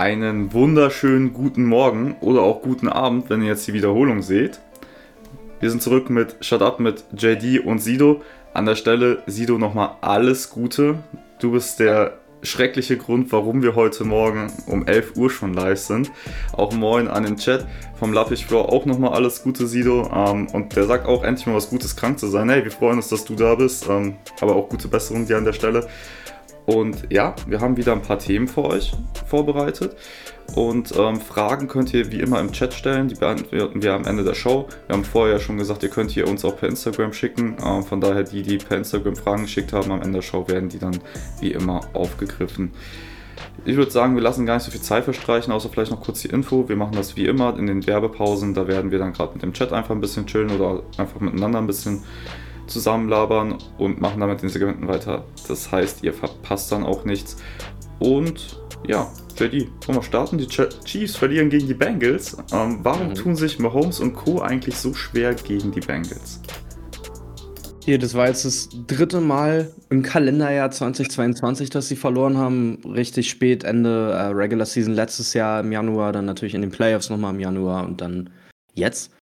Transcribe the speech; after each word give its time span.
Einen 0.00 0.54
wunderschönen 0.54 1.34
guten 1.34 1.66
Morgen 1.66 2.16
oder 2.22 2.40
auch 2.40 2.62
guten 2.62 2.88
Abend, 2.88 3.28
wenn 3.28 3.42
ihr 3.42 3.48
jetzt 3.48 3.66
die 3.68 3.74
Wiederholung 3.74 4.22
seht. 4.22 4.58
Wir 5.60 5.68
sind 5.68 5.82
zurück 5.82 6.08
mit 6.08 6.36
Shut 6.40 6.62
Up 6.62 6.80
mit 6.80 7.04
JD 7.14 7.66
und 7.66 7.80
Sido. 7.80 8.22
An 8.54 8.64
der 8.64 8.76
Stelle, 8.76 9.22
Sido, 9.26 9.58
nochmal 9.58 9.96
alles 10.00 10.48
Gute. 10.48 11.00
Du 11.38 11.52
bist 11.52 11.80
der 11.80 12.16
schreckliche 12.42 12.96
Grund, 12.96 13.30
warum 13.30 13.62
wir 13.62 13.74
heute 13.74 14.04
Morgen 14.04 14.50
um 14.66 14.86
11 14.86 15.16
Uhr 15.16 15.28
schon 15.28 15.52
live 15.52 15.78
sind. 15.78 16.10
Auch 16.54 16.72
moin 16.72 17.06
an 17.06 17.24
den 17.24 17.36
Chat 17.36 17.66
vom 17.98 18.14
Lappich 18.14 18.46
Floor 18.46 18.72
auch 18.72 18.86
nochmal 18.86 19.12
alles 19.12 19.42
Gute, 19.42 19.66
Sido. 19.66 20.10
Ähm, 20.14 20.46
und 20.54 20.74
der 20.76 20.84
sagt 20.84 21.06
auch 21.06 21.24
endlich 21.24 21.46
mal 21.46 21.56
was 21.56 21.68
Gutes, 21.68 21.94
krank 21.94 22.18
zu 22.18 22.28
sein. 22.28 22.48
Hey, 22.48 22.64
wir 22.64 22.70
freuen 22.70 22.96
uns, 22.96 23.08
dass 23.08 23.26
du 23.26 23.34
da 23.34 23.54
bist. 23.54 23.86
Ähm, 23.86 24.16
aber 24.40 24.56
auch 24.56 24.70
gute 24.70 24.88
Besserung 24.88 25.26
dir 25.26 25.36
an 25.36 25.44
der 25.44 25.52
Stelle. 25.52 25.86
Und 26.72 27.10
ja, 27.10 27.34
wir 27.48 27.60
haben 27.60 27.76
wieder 27.76 27.92
ein 27.92 28.02
paar 28.02 28.20
Themen 28.20 28.46
für 28.46 28.64
euch 28.64 28.92
vorbereitet. 29.26 29.96
Und 30.54 30.94
ähm, 30.96 31.20
Fragen 31.20 31.66
könnt 31.66 31.92
ihr 31.92 32.12
wie 32.12 32.20
immer 32.20 32.38
im 32.38 32.52
Chat 32.52 32.74
stellen, 32.74 33.08
die 33.08 33.16
beantworten 33.16 33.82
wir 33.82 33.92
am 33.92 34.04
Ende 34.04 34.22
der 34.22 34.34
Show. 34.34 34.68
Wir 34.86 34.94
haben 34.94 35.04
vorher 35.04 35.40
schon 35.40 35.58
gesagt, 35.58 35.82
ihr 35.82 35.88
könnt 35.88 36.12
hier 36.12 36.28
uns 36.28 36.44
auch 36.44 36.56
per 36.56 36.68
Instagram 36.68 37.12
schicken. 37.12 37.56
Ähm, 37.64 37.82
von 37.82 38.00
daher, 38.00 38.22
die, 38.22 38.42
die 38.42 38.58
per 38.58 38.76
Instagram 38.76 39.16
Fragen 39.16 39.42
geschickt 39.42 39.72
haben, 39.72 39.90
am 39.90 40.00
Ende 40.00 40.18
der 40.18 40.22
Show 40.22 40.46
werden 40.46 40.68
die 40.68 40.78
dann 40.78 40.98
wie 41.40 41.50
immer 41.50 41.80
aufgegriffen. 41.92 42.70
Ich 43.64 43.76
würde 43.76 43.90
sagen, 43.90 44.14
wir 44.14 44.22
lassen 44.22 44.46
gar 44.46 44.54
nicht 44.54 44.64
so 44.64 44.70
viel 44.70 44.80
Zeit 44.80 45.04
verstreichen, 45.04 45.52
außer 45.52 45.70
vielleicht 45.70 45.90
noch 45.90 46.00
kurz 46.00 46.22
die 46.22 46.28
Info. 46.28 46.68
Wir 46.68 46.76
machen 46.76 46.94
das 46.94 47.16
wie 47.16 47.26
immer 47.26 47.58
in 47.58 47.66
den 47.66 47.84
Werbepausen. 47.84 48.54
Da 48.54 48.68
werden 48.68 48.92
wir 48.92 49.00
dann 49.00 49.12
gerade 49.12 49.32
mit 49.32 49.42
dem 49.42 49.54
Chat 49.54 49.72
einfach 49.72 49.94
ein 49.94 50.00
bisschen 50.00 50.26
chillen 50.26 50.50
oder 50.50 50.84
einfach 50.98 51.20
miteinander 51.20 51.58
ein 51.58 51.66
bisschen 51.66 52.04
zusammenlabern 52.70 53.58
und 53.78 54.00
machen 54.00 54.20
damit 54.20 54.42
den 54.42 54.48
Segmenten 54.48 54.88
weiter. 54.88 55.24
Das 55.48 55.70
heißt, 55.70 56.02
ihr 56.02 56.14
verpasst 56.14 56.72
dann 56.72 56.84
auch 56.84 57.04
nichts. 57.04 57.36
Und 57.98 58.60
ja, 58.86 59.10
JD, 59.36 59.68
wollen 59.86 59.98
wir 59.98 60.02
starten? 60.02 60.38
Die 60.38 60.46
Chiefs 60.46 61.16
verlieren 61.16 61.50
gegen 61.50 61.66
die 61.66 61.74
Bengals. 61.74 62.36
Ähm, 62.52 62.80
warum 62.82 63.08
mhm. 63.08 63.14
tun 63.14 63.36
sich 63.36 63.58
Mahomes 63.58 64.00
und 64.00 64.14
Co. 64.14 64.40
eigentlich 64.40 64.76
so 64.76 64.94
schwer 64.94 65.34
gegen 65.34 65.72
die 65.72 65.80
Bengals? 65.80 66.40
Hier, 67.84 67.98
das 67.98 68.14
war 68.14 68.28
jetzt 68.28 68.44
das 68.44 68.68
dritte 68.86 69.20
Mal 69.20 69.72
im 69.88 70.02
Kalenderjahr 70.02 70.70
2022, 70.70 71.70
dass 71.70 71.88
sie 71.88 71.96
verloren 71.96 72.36
haben. 72.36 72.78
Richtig 72.84 73.30
spät, 73.30 73.64
Ende 73.64 74.12
äh, 74.12 74.26
Regular 74.26 74.66
Season 74.66 74.94
letztes 74.94 75.32
Jahr 75.32 75.60
im 75.60 75.72
Januar, 75.72 76.12
dann 76.12 76.26
natürlich 76.26 76.54
in 76.54 76.60
den 76.60 76.70
Playoffs 76.70 77.08
nochmal 77.08 77.34
im 77.34 77.40
Januar 77.40 77.86
und 77.86 78.00
dann 78.00 78.30
jetzt. 78.74 79.12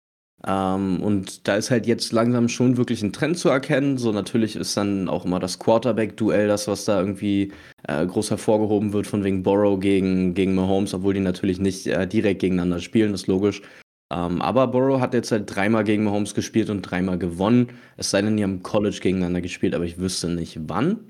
Ähm, 0.46 1.02
und 1.02 1.48
da 1.48 1.56
ist 1.56 1.70
halt 1.70 1.86
jetzt 1.86 2.12
langsam 2.12 2.48
schon 2.48 2.76
wirklich 2.76 3.02
ein 3.02 3.12
Trend 3.12 3.38
zu 3.38 3.48
erkennen. 3.48 3.98
So 3.98 4.12
natürlich 4.12 4.54
ist 4.56 4.76
dann 4.76 5.08
auch 5.08 5.24
immer 5.24 5.40
das 5.40 5.58
Quarterback-Duell 5.58 6.46
das, 6.46 6.68
was 6.68 6.84
da 6.84 7.00
irgendwie 7.00 7.52
äh, 7.88 8.06
groß 8.06 8.30
hervorgehoben 8.30 8.92
wird, 8.92 9.06
von 9.06 9.24
wegen 9.24 9.42
Borrow 9.42 9.80
gegen, 9.80 10.34
gegen 10.34 10.54
Mahomes, 10.54 10.94
obwohl 10.94 11.14
die 11.14 11.20
natürlich 11.20 11.58
nicht 11.58 11.86
äh, 11.86 12.06
direkt 12.06 12.40
gegeneinander 12.40 12.80
spielen, 12.80 13.14
ist 13.14 13.26
logisch. 13.26 13.62
Ähm, 14.10 14.40
aber 14.40 14.68
Borrow 14.68 15.00
hat 15.00 15.12
jetzt 15.12 15.32
halt 15.32 15.54
dreimal 15.54 15.84
gegen 15.84 16.04
Mahomes 16.04 16.34
gespielt 16.34 16.70
und 16.70 16.82
dreimal 16.82 17.18
gewonnen. 17.18 17.70
Es 17.96 18.10
sei 18.10 18.22
denn, 18.22 18.36
die 18.36 18.44
haben 18.44 18.62
College 18.62 19.00
gegeneinander 19.02 19.40
gespielt, 19.40 19.74
aber 19.74 19.84
ich 19.84 19.98
wüsste 19.98 20.28
nicht 20.28 20.58
wann. 20.68 21.00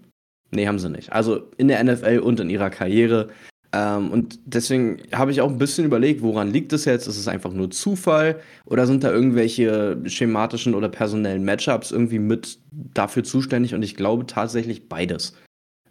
Nee, 0.51 0.67
haben 0.67 0.79
sie 0.79 0.89
nicht. 0.89 1.13
Also 1.13 1.43
in 1.59 1.69
der 1.69 1.85
NFL 1.85 2.21
und 2.21 2.41
in 2.41 2.49
ihrer 2.49 2.71
Karriere 2.71 3.29
ähm, 3.73 4.11
und 4.11 4.39
deswegen 4.47 4.99
habe 5.13 5.31
ich 5.31 5.41
auch 5.41 5.51
ein 5.51 5.59
bisschen 5.59 5.85
überlegt, 5.85 6.23
woran 6.23 6.51
liegt 6.51 6.73
es 6.73 6.87
jetzt? 6.87 7.07
Ist 7.07 7.19
es 7.19 7.29
einfach 7.29 7.53
nur 7.53 7.71
Zufall 7.71 8.41
oder 8.65 8.87
sind 8.87 9.05
da 9.05 9.11
irgendwelche 9.11 9.99
schematischen 10.07 10.75
oder 10.75 10.89
personellen 10.89 11.45
Matchups 11.45 11.91
irgendwie 11.91 12.19
mit 12.19 12.59
dafür 12.71 13.25
zuständig? 13.25 13.75
Und 13.75 13.83
ich 13.83 13.95
glaube 13.95 14.27
tatsächlich 14.27 14.89
beides. 14.89 15.35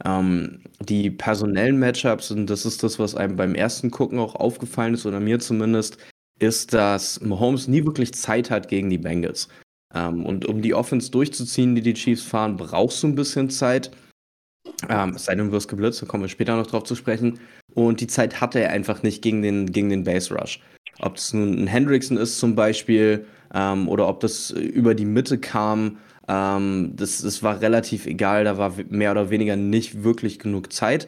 Ähm, 0.05 0.61
die 0.79 1.11
personellen 1.11 1.79
Matchups, 1.79 2.31
und 2.31 2.47
das 2.47 2.65
ist 2.65 2.83
das, 2.83 2.99
was 2.99 3.15
einem 3.15 3.35
beim 3.35 3.55
ersten 3.55 3.91
Gucken 3.91 4.19
auch 4.19 4.35
aufgefallen 4.35 4.93
ist, 4.95 5.05
oder 5.05 5.19
mir 5.19 5.39
zumindest, 5.39 5.97
ist, 6.39 6.73
dass 6.73 7.21
Mahomes 7.21 7.67
nie 7.67 7.83
wirklich 7.85 8.13
Zeit 8.13 8.49
hat 8.49 8.69
gegen 8.69 8.89
die 8.89 8.99
Bengals. 8.99 9.49
Ähm, 9.93 10.25
und 10.25 10.45
um 10.45 10.61
die 10.61 10.73
Offense 10.73 11.11
durchzuziehen, 11.11 11.75
die 11.75 11.81
die 11.81 11.93
Chiefs 11.93 12.23
fahren, 12.23 12.57
brauchst 12.57 13.03
du 13.03 13.07
ein 13.07 13.15
bisschen 13.15 13.49
Zeit. 13.49 13.91
Ähm, 14.89 15.11
es 15.15 15.25
sei 15.25 15.35
denn, 15.35 15.47
du 15.47 15.51
wirst 15.51 15.67
geblitzt, 15.67 16.01
da 16.01 16.05
kommen 16.05 16.23
wir 16.23 16.29
später 16.29 16.55
noch 16.55 16.67
drauf 16.67 16.83
zu 16.83 16.95
sprechen. 16.95 17.39
Und 17.73 18.01
die 18.01 18.07
Zeit 18.07 18.41
hatte 18.41 18.59
er 18.59 18.71
einfach 18.71 19.03
nicht 19.03 19.21
gegen 19.21 19.41
den, 19.41 19.71
gegen 19.71 19.89
den 19.89 20.03
Base 20.03 20.33
Rush. 20.33 20.59
Ob 20.99 21.17
es 21.17 21.33
nun 21.33 21.63
ein 21.63 21.67
Hendrickson 21.67 22.17
ist 22.17 22.39
zum 22.39 22.55
Beispiel 22.55 23.25
ähm, 23.53 23.87
oder 23.87 24.07
ob 24.07 24.19
das 24.19 24.51
über 24.51 24.95
die 24.95 25.05
Mitte 25.05 25.37
kam, 25.37 25.97
ähm, 26.27 26.93
das, 26.95 27.21
das 27.21 27.43
war 27.43 27.61
relativ 27.61 28.05
egal. 28.05 28.43
Da 28.43 28.57
war 28.57 28.73
mehr 28.89 29.11
oder 29.11 29.29
weniger 29.29 29.55
nicht 29.55 30.03
wirklich 30.03 30.39
genug 30.39 30.73
Zeit. 30.73 31.07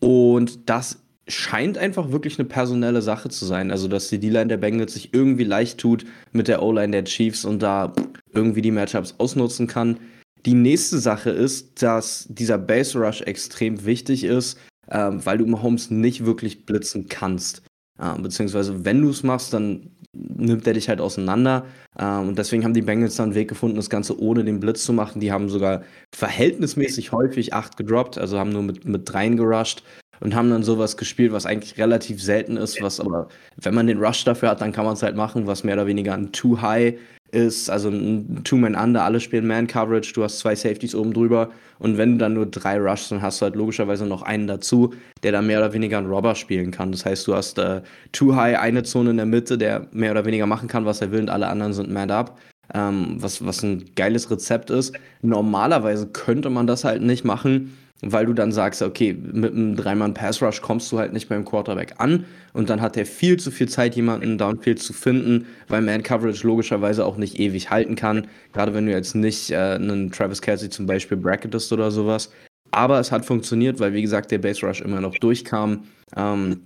Und 0.00 0.68
das 0.68 1.02
scheint 1.28 1.78
einfach 1.78 2.10
wirklich 2.10 2.38
eine 2.38 2.48
personelle 2.48 3.02
Sache 3.02 3.28
zu 3.28 3.44
sein. 3.44 3.70
Also, 3.70 3.88
dass 3.88 4.08
die 4.08 4.18
D-Line 4.18 4.48
der 4.48 4.56
Bengals 4.56 4.94
sich 4.94 5.14
irgendwie 5.14 5.44
leicht 5.44 5.78
tut 5.78 6.04
mit 6.32 6.48
der 6.48 6.62
O-Line 6.62 6.92
der 6.92 7.04
Chiefs 7.04 7.44
und 7.44 7.62
da 7.62 7.92
irgendwie 8.32 8.62
die 8.62 8.70
Matchups 8.70 9.14
ausnutzen 9.18 9.66
kann. 9.66 9.98
Die 10.46 10.54
nächste 10.54 10.98
Sache 10.98 11.30
ist, 11.30 11.82
dass 11.82 12.26
dieser 12.28 12.58
Base 12.58 12.98
Rush 12.98 13.22
extrem 13.22 13.84
wichtig 13.84 14.24
ist, 14.24 14.58
ähm, 14.90 15.24
weil 15.24 15.38
du 15.38 15.46
Mahomes 15.46 15.90
nicht 15.90 16.24
wirklich 16.24 16.66
blitzen 16.66 17.08
kannst. 17.08 17.62
Äh, 17.98 18.18
beziehungsweise, 18.20 18.84
wenn 18.84 19.02
du 19.02 19.10
es 19.10 19.22
machst, 19.22 19.52
dann 19.52 19.90
nimmt 20.12 20.66
er 20.66 20.72
dich 20.72 20.88
halt 20.88 21.00
auseinander. 21.00 21.66
Ähm, 21.98 22.28
und 22.28 22.38
deswegen 22.38 22.64
haben 22.64 22.74
die 22.74 22.82
Bengals 22.82 23.16
dann 23.16 23.26
einen 23.26 23.34
Weg 23.34 23.48
gefunden, 23.48 23.76
das 23.76 23.90
Ganze 23.90 24.18
ohne 24.20 24.44
den 24.44 24.60
Blitz 24.60 24.84
zu 24.84 24.92
machen. 24.92 25.20
Die 25.20 25.30
haben 25.30 25.48
sogar 25.48 25.82
verhältnismäßig 26.14 27.12
häufig 27.12 27.54
acht 27.54 27.76
gedroppt, 27.76 28.18
also 28.18 28.38
haben 28.38 28.50
nur 28.50 28.62
mit, 28.62 28.84
mit 28.84 29.12
dreien 29.12 29.36
gerusht 29.36 29.82
und 30.20 30.34
haben 30.34 30.50
dann 30.50 30.62
sowas 30.62 30.96
gespielt, 30.96 31.32
was 31.32 31.46
eigentlich 31.46 31.78
relativ 31.78 32.22
selten 32.22 32.56
ist, 32.56 32.80
was 32.82 33.00
aber, 33.00 33.28
wenn 33.56 33.74
man 33.74 33.86
den 33.86 33.98
Rush 33.98 34.24
dafür 34.24 34.50
hat, 34.50 34.60
dann 34.60 34.72
kann 34.72 34.84
man 34.84 34.94
es 34.94 35.02
halt 35.02 35.16
machen, 35.16 35.46
was 35.46 35.64
mehr 35.64 35.74
oder 35.74 35.86
weniger 35.86 36.14
ein 36.14 36.32
Too 36.32 36.60
High 36.60 36.98
ist, 37.32 37.70
also 37.70 37.88
ein 37.88 38.42
Two-Man-Under, 38.44 39.02
alle 39.02 39.20
spielen 39.20 39.46
Man-Coverage, 39.46 40.12
du 40.12 40.22
hast 40.22 40.38
zwei 40.38 40.54
Safeties 40.54 40.94
oben 40.94 41.12
drüber 41.12 41.50
und 41.78 41.98
wenn 41.98 42.12
du 42.12 42.18
dann 42.18 42.34
nur 42.34 42.46
drei 42.46 42.78
Rushs, 42.78 43.08
dann 43.08 43.22
hast 43.22 43.40
du 43.40 43.44
halt 43.44 43.56
logischerweise 43.56 44.06
noch 44.06 44.22
einen 44.22 44.46
dazu, 44.46 44.92
der 45.22 45.32
dann 45.32 45.46
mehr 45.46 45.58
oder 45.58 45.72
weniger 45.72 45.98
einen 45.98 46.08
Robber 46.08 46.34
spielen 46.34 46.70
kann. 46.70 46.92
Das 46.92 47.04
heißt, 47.04 47.26
du 47.26 47.34
hast 47.34 47.58
äh, 47.58 47.82
Too-High, 48.12 48.58
eine 48.58 48.82
Zone 48.82 49.10
in 49.10 49.16
der 49.16 49.26
Mitte, 49.26 49.56
der 49.56 49.86
mehr 49.92 50.10
oder 50.10 50.24
weniger 50.24 50.46
machen 50.46 50.68
kann, 50.68 50.84
was 50.84 51.00
er 51.00 51.12
will 51.12 51.20
und 51.20 51.30
alle 51.30 51.48
anderen 51.48 51.72
sind 51.72 51.90
Man-Up. 51.90 52.38
Ähm, 52.72 53.16
was, 53.18 53.44
was 53.44 53.64
ein 53.64 53.84
geiles 53.96 54.30
Rezept 54.30 54.70
ist. 54.70 54.96
Normalerweise 55.22 56.06
könnte 56.06 56.50
man 56.50 56.68
das 56.68 56.84
halt 56.84 57.02
nicht 57.02 57.24
machen, 57.24 57.76
weil 58.02 58.26
du 58.26 58.32
dann 58.32 58.52
sagst, 58.52 58.82
okay, 58.82 59.12
mit 59.12 59.52
einem 59.52 59.76
dreimann 59.76 60.14
Pass 60.14 60.42
Rush 60.42 60.62
kommst 60.62 60.90
du 60.90 60.98
halt 60.98 61.12
nicht 61.12 61.28
beim 61.28 61.44
Quarterback 61.44 61.94
an 61.98 62.24
und 62.52 62.70
dann 62.70 62.80
hat 62.80 62.96
er 62.96 63.06
viel 63.06 63.38
zu 63.38 63.50
viel 63.50 63.68
Zeit, 63.68 63.94
jemanden 63.94 64.38
downfield 64.38 64.80
zu 64.80 64.92
finden, 64.92 65.46
weil 65.68 65.82
Man 65.82 66.02
Coverage 66.02 66.46
logischerweise 66.46 67.04
auch 67.04 67.16
nicht 67.16 67.38
ewig 67.38 67.70
halten 67.70 67.96
kann, 67.96 68.26
gerade 68.52 68.74
wenn 68.74 68.86
du 68.86 68.92
jetzt 68.92 69.14
nicht 69.14 69.50
äh, 69.50 69.74
einen 69.74 70.10
Travis 70.10 70.40
Kelsey 70.40 70.70
zum 70.70 70.86
Beispiel 70.86 71.16
bracketest 71.16 71.72
oder 71.72 71.90
sowas. 71.90 72.30
Aber 72.72 73.00
es 73.00 73.12
hat 73.12 73.24
funktioniert, 73.24 73.80
weil 73.80 73.92
wie 73.92 74.02
gesagt 74.02 74.30
der 74.30 74.38
Base 74.38 74.64
Rush 74.64 74.80
immer 74.80 75.00
noch 75.00 75.16
durchkam. 75.18 75.84
Ähm, 76.16 76.62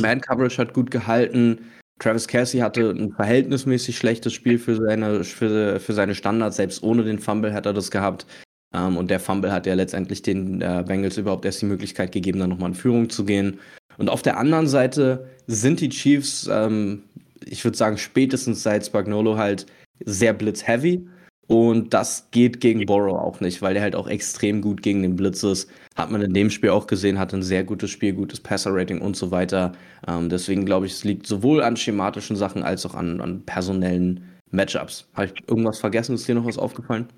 Man 0.00 0.20
Coverage 0.20 0.58
hat 0.58 0.74
gut 0.74 0.90
gehalten. 0.90 1.58
Travis 1.98 2.28
Kelsey 2.28 2.60
hatte 2.60 2.90
ein 2.90 3.12
verhältnismäßig 3.12 3.96
schlechtes 3.96 4.32
Spiel 4.32 4.58
für 4.58 4.76
seine, 4.76 5.24
für, 5.24 5.80
für 5.80 5.92
seine 5.92 6.14
Standards. 6.14 6.56
Selbst 6.56 6.82
ohne 6.82 7.02
den 7.02 7.18
Fumble 7.18 7.52
hat 7.52 7.66
er 7.66 7.72
das 7.72 7.90
gehabt. 7.90 8.26
Ähm, 8.74 8.96
und 8.96 9.10
der 9.10 9.20
Fumble 9.20 9.52
hat 9.52 9.66
ja 9.66 9.74
letztendlich 9.74 10.22
den 10.22 10.60
äh, 10.60 10.84
Bengals 10.86 11.16
überhaupt 11.16 11.44
erst 11.44 11.62
die 11.62 11.66
Möglichkeit 11.66 12.12
gegeben, 12.12 12.40
dann 12.40 12.50
nochmal 12.50 12.70
in 12.70 12.74
Führung 12.74 13.10
zu 13.10 13.24
gehen. 13.24 13.58
Und 13.96 14.08
auf 14.08 14.22
der 14.22 14.38
anderen 14.38 14.68
Seite 14.68 15.26
sind 15.46 15.80
die 15.80 15.88
Chiefs, 15.88 16.48
ähm, 16.50 17.02
ich 17.44 17.64
würde 17.64 17.76
sagen, 17.76 17.98
spätestens 17.98 18.62
seit 18.62 18.86
Spagnolo 18.86 19.36
halt 19.36 19.66
sehr 20.04 20.32
blitzheavy. 20.32 21.06
Und 21.48 21.94
das 21.94 22.28
geht 22.30 22.60
gegen 22.60 22.84
Borrow 22.84 23.18
auch 23.18 23.40
nicht, 23.40 23.62
weil 23.62 23.74
er 23.74 23.80
halt 23.80 23.96
auch 23.96 24.06
extrem 24.06 24.60
gut 24.60 24.82
gegen 24.82 25.02
den 25.02 25.16
Blitz 25.16 25.42
ist. 25.42 25.70
Hat 25.96 26.10
man 26.10 26.20
in 26.20 26.34
dem 26.34 26.50
Spiel 26.50 26.68
auch 26.68 26.86
gesehen, 26.86 27.18
hat 27.18 27.32
ein 27.32 27.42
sehr 27.42 27.64
gutes 27.64 27.90
Spiel, 27.90 28.12
gutes 28.12 28.38
Passer-Rating 28.40 29.00
und 29.00 29.16
so 29.16 29.30
weiter. 29.30 29.72
Ähm, 30.06 30.28
deswegen 30.28 30.66
glaube 30.66 30.84
ich, 30.84 30.92
es 30.92 31.04
liegt 31.04 31.26
sowohl 31.26 31.62
an 31.62 31.78
schematischen 31.78 32.36
Sachen 32.36 32.62
als 32.62 32.84
auch 32.84 32.94
an, 32.94 33.22
an 33.22 33.42
personellen 33.46 34.24
Matchups. 34.50 35.08
Habe 35.14 35.28
ich 35.28 35.48
irgendwas 35.48 35.78
vergessen? 35.78 36.14
Ist 36.14 36.28
dir 36.28 36.34
noch 36.34 36.44
was 36.44 36.58
aufgefallen? 36.58 37.08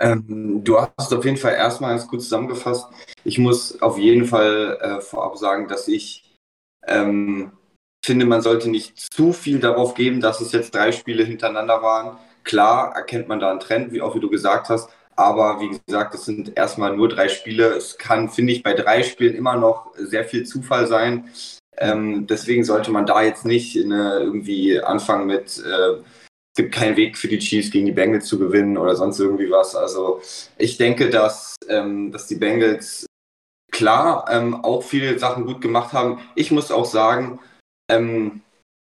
Ähm, 0.00 0.64
du 0.64 0.80
hast 0.80 1.12
auf 1.12 1.24
jeden 1.24 1.36
Fall 1.36 1.54
erstmal 1.54 1.90
ganz 1.90 2.08
gut 2.08 2.22
zusammengefasst. 2.22 2.86
Ich 3.24 3.38
muss 3.38 3.80
auf 3.82 3.98
jeden 3.98 4.24
Fall 4.24 4.78
äh, 4.80 5.00
vorab 5.00 5.36
sagen, 5.36 5.68
dass 5.68 5.88
ich 5.88 6.34
ähm, 6.86 7.52
finde, 8.04 8.24
man 8.24 8.40
sollte 8.40 8.70
nicht 8.70 8.98
zu 8.98 9.32
viel 9.32 9.60
darauf 9.60 9.94
geben, 9.94 10.20
dass 10.20 10.40
es 10.40 10.52
jetzt 10.52 10.74
drei 10.74 10.92
Spiele 10.92 11.22
hintereinander 11.24 11.82
waren. 11.82 12.16
Klar 12.44 12.94
erkennt 12.94 13.28
man 13.28 13.40
da 13.40 13.50
einen 13.50 13.60
Trend, 13.60 13.92
wie 13.92 14.00
auch 14.00 14.14
wie 14.14 14.20
du 14.20 14.30
gesagt 14.30 14.70
hast, 14.70 14.88
aber 15.16 15.60
wie 15.60 15.78
gesagt, 15.86 16.14
es 16.14 16.24
sind 16.24 16.56
erstmal 16.56 16.96
nur 16.96 17.08
drei 17.08 17.28
Spiele. 17.28 17.66
Es 17.66 17.98
kann, 17.98 18.30
finde 18.30 18.54
ich, 18.54 18.62
bei 18.62 18.72
drei 18.72 19.02
Spielen 19.02 19.34
immer 19.34 19.56
noch 19.56 19.92
sehr 19.96 20.24
viel 20.24 20.44
Zufall 20.44 20.86
sein. 20.86 21.28
Ähm, 21.76 22.26
deswegen 22.26 22.64
sollte 22.64 22.90
man 22.90 23.04
da 23.04 23.22
jetzt 23.22 23.44
nicht 23.44 23.76
eine, 23.76 24.20
irgendwie 24.20 24.80
anfangen 24.80 25.26
mit 25.26 25.58
äh, 25.58 26.02
es 26.52 26.56
gibt 26.56 26.74
keinen 26.74 26.96
Weg 26.96 27.16
für 27.16 27.28
die 27.28 27.38
Chiefs 27.38 27.70
gegen 27.70 27.86
die 27.86 27.92
Bengals 27.92 28.26
zu 28.26 28.38
gewinnen 28.38 28.76
oder 28.76 28.96
sonst 28.96 29.20
irgendwie 29.20 29.50
was. 29.50 29.76
Also 29.76 30.20
ich 30.58 30.76
denke, 30.76 31.08
dass, 31.08 31.54
ähm, 31.68 32.10
dass 32.10 32.26
die 32.26 32.34
Bengals 32.34 33.06
klar 33.70 34.26
ähm, 34.30 34.64
auch 34.64 34.82
viele 34.82 35.18
Sachen 35.18 35.46
gut 35.46 35.60
gemacht 35.60 35.92
haben. 35.92 36.20
Ich 36.34 36.50
muss 36.50 36.72
auch 36.72 36.84
sagen, 36.84 37.38
ähm, 37.88 38.42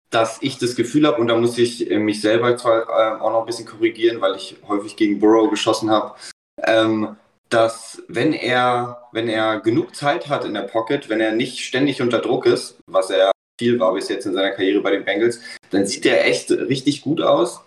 dass 0.10 0.38
ich 0.42 0.60
das 0.60 0.75
Gefühl 0.75 1.07
habe, 1.07 1.19
und 1.19 1.27
da 1.27 1.38
muss 1.38 1.57
ich 1.57 1.89
äh, 1.89 1.98
mich 1.98 2.21
selber 2.21 2.56
zwar 2.57 2.83
äh, 2.83 3.21
auch 3.21 3.31
noch 3.31 3.39
ein 3.42 3.45
bisschen 3.45 3.65
korrigieren, 3.65 4.21
weil 4.21 4.36
ich 4.36 4.57
häufig 4.68 4.95
gegen 4.95 5.19
Burrow 5.19 5.50
geschossen 5.50 5.89
habe, 5.89 6.15
ähm, 6.62 7.15
dass 7.50 8.04
wenn 8.07 8.33
er, 8.33 9.07
wenn 9.12 9.30
er 9.30 9.60
genug 9.60 9.95
Zeit 9.95 10.27
hat 10.27 10.45
in 10.45 10.54
der 10.54 10.62
Pocket, 10.62 11.10
wenn 11.10 11.21
er 11.21 11.31
nicht 11.31 11.60
ständig 11.60 12.01
unter 12.01 12.19
Druck 12.19 12.45
ist, 12.45 12.77
was 12.88 13.10
er 13.10 13.32
viel 13.59 13.79
war 13.79 13.94
bis 13.94 14.09
jetzt 14.09 14.25
in 14.25 14.33
seiner 14.33 14.51
Karriere 14.51 14.81
bei 14.81 14.91
den 14.91 15.05
Bengals, 15.05 15.39
dann 15.69 15.85
sieht 15.85 16.05
er 16.05 16.25
echt 16.25 16.51
richtig 16.51 17.01
gut 17.01 17.21
aus. 17.21 17.61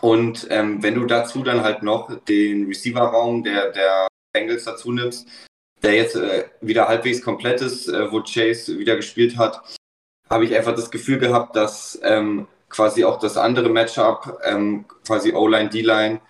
Und 0.00 0.46
ähm, 0.50 0.82
wenn 0.82 0.94
du 0.94 1.04
dazu 1.06 1.42
dann 1.42 1.62
halt 1.62 1.82
noch 1.82 2.24
den 2.24 2.66
Receiver-Raum 2.66 3.44
der, 3.44 3.72
der 3.72 4.08
Bengals 4.32 4.64
dazu 4.64 4.92
nimmst, 4.92 5.26
der 5.82 5.94
jetzt 5.94 6.16
äh, 6.16 6.44
wieder 6.60 6.88
halbwegs 6.88 7.22
komplett 7.22 7.60
ist, 7.60 7.88
äh, 7.88 8.10
wo 8.12 8.22
Chase 8.22 8.78
wieder 8.78 8.96
gespielt 8.96 9.36
hat, 9.36 9.62
habe 10.28 10.44
ich 10.44 10.54
einfach 10.54 10.74
das 10.74 10.90
Gefühl 10.90 11.18
gehabt, 11.18 11.56
dass 11.56 11.98
ähm, 12.02 12.46
quasi 12.68 13.04
auch 13.04 13.18
das 13.18 13.36
andere 13.36 13.68
Matchup, 13.68 14.38
ähm, 14.44 14.84
quasi 15.04 15.32
O-Line, 15.32 15.70
D-Line, 15.70 16.20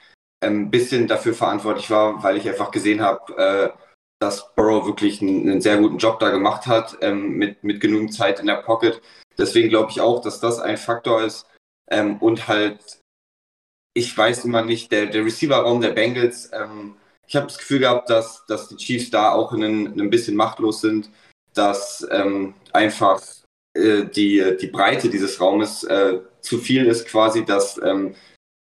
ein 0.40 0.52
ähm, 0.52 0.70
bisschen 0.70 1.08
dafür 1.08 1.34
verantwortlich 1.34 1.90
war, 1.90 2.22
weil 2.22 2.36
ich 2.36 2.48
einfach 2.48 2.70
gesehen 2.70 3.00
habe, 3.00 3.74
äh, 3.76 3.85
dass 4.18 4.54
Burrow 4.54 4.86
wirklich 4.86 5.20
einen, 5.20 5.48
einen, 5.48 5.60
sehr 5.60 5.78
guten 5.78 5.98
Job 5.98 6.18
da 6.20 6.30
gemacht 6.30 6.66
hat, 6.66 6.96
ähm, 7.00 7.32
mit, 7.32 7.62
mit 7.62 7.80
genügend 7.80 8.14
Zeit 8.14 8.40
in 8.40 8.46
der 8.46 8.62
Pocket. 8.62 9.00
Deswegen 9.38 9.68
glaube 9.68 9.90
ich 9.90 10.00
auch, 10.00 10.22
dass 10.22 10.40
das 10.40 10.58
ein 10.58 10.78
Faktor 10.78 11.22
ist. 11.22 11.46
Ähm, 11.90 12.16
und 12.18 12.48
halt, 12.48 13.00
ich 13.94 14.16
weiß 14.16 14.44
immer 14.44 14.62
nicht, 14.62 14.90
der, 14.90 15.06
der 15.06 15.24
Receiver-Raum 15.24 15.80
der 15.80 15.90
Bengals, 15.90 16.50
ähm, 16.52 16.96
ich 17.26 17.36
habe 17.36 17.46
das 17.46 17.58
Gefühl 17.58 17.80
gehabt, 17.80 18.08
dass, 18.08 18.44
dass 18.46 18.68
die 18.68 18.76
Chiefs 18.76 19.10
da 19.10 19.32
auch 19.32 19.52
ein, 19.52 19.62
ein 20.00 20.10
bisschen 20.10 20.36
machtlos 20.36 20.80
sind, 20.80 21.10
dass 21.54 22.06
ähm, 22.10 22.54
einfach 22.72 23.20
äh, 23.74 24.04
die, 24.04 24.56
die 24.60 24.68
Breite 24.68 25.10
dieses 25.10 25.40
Raumes 25.40 25.84
äh, 25.84 26.20
zu 26.40 26.58
viel 26.58 26.86
ist, 26.86 27.06
quasi, 27.06 27.44
dass 27.44 27.80
ähm, 27.82 28.14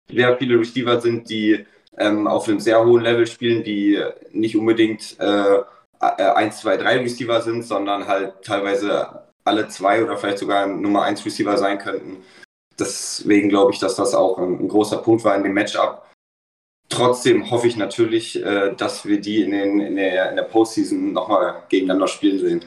sehr 0.10 0.38
viele 0.38 0.60
Receiver 0.60 1.00
sind, 1.02 1.30
die 1.30 1.66
ähm, 1.98 2.28
auf 2.28 2.48
einem 2.48 2.60
sehr 2.60 2.84
hohen 2.84 3.04
Level 3.04 3.28
spielen, 3.28 3.64
die 3.64 4.02
nicht 4.32 4.56
unbedingt 4.56 5.18
äh, 5.20 5.60
1, 6.00 6.62
2, 6.62 6.78
3 6.78 6.98
Receiver 7.00 7.42
sind, 7.42 7.64
sondern 7.64 8.08
halt 8.08 8.44
teilweise 8.44 9.22
alle 9.44 9.68
zwei 9.68 10.04
oder 10.04 10.18
vielleicht 10.18 10.40
sogar 10.40 10.68
Nummer 10.68 11.04
1 11.04 11.26
Receiver 11.26 11.58
sein 11.58 11.78
könnten. 11.78 12.18
Deswegen 12.80 13.50
glaube 13.50 13.74
ich, 13.74 13.80
dass 13.80 13.96
das 13.96 14.16
auch 14.16 14.38
ein, 14.38 14.60
ein, 14.60 14.68
großer 14.68 14.98
Punkt 14.98 15.24
war 15.24 15.36
in 15.36 15.44
dem 15.44 15.54
Matchup. 15.54 16.08
Trotzdem 16.90 17.50
hoffe 17.50 17.68
ich 17.68 17.78
natürlich, 17.78 18.44
äh, 18.44 18.74
dass 18.76 19.06
wir 19.06 19.22
die 19.22 19.42
in, 19.42 19.52
den, 19.52 19.80
in, 19.80 19.96
der, 19.96 20.30
in 20.30 20.36
der 20.36 20.44
Postseason 20.44 21.14
nochmal 21.14 21.64
gegeneinander 21.70 22.08
spielen 22.08 22.40
sehen. 22.40 22.66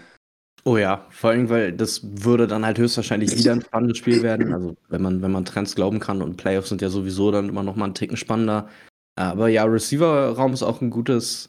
Oh 0.66 0.78
ja, 0.78 1.04
vor 1.10 1.30
allem, 1.30 1.50
weil 1.50 1.72
das 1.72 2.00
würde 2.02 2.46
dann 2.46 2.64
halt 2.64 2.78
höchstwahrscheinlich 2.78 3.36
wieder 3.36 3.52
ein 3.52 3.60
spannendes 3.60 3.98
Spiel 3.98 4.22
werden. 4.22 4.54
Also 4.54 4.76
wenn 4.88 5.02
man, 5.02 5.20
wenn 5.20 5.32
man 5.32 5.44
Trends 5.44 5.74
glauben 5.74 6.00
kann 6.00 6.22
und 6.22 6.36
Playoffs 6.36 6.70
sind 6.70 6.80
ja 6.80 6.88
sowieso 6.88 7.30
dann 7.30 7.50
immer 7.50 7.62
noch 7.62 7.76
mal 7.76 7.84
einen 7.84 7.94
Ticken 7.94 8.16
spannender. 8.16 8.68
Aber 9.16 9.48
ja, 9.48 9.64
Receiver-Raum 9.64 10.52
ist 10.52 10.62
auch 10.62 10.80
ein 10.80 10.90
gutes, 10.90 11.48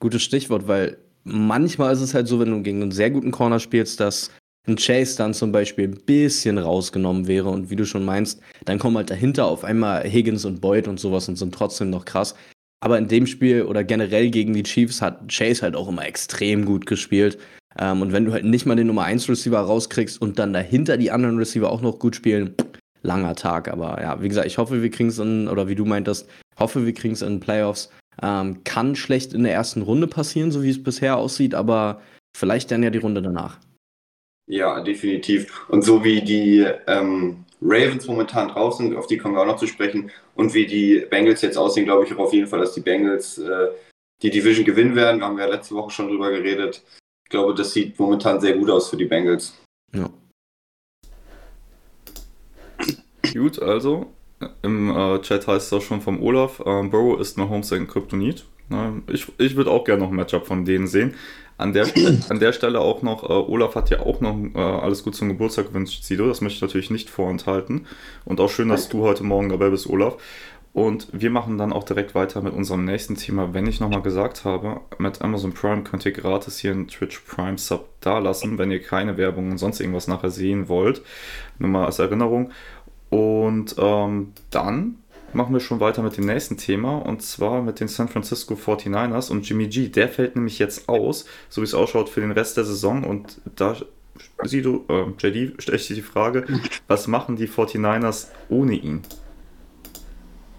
gutes 0.00 0.22
Stichwort, 0.22 0.66
weil 0.66 0.98
manchmal 1.24 1.92
ist 1.92 2.00
es 2.00 2.14
halt 2.14 2.28
so, 2.28 2.40
wenn 2.40 2.50
du 2.50 2.62
gegen 2.62 2.82
einen 2.82 2.92
sehr 2.92 3.10
guten 3.10 3.30
Corner 3.30 3.60
spielst, 3.60 4.00
dass 4.00 4.30
ein 4.66 4.76
Chase 4.76 5.16
dann 5.16 5.34
zum 5.34 5.50
Beispiel 5.52 5.88
ein 5.88 6.00
bisschen 6.04 6.58
rausgenommen 6.58 7.26
wäre 7.26 7.50
und 7.50 7.70
wie 7.70 7.76
du 7.76 7.84
schon 7.84 8.04
meinst, 8.04 8.40
dann 8.64 8.78
kommen 8.78 8.96
halt 8.96 9.10
dahinter 9.10 9.46
auf 9.46 9.64
einmal 9.64 10.04
Higgins 10.04 10.44
und 10.44 10.60
Boyd 10.60 10.86
und 10.86 11.00
sowas 11.00 11.28
und 11.28 11.36
sind 11.36 11.54
trotzdem 11.54 11.90
noch 11.90 12.04
krass. 12.04 12.34
Aber 12.80 12.98
in 12.98 13.08
dem 13.08 13.26
Spiel 13.26 13.62
oder 13.62 13.84
generell 13.84 14.30
gegen 14.30 14.54
die 14.54 14.62
Chiefs 14.62 15.02
hat 15.02 15.28
Chase 15.28 15.62
halt 15.62 15.76
auch 15.76 15.88
immer 15.88 16.04
extrem 16.04 16.64
gut 16.64 16.86
gespielt. 16.86 17.38
Ähm, 17.78 18.02
und 18.02 18.12
wenn 18.12 18.24
du 18.24 18.32
halt 18.32 18.44
nicht 18.44 18.66
mal 18.66 18.76
den 18.76 18.86
Nummer 18.88 19.04
1 19.04 19.28
Receiver 19.28 19.60
rauskriegst 19.60 20.20
und 20.20 20.38
dann 20.38 20.52
dahinter 20.52 20.96
die 20.96 21.10
anderen 21.10 21.38
Receiver 21.38 21.70
auch 21.70 21.80
noch 21.80 21.98
gut 21.98 22.16
spielen, 22.16 22.54
langer 23.02 23.34
Tag. 23.34 23.68
Aber 23.68 24.00
ja, 24.00 24.20
wie 24.22 24.28
gesagt, 24.28 24.46
ich 24.46 24.58
hoffe, 24.58 24.82
wir 24.82 24.90
kriegen 24.90 25.08
es 25.08 25.18
in, 25.18 25.48
oder 25.48 25.68
wie 25.68 25.74
du 25.74 25.84
meintest, 25.84 26.28
hoffe, 26.58 26.86
wir 26.86 26.94
kriegen 26.94 27.14
es 27.14 27.22
in 27.22 27.40
Playoffs. 27.40 27.90
Ähm, 28.22 28.62
kann 28.64 28.94
schlecht 28.94 29.32
in 29.32 29.44
der 29.44 29.54
ersten 29.54 29.82
Runde 29.82 30.06
passieren, 30.06 30.50
so 30.50 30.62
wie 30.62 30.70
es 30.70 30.82
bisher 30.82 31.16
aussieht, 31.16 31.54
aber 31.54 32.02
vielleicht 32.36 32.70
dann 32.70 32.82
ja 32.82 32.90
die 32.90 32.98
Runde 32.98 33.22
danach. 33.22 33.58
Ja, 34.46 34.80
definitiv. 34.82 35.66
Und 35.68 35.82
so 35.82 36.04
wie 36.04 36.20
die 36.20 36.66
ähm, 36.86 37.44
Ravens 37.62 38.06
momentan 38.06 38.48
drauf 38.48 38.74
sind, 38.74 38.94
auf 38.96 39.06
die 39.06 39.16
kommen 39.16 39.34
wir 39.34 39.42
auch 39.42 39.46
noch 39.46 39.56
zu 39.56 39.66
sprechen, 39.66 40.10
und 40.34 40.52
wie 40.54 40.66
die 40.66 41.06
Bengals 41.10 41.42
jetzt 41.42 41.56
aussehen, 41.56 41.84
glaube 41.84 42.04
ich 42.04 42.12
auch 42.14 42.18
auf 42.18 42.32
jeden 42.32 42.46
Fall, 42.46 42.60
dass 42.60 42.74
die 42.74 42.80
Bengals 42.80 43.38
äh, 43.38 43.68
die 44.22 44.30
Division 44.30 44.64
gewinnen 44.64 44.96
werden. 44.96 45.20
Da 45.20 45.26
haben 45.26 45.36
wir 45.36 45.44
ja 45.44 45.50
letzte 45.50 45.74
Woche 45.74 45.90
schon 45.90 46.08
drüber 46.08 46.30
geredet 46.30 46.82
glaube, 47.32 47.54
das 47.54 47.72
sieht 47.72 47.98
momentan 47.98 48.40
sehr 48.40 48.56
gut 48.56 48.70
aus 48.70 48.88
für 48.88 48.96
die 48.96 49.06
Bengals. 49.06 49.58
Ja. 49.92 50.08
Gut, 53.32 53.60
also 53.60 54.12
im 54.62 54.90
äh, 54.90 55.20
Chat 55.20 55.46
heißt 55.46 55.66
es 55.66 55.72
auch 55.72 55.82
schon 55.82 56.00
vom 56.00 56.22
Olaf, 56.22 56.60
äh, 56.60 56.82
Burrow 56.82 57.20
ist 57.20 57.38
Mahomes 57.38 57.68
sein 57.68 57.86
Kryptonit. 57.86 58.44
Ne? 58.68 59.02
Ich, 59.08 59.26
ich 59.38 59.56
würde 59.56 59.70
auch 59.70 59.84
gerne 59.84 60.02
noch 60.02 60.10
ein 60.10 60.16
Matchup 60.16 60.46
von 60.46 60.64
denen 60.64 60.86
sehen. 60.86 61.14
An 61.58 61.72
der, 61.72 61.86
an 62.28 62.40
der 62.40 62.52
Stelle 62.52 62.80
auch 62.80 63.02
noch, 63.02 63.28
äh, 63.28 63.32
Olaf 63.32 63.74
hat 63.74 63.90
ja 63.90 64.00
auch 64.00 64.20
noch 64.20 64.36
äh, 64.54 64.58
alles 64.58 65.04
gut 65.04 65.14
zum 65.14 65.28
Geburtstag 65.28 65.68
gewünscht, 65.68 66.02
Sido. 66.02 66.26
Das 66.26 66.40
möchte 66.40 66.56
ich 66.56 66.62
natürlich 66.62 66.90
nicht 66.90 67.10
vorenthalten. 67.10 67.86
Und 68.24 68.40
auch 68.40 68.50
schön, 68.50 68.68
dass 68.68 68.88
du 68.88 69.02
heute 69.02 69.24
Morgen 69.24 69.48
dabei 69.48 69.70
bist, 69.70 69.88
Olaf. 69.88 70.16
Und 70.72 71.08
wir 71.12 71.28
machen 71.28 71.58
dann 71.58 71.72
auch 71.72 71.84
direkt 71.84 72.14
weiter 72.14 72.40
mit 72.40 72.54
unserem 72.54 72.86
nächsten 72.86 73.14
Thema. 73.14 73.52
Wenn 73.52 73.66
ich 73.66 73.78
nochmal 73.78 74.00
gesagt 74.00 74.46
habe, 74.46 74.80
mit 74.96 75.20
Amazon 75.20 75.52
Prime 75.52 75.82
könnt 75.82 76.06
ihr 76.06 76.12
gratis 76.12 76.58
hier 76.58 76.70
einen 76.70 76.88
Twitch 76.88 77.20
Prime 77.20 77.58
Sub 77.58 77.88
dalassen, 78.00 78.56
wenn 78.56 78.70
ihr 78.70 78.80
keine 78.80 79.18
Werbung 79.18 79.50
und 79.50 79.58
sonst 79.58 79.80
irgendwas 79.80 80.08
nachher 80.08 80.30
sehen 80.30 80.68
wollt. 80.68 81.02
Nur 81.58 81.68
mal 81.68 81.84
als 81.84 81.98
Erinnerung. 81.98 82.52
Und 83.12 83.74
ähm, 83.76 84.32
dann 84.48 84.96
machen 85.34 85.52
wir 85.52 85.60
schon 85.60 85.80
weiter 85.80 86.02
mit 86.02 86.16
dem 86.16 86.24
nächsten 86.24 86.56
Thema 86.56 86.96
und 86.96 87.20
zwar 87.20 87.60
mit 87.60 87.78
den 87.78 87.88
San 87.88 88.08
Francisco 88.08 88.54
49ers 88.54 89.30
und 89.30 89.46
Jimmy 89.46 89.66
G. 89.66 89.88
Der 89.88 90.08
fällt 90.08 90.34
nämlich 90.34 90.58
jetzt 90.58 90.88
aus, 90.88 91.26
so 91.50 91.60
wie 91.60 91.64
es 91.64 91.74
ausschaut, 91.74 92.08
für 92.08 92.22
den 92.22 92.32
Rest 92.32 92.56
der 92.56 92.64
Saison 92.64 93.04
und 93.04 93.42
da 93.54 93.76
sieh 94.44 94.62
du, 94.62 94.86
äh, 94.88 95.04
JD, 95.18 95.62
stelle 95.62 95.76
ich 95.76 95.88
dir 95.88 95.96
die 95.96 96.00
Frage, 96.00 96.46
was 96.86 97.06
machen 97.06 97.36
die 97.36 97.48
49ers 97.48 98.28
ohne 98.48 98.76
ihn? 98.76 99.02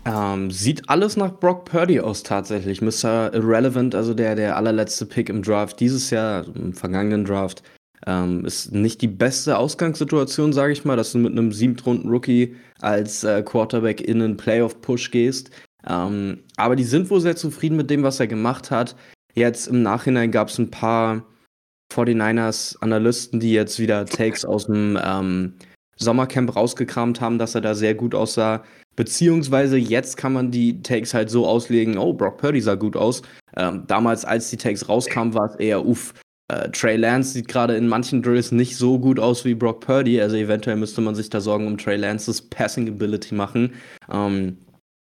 Ähm, 0.05 0.51
sieht 0.51 0.87
alles 0.89 1.17
nach 1.17 1.39
Brock 1.39 1.65
Purdy 1.65 2.01
aus 2.01 2.21
tatsächlich. 2.21 2.83
Mr. 2.83 3.33
Irrelevant, 3.33 3.95
also 3.95 4.13
der, 4.13 4.35
der 4.35 4.57
allerletzte 4.57 5.07
Pick 5.07 5.29
im 5.29 5.41
Draft 5.41 5.79
dieses 5.79 6.11
Jahr, 6.11 6.45
im 6.53 6.73
vergangenen 6.73 7.25
Draft, 7.25 7.63
ähm, 8.05 8.45
ist 8.45 8.71
nicht 8.71 9.01
die 9.01 9.07
beste 9.07 9.57
Ausgangssituation, 9.57 10.53
sage 10.53 10.73
ich 10.73 10.85
mal, 10.85 10.97
dass 10.97 11.11
du 11.11 11.19
mit 11.19 11.31
einem 11.31 11.51
Siebtrunden-Rookie 11.51 12.55
als 12.81 13.23
äh, 13.23 13.43
Quarterback 13.43 14.01
in 14.01 14.21
einen 14.21 14.37
Playoff-Push 14.37 15.11
gehst. 15.11 15.51
Ähm, 15.87 16.43
aber 16.57 16.75
die 16.75 16.83
sind 16.83 17.09
wohl 17.09 17.21
sehr 17.21 17.35
zufrieden 17.35 17.77
mit 17.77 17.89
dem, 17.89 18.03
was 18.03 18.19
er 18.19 18.27
gemacht 18.27 18.71
hat. 18.71 18.95
Jetzt 19.33 19.67
im 19.67 19.81
Nachhinein 19.81 20.31
gab 20.31 20.49
es 20.49 20.57
ein 20.57 20.71
paar 20.71 21.25
49ers-Analysten, 21.93 23.39
die 23.39 23.53
jetzt 23.53 23.79
wieder 23.79 24.05
Takes 24.05 24.45
aus 24.45 24.65
dem 24.65 24.99
ähm, 25.03 25.53
Sommercamp 25.97 26.55
rausgekramt 26.55 27.21
haben, 27.21 27.37
dass 27.37 27.55
er 27.55 27.61
da 27.61 27.75
sehr 27.75 27.95
gut 27.95 28.15
aussah. 28.15 28.63
Beziehungsweise 28.95 29.77
jetzt 29.77 30.17
kann 30.17 30.33
man 30.33 30.51
die 30.51 30.81
Takes 30.83 31.13
halt 31.13 31.29
so 31.29 31.47
auslegen, 31.47 31.97
oh, 31.97 32.13
Brock 32.13 32.37
Purdy 32.37 32.61
sah 32.61 32.75
gut 32.75 32.95
aus. 32.95 33.23
Ähm, 33.55 33.83
damals, 33.87 34.23
als 34.23 34.49
die 34.49 34.57
Takes 34.57 34.87
rauskamen, 34.87 35.33
war 35.33 35.49
es 35.49 35.55
eher, 35.55 35.85
uff, 35.85 36.13
äh, 36.49 36.69
Trey 36.69 36.97
Lance 36.97 37.33
sieht 37.33 37.47
gerade 37.47 37.75
in 37.75 37.87
manchen 37.87 38.21
Drills 38.21 38.51
nicht 38.51 38.75
so 38.75 38.99
gut 38.99 39.19
aus 39.19 39.45
wie 39.45 39.55
Brock 39.55 39.81
Purdy. 39.81 40.21
Also 40.21 40.35
eventuell 40.35 40.75
müsste 40.75 41.01
man 41.01 41.15
sich 41.15 41.29
da 41.29 41.41
Sorgen 41.41 41.67
um 41.67 41.77
Trey 41.77 41.95
Lances 41.95 42.41
Passing 42.41 42.87
Ability 42.87 43.33
machen. 43.33 43.73
Ähm, 44.11 44.57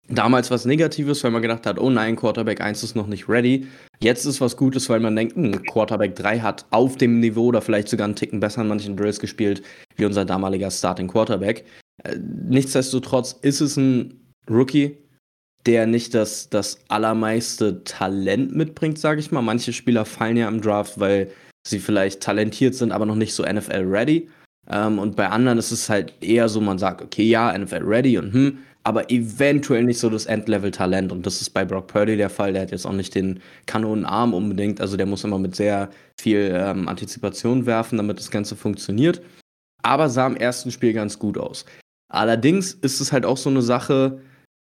damals 0.08 0.50
was 0.50 0.64
Negatives, 0.64 1.24
weil 1.24 1.30
man 1.30 1.42
gedacht 1.42 1.66
hat, 1.66 1.78
oh 1.78 1.90
nein, 1.90 2.16
Quarterback 2.16 2.60
1 2.60 2.82
ist 2.82 2.94
noch 2.94 3.06
nicht 3.06 3.28
ready. 3.28 3.66
Jetzt 4.00 4.26
ist 4.26 4.40
was 4.40 4.56
Gutes, 4.56 4.88
weil 4.88 5.00
man 5.00 5.16
denkt, 5.16 5.34
hm, 5.34 5.62
Quarterback 5.64 6.14
3 6.14 6.40
hat 6.40 6.66
auf 6.70 6.96
dem 6.96 7.20
Niveau 7.20 7.46
oder 7.46 7.62
vielleicht 7.62 7.88
sogar 7.88 8.04
einen 8.04 8.16
Ticken 8.16 8.40
besser 8.40 8.62
in 8.62 8.68
manchen 8.68 8.96
Drills 8.96 9.18
gespielt, 9.18 9.62
wie 9.96 10.04
unser 10.04 10.24
damaliger 10.24 10.70
Starting 10.70 11.08
Quarterback. 11.08 11.64
Äh, 12.02 12.16
nichtsdestotrotz 12.48 13.32
ist 13.42 13.60
es 13.60 13.76
ein 13.76 14.20
Rookie, 14.48 14.98
der 15.66 15.86
nicht 15.86 16.14
das, 16.14 16.50
das 16.50 16.78
allermeiste 16.88 17.84
Talent 17.84 18.54
mitbringt, 18.54 18.98
sage 18.98 19.20
ich 19.20 19.30
mal. 19.30 19.42
Manche 19.42 19.72
Spieler 19.72 20.04
fallen 20.04 20.36
ja 20.36 20.48
im 20.48 20.60
Draft, 20.60 21.00
weil 21.00 21.30
sie 21.66 21.78
vielleicht 21.78 22.20
talentiert 22.20 22.74
sind, 22.74 22.92
aber 22.92 23.06
noch 23.06 23.14
nicht 23.14 23.34
so 23.34 23.44
NFL-ready. 23.44 24.28
Ähm, 24.70 24.98
und 24.98 25.16
bei 25.16 25.28
anderen 25.28 25.58
ist 25.58 25.70
es 25.70 25.88
halt 25.88 26.12
eher 26.22 26.48
so, 26.48 26.60
man 26.60 26.78
sagt, 26.78 27.02
okay, 27.02 27.24
ja, 27.24 27.56
NFL-ready 27.56 28.18
und 28.18 28.32
hm, 28.32 28.58
aber 28.86 29.10
eventuell 29.10 29.82
nicht 29.84 29.98
so 29.98 30.10
das 30.10 30.26
Endlevel-Talent. 30.26 31.10
Und 31.10 31.24
das 31.24 31.40
ist 31.40 31.50
bei 31.50 31.64
Brock 31.64 31.86
Purdy 31.86 32.18
der 32.18 32.28
Fall. 32.28 32.52
Der 32.52 32.62
hat 32.62 32.70
jetzt 32.70 32.86
auch 32.86 32.92
nicht 32.92 33.14
den 33.14 33.40
Kanonenarm 33.64 34.34
unbedingt. 34.34 34.80
Also 34.80 34.98
der 34.98 35.06
muss 35.06 35.24
immer 35.24 35.38
mit 35.38 35.56
sehr 35.56 35.88
viel 36.20 36.52
ähm, 36.54 36.86
Antizipation 36.86 37.64
werfen, 37.64 37.96
damit 37.96 38.18
das 38.18 38.30
Ganze 38.30 38.56
funktioniert. 38.56 39.22
Aber 39.82 40.10
sah 40.10 40.26
im 40.26 40.36
ersten 40.36 40.70
Spiel 40.70 40.92
ganz 40.92 41.18
gut 41.18 41.38
aus. 41.38 41.64
Allerdings 42.12 42.74
ist 42.74 43.00
es 43.00 43.10
halt 43.10 43.24
auch 43.24 43.38
so 43.38 43.48
eine 43.48 43.62
Sache, 43.62 44.20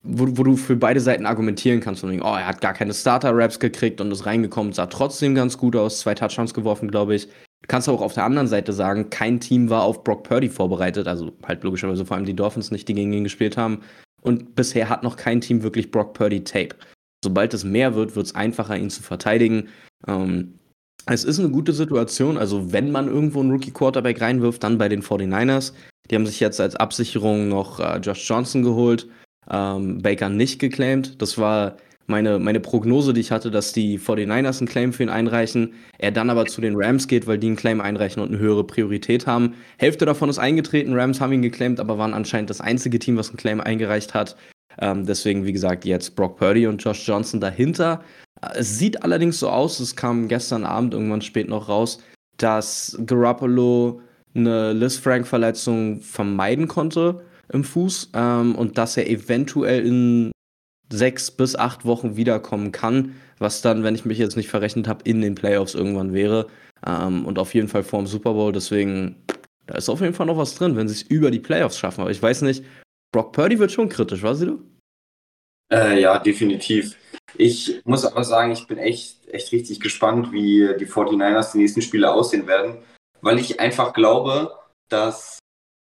wo, 0.07 0.37
wo, 0.37 0.43
du 0.43 0.55
für 0.55 0.75
beide 0.75 0.99
Seiten 0.99 1.25
argumentieren 1.25 1.79
kannst. 1.79 2.03
Und, 2.03 2.21
oh, 2.21 2.35
er 2.35 2.47
hat 2.47 2.61
gar 2.61 2.73
keine 2.73 2.93
Starter-Raps 2.93 3.59
gekriegt 3.59 4.01
und 4.01 4.11
ist 4.11 4.25
reingekommen, 4.25 4.73
sah 4.73 4.87
trotzdem 4.87 5.35
ganz 5.35 5.57
gut 5.57 5.75
aus, 5.75 5.99
zwei 5.99 6.15
Touchdowns 6.15 6.53
geworfen, 6.53 6.89
glaube 6.89 7.15
ich. 7.15 7.27
Du 7.27 7.67
kannst 7.67 7.89
auch 7.89 8.01
auf 8.01 8.13
der 8.13 8.23
anderen 8.23 8.47
Seite 8.47 8.71
sagen, 8.71 9.09
kein 9.09 9.39
Team 9.39 9.69
war 9.69 9.83
auf 9.83 10.03
Brock 10.03 10.23
Purdy 10.23 10.49
vorbereitet, 10.49 11.07
also 11.07 11.33
halt 11.43 11.63
logischerweise 11.63 12.05
vor 12.05 12.15
allem 12.15 12.25
die 12.25 12.35
Dolphins 12.35 12.71
nicht, 12.71 12.87
die 12.87 12.93
gegen 12.93 13.13
ihn 13.13 13.23
gespielt 13.23 13.57
haben. 13.57 13.81
Und 14.21 14.55
bisher 14.55 14.89
hat 14.89 15.03
noch 15.03 15.17
kein 15.17 15.41
Team 15.41 15.63
wirklich 15.63 15.91
Brock 15.91 16.13
Purdy 16.13 16.43
Tape. 16.43 16.75
Sobald 17.23 17.53
es 17.53 17.63
mehr 17.63 17.95
wird, 17.95 18.15
wird 18.15 18.27
es 18.27 18.35
einfacher, 18.35 18.77
ihn 18.77 18.89
zu 18.89 19.01
verteidigen. 19.01 19.69
Ähm, 20.07 20.53
es 21.07 21.23
ist 21.23 21.39
eine 21.39 21.49
gute 21.49 21.73
Situation, 21.73 22.37
also 22.37 22.71
wenn 22.73 22.91
man 22.91 23.07
irgendwo 23.07 23.39
einen 23.39 23.51
Rookie-Quarterback 23.51 24.21
reinwirft, 24.21 24.63
dann 24.63 24.77
bei 24.77 24.89
den 24.89 25.01
49ers. 25.01 25.73
Die 26.09 26.15
haben 26.15 26.25
sich 26.25 26.39
jetzt 26.39 26.59
als 26.59 26.75
Absicherung 26.75 27.47
noch 27.47 27.79
äh, 27.79 27.97
Josh 27.97 28.27
Johnson 28.27 28.63
geholt, 28.63 29.07
ähm, 29.51 30.01
Baker 30.01 30.29
nicht 30.29 30.59
geclaimed. 30.59 31.21
Das 31.21 31.37
war 31.37 31.77
meine, 32.07 32.39
meine 32.39 32.59
Prognose, 32.59 33.13
die 33.13 33.21
ich 33.21 33.31
hatte, 33.31 33.51
dass 33.51 33.73
die 33.73 33.99
49ers 33.99 34.59
einen 34.59 34.67
Claim 34.67 34.93
für 34.93 35.03
ihn 35.03 35.09
einreichen, 35.09 35.73
er 35.99 36.11
dann 36.11 36.29
aber 36.29 36.45
zu 36.45 36.61
den 36.61 36.75
Rams 36.75 37.07
geht, 37.07 37.27
weil 37.27 37.37
die 37.37 37.47
einen 37.47 37.57
Claim 37.57 37.81
einreichen 37.81 38.21
und 38.21 38.29
eine 38.29 38.39
höhere 38.39 38.63
Priorität 38.63 39.27
haben. 39.27 39.55
Hälfte 39.77 40.05
davon 40.05 40.29
ist 40.29 40.39
eingetreten, 40.39 40.93
Rams 40.93 41.19
haben 41.19 41.33
ihn 41.33 41.41
geclaimed, 41.41 41.79
aber 41.79 41.97
waren 41.97 42.13
anscheinend 42.13 42.49
das 42.49 42.61
einzige 42.61 42.97
Team, 42.97 43.17
was 43.17 43.29
einen 43.29 43.37
Claim 43.37 43.59
eingereicht 43.59 44.13
hat. 44.13 44.37
Ähm, 44.79 45.05
deswegen, 45.05 45.45
wie 45.45 45.53
gesagt, 45.53 45.85
jetzt 45.85 46.15
Brock 46.15 46.37
Purdy 46.37 46.67
und 46.67 46.81
Josh 46.81 47.05
Johnson 47.05 47.41
dahinter. 47.41 48.01
Es 48.53 48.77
sieht 48.77 49.03
allerdings 49.03 49.39
so 49.39 49.49
aus, 49.49 49.79
es 49.79 49.95
kam 49.95 50.27
gestern 50.27 50.63
Abend 50.63 50.93
irgendwann 50.93 51.21
spät 51.21 51.49
noch 51.49 51.67
raus, 51.67 51.99
dass 52.37 52.97
Garoppolo 53.05 54.01
eine 54.35 54.71
Liz 54.73 54.97
Frank-Verletzung 54.97 55.99
vermeiden 56.01 56.67
konnte 56.67 57.21
im 57.51 57.63
Fuß 57.63 58.11
ähm, 58.13 58.55
und 58.55 58.77
dass 58.77 58.97
er 58.97 59.09
eventuell 59.09 59.85
in 59.85 60.31
sechs 60.91 61.31
bis 61.31 61.55
acht 61.55 61.85
Wochen 61.85 62.15
wiederkommen 62.15 62.71
kann, 62.71 63.15
was 63.39 63.61
dann, 63.61 63.83
wenn 63.83 63.95
ich 63.95 64.05
mich 64.05 64.17
jetzt 64.17 64.37
nicht 64.37 64.49
verrechnet 64.49 64.87
habe, 64.87 65.03
in 65.03 65.21
den 65.21 65.35
Playoffs 65.35 65.75
irgendwann 65.75 66.13
wäre 66.13 66.47
ähm, 66.85 67.25
und 67.25 67.39
auf 67.39 67.53
jeden 67.53 67.67
Fall 67.67 67.83
vor 67.83 67.99
dem 67.99 68.07
Super 68.07 68.33
Bowl. 68.33 68.51
Deswegen, 68.51 69.23
da 69.65 69.75
ist 69.75 69.89
auf 69.89 70.01
jeden 70.01 70.13
Fall 70.13 70.25
noch 70.25 70.37
was 70.37 70.55
drin, 70.55 70.75
wenn 70.75 70.87
sie 70.87 70.95
es 70.95 71.01
über 71.03 71.31
die 71.31 71.39
Playoffs 71.39 71.77
schaffen. 71.77 72.01
Aber 72.01 72.11
ich 72.11 72.21
weiß 72.21 72.41
nicht, 72.43 72.63
Brock 73.11 73.33
Purdy 73.33 73.59
wird 73.59 73.71
schon 73.71 73.89
kritisch, 73.89 74.23
weißt 74.23 74.43
du? 74.43 74.63
Äh, 75.71 76.01
ja, 76.01 76.19
definitiv. 76.19 76.97
Ich 77.35 77.81
muss 77.83 78.05
aber 78.05 78.23
sagen, 78.23 78.51
ich 78.51 78.67
bin 78.67 78.77
echt, 78.77 79.27
echt 79.27 79.51
richtig 79.51 79.79
gespannt, 79.79 80.31
wie 80.31 80.69
die 80.79 80.87
49ers 80.87 81.51
die 81.51 81.59
nächsten 81.59 81.81
Spiele 81.81 82.11
aussehen 82.11 82.47
werden, 82.47 82.77
weil 83.21 83.37
ich 83.37 83.59
einfach 83.59 83.93
glaube, 83.93 84.57
dass, 84.89 85.39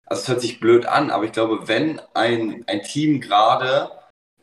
also 0.09 0.21
es 0.21 0.27
hört 0.27 0.41
sich 0.41 0.59
blöd 0.59 0.85
an, 0.85 1.09
aber 1.11 1.25
ich 1.25 1.31
glaube, 1.31 1.67
wenn 1.67 2.01
ein, 2.13 2.63
ein 2.67 2.81
Team 2.81 3.21
gerade, 3.21 3.91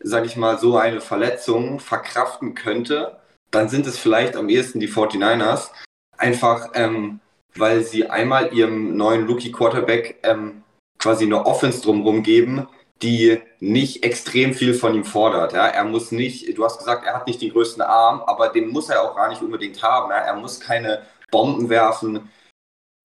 sag 0.01 0.25
ich 0.27 0.37
mal, 0.37 0.59
so 0.59 0.77
eine 0.77 1.01
Verletzung 1.01 1.81
verkraften 1.81 2.55
könnte, 2.55 3.19
dann 3.51 3.69
sind 3.69 3.87
es 3.87 3.99
vielleicht 3.99 4.37
am 4.37 4.49
ehesten 4.49 4.81
die 4.81 4.89
49ers. 4.89 5.71
Einfach, 6.17 6.71
ähm, 6.75 7.21
weil 7.57 7.83
sie 7.83 8.11
einmal 8.11 8.53
ihrem 8.53 8.97
neuen 8.97 9.27
Rookie-Quarterback 9.27 10.21
ähm, 10.23 10.63
quasi 10.99 11.25
eine 11.25 11.47
Offense 11.47 11.83
drumherum 11.83 12.23
geben, 12.23 12.69
die 13.03 13.41
nicht 13.61 14.05
extrem 14.05 14.55
viel 14.55 14.75
von 14.75 14.95
ihm 14.95 15.05
fordert. 15.05 15.53
Ja? 15.53 15.67
Er 15.67 15.85
muss 15.85 16.13
nicht, 16.13 16.57
du 16.57 16.65
hast 16.65 16.79
gesagt, 16.79 17.07
er 17.07 17.15
hat 17.15 17.27
nicht 17.27 17.41
den 17.43 17.53
größten 17.53 17.83
Arm, 17.83 18.23
aber 18.23 18.49
den 18.49 18.69
muss 18.69 18.89
er 18.89 19.03
auch 19.03 19.17
gar 19.17 19.29
nicht 19.29 19.43
unbedingt 19.43 19.83
haben. 19.83 20.11
Ja? 20.11 20.19
Er 20.19 20.37
muss 20.37 20.61
keine 20.61 21.03
Bomben 21.31 21.69
werfen. 21.69 22.31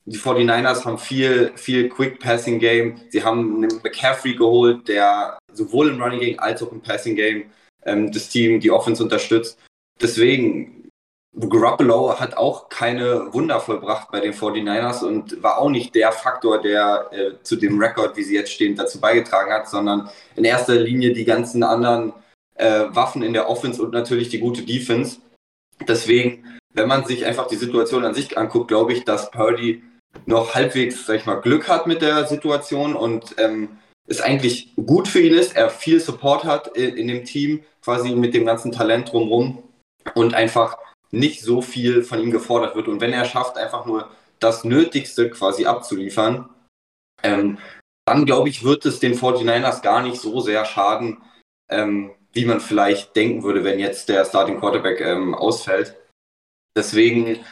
Die 0.09 0.17
49ers 0.17 0.85
haben 0.85 0.97
viel, 0.97 1.51
viel 1.55 1.87
Quick 1.87 2.19
Passing 2.19 2.57
Game. 2.57 2.99
Sie 3.09 3.23
haben 3.23 3.57
einen 3.57 3.79
McCaffrey 3.83 4.33
geholt, 4.33 4.87
der 4.87 5.37
sowohl 5.53 5.89
im 5.89 6.01
Running 6.01 6.19
Game 6.19 6.39
als 6.39 6.63
auch 6.63 6.71
im 6.71 6.81
Passing 6.81 7.15
Game 7.15 7.51
ähm, 7.85 8.11
das 8.11 8.27
Team, 8.27 8.59
die 8.59 8.71
Offense 8.71 9.03
unterstützt. 9.03 9.59
Deswegen 10.01 10.89
Garoppolo 11.37 12.19
hat 12.19 12.35
auch 12.37 12.69
keine 12.69 13.31
Wunder 13.33 13.59
vollbracht 13.59 14.11
bei 14.11 14.19
den 14.19 14.33
49ers 14.33 15.03
und 15.03 15.43
war 15.43 15.59
auch 15.59 15.69
nicht 15.69 15.93
der 15.93 16.11
Faktor, 16.11 16.59
der 16.59 17.07
äh, 17.11 17.43
zu 17.43 17.55
dem 17.55 17.79
Rekord, 17.79 18.17
wie 18.17 18.23
sie 18.23 18.33
jetzt 18.33 18.51
stehen, 18.51 18.75
dazu 18.75 18.99
beigetragen 18.99 19.53
hat, 19.53 19.69
sondern 19.69 20.09
in 20.35 20.43
erster 20.43 20.73
Linie 20.73 21.13
die 21.13 21.25
ganzen 21.25 21.61
anderen 21.61 22.13
äh, 22.55 22.85
Waffen 22.89 23.21
in 23.21 23.33
der 23.33 23.47
Offense 23.47 23.79
und 23.79 23.93
natürlich 23.93 24.29
die 24.29 24.39
gute 24.39 24.63
Defense. 24.63 25.17
Deswegen, 25.87 26.45
wenn 26.73 26.87
man 26.87 27.05
sich 27.05 27.27
einfach 27.27 27.45
die 27.45 27.57
Situation 27.57 28.05
an 28.05 28.15
sich 28.15 28.35
anguckt, 28.35 28.69
glaube 28.69 28.93
ich, 28.93 29.05
dass 29.05 29.29
Purdy 29.29 29.83
noch 30.25 30.55
halbwegs, 30.55 31.05
sag 31.05 31.17
ich 31.17 31.25
mal, 31.25 31.41
Glück 31.41 31.67
hat 31.67 31.87
mit 31.87 32.01
der 32.01 32.25
Situation 32.25 32.95
und 32.95 33.35
ähm, 33.37 33.77
es 34.07 34.21
eigentlich 34.21 34.73
gut 34.75 35.07
für 35.07 35.21
ihn 35.21 35.33
ist, 35.33 35.55
er 35.55 35.69
viel 35.69 35.99
Support 35.99 36.43
hat 36.43 36.75
in, 36.75 36.97
in 36.97 37.07
dem 37.07 37.25
Team, 37.25 37.63
quasi 37.81 38.15
mit 38.15 38.33
dem 38.33 38.45
ganzen 38.45 38.71
Talent 38.71 39.11
drumherum 39.11 39.63
und 40.15 40.33
einfach 40.33 40.77
nicht 41.11 41.41
so 41.41 41.61
viel 41.61 42.03
von 42.03 42.19
ihm 42.19 42.31
gefordert 42.31 42.75
wird. 42.75 42.87
Und 42.87 43.01
wenn 43.01 43.13
er 43.13 43.25
schafft, 43.25 43.57
einfach 43.57 43.85
nur 43.85 44.09
das 44.39 44.63
Nötigste 44.63 45.29
quasi 45.29 45.65
abzuliefern, 45.65 46.49
ähm, 47.23 47.57
dann 48.05 48.25
glaube 48.25 48.49
ich, 48.49 48.63
wird 48.63 48.85
es 48.85 48.99
den 48.99 49.15
49ers 49.15 49.81
gar 49.81 50.01
nicht 50.01 50.19
so 50.19 50.39
sehr 50.39 50.65
schaden, 50.65 51.21
ähm, 51.69 52.11
wie 52.33 52.45
man 52.45 52.59
vielleicht 52.59 53.15
denken 53.15 53.43
würde, 53.43 53.63
wenn 53.63 53.79
jetzt 53.79 54.09
der 54.09 54.25
Starting 54.25 54.59
Quarterback 54.59 55.01
ähm, 55.01 55.35
ausfällt. 55.35 55.95
Deswegen 56.75 57.43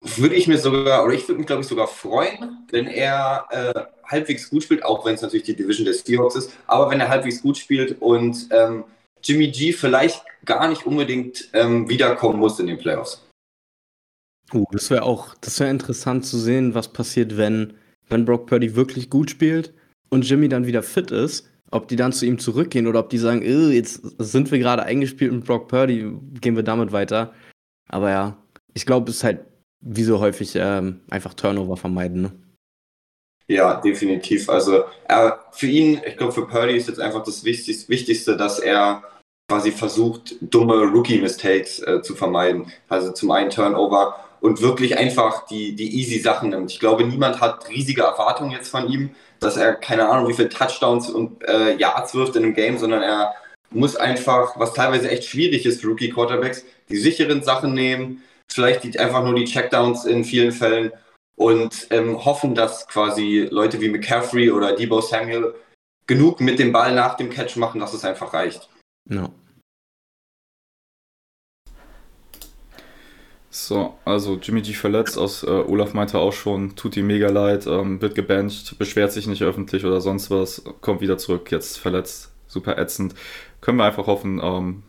würde 0.00 0.34
ich 0.34 0.46
mir 0.46 0.58
sogar, 0.58 1.04
oder 1.04 1.14
ich 1.14 1.28
würde 1.28 1.38
mich 1.38 1.46
glaube 1.46 1.62
ich 1.62 1.68
sogar 1.68 1.86
freuen, 1.86 2.66
wenn 2.70 2.86
er 2.86 3.46
äh, 3.50 3.80
halbwegs 4.04 4.48
gut 4.48 4.62
spielt, 4.62 4.84
auch 4.84 5.04
wenn 5.04 5.14
es 5.14 5.22
natürlich 5.22 5.44
die 5.44 5.56
Division 5.56 5.84
des 5.84 6.04
Seahawks 6.04 6.36
ist, 6.36 6.52
aber 6.66 6.90
wenn 6.90 7.00
er 7.00 7.08
halbwegs 7.08 7.42
gut 7.42 7.58
spielt 7.58 8.00
und 8.00 8.48
ähm, 8.50 8.84
Jimmy 9.22 9.48
G 9.48 9.72
vielleicht 9.72 10.24
gar 10.44 10.68
nicht 10.68 10.86
unbedingt 10.86 11.48
ähm, 11.52 11.88
wiederkommen 11.88 12.38
muss 12.38 12.58
in 12.58 12.66
den 12.66 12.78
Playoffs. 12.78 13.22
Uh, 14.52 14.64
das 14.72 14.90
wäre 14.90 15.02
auch, 15.02 15.34
das 15.40 15.60
wäre 15.60 15.70
interessant 15.70 16.24
zu 16.24 16.38
sehen, 16.38 16.74
was 16.74 16.92
passiert, 16.92 17.36
wenn, 17.36 17.74
wenn 18.08 18.24
Brock 18.24 18.46
Purdy 18.46 18.74
wirklich 18.74 19.10
gut 19.10 19.30
spielt 19.30 19.72
und 20.08 20.28
Jimmy 20.28 20.48
dann 20.48 20.66
wieder 20.66 20.82
fit 20.82 21.10
ist. 21.10 21.46
Ob 21.72 21.86
die 21.86 21.94
dann 21.94 22.12
zu 22.12 22.26
ihm 22.26 22.40
zurückgehen 22.40 22.88
oder 22.88 22.98
ob 22.98 23.10
die 23.10 23.18
sagen, 23.18 23.42
jetzt 23.42 24.02
sind 24.18 24.50
wir 24.50 24.58
gerade 24.58 24.82
eingespielt 24.82 25.30
mit 25.30 25.44
Brock 25.44 25.68
Purdy, 25.68 26.12
gehen 26.40 26.56
wir 26.56 26.64
damit 26.64 26.90
weiter. 26.90 27.32
Aber 27.88 28.10
ja, 28.10 28.36
ich 28.74 28.86
glaube, 28.86 29.08
es 29.08 29.18
ist 29.18 29.24
halt 29.24 29.49
wie 29.80 30.04
so 30.04 30.20
häufig 30.20 30.52
ähm, 30.56 31.00
einfach 31.10 31.34
Turnover 31.34 31.76
vermeiden. 31.76 32.22
Ne? 32.22 32.32
Ja, 33.48 33.80
definitiv. 33.80 34.48
Also 34.48 34.84
er, 35.08 35.40
für 35.52 35.66
ihn, 35.66 36.00
ich 36.06 36.16
glaube, 36.16 36.32
für 36.32 36.46
Purdy 36.46 36.76
ist 36.76 36.88
jetzt 36.88 37.00
einfach 37.00 37.24
das 37.24 37.44
Wichtigste, 37.44 37.88
Wichtigste 37.88 38.36
dass 38.36 38.60
er 38.60 39.02
quasi 39.48 39.72
versucht, 39.72 40.36
dumme 40.40 40.84
Rookie-Mistakes 40.84 41.80
äh, 41.80 42.02
zu 42.02 42.14
vermeiden. 42.14 42.70
Also 42.88 43.10
zum 43.10 43.32
einen 43.32 43.50
Turnover 43.50 44.14
und 44.40 44.62
wirklich 44.62 44.96
einfach 44.96 45.46
die, 45.46 45.74
die 45.74 45.98
easy 45.98 46.20
Sachen 46.20 46.50
nimmt. 46.50 46.70
Ich 46.70 46.78
glaube, 46.78 47.04
niemand 47.04 47.40
hat 47.40 47.68
riesige 47.68 48.02
Erwartungen 48.02 48.52
jetzt 48.52 48.70
von 48.70 48.88
ihm, 48.88 49.10
dass 49.40 49.56
er 49.56 49.74
keine 49.74 50.08
Ahnung, 50.08 50.28
wie 50.28 50.34
viele 50.34 50.48
Touchdowns 50.48 51.10
und 51.10 51.42
äh, 51.42 51.76
Yards 51.76 52.14
wirft 52.14 52.36
in 52.36 52.44
einem 52.44 52.54
Game, 52.54 52.78
sondern 52.78 53.02
er 53.02 53.34
muss 53.70 53.96
einfach, 53.96 54.58
was 54.58 54.74
teilweise 54.74 55.10
echt 55.10 55.24
schwierig 55.24 55.66
ist 55.66 55.80
für 55.80 55.88
Rookie-Quarterbacks, 55.88 56.64
die 56.88 56.96
sicheren 56.96 57.42
Sachen 57.42 57.74
nehmen, 57.74 58.22
vielleicht 58.52 58.84
die, 58.84 58.98
einfach 58.98 59.24
nur 59.24 59.34
die 59.34 59.44
Checkdowns 59.44 60.04
in 60.04 60.24
vielen 60.24 60.52
Fällen 60.52 60.92
und 61.36 61.86
ähm, 61.90 62.24
hoffen, 62.24 62.54
dass 62.54 62.86
quasi 62.86 63.48
Leute 63.50 63.80
wie 63.80 63.88
McCaffrey 63.88 64.50
oder 64.50 64.74
Debo 64.74 65.00
Samuel 65.00 65.54
genug 66.06 66.40
mit 66.40 66.58
dem 66.58 66.72
Ball 66.72 66.94
nach 66.94 67.16
dem 67.16 67.30
Catch 67.30 67.56
machen, 67.56 67.80
dass 67.80 67.94
es 67.94 68.04
einfach 68.04 68.34
reicht. 68.34 68.68
No. 69.08 69.32
So, 73.52 73.94
also 74.04 74.36
Jimmy 74.36 74.62
G 74.62 74.72
verletzt, 74.74 75.18
aus 75.18 75.42
äh, 75.42 75.46
Olaf 75.46 75.92
meinte 75.92 76.18
auch 76.18 76.32
schon, 76.32 76.76
tut 76.76 76.96
ihm 76.96 77.08
mega 77.08 77.28
leid, 77.28 77.66
ähm, 77.66 78.00
wird 78.00 78.14
gebancht, 78.14 78.78
beschwert 78.78 79.10
sich 79.12 79.26
nicht 79.26 79.42
öffentlich 79.42 79.84
oder 79.84 80.00
sonst 80.00 80.30
was, 80.30 80.62
kommt 80.80 81.00
wieder 81.00 81.18
zurück, 81.18 81.50
jetzt 81.50 81.78
verletzt, 81.78 82.32
super 82.46 82.78
ätzend. 82.78 83.14
Können 83.60 83.78
wir 83.78 83.84
einfach 83.84 84.06
hoffen, 84.06 84.40
ähm, 84.42 84.82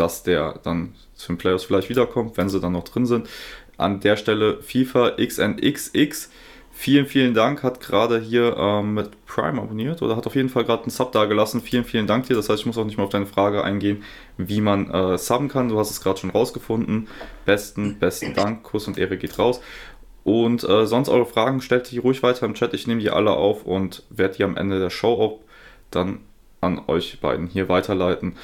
dass 0.00 0.22
der 0.22 0.60
dann 0.62 0.94
zu 1.14 1.32
den 1.32 1.38
Playoffs 1.38 1.64
vielleicht 1.64 1.88
wiederkommt, 1.88 2.36
wenn 2.36 2.48
sie 2.48 2.60
dann 2.60 2.72
noch 2.72 2.84
drin 2.84 3.06
sind 3.06 3.28
an 3.78 4.00
der 4.00 4.16
Stelle 4.16 4.60
FIFA 4.60 5.12
XNXX. 5.16 6.30
Vielen, 6.72 7.06
vielen 7.06 7.34
Dank, 7.34 7.64
hat 7.64 7.80
gerade 7.80 8.20
hier 8.20 8.56
ähm, 8.56 8.94
mit 8.94 9.26
Prime 9.26 9.60
abonniert 9.60 10.00
oder 10.00 10.14
hat 10.14 10.26
auf 10.26 10.36
jeden 10.36 10.48
Fall 10.48 10.64
gerade 10.64 10.82
einen 10.82 10.90
Sub 10.90 11.10
da 11.10 11.24
gelassen. 11.24 11.60
Vielen, 11.60 11.84
vielen 11.84 12.06
Dank 12.06 12.26
dir. 12.26 12.36
Das 12.36 12.48
heißt, 12.48 12.60
ich 12.60 12.66
muss 12.66 12.78
auch 12.78 12.84
nicht 12.84 12.98
mehr 12.98 13.06
auf 13.06 13.10
deine 13.10 13.26
Frage 13.26 13.64
eingehen, 13.64 14.04
wie 14.36 14.60
man 14.60 14.88
äh, 14.90 15.18
subben 15.18 15.48
kann. 15.48 15.68
Du 15.68 15.78
hast 15.78 15.90
es 15.90 16.00
gerade 16.00 16.20
schon 16.20 16.30
rausgefunden. 16.30 17.08
Besten, 17.44 17.98
besten 17.98 18.34
Dank. 18.34 18.62
Kuss 18.62 18.86
und 18.86 18.96
Ehre 18.96 19.16
geht 19.16 19.40
raus. 19.40 19.60
Und 20.22 20.62
äh, 20.62 20.86
sonst 20.86 21.08
eure 21.08 21.26
Fragen 21.26 21.62
stellt 21.62 21.90
die 21.90 21.98
ruhig 21.98 22.22
weiter 22.22 22.46
im 22.46 22.54
Chat. 22.54 22.74
Ich 22.74 22.86
nehme 22.86 23.00
die 23.00 23.10
alle 23.10 23.32
auf 23.32 23.64
und 23.64 24.04
werde 24.10 24.36
die 24.36 24.44
am 24.44 24.56
Ende 24.56 24.78
der 24.78 24.90
Show 24.90 25.14
auch 25.14 25.40
dann 25.90 26.20
an 26.60 26.80
euch 26.86 27.20
beiden 27.20 27.48
hier 27.48 27.68
weiterleiten. 27.68 28.36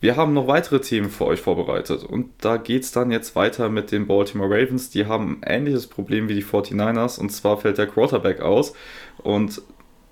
Wir 0.00 0.16
haben 0.16 0.32
noch 0.32 0.46
weitere 0.46 0.80
Themen 0.80 1.10
für 1.10 1.26
euch 1.26 1.40
vorbereitet 1.40 2.04
und 2.04 2.30
da 2.38 2.56
geht 2.56 2.84
es 2.84 2.92
dann 2.92 3.10
jetzt 3.10 3.36
weiter 3.36 3.68
mit 3.68 3.92
den 3.92 4.06
Baltimore 4.06 4.48
Ravens. 4.48 4.88
Die 4.88 5.04
haben 5.04 5.40
ein 5.42 5.58
ähnliches 5.58 5.86
Problem 5.86 6.28
wie 6.28 6.34
die 6.34 6.44
49ers 6.44 7.20
und 7.20 7.30
zwar 7.30 7.58
fällt 7.58 7.76
der 7.76 7.86
Quarterback 7.86 8.40
aus 8.40 8.72
und 9.18 9.60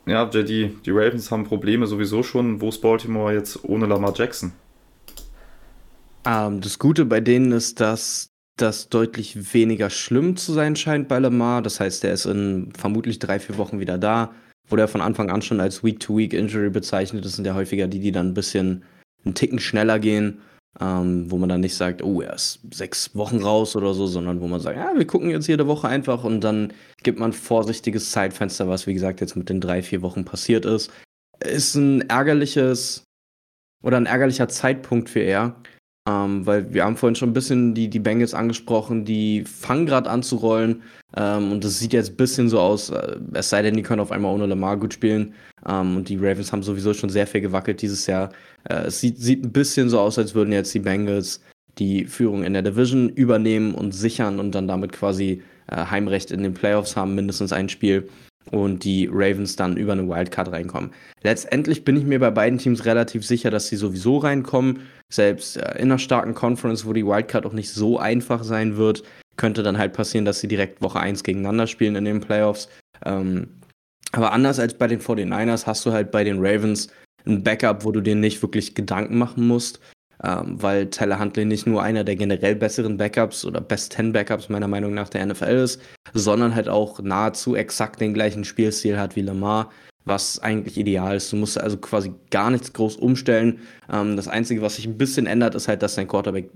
ja, 0.06 0.24
JD, 0.28 0.86
die 0.86 0.90
Ravens 0.90 1.30
haben 1.30 1.44
Probleme 1.44 1.86
sowieso 1.86 2.22
schon. 2.22 2.60
Wo 2.60 2.68
ist 2.68 2.80
Baltimore 2.80 3.32
jetzt 3.32 3.64
ohne 3.64 3.86
Lamar 3.86 4.12
Jackson? 4.14 4.52
Ähm, 6.24 6.60
das 6.60 6.78
Gute 6.78 7.04
bei 7.04 7.20
denen 7.20 7.52
ist, 7.52 7.80
dass 7.80 8.30
das 8.56 8.88
deutlich 8.88 9.54
weniger 9.54 9.88
schlimm 9.88 10.36
zu 10.36 10.52
sein 10.52 10.76
scheint 10.76 11.08
bei 11.08 11.18
Lamar. 11.18 11.62
Das 11.62 11.80
heißt, 11.80 12.04
er 12.04 12.12
ist 12.12 12.26
in 12.26 12.72
vermutlich 12.76 13.18
drei, 13.18 13.38
vier 13.38 13.56
Wochen 13.56 13.80
wieder 13.80 13.98
da. 13.98 14.32
Wurde 14.68 14.82
er 14.82 14.88
von 14.88 15.00
Anfang 15.00 15.30
an 15.30 15.42
schon 15.42 15.60
als 15.60 15.84
Week-to-Week-Injury 15.84 16.70
bezeichnet. 16.70 17.24
Das 17.24 17.34
sind 17.34 17.46
ja 17.46 17.54
häufiger 17.54 17.86
die, 17.86 18.00
die 18.00 18.12
dann 18.12 18.28
ein 18.28 18.34
bisschen 18.34 18.84
einen 19.24 19.34
Ticken 19.34 19.58
schneller 19.58 19.98
gehen, 19.98 20.40
ähm, 20.80 21.30
wo 21.30 21.38
man 21.38 21.48
dann 21.48 21.60
nicht 21.60 21.74
sagt, 21.74 22.02
oh, 22.02 22.20
er 22.20 22.34
ist 22.34 22.60
sechs 22.72 23.14
Wochen 23.16 23.42
raus 23.42 23.74
oder 23.76 23.94
so, 23.94 24.06
sondern 24.06 24.40
wo 24.40 24.46
man 24.46 24.60
sagt, 24.60 24.76
ja, 24.76 24.92
wir 24.96 25.06
gucken 25.06 25.30
jetzt 25.30 25.48
jede 25.48 25.66
Woche 25.66 25.88
einfach 25.88 26.24
und 26.24 26.42
dann 26.42 26.72
gibt 27.02 27.18
man 27.18 27.32
vorsichtiges 27.32 28.10
Zeitfenster, 28.10 28.68
was 28.68 28.86
wie 28.86 28.94
gesagt 28.94 29.20
jetzt 29.20 29.36
mit 29.36 29.48
den 29.48 29.60
drei, 29.60 29.82
vier 29.82 30.02
Wochen 30.02 30.24
passiert 30.24 30.64
ist. 30.64 30.90
Ist 31.40 31.74
ein 31.74 32.08
ärgerliches 32.08 33.04
oder 33.82 33.96
ein 33.96 34.06
ärgerlicher 34.06 34.48
Zeitpunkt 34.48 35.08
für 35.08 35.20
er, 35.20 35.56
ähm, 36.08 36.46
weil 36.46 36.72
wir 36.72 36.84
haben 36.84 36.96
vorhin 36.96 37.16
schon 37.16 37.30
ein 37.30 37.34
bisschen 37.34 37.74
die, 37.74 37.88
die 37.88 37.98
Bengals 37.98 38.32
angesprochen, 38.32 39.04
die 39.04 39.44
fangen 39.44 39.84
gerade 39.84 40.08
an 40.08 40.22
zu 40.22 40.36
rollen. 40.36 40.82
Ähm, 41.16 41.52
und 41.52 41.64
das 41.64 41.78
sieht 41.78 41.92
jetzt 41.92 42.10
ein 42.10 42.16
bisschen 42.16 42.48
so 42.48 42.60
aus, 42.60 42.90
äh, 42.90 43.16
es 43.34 43.50
sei 43.50 43.62
denn, 43.62 43.74
die 43.74 43.82
können 43.82 44.00
auf 44.00 44.12
einmal 44.12 44.34
ohne 44.34 44.46
Lamar 44.46 44.78
gut 44.78 44.94
spielen. 44.94 45.34
Ähm, 45.68 45.96
und 45.96 46.08
die 46.08 46.16
Ravens 46.16 46.52
haben 46.52 46.62
sowieso 46.62 46.94
schon 46.94 47.10
sehr 47.10 47.26
viel 47.26 47.42
gewackelt 47.42 47.82
dieses 47.82 48.06
Jahr. 48.06 48.30
Äh, 48.68 48.86
es 48.86 49.00
sieht, 49.00 49.18
sieht 49.18 49.44
ein 49.44 49.52
bisschen 49.52 49.90
so 49.90 50.00
aus, 50.00 50.18
als 50.18 50.34
würden 50.34 50.52
jetzt 50.52 50.72
die 50.72 50.80
Bengals 50.80 51.42
die 51.78 52.06
Führung 52.06 52.42
in 52.42 52.54
der 52.54 52.62
Division 52.62 53.08
übernehmen 53.10 53.74
und 53.74 53.92
sichern 53.92 54.40
und 54.40 54.54
dann 54.54 54.66
damit 54.66 54.92
quasi 54.92 55.42
äh, 55.70 55.76
Heimrecht 55.76 56.30
in 56.30 56.42
den 56.42 56.54
Playoffs 56.54 56.96
haben, 56.96 57.14
mindestens 57.14 57.52
ein 57.52 57.68
Spiel 57.68 58.08
und 58.50 58.84
die 58.84 59.08
Ravens 59.10 59.56
dann 59.56 59.76
über 59.76 59.92
eine 59.92 60.08
Wildcard 60.08 60.52
reinkommen. 60.52 60.90
Letztendlich 61.22 61.84
bin 61.84 61.96
ich 61.96 62.04
mir 62.04 62.18
bei 62.18 62.30
beiden 62.30 62.58
Teams 62.58 62.84
relativ 62.84 63.26
sicher, 63.26 63.50
dass 63.50 63.68
sie 63.68 63.76
sowieso 63.76 64.18
reinkommen. 64.18 64.80
Selbst 65.12 65.56
äh, 65.56 65.78
in 65.78 65.90
einer 65.90 65.98
starken 65.98 66.34
Conference, 66.34 66.86
wo 66.86 66.92
die 66.92 67.06
Wildcard 67.06 67.46
auch 67.46 67.52
nicht 67.52 67.70
so 67.70 67.98
einfach 67.98 68.44
sein 68.44 68.76
wird, 68.76 69.02
könnte 69.36 69.62
dann 69.62 69.78
halt 69.78 69.92
passieren, 69.92 70.24
dass 70.24 70.40
sie 70.40 70.48
direkt 70.48 70.82
Woche 70.82 71.00
1 71.00 71.22
gegeneinander 71.22 71.66
spielen 71.66 71.96
in 71.96 72.04
den 72.04 72.20
Playoffs. 72.20 72.68
Ähm, 73.04 73.60
aber 74.12 74.32
anders 74.32 74.58
als 74.58 74.74
bei 74.74 74.86
den 74.86 75.00
49ers 75.00 75.66
hast 75.66 75.84
du 75.86 75.92
halt 75.92 76.10
bei 76.10 76.24
den 76.24 76.38
Ravens 76.40 76.88
ein 77.26 77.42
Backup, 77.42 77.84
wo 77.84 77.92
du 77.92 78.00
dir 78.00 78.14
nicht 78.14 78.40
wirklich 78.42 78.74
Gedanken 78.74 79.18
machen 79.18 79.46
musst 79.46 79.80
ähm, 80.24 80.60
weil 80.62 80.90
Tyler 80.90 81.18
Huntley 81.18 81.44
nicht 81.44 81.66
nur 81.66 81.82
einer 81.82 82.04
der 82.04 82.16
generell 82.16 82.56
besseren 82.56 82.96
Backups 82.96 83.44
oder 83.44 83.60
Best 83.60 83.92
10 83.94 84.12
Backups 84.12 84.48
meiner 84.48 84.68
Meinung 84.68 84.94
nach 84.94 85.08
der 85.08 85.24
NFL 85.24 85.56
ist, 85.56 85.80
sondern 86.14 86.54
halt 86.54 86.68
auch 86.68 87.00
nahezu 87.00 87.54
exakt 87.54 88.00
den 88.00 88.14
gleichen 88.14 88.44
Spielstil 88.44 88.98
hat 88.98 89.16
wie 89.16 89.22
Lamar, 89.22 89.70
was 90.04 90.38
eigentlich 90.40 90.76
ideal 90.76 91.16
ist. 91.16 91.32
Du 91.32 91.36
musst 91.36 91.60
also 91.60 91.76
quasi 91.76 92.12
gar 92.30 92.50
nichts 92.50 92.72
groß 92.72 92.96
umstellen. 92.96 93.60
Ähm, 93.92 94.16
das 94.16 94.28
Einzige, 94.28 94.62
was 94.62 94.76
sich 94.76 94.86
ein 94.86 94.98
bisschen 94.98 95.26
ändert, 95.26 95.54
ist 95.54 95.68
halt, 95.68 95.82
dass 95.82 95.94
dein 95.94 96.08
Quarterback 96.08 96.50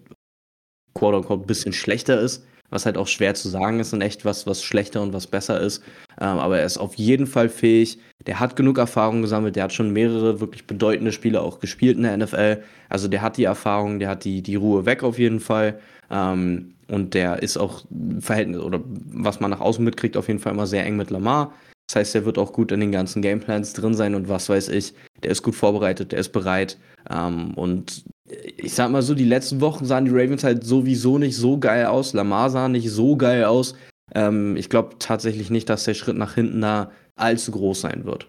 quote 0.95 1.27
ein 1.33 1.47
bisschen 1.47 1.73
schlechter 1.73 2.21
ist 2.21 2.45
was 2.73 2.87
halt 2.87 2.97
auch 2.97 3.07
schwer 3.07 3.35
zu 3.35 3.49
sagen 3.49 3.79
ist 3.81 3.93
und 3.93 4.01
echt 4.01 4.25
was, 4.25 4.47
was 4.47 4.63
schlechter 4.63 5.03
und 5.03 5.13
was 5.13 5.27
besser 5.27 5.61
ist. 5.61 5.83
Ähm, 6.21 6.39
aber 6.39 6.59
er 6.59 6.67
ist 6.67 6.79
auf 6.79 6.95
jeden 6.95 7.27
Fall 7.27 7.49
fähig. 7.49 7.99
Der 8.27 8.41
hat 8.41 8.57
genug 8.57 8.79
Erfahrung 8.79 9.23
gesammelt. 9.23 9.57
Der 9.57 9.65
hat 9.65 9.73
schon 9.73 9.93
mehrere 9.93 10.41
wirklich 10.41 10.67
bedeutende 10.67 11.13
Spiele 11.13 11.43
auch 11.43 11.61
gespielt 11.61 11.99
in 11.99 12.05
der 12.05 12.17
NFL. 12.17 12.63
Also 12.89 13.09
der 13.09 13.23
hat 13.23 13.37
die 13.37 13.45
Erfahrung, 13.45 13.99
der 13.99 14.09
hat 14.09 14.25
die, 14.25 14.43
die 14.43 14.57
Ruhe 14.57 14.87
weg 14.87 15.03
auf 15.03 15.19
jeden 15.19 15.41
Fall. 15.41 15.79
Ähm, 16.11 16.75
und 16.89 17.15
der 17.15 17.43
ist 17.43 17.59
auch 17.59 17.85
Verhältnis 18.21 18.61
oder 18.61 18.81
was 18.85 19.41
man 19.41 19.51
nach 19.51 19.61
außen 19.61 19.85
mitkriegt, 19.85 20.17
auf 20.17 20.29
jeden 20.29 20.41
Fall 20.41 20.53
immer 20.53 20.67
sehr 20.67 20.85
eng 20.85 20.97
mit 20.97 21.11
Lamar. 21.11 21.53
Das 21.89 21.97
heißt, 21.97 22.15
er 22.15 22.25
wird 22.25 22.39
auch 22.39 22.53
gut 22.53 22.73
in 22.73 22.81
den 22.81 22.93
ganzen 22.93 23.21
Gameplans 23.21 23.75
drin 23.75 23.95
sein 23.95 24.15
und 24.15 24.29
was 24.29 24.49
weiß 24.49 24.69
ich. 24.69 24.95
Der 25.23 25.31
ist 25.31 25.43
gut 25.43 25.55
vorbereitet, 25.55 26.13
der 26.13 26.21
ist 26.21 26.31
bereit. 26.31 26.79
Ähm, 27.11 27.53
und 27.55 28.05
ich 28.29 28.75
sag 28.75 28.91
mal 28.91 29.03
so, 29.03 29.15
die 29.15 29.25
letzten 29.25 29.61
Wochen 29.61 29.85
sahen 29.85 30.05
die 30.05 30.11
Ravens 30.13 30.45
halt 30.45 30.65
sowieso 30.65 31.19
nicht 31.19 31.37
so 31.37 31.59
geil 31.59 31.87
aus. 31.87 32.13
Lamar 32.13 32.51
sah 32.51 32.69
nicht 32.69 32.91
so 32.91 33.17
geil 33.17 33.45
aus. 33.45 33.75
Ähm, 34.15 34.57
ich 34.57 34.69
glaube 34.69 34.97
tatsächlich 34.99 35.51
nicht, 35.51 35.69
dass 35.69 35.85
der 35.85 35.95
Schritt 35.95 36.17
nach 36.17 36.35
hinten 36.35 36.61
da 36.61 36.93
allzu 37.17 37.53
groß 37.53 37.81
sein 37.81 38.05
wird. 38.05 38.29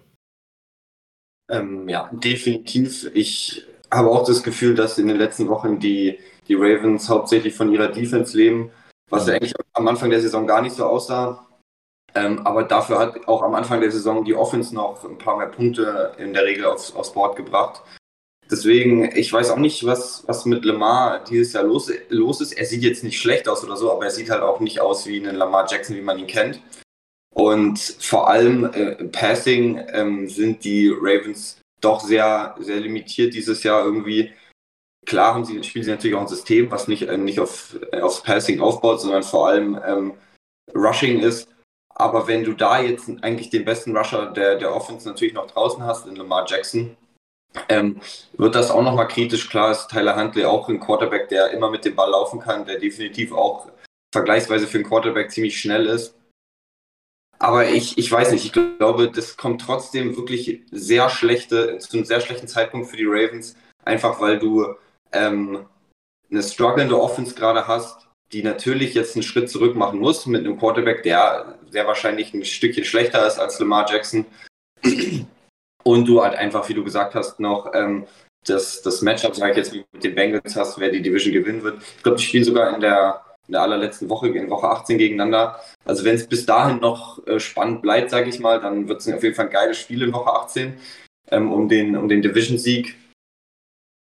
Ähm, 1.51 1.88
ja, 1.88 2.10
definitiv. 2.13 3.10
Ich 3.13 3.65
habe 3.91 4.10
auch 4.10 4.25
das 4.25 4.43
Gefühl, 4.43 4.75
dass 4.75 4.97
in 4.97 5.08
den 5.08 5.17
letzten 5.17 5.47
Wochen 5.49 5.79
die, 5.79 6.17
die 6.47 6.56
Ravens 6.56 7.10
hauptsächlich 7.10 7.53
von 7.53 7.71
ihrer 7.71 7.89
Defense 7.89 8.36
leben, 8.36 8.71
was 9.10 9.27
ja 9.27 9.36
eigentlich 9.36 9.53
am 9.73 9.88
Anfang 9.88 10.10
der 10.10 10.21
Saison 10.21 10.47
gar 10.47 10.62
nicht 10.62 10.75
so 10.75 10.86
aussah. 10.86 11.47
Ähm, 12.15 12.45
aber 12.45 12.63
dafür 12.63 12.99
hat 12.99 13.27
auch 13.27 13.41
am 13.41 13.56
Anfang 13.56 13.82
der 13.82 13.91
Saison 13.91 14.23
die 14.23 14.36
Offense 14.36 14.73
noch 14.73 15.03
ein 15.03 15.17
paar 15.17 15.38
mehr 15.38 15.47
Punkte 15.47 16.13
in 16.17 16.34
der 16.34 16.45
Regel 16.45 16.65
aufs, 16.65 16.95
aufs 16.95 17.13
Board 17.13 17.36
gebracht. 17.36 17.82
Deswegen, 18.53 19.09
ich 19.17 19.33
weiß 19.33 19.49
auch 19.49 19.57
nicht, 19.57 19.83
was, 19.83 20.27
was 20.27 20.45
mit 20.45 20.63
Lamar 20.63 21.23
dieses 21.23 21.53
Jahr 21.53 21.63
los, 21.63 21.91
los 22.09 22.39
ist. 22.39 22.51
Er 22.51 22.67
sieht 22.67 22.83
jetzt 22.83 23.03
nicht 23.03 23.19
schlecht 23.19 23.49
aus 23.49 23.63
oder 23.63 23.75
so, 23.75 23.91
aber 23.91 24.03
er 24.05 24.11
sieht 24.11 24.29
halt 24.29 24.43
auch 24.43 24.59
nicht 24.59 24.79
aus 24.79 25.07
wie 25.07 25.27
ein 25.27 25.35
Lamar 25.35 25.65
Jackson, 25.67 25.95
wie 25.95 26.01
man 26.01 26.19
ihn 26.19 26.27
kennt. 26.27 26.61
Und 27.33 27.79
vor 27.79 28.29
allem 28.29 28.65
äh, 28.65 29.05
Passing 29.05 29.83
ähm, 29.91 30.29
sind 30.29 30.63
die 30.63 30.87
Ravens 30.95 31.61
doch 31.81 31.99
sehr, 31.99 32.55
sehr 32.59 32.79
limitiert 32.79 33.33
dieses 33.33 33.63
Jahr 33.63 33.83
irgendwie. 33.83 34.31
Klar 35.07 35.33
haben 35.33 35.45
sie, 35.45 35.63
spielen 35.63 35.83
sie 35.85 35.89
natürlich 35.89 36.15
auch 36.15 36.21
ein 36.21 36.27
System, 36.27 36.69
was 36.69 36.87
nicht, 36.87 37.07
äh, 37.07 37.17
nicht 37.17 37.39
auf, 37.39 37.75
äh, 37.91 38.01
aufs 38.01 38.21
Passing 38.21 38.61
aufbaut, 38.61 39.01
sondern 39.01 39.23
vor 39.23 39.47
allem 39.47 39.81
ähm, 39.83 40.13
Rushing 40.75 41.21
ist. 41.21 41.49
Aber 41.95 42.27
wenn 42.27 42.43
du 42.43 42.53
da 42.53 42.79
jetzt 42.79 43.09
eigentlich 43.23 43.49
den 43.49 43.65
besten 43.65 43.97
Rusher 43.97 44.27
der, 44.27 44.59
der 44.59 44.75
Offense 44.75 45.09
natürlich 45.09 45.33
noch 45.33 45.47
draußen 45.47 45.83
hast, 45.83 46.05
in 46.05 46.17
Lamar 46.17 46.45
Jackson, 46.47 46.95
ähm, 47.69 48.01
wird 48.37 48.55
das 48.55 48.71
auch 48.71 48.81
nochmal 48.81 49.07
kritisch. 49.07 49.49
Klar 49.49 49.71
ist 49.71 49.87
Tyler 49.87 50.15
Huntley 50.15 50.45
auch 50.45 50.69
ein 50.69 50.79
Quarterback, 50.79 51.29
der 51.29 51.51
immer 51.51 51.69
mit 51.69 51.85
dem 51.85 51.95
Ball 51.95 52.09
laufen 52.09 52.39
kann, 52.39 52.65
der 52.65 52.79
definitiv 52.79 53.31
auch 53.31 53.69
vergleichsweise 54.13 54.67
für 54.67 54.77
einen 54.77 54.87
Quarterback 54.87 55.31
ziemlich 55.31 55.59
schnell 55.59 55.85
ist. 55.87 56.15
Aber 57.39 57.67
ich, 57.67 57.97
ich 57.97 58.11
weiß 58.11 58.31
nicht, 58.31 58.45
ich 58.45 58.53
glaube, 58.53 59.11
das 59.11 59.35
kommt 59.35 59.61
trotzdem 59.61 60.15
wirklich 60.15 60.61
sehr 60.71 61.09
schlechte, 61.09 61.77
zu 61.79 61.97
einem 61.97 62.05
sehr 62.05 62.21
schlechten 62.21 62.47
Zeitpunkt 62.47 62.87
für 62.87 62.95
die 62.95 63.05
Ravens, 63.05 63.55
einfach 63.83 64.21
weil 64.21 64.39
du 64.39 64.75
ähm, 65.11 65.65
eine 66.31 66.41
strugglende 66.43 66.99
Offense 66.99 67.35
gerade 67.35 67.67
hast, 67.67 68.07
die 68.31 68.43
natürlich 68.43 68.93
jetzt 68.93 69.15
einen 69.15 69.23
Schritt 69.23 69.49
zurück 69.49 69.75
machen 69.75 69.99
muss 69.99 70.25
mit 70.25 70.45
einem 70.45 70.57
Quarterback, 70.57 71.03
der 71.03 71.59
sehr 71.69 71.85
wahrscheinlich 71.85 72.33
ein 72.33 72.45
Stückchen 72.45 72.85
schlechter 72.85 73.27
ist 73.27 73.39
als 73.39 73.59
Lamar 73.59 73.91
Jackson. 73.91 74.25
Und 75.84 76.08
du 76.08 76.22
halt 76.24 76.36
einfach, 76.36 76.67
wie 76.69 76.74
du 76.74 76.84
gesagt 76.84 77.15
hast, 77.15 77.39
noch 77.39 77.74
ähm, 77.74 78.08
das, 78.46 78.82
das 78.82 79.02
Matchup, 79.02 79.36
sage 79.36 79.52
ich 79.52 79.58
jetzt, 79.58 79.74
mit 79.74 80.04
den 80.04 80.15
Bengals 80.15 80.56
hast, 80.56 80.80
wer 80.80 80.89
die 80.89 81.02
Division 81.02 81.34
gewinnen 81.34 81.63
wird. 81.63 81.82
Ich 81.98 82.04
glaube, 82.04 82.17
die 82.17 82.24
spielen 82.24 82.43
sogar 82.43 82.74
in 82.74 82.82
der, 82.82 83.22
in 83.48 83.54
der 83.54 83.62
allerletzten 83.62 84.10
Woche, 84.10 84.30
in 84.30 84.50
Woche 84.50 84.69
18 84.69 84.98
gegeneinander. 84.98 85.60
Also 85.86 86.04
wenn 86.04 86.15
es 86.15 86.28
bis 86.28 86.46
dahin 86.46 86.80
noch 86.80 87.26
äh, 87.28 87.39
spannend 87.39 87.82
bleibt, 87.82 88.10
sage 88.10 88.30
ich 88.30 88.39
mal, 88.39 88.60
dann 88.60 88.88
wird 88.88 89.02
es 89.02 89.13
auf 89.13 89.24
jeden 89.24 89.36
Fall 89.36 89.46
ein 89.46 89.52
geiles 89.52 89.78
Spiel 89.78 90.02
in 90.04 90.13
Woche 90.13 90.32
18 90.32 90.78
ähm, 91.32 91.52
um 91.52 91.69
den, 91.69 91.96
um 91.98 92.08
den 92.08 92.22
Division-Sieg. 92.22 92.96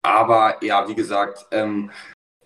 Aber 0.02 0.62
ja, 0.64 0.88
wie 0.88 0.94
gesagt, 0.94 1.46
ähm, 1.50 1.90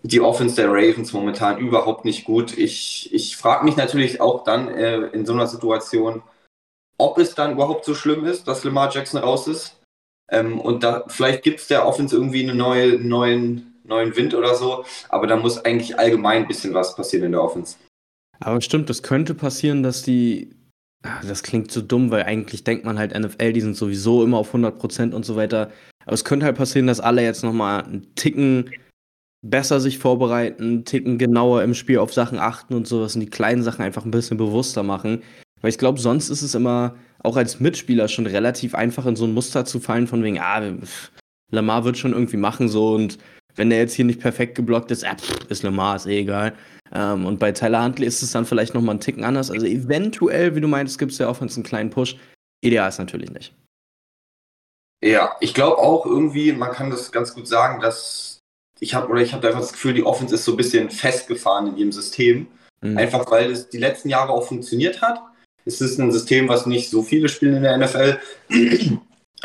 die 0.03 0.21
Offense 0.21 0.55
der 0.55 0.69
Ravens 0.69 1.13
momentan 1.13 1.57
überhaupt 1.57 2.05
nicht 2.05 2.25
gut. 2.25 2.57
Ich, 2.57 3.11
ich 3.13 3.37
frage 3.37 3.65
mich 3.65 3.75
natürlich 3.75 4.21
auch 4.21 4.43
dann 4.43 4.67
äh, 4.67 4.97
in 5.07 5.25
so 5.25 5.33
einer 5.33 5.47
Situation, 5.47 6.21
ob 6.97 7.17
es 7.17 7.35
dann 7.35 7.53
überhaupt 7.53 7.85
so 7.85 7.93
schlimm 7.93 8.25
ist, 8.25 8.47
dass 8.47 8.63
Lamar 8.63 8.91
Jackson 8.91 9.21
raus 9.21 9.47
ist. 9.47 9.81
Ähm, 10.31 10.59
und 10.59 10.83
da 10.83 11.03
vielleicht 11.07 11.43
gibt 11.43 11.59
es 11.59 11.67
der 11.67 11.85
Offense 11.85 12.15
irgendwie 12.15 12.47
einen 12.47 12.57
neue, 12.57 12.99
neuen, 12.99 13.79
neuen 13.83 14.15
Wind 14.15 14.33
oder 14.33 14.55
so, 14.55 14.83
aber 15.09 15.27
da 15.27 15.35
muss 15.35 15.63
eigentlich 15.63 15.99
allgemein 15.99 16.43
ein 16.43 16.47
bisschen 16.47 16.73
was 16.73 16.95
passieren 16.95 17.25
in 17.25 17.31
der 17.33 17.43
Offense. 17.43 17.77
Aber 18.39 18.59
stimmt, 18.61 18.89
das 18.89 19.03
könnte 19.03 19.33
passieren, 19.33 19.83
dass 19.83 20.01
die. 20.01 20.55
Ah, 21.03 21.21
das 21.21 21.43
klingt 21.43 21.71
so 21.71 21.81
dumm, 21.81 22.09
weil 22.09 22.23
eigentlich 22.23 22.63
denkt 22.63 22.83
man 22.83 22.97
halt, 22.97 23.17
NFL, 23.17 23.53
die 23.53 23.61
sind 23.61 23.75
sowieso 23.75 24.23
immer 24.23 24.37
auf 24.37 24.55
100% 24.55 25.13
und 25.13 25.23
so 25.23 25.35
weiter. 25.35 25.71
Aber 26.03 26.13
es 26.13 26.25
könnte 26.25 26.47
halt 26.47 26.57
passieren, 26.57 26.87
dass 26.87 26.99
alle 26.99 27.21
jetzt 27.21 27.43
nochmal 27.43 27.83
einen 27.83 28.15
Ticken 28.15 28.71
besser 29.43 29.79
sich 29.79 29.99
vorbereiten, 29.99 30.63
einen 30.63 30.85
Ticken 30.85 31.19
genauer 31.19 31.61
im 31.61 31.75
Spiel 31.75 31.99
auf 31.99 32.13
Sachen 32.13 32.39
achten 32.39 32.73
und 32.73 32.87
sowas 32.87 33.13
und 33.13 33.21
die 33.21 33.29
kleinen 33.29 33.61
Sachen 33.61 33.83
einfach 33.83 34.03
ein 34.03 34.11
bisschen 34.11 34.37
bewusster 34.37 34.81
machen. 34.81 35.21
Weil 35.65 35.71
ich 35.71 35.79
glaube, 35.79 35.99
sonst 35.99 36.29
ist 36.29 36.43
es 36.43 36.53
immer 36.53 36.93
auch 37.23 37.37
als 37.37 37.59
Mitspieler 37.59 38.07
schon 38.07 38.27
relativ 38.27 38.75
einfach 38.75 39.07
in 39.07 39.15
so 39.15 39.25
ein 39.25 39.33
Muster 39.33 39.65
zu 39.65 39.79
fallen, 39.79 40.05
von 40.05 40.21
wegen, 40.21 40.39
ah, 40.39 40.61
Lamar 41.49 41.83
wird 41.83 41.97
schon 41.97 42.13
irgendwie 42.13 42.37
machen 42.37 42.69
so 42.69 42.93
und 42.93 43.17
wenn 43.55 43.71
der 43.71 43.79
jetzt 43.79 43.95
hier 43.95 44.05
nicht 44.05 44.19
perfekt 44.19 44.53
geblockt 44.53 44.91
ist, 44.91 45.03
ah, 45.03 45.15
pff, 45.15 45.49
ist 45.49 45.63
Lamar, 45.63 45.95
ist 45.95 46.05
eh 46.05 46.19
egal. 46.19 46.53
Ähm, 46.93 47.25
und 47.25 47.39
bei 47.39 47.51
Tyler 47.51 47.83
Huntley 47.83 48.05
ist 48.05 48.21
es 48.21 48.29
dann 48.29 48.45
vielleicht 48.45 48.75
nochmal 48.75 48.91
einen 48.93 48.99
Ticken 48.99 49.23
anders. 49.23 49.49
Also 49.49 49.65
eventuell, 49.65 50.55
wie 50.55 50.61
du 50.61 50.67
meintest, 50.67 50.99
gibt 50.99 51.13
es 51.13 51.17
ja 51.17 51.27
auch 51.27 51.41
einen 51.41 51.63
kleinen 51.63 51.89
Push. 51.89 52.15
Ideal 52.63 52.87
ist 52.87 52.99
natürlich 52.99 53.31
nicht. 53.31 53.55
Ja, 55.03 55.35
ich 55.39 55.55
glaube 55.55 55.79
auch 55.79 56.05
irgendwie, 56.05 56.53
man 56.53 56.73
kann 56.73 56.91
das 56.91 57.11
ganz 57.11 57.33
gut 57.33 57.47
sagen, 57.47 57.81
dass 57.81 58.37
ich 58.79 58.93
habe 58.93 59.07
oder 59.07 59.21
ich 59.21 59.33
habe 59.33 59.47
einfach 59.47 59.61
das 59.61 59.73
Gefühl, 59.73 59.95
die 59.95 60.05
Offense 60.05 60.35
ist 60.35 60.45
so 60.45 60.51
ein 60.51 60.57
bisschen 60.57 60.91
festgefahren 60.91 61.69
in 61.69 61.77
ihrem 61.77 61.91
System. 61.91 62.45
Mhm. 62.81 62.99
Einfach 62.99 63.31
weil 63.31 63.49
es 63.49 63.67
die 63.67 63.79
letzten 63.79 64.09
Jahre 64.09 64.31
auch 64.31 64.47
funktioniert 64.47 65.01
hat 65.01 65.23
Es 65.65 65.81
ist 65.81 65.99
ein 65.99 66.11
System, 66.11 66.47
was 66.47 66.65
nicht 66.65 66.89
so 66.89 67.01
viele 67.01 67.27
spielen 67.27 67.55
in 67.55 67.63
der 67.63 67.77
NFL. 67.77 68.19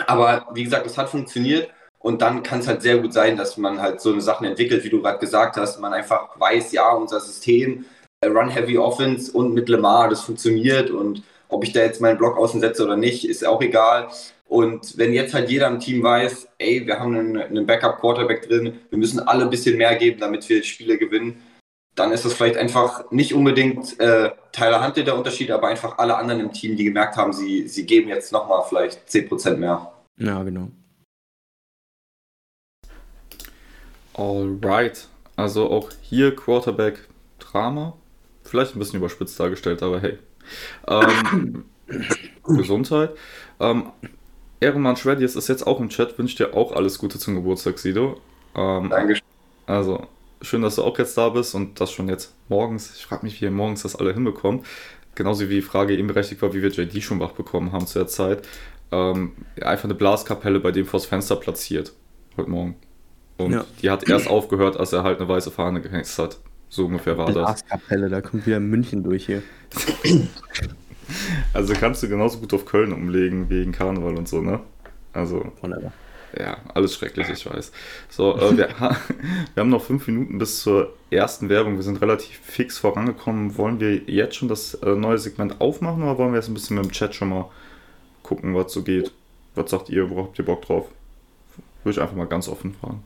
Aber 0.07 0.47
wie 0.55 0.65
gesagt, 0.65 0.87
es 0.87 0.97
hat 0.97 1.09
funktioniert. 1.09 1.71
Und 1.99 2.23
dann 2.23 2.43
kann 2.43 2.61
es 2.61 2.67
halt 2.67 2.81
sehr 2.81 2.99
gut 2.99 3.13
sein, 3.13 3.37
dass 3.37 3.59
man 3.59 3.81
halt 3.81 4.01
so 4.01 4.11
eine 4.11 4.23
Sachen 4.23 4.47
entwickelt, 4.47 4.85
wie 4.85 4.89
du 4.89 5.03
gerade 5.03 5.19
gesagt 5.19 5.57
hast. 5.57 5.81
Man 5.81 5.93
einfach 5.93 6.39
weiß, 6.39 6.73
ja, 6.73 6.93
unser 6.93 7.21
System, 7.21 7.85
äh, 8.23 8.29
Run 8.29 8.49
Heavy 8.49 8.79
Offense 8.79 9.31
und 9.33 9.53
mit 9.53 9.69
Lemar, 9.69 10.09
das 10.09 10.23
funktioniert. 10.23 10.91
Und 10.91 11.23
ob 11.49 11.65
ich 11.65 11.73
da 11.73 11.81
jetzt 11.81 12.01
meinen 12.01 12.17
Block 12.17 12.39
außen 12.39 12.61
setze 12.61 12.85
oder 12.85 12.97
nicht, 12.97 13.29
ist 13.29 13.47
auch 13.47 13.61
egal. 13.61 14.09
Und 14.49 14.99
wenn 14.99 15.13
jetzt 15.13 15.35
halt 15.35 15.49
jeder 15.51 15.69
im 15.69 15.79
Team 15.79 16.03
weiß, 16.03 16.49
ey, 16.59 16.87
wir 16.87 16.99
haben 16.99 17.15
einen, 17.15 17.37
einen 17.37 17.67
Backup-Quarterback 17.67 18.49
drin, 18.49 18.81
wir 18.89 18.99
müssen 18.99 19.21
alle 19.21 19.45
ein 19.45 19.51
bisschen 19.51 19.77
mehr 19.77 19.95
geben, 19.97 20.21
damit 20.21 20.49
wir 20.49 20.63
Spiele 20.65 20.99
gewinnen, 20.99 21.41
dann 22.01 22.13
ist 22.13 22.25
das 22.25 22.33
vielleicht 22.33 22.57
einfach 22.57 23.11
nicht 23.11 23.35
unbedingt 23.35 24.01
äh, 24.01 24.31
Tyler 24.53 24.83
Huntley 24.83 25.05
der 25.05 25.19
Unterschied, 25.19 25.51
aber 25.51 25.69
einfach 25.69 25.99
alle 25.99 26.17
anderen 26.17 26.41
im 26.41 26.51
Team, 26.51 26.75
die 26.75 26.85
gemerkt 26.85 27.17
haben, 27.17 27.35
sie, 27.35 27.69
sie 27.69 27.85
geben 27.85 28.09
jetzt 28.09 28.33
nochmal 28.33 28.63
vielleicht 28.67 29.07
10% 29.07 29.57
mehr. 29.57 29.93
Ja, 30.17 30.43
genau. 30.43 30.69
Alright. 34.15 35.09
Also 35.37 35.71
auch 35.71 35.91
hier 36.01 36.35
Quarterback-Drama. 36.35 37.93
Vielleicht 38.45 38.75
ein 38.75 38.79
bisschen 38.79 38.99
überspitzt 38.99 39.39
dargestellt, 39.39 39.83
aber 39.83 40.01
hey. 40.01 40.19
Ähm, 40.89 41.67
Gesundheit. 42.45 43.11
Ähm, 43.61 43.93
Ehrenmann 44.59 44.97
Schwedius 44.97 45.37
ist 45.37 45.49
jetzt 45.49 45.67
auch 45.67 45.81
im 45.81 45.91
Chat, 45.91 46.19
wünscht 46.19 46.39
dir 46.39 46.55
auch 46.55 46.73
alles 46.73 46.99
Gute 46.99 47.19
zum 47.19 47.35
Geburtstag, 47.35 47.79
Sido. 47.79 48.21
Ähm, 48.55 48.89
Dankeschön. 48.89 49.25
Also, 49.67 50.07
schön, 50.43 50.63
dass 50.63 50.77
du 50.77 50.83
auch 50.83 50.99
jetzt 50.99 51.17
da 51.17 51.29
bist 51.29 51.55
und 51.55 51.81
das 51.81 51.93
schon 51.93 52.09
jetzt 52.09 52.35
morgens. 52.49 52.95
Ich 52.97 53.05
frage 53.07 53.25
mich, 53.25 53.41
wie 53.41 53.45
ihr 53.47 53.51
morgens 53.51 53.83
das 53.83 53.97
alle 53.97 54.13
hinbekommt. 54.15 54.67
Genauso 55.15 55.49
wie 55.49 55.55
die 55.57 55.63
Frage 55.63 55.97
eben 55.97 56.09
berechtigt 56.09 56.41
war, 56.43 56.55
wie 56.55 56.63
wir 56.63 56.71
JD 56.71 57.03
schon 57.03 57.21
wach 57.21 57.33
bekommen 57.33 57.73
haben 57.73 57.87
zu 57.87 57.99
der 57.99 58.09
Zeit. 58.09 58.47
Ähm, 58.93 59.33
einfach 59.61 59.85
eine 59.85 59.95
Blaskapelle 59.95 60.61
bei 60.61 60.71
dem 60.71 60.87
vors 60.87 61.07
Fenster 61.07 61.37
platziert. 61.37 61.93
Heute 62.37 62.51
Morgen. 62.51 62.77
Und 63.37 63.53
Ja. 63.53 63.65
die 63.83 63.91
hat 63.91 64.09
erst 64.09 64.29
aufgehört, 64.29 64.77
als 64.79 64.93
er 64.93 65.03
halt 65.03 65.19
eine 65.21 65.29
weiße 65.29 65.51
Fahne 65.51 65.81
gehängt 65.81 66.07
hat. 66.19 66.39
So 66.69 66.87
ungefähr 66.87 67.19
war 67.19 67.27
das. 67.27 67.35
Blaskapelle, 67.63 68.09
da 68.09 68.21
kommt 68.21 68.47
wieder 68.47 68.61
München 68.61 69.03
durch 69.03 69.27
hier. 69.27 69.43
Also 71.53 71.75
kannst 71.75 72.03
du 72.05 72.09
genauso 72.09 72.39
gut 72.39 72.55
auf 72.55 72.65
Köln 72.67 72.93
umlegen 72.93 73.49
wegen 73.51 73.73
Karneval 73.73 74.17
und 74.17 74.29
so, 74.29 74.41
ne? 74.41 74.61
Also, 75.13 75.53
Wunderbar. 75.61 75.93
Ja, 76.39 76.59
alles 76.75 76.95
schrecklich, 76.95 77.29
ich 77.29 77.47
weiß. 77.47 77.73
So, 78.09 78.37
äh, 78.37 78.57
wir, 78.57 78.69
ha 78.81 78.97
wir 79.55 79.61
haben 79.61 79.71
noch 79.71 79.83
fünf 79.83 80.07
Minuten 80.07 80.39
bis 80.39 80.61
zur 80.61 80.95
ersten 81.11 81.49
Werbung. 81.49 81.77
Wir 81.77 81.83
sind 81.83 82.01
relativ 82.01 82.39
fix 82.43 82.79
vorangekommen. 82.79 83.57
Wollen 83.57 83.81
wir 83.81 83.97
jetzt 84.07 84.37
schon 84.37 84.49
das 84.49 84.75
äh, 84.75 84.95
neue 84.95 85.19
Segment 85.19 85.61
aufmachen 85.61 86.03
oder 86.03 86.19
wollen 86.19 86.33
wir 86.33 86.39
jetzt 86.39 86.49
ein 86.49 86.55
bisschen 86.55 86.77
mit 86.77 86.85
dem 86.87 86.93
Chat 86.93 87.15
schon 87.15 87.31
mal 87.31 87.51
gucken, 88.23 88.55
was 88.55 88.73
so 88.73 88.83
geht? 88.83 89.13
Was 89.55 89.71
sagt 89.71 89.89
ihr? 89.89 90.09
Wo 90.11 90.19
habt 90.23 90.39
ihr 90.39 90.45
Bock 90.45 90.63
drauf? 90.63 90.87
Würde 91.83 91.97
ich 91.97 92.01
einfach 92.01 92.17
mal 92.17 92.27
ganz 92.27 92.49
offen 92.49 92.75
fragen. 92.75 93.03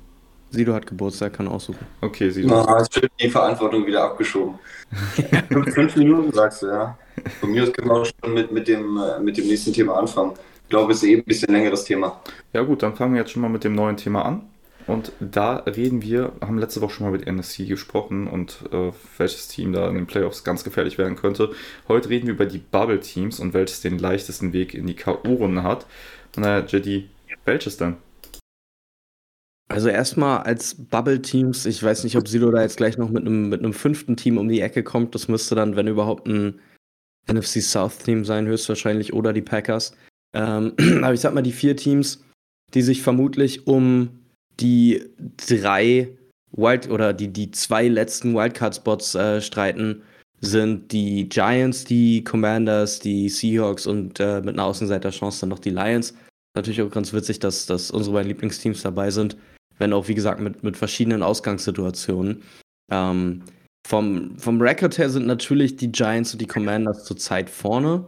Sido 0.51 0.73
hat 0.73 0.87
Geburtstag, 0.87 1.33
kann 1.33 1.49
aussuchen. 1.49 1.85
Okay, 2.01 2.31
sie 2.31 2.49
Ah, 2.49 2.79
es 2.81 3.03
wird 3.03 3.11
die 3.21 3.29
Verantwortung 3.29 3.87
wieder 3.87 4.05
abgeschoben. 4.05 4.59
fünf, 5.49 5.75
fünf 5.75 5.97
Minuten 5.97 6.33
sagst 6.33 6.63
du, 6.63 6.67
ja. 6.67 6.97
Von 7.41 7.51
mir 7.51 7.65
aus 7.65 7.73
können 7.73 7.89
wir 7.89 7.95
auch 7.95 8.07
schon 8.07 8.35
mit, 8.35 8.53
mit, 8.53 8.69
dem, 8.69 8.97
äh, 8.99 9.21
mit 9.21 9.37
dem 9.37 9.47
nächsten 9.47 9.73
Thema 9.73 9.99
anfangen. 9.99 10.33
Ich 10.75 10.77
glaube, 10.77 10.93
es 10.93 11.05
ist 11.05 11.09
eben 11.09 11.23
ein 11.23 11.27
bisschen 11.27 11.53
längeres 11.53 11.85
Thema. 11.85 12.21
Ja 12.53 12.63
gut, 12.63 12.83
dann 12.83 12.97
fangen 12.97 13.15
wir 13.15 13.21
jetzt 13.21 13.31
schon 13.31 13.43
mal 13.43 13.49
mit 13.49 13.63
dem 13.63 13.77
neuen 13.77 13.97
Thema 13.97 14.25
an. 14.25 14.43
Und 14.89 15.13
da 15.21 15.59
reden 15.59 16.03
wir, 16.03 16.33
haben 16.41 16.59
letzte 16.59 16.81
Woche 16.81 16.95
schon 16.95 17.07
mal 17.07 17.13
mit 17.13 17.29
NSC 17.29 17.67
gesprochen 17.67 18.27
und 18.27 18.59
äh, 18.73 18.91
welches 19.17 19.47
Team 19.47 19.73
da 19.73 19.89
in 19.89 19.95
den 19.95 20.07
Playoffs 20.07 20.43
ganz 20.43 20.65
gefährlich 20.65 20.99
werden 20.99 21.15
könnte. 21.15 21.53
Heute 21.87 22.09
reden 22.09 22.27
wir 22.27 22.35
über 22.35 22.47
die 22.47 22.59
Bubble 22.59 22.99
Teams 22.99 23.39
und 23.39 23.55
welches 23.55 23.83
den 23.83 24.01
leichtesten 24.01 24.53
Weg 24.53 24.75
in 24.75 24.89
die 24.89 24.97
K.O.-Runde 24.97 25.63
hat. 25.63 25.87
Naja, 26.35 26.67
JD, 26.67 27.09
welches 27.45 27.77
denn? 27.77 27.99
Also 29.69 29.89
erstmal 29.91 30.39
als 30.39 30.75
Bubble-Teams, 30.75 31.67
ich 31.67 31.81
weiß 31.81 32.03
nicht, 32.03 32.17
ob 32.17 32.27
Sido 32.27 32.51
da 32.51 32.63
jetzt 32.63 32.79
gleich 32.79 32.99
noch 32.99 33.11
mit 33.11 33.25
einem 33.25 33.49
mit 33.49 33.61
einem 33.61 33.75
fünften 33.75 34.17
Team 34.17 34.39
um 34.39 34.49
die 34.49 34.61
Ecke 34.61 34.83
kommt. 34.83 35.15
Das 35.15 35.29
müsste 35.29 35.55
dann, 35.55 35.77
wenn 35.77 35.87
überhaupt, 35.87 36.27
ein 36.27 36.61
NFC 37.33 37.63
South-Team 37.63 38.25
sein, 38.25 38.49
höchstwahrscheinlich, 38.49 39.13
oder 39.13 39.33
die 39.33 39.41
Packers. 39.41 39.95
Ähm, 40.35 40.75
aber 41.03 41.15
ich 41.15 41.21
sag 41.21 41.35
mal, 41.35 41.43
die 41.43 41.53
vier 41.53 41.77
Teams, 41.77 42.25
die 42.75 42.83
sich 42.83 43.03
vermutlich 43.03 43.67
um 43.67 44.11
die 44.61 45.03
drei 45.37 46.09
Wild 46.53 46.89
oder 46.91 47.13
die, 47.13 47.29
die 47.29 47.51
zwei 47.51 47.89
letzten 47.89 48.35
Wildcard-Spots 48.35 49.15
äh, 49.15 49.41
streiten, 49.41 50.03
sind 50.41 50.93
die 50.93 51.29
Giants, 51.29 51.85
die 51.85 52.23
Commanders, 52.23 53.01
die 53.01 53.29
Seahawks 53.29 53.87
und 53.87 54.21
äh, 54.21 54.41
mit 54.41 54.55
einer 54.55 54.65
Außenseiterchance 54.65 55.41
dann 55.41 55.49
noch 55.49 55.59
die 55.59 55.71
Lions. 55.71 56.15
Natürlich 56.55 56.83
auch 56.83 56.91
ganz 56.91 57.13
witzig, 57.13 57.41
dass, 57.41 57.67
dass 57.67 57.91
unsere 57.91 58.15
beiden 58.15 58.29
Lieblingsteams 58.29 58.83
dabei 58.83 59.11
sind, 59.11 59.37
wenn 59.79 59.93
auch, 59.93 60.09
wie 60.09 60.15
gesagt, 60.15 60.41
mit, 60.41 60.63
mit 60.63 60.77
verschiedenen 60.77 61.23
Ausgangssituationen. 61.23 62.43
Ähm, 62.91 63.43
vom, 63.87 64.39
vom 64.39 64.61
Record 64.61 64.97
her 64.99 65.11
sind 65.11 65.27
natürlich 65.27 65.77
die 65.77 65.91
Giants 65.91 66.33
und 66.33 66.41
die 66.41 66.47
Commanders 66.47 67.05
zurzeit 67.05 67.51
vorne, 67.51 68.07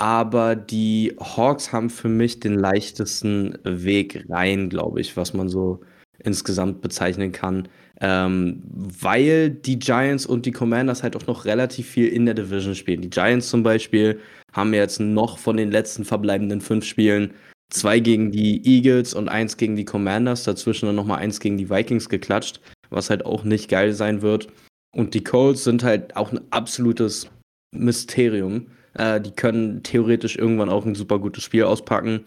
aber 0.00 0.56
die 0.56 1.14
Hawks 1.20 1.72
haben 1.72 1.90
für 1.90 2.08
mich 2.08 2.40
den 2.40 2.54
leichtesten 2.54 3.58
Weg 3.64 4.24
rein, 4.30 4.70
glaube 4.70 4.98
ich, 4.98 5.14
was 5.18 5.34
man 5.34 5.50
so 5.50 5.80
insgesamt 6.18 6.80
bezeichnen 6.80 7.32
kann. 7.32 7.68
Ähm, 8.00 8.62
weil 8.64 9.50
die 9.50 9.78
Giants 9.78 10.24
und 10.24 10.46
die 10.46 10.52
Commanders 10.52 11.02
halt 11.02 11.16
auch 11.16 11.26
noch 11.26 11.44
relativ 11.44 11.86
viel 11.86 12.08
in 12.08 12.24
der 12.24 12.32
Division 12.32 12.74
spielen. 12.74 13.02
Die 13.02 13.10
Giants 13.10 13.50
zum 13.50 13.62
Beispiel 13.62 14.18
haben 14.54 14.72
jetzt 14.72 15.00
noch 15.00 15.36
von 15.36 15.58
den 15.58 15.70
letzten 15.70 16.06
verbleibenden 16.06 16.62
fünf 16.62 16.86
Spielen 16.86 17.34
zwei 17.68 18.00
gegen 18.00 18.32
die 18.32 18.66
Eagles 18.66 19.12
und 19.12 19.28
eins 19.28 19.58
gegen 19.58 19.76
die 19.76 19.84
Commanders, 19.84 20.44
dazwischen 20.44 20.86
dann 20.86 20.96
nochmal 20.96 21.18
eins 21.18 21.40
gegen 21.40 21.58
die 21.58 21.68
Vikings 21.68 22.08
geklatscht, 22.08 22.60
was 22.88 23.10
halt 23.10 23.26
auch 23.26 23.44
nicht 23.44 23.68
geil 23.68 23.92
sein 23.92 24.22
wird. 24.22 24.48
Und 24.96 25.12
die 25.12 25.22
Colts 25.22 25.64
sind 25.64 25.84
halt 25.84 26.16
auch 26.16 26.32
ein 26.32 26.40
absolutes 26.50 27.28
Mysterium. 27.76 28.68
Äh, 28.94 29.20
die 29.20 29.32
können 29.32 29.82
theoretisch 29.82 30.36
irgendwann 30.36 30.68
auch 30.68 30.84
ein 30.84 30.94
super 30.94 31.18
gutes 31.18 31.44
Spiel 31.44 31.64
auspacken. 31.64 32.24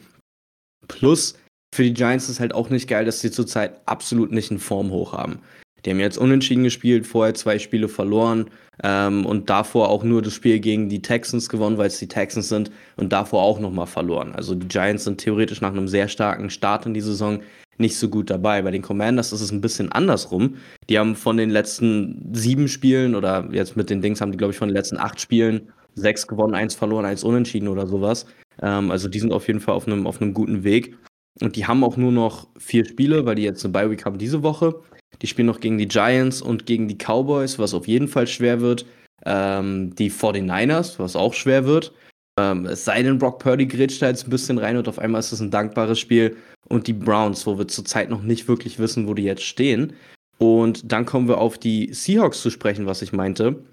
Plus, 0.88 1.36
für 1.74 1.84
die 1.84 1.94
Giants 1.94 2.30
ist 2.30 2.40
halt 2.40 2.54
auch 2.54 2.70
nicht 2.70 2.88
geil, 2.88 3.06
dass 3.06 3.22
sie 3.22 3.32
zurzeit 3.32 3.82
absolut 3.86 4.32
nicht 4.32 4.52
in 4.52 4.60
Form 4.60 4.92
hoch 4.92 5.14
haben. 5.14 5.40
Die 5.86 5.90
haben 5.90 6.00
jetzt 6.00 6.18
unentschieden 6.18 6.64
gespielt, 6.64 7.06
vorher 7.06 7.34
zwei 7.34 7.60
Spiele 7.60 7.90
verloren 7.90 8.50
ähm, 8.84 9.26
und 9.26 9.50
davor 9.50 9.90
auch 9.90 10.04
nur 10.04 10.22
das 10.22 10.34
Spiel 10.34 10.60
gegen 10.60 10.88
die 10.88 11.02
Texans 11.02 11.50
gewonnen, 11.50 11.78
weil 11.78 11.88
es 11.88 12.00
die 12.00 12.08
Texans 12.08 12.48
sind 12.48 12.72
und 12.96 13.12
davor 13.12 13.44
auch 13.44 13.60
nochmal 13.60 13.88
verloren. 13.88 14.34
Also 14.34 14.56
die 14.56 14.68
Giants 14.68 15.04
sind 15.04 15.18
theoretisch 15.18 15.60
nach 15.60 15.72
einem 15.72 15.90
sehr 15.90 16.08
starken 16.08 16.50
Start 16.50 16.86
in 16.86 16.94
die 16.94 17.02
Saison 17.02 17.42
nicht 17.78 17.98
so 17.98 18.08
gut 18.08 18.30
dabei. 18.30 18.62
Bei 18.62 18.72
den 18.72 18.82
Commanders 18.82 19.34
ist 19.34 19.42
es 19.42 19.52
ein 19.52 19.62
bisschen 19.62 19.92
andersrum. 19.92 20.56
Die 20.90 21.00
haben 21.00 21.16
von 21.16 21.38
den 21.38 21.50
letzten 21.50 22.30
sieben 22.34 22.68
Spielen 22.68 23.16
oder 23.16 23.50
jetzt 23.52 23.76
mit 23.76 23.90
den 23.90 24.02
Dings 24.02 24.22
haben 24.22 24.32
die, 24.32 24.38
glaube 24.38 24.54
ich, 24.54 24.60
von 24.60 24.70
den 24.70 24.76
letzten 24.76 24.98
acht 24.98 25.20
Spielen 25.20 25.74
sechs 25.96 26.28
gewonnen, 26.28 26.56
eins 26.56 26.76
verloren, 26.76 27.06
eins 27.06 27.24
unentschieden 27.24 27.68
oder 27.68 27.88
sowas. 27.88 28.26
Ähm, 28.62 28.92
also 28.92 29.08
die 29.08 29.20
sind 29.20 29.34
auf 29.34 29.48
jeden 29.48 29.60
Fall 29.60 29.76
auf 29.76 29.88
einem, 29.88 30.08
auf 30.08 30.20
guten 30.20 30.64
Weg. 30.64 30.98
Und 31.42 31.56
die 31.56 31.66
haben 31.66 31.84
auch 31.84 31.98
nur 31.98 32.12
noch 32.12 32.48
vier 32.58 32.86
Spiele, 32.86 33.26
weil 33.26 33.36
die 33.36 33.44
jetzt 33.44 33.64
eine 33.64 33.74
Bye-Week 33.74 34.06
haben 34.06 34.18
diese 34.18 34.44
Woche. 34.44 34.76
Die 35.22 35.28
spielen 35.28 35.48
noch 35.48 35.60
gegen 35.60 35.78
die 35.78 35.88
Giants 35.88 36.42
und 36.42 36.66
gegen 36.66 36.88
die 36.88 36.98
Cowboys, 36.98 37.60
was 37.60 37.74
auf 37.74 37.88
jeden 37.88 38.08
Fall 38.08 38.28
schwer 38.28 38.62
wird. 38.62 38.86
Ähm, 39.26 39.96
die 39.96 40.12
49ers, 40.12 41.00
was 41.00 41.16
auch 41.16 41.34
schwer 41.34 41.66
wird. 41.66 41.94
Ähm, 42.40 42.66
es 42.66 42.84
sei 42.84 43.04
denn, 43.04 43.20
Brock 43.20 43.40
Purdy 43.40 43.66
grätscht 43.68 44.02
da 44.02 44.08
jetzt 44.08 44.28
ein 44.28 44.32
bisschen 44.32 44.58
rein 44.58 44.78
und 44.78 44.88
auf 44.88 45.00
einmal 45.00 45.20
ist 45.20 45.32
es 45.32 45.40
ein 45.40 45.52
dankbares 45.52 46.00
Spiel. 46.00 46.36
Und 46.68 46.88
die 46.88 46.94
Browns, 46.94 47.46
wo 47.46 47.58
wir 47.58 47.68
zurzeit 47.68 48.10
noch 48.10 48.22
nicht 48.22 48.48
wirklich 48.48 48.80
wissen, 48.80 49.08
wo 49.08 49.14
die 49.14 49.24
jetzt 49.24 49.44
stehen. 49.44 49.94
Und 50.40 50.92
dann 50.92 51.06
kommen 51.06 51.28
wir 51.28 51.38
auf 51.38 51.58
die 51.58 51.94
Seahawks 51.94 52.42
zu 52.42 52.50
sprechen, 52.50 52.86
was 52.86 53.02
ich 53.02 53.14
meinte. 53.14 53.64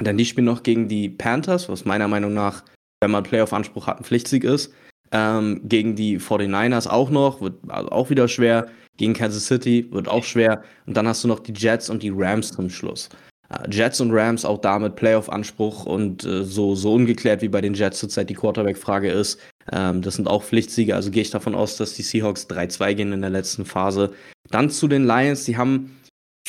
Denn 0.00 0.16
die 0.16 0.24
spielen 0.24 0.44
noch 0.44 0.62
gegen 0.62 0.88
die 0.88 1.08
Panthers, 1.08 1.68
was 1.68 1.84
meiner 1.84 2.08
Meinung 2.08 2.34
nach, 2.34 2.64
wenn 3.00 3.10
man 3.10 3.22
Playoff-Anspruch 3.22 3.86
hat, 3.86 3.98
ein 3.98 4.04
Pflichtsieg 4.04 4.44
ist. 4.44 4.72
Ähm, 5.12 5.60
gegen 5.64 5.94
die 5.94 6.18
49ers 6.18 6.88
auch 6.88 7.10
noch, 7.10 7.40
wird 7.40 7.54
also 7.68 7.90
auch 7.90 8.10
wieder 8.10 8.28
schwer. 8.28 8.68
Gegen 8.96 9.14
Kansas 9.14 9.46
City 9.46 9.88
wird 9.90 10.08
auch 10.08 10.24
schwer. 10.24 10.62
Und 10.86 10.96
dann 10.96 11.06
hast 11.06 11.22
du 11.22 11.28
noch 11.28 11.40
die 11.40 11.52
Jets 11.52 11.90
und 11.90 12.02
die 12.02 12.12
Rams 12.14 12.52
zum 12.52 12.70
Schluss. 12.70 13.08
Äh, 13.48 13.70
Jets 13.70 14.00
und 14.00 14.10
Rams 14.12 14.44
auch 14.44 14.58
damit 14.58 14.96
Playoff-Anspruch 14.96 15.86
und 15.86 16.24
äh, 16.24 16.44
so, 16.44 16.74
so 16.74 16.94
ungeklärt 16.94 17.42
wie 17.42 17.48
bei 17.48 17.60
den 17.60 17.74
Jets 17.74 18.00
zurzeit 18.00 18.30
die 18.30 18.34
Quarterback-Frage 18.34 19.10
ist. 19.10 19.38
Ähm, 19.72 20.02
das 20.02 20.16
sind 20.16 20.28
auch 20.28 20.42
Pflichtsiege, 20.42 20.94
also 20.94 21.10
gehe 21.10 21.22
ich 21.22 21.30
davon 21.30 21.54
aus, 21.54 21.76
dass 21.76 21.94
die 21.94 22.02
Seahawks 22.02 22.46
3-2 22.48 22.94
gehen 22.94 23.12
in 23.12 23.20
der 23.20 23.30
letzten 23.30 23.64
Phase. 23.64 24.12
Dann 24.50 24.70
zu 24.70 24.88
den 24.88 25.04
Lions, 25.04 25.44
die 25.44 25.56
haben 25.56 25.96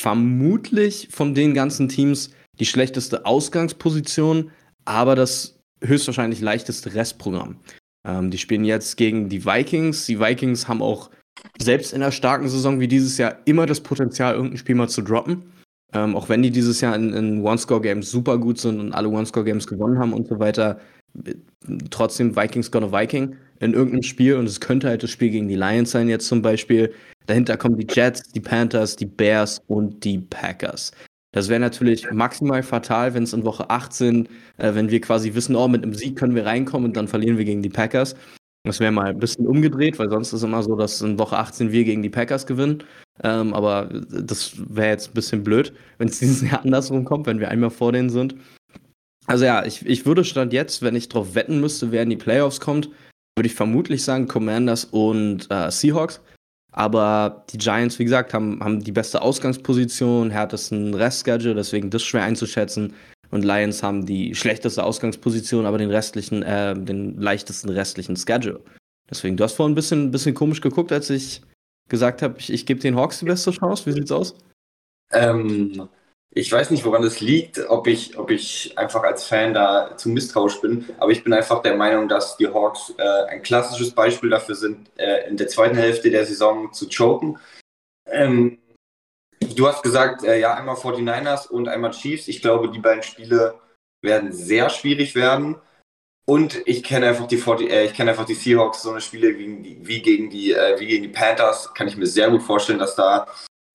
vermutlich 0.00 1.08
von 1.10 1.34
den 1.34 1.54
ganzen 1.54 1.88
Teams 1.88 2.30
die 2.60 2.66
schlechteste 2.66 3.26
Ausgangsposition, 3.26 4.50
aber 4.84 5.14
das 5.14 5.58
höchstwahrscheinlich 5.82 6.40
leichteste 6.40 6.94
Restprogramm. 6.94 7.56
Ähm, 8.06 8.30
die 8.30 8.38
spielen 8.38 8.64
jetzt 8.64 8.96
gegen 8.96 9.28
die 9.28 9.44
Vikings. 9.44 10.06
Die 10.06 10.18
Vikings 10.18 10.68
haben 10.68 10.82
auch 10.82 11.10
selbst 11.60 11.92
in 11.92 12.02
einer 12.02 12.12
starken 12.12 12.48
Saison 12.48 12.80
wie 12.80 12.88
dieses 12.88 13.18
Jahr 13.18 13.38
immer 13.44 13.66
das 13.66 13.80
Potenzial, 13.80 14.34
irgendein 14.34 14.58
Spiel 14.58 14.74
mal 14.74 14.88
zu 14.88 15.02
droppen. 15.02 15.44
Ähm, 15.94 16.16
auch 16.16 16.28
wenn 16.28 16.42
die 16.42 16.50
dieses 16.50 16.80
Jahr 16.80 16.94
in, 16.96 17.14
in 17.14 17.42
One-Score-Games 17.42 18.10
super 18.10 18.38
gut 18.38 18.58
sind 18.58 18.78
und 18.78 18.92
alle 18.92 19.08
One-Score-Games 19.08 19.66
gewonnen 19.66 19.98
haben 19.98 20.12
und 20.12 20.28
so 20.28 20.38
weiter, 20.38 20.78
trotzdem 21.90 22.36
Vikings 22.36 22.70
gonna 22.70 22.92
Viking 22.92 23.36
in 23.60 23.72
irgendeinem 23.72 24.02
Spiel 24.02 24.36
und 24.36 24.46
es 24.46 24.60
könnte 24.60 24.88
halt 24.88 25.02
das 25.02 25.10
Spiel 25.10 25.30
gegen 25.30 25.48
die 25.48 25.56
Lions 25.56 25.90
sein 25.90 26.08
jetzt 26.08 26.28
zum 26.28 26.42
Beispiel. 26.42 26.92
Dahinter 27.26 27.56
kommen 27.56 27.76
die 27.76 27.86
Jets, 27.88 28.22
die 28.32 28.40
Panthers, 28.40 28.96
die 28.96 29.06
Bears 29.06 29.60
und 29.66 30.04
die 30.04 30.18
Packers. 30.18 30.92
Das 31.32 31.48
wäre 31.48 31.60
natürlich 31.60 32.10
maximal 32.10 32.62
fatal, 32.62 33.12
wenn 33.14 33.22
es 33.22 33.32
in 33.32 33.44
Woche 33.44 33.68
18, 33.68 34.28
äh, 34.56 34.74
wenn 34.74 34.90
wir 34.90 35.00
quasi 35.00 35.34
wissen, 35.34 35.56
oh, 35.56 35.68
mit 35.68 35.82
einem 35.82 35.94
Sieg 35.94 36.16
können 36.16 36.34
wir 36.34 36.46
reinkommen 36.46 36.88
und 36.88 36.96
dann 36.96 37.08
verlieren 37.08 37.36
wir 37.36 37.44
gegen 37.44 37.62
die 37.62 37.68
Packers. 37.68 38.16
Das 38.64 38.80
wäre 38.80 38.92
mal 38.92 39.06
ein 39.06 39.18
bisschen 39.18 39.46
umgedreht, 39.46 39.98
weil 39.98 40.10
sonst 40.10 40.28
ist 40.28 40.40
es 40.40 40.42
immer 40.42 40.62
so, 40.62 40.74
dass 40.76 41.00
in 41.00 41.18
Woche 41.18 41.36
18 41.36 41.70
wir 41.70 41.84
gegen 41.84 42.02
die 42.02 42.10
Packers 42.10 42.46
gewinnen. 42.46 42.82
Ähm, 43.22 43.54
aber 43.54 43.88
das 44.10 44.52
wäre 44.68 44.88
jetzt 44.88 45.10
ein 45.10 45.14
bisschen 45.14 45.42
blöd, 45.42 45.72
wenn 45.98 46.08
es 46.08 46.18
dieses 46.18 46.42
Jahr 46.42 46.64
andersrum 46.64 47.04
kommt, 47.04 47.26
wenn 47.26 47.40
wir 47.40 47.50
einmal 47.50 47.70
vor 47.70 47.92
denen 47.92 48.10
sind. 48.10 48.34
Also 49.26 49.44
ja, 49.44 49.64
ich, 49.64 49.84
ich 49.86 50.06
würde 50.06 50.24
Stand 50.24 50.52
jetzt, 50.52 50.82
wenn 50.82 50.96
ich 50.96 51.08
darauf 51.08 51.34
wetten 51.34 51.60
müsste, 51.60 51.92
wer 51.92 52.02
in 52.02 52.10
die 52.10 52.16
Playoffs 52.16 52.60
kommt, 52.60 52.90
würde 53.36 53.46
ich 53.46 53.54
vermutlich 53.54 54.02
sagen 54.02 54.26
Commanders 54.26 54.86
und 54.86 55.46
äh, 55.50 55.70
Seahawks. 55.70 56.20
Aber 56.78 57.44
die 57.50 57.58
Giants, 57.58 57.98
wie 57.98 58.04
gesagt, 58.04 58.32
haben, 58.32 58.62
haben 58.62 58.78
die 58.78 58.92
beste 58.92 59.20
Ausgangsposition, 59.20 60.30
härtesten 60.30 60.94
Restschedule, 60.94 61.56
deswegen 61.56 61.90
das 61.90 62.04
schwer 62.04 62.22
einzuschätzen. 62.22 62.94
Und 63.32 63.44
Lions 63.44 63.82
haben 63.82 64.06
die 64.06 64.32
schlechteste 64.36 64.84
Ausgangsposition, 64.84 65.66
aber 65.66 65.78
den 65.78 65.90
restlichen, 65.90 66.44
äh, 66.44 66.78
den 66.78 67.20
leichtesten 67.20 67.68
restlichen 67.70 68.16
Schedule. 68.16 68.60
Deswegen, 69.10 69.36
du 69.36 69.42
hast 69.42 69.54
vorhin 69.54 69.72
ein 69.72 69.74
bisschen, 69.74 70.12
bisschen 70.12 70.36
komisch 70.36 70.60
geguckt, 70.60 70.92
als 70.92 71.10
ich 71.10 71.42
gesagt 71.88 72.22
habe, 72.22 72.38
ich, 72.38 72.52
ich 72.52 72.64
gebe 72.64 72.78
den 72.78 72.94
Hawks 72.94 73.18
die 73.18 73.24
beste 73.24 73.50
Chance. 73.50 73.84
Wie 73.86 73.92
sieht's 73.92 74.12
aus? 74.12 74.36
Ähm, 75.10 75.88
ich 76.30 76.52
weiß 76.52 76.70
nicht, 76.70 76.84
woran 76.84 77.02
das 77.02 77.20
liegt, 77.20 77.58
ob 77.68 77.86
ich, 77.86 78.18
ob 78.18 78.30
ich 78.30 78.76
einfach 78.76 79.02
als 79.02 79.24
Fan 79.24 79.54
da 79.54 79.96
zu 79.96 80.10
misstrauisch 80.10 80.60
bin, 80.60 80.86
aber 80.98 81.10
ich 81.10 81.24
bin 81.24 81.32
einfach 81.32 81.62
der 81.62 81.76
Meinung, 81.76 82.08
dass 82.08 82.36
die 82.36 82.48
Hawks 82.48 82.92
äh, 82.98 83.24
ein 83.28 83.42
klassisches 83.42 83.92
Beispiel 83.92 84.30
dafür 84.30 84.54
sind, 84.54 84.90
äh, 84.98 85.28
in 85.28 85.36
der 85.36 85.48
zweiten 85.48 85.76
Hälfte 85.76 86.10
der 86.10 86.26
Saison 86.26 86.72
zu 86.72 86.88
choken. 86.88 87.38
Ähm, 88.06 88.58
du 89.40 89.66
hast 89.66 89.82
gesagt, 89.82 90.24
äh, 90.24 90.38
ja, 90.38 90.54
einmal 90.54 90.76
49ers 90.76 91.48
und 91.48 91.68
einmal 91.68 91.92
Chiefs. 91.92 92.28
Ich 92.28 92.42
glaube, 92.42 92.70
die 92.70 92.78
beiden 92.78 93.02
Spiele 93.02 93.58
werden 94.02 94.32
sehr 94.32 94.70
schwierig 94.70 95.14
werden. 95.14 95.56
Und 96.26 96.60
ich 96.66 96.82
kenne 96.82 97.08
einfach 97.08 97.26
die 97.26 97.38
40, 97.38 97.70
äh, 97.70 98.02
einfach 98.02 98.26
die 98.26 98.34
Seahawks, 98.34 98.82
so 98.82 98.90
eine 98.90 99.00
Spiele 99.00 99.32
die, 99.32 99.78
wie, 99.80 100.02
gegen 100.02 100.28
die, 100.28 100.52
äh, 100.52 100.78
wie 100.78 100.86
gegen 100.86 101.04
die 101.04 101.08
Panthers, 101.08 101.72
kann 101.72 101.88
ich 101.88 101.96
mir 101.96 102.06
sehr 102.06 102.30
gut 102.30 102.42
vorstellen, 102.42 102.78
dass 102.78 102.94
da 102.94 103.26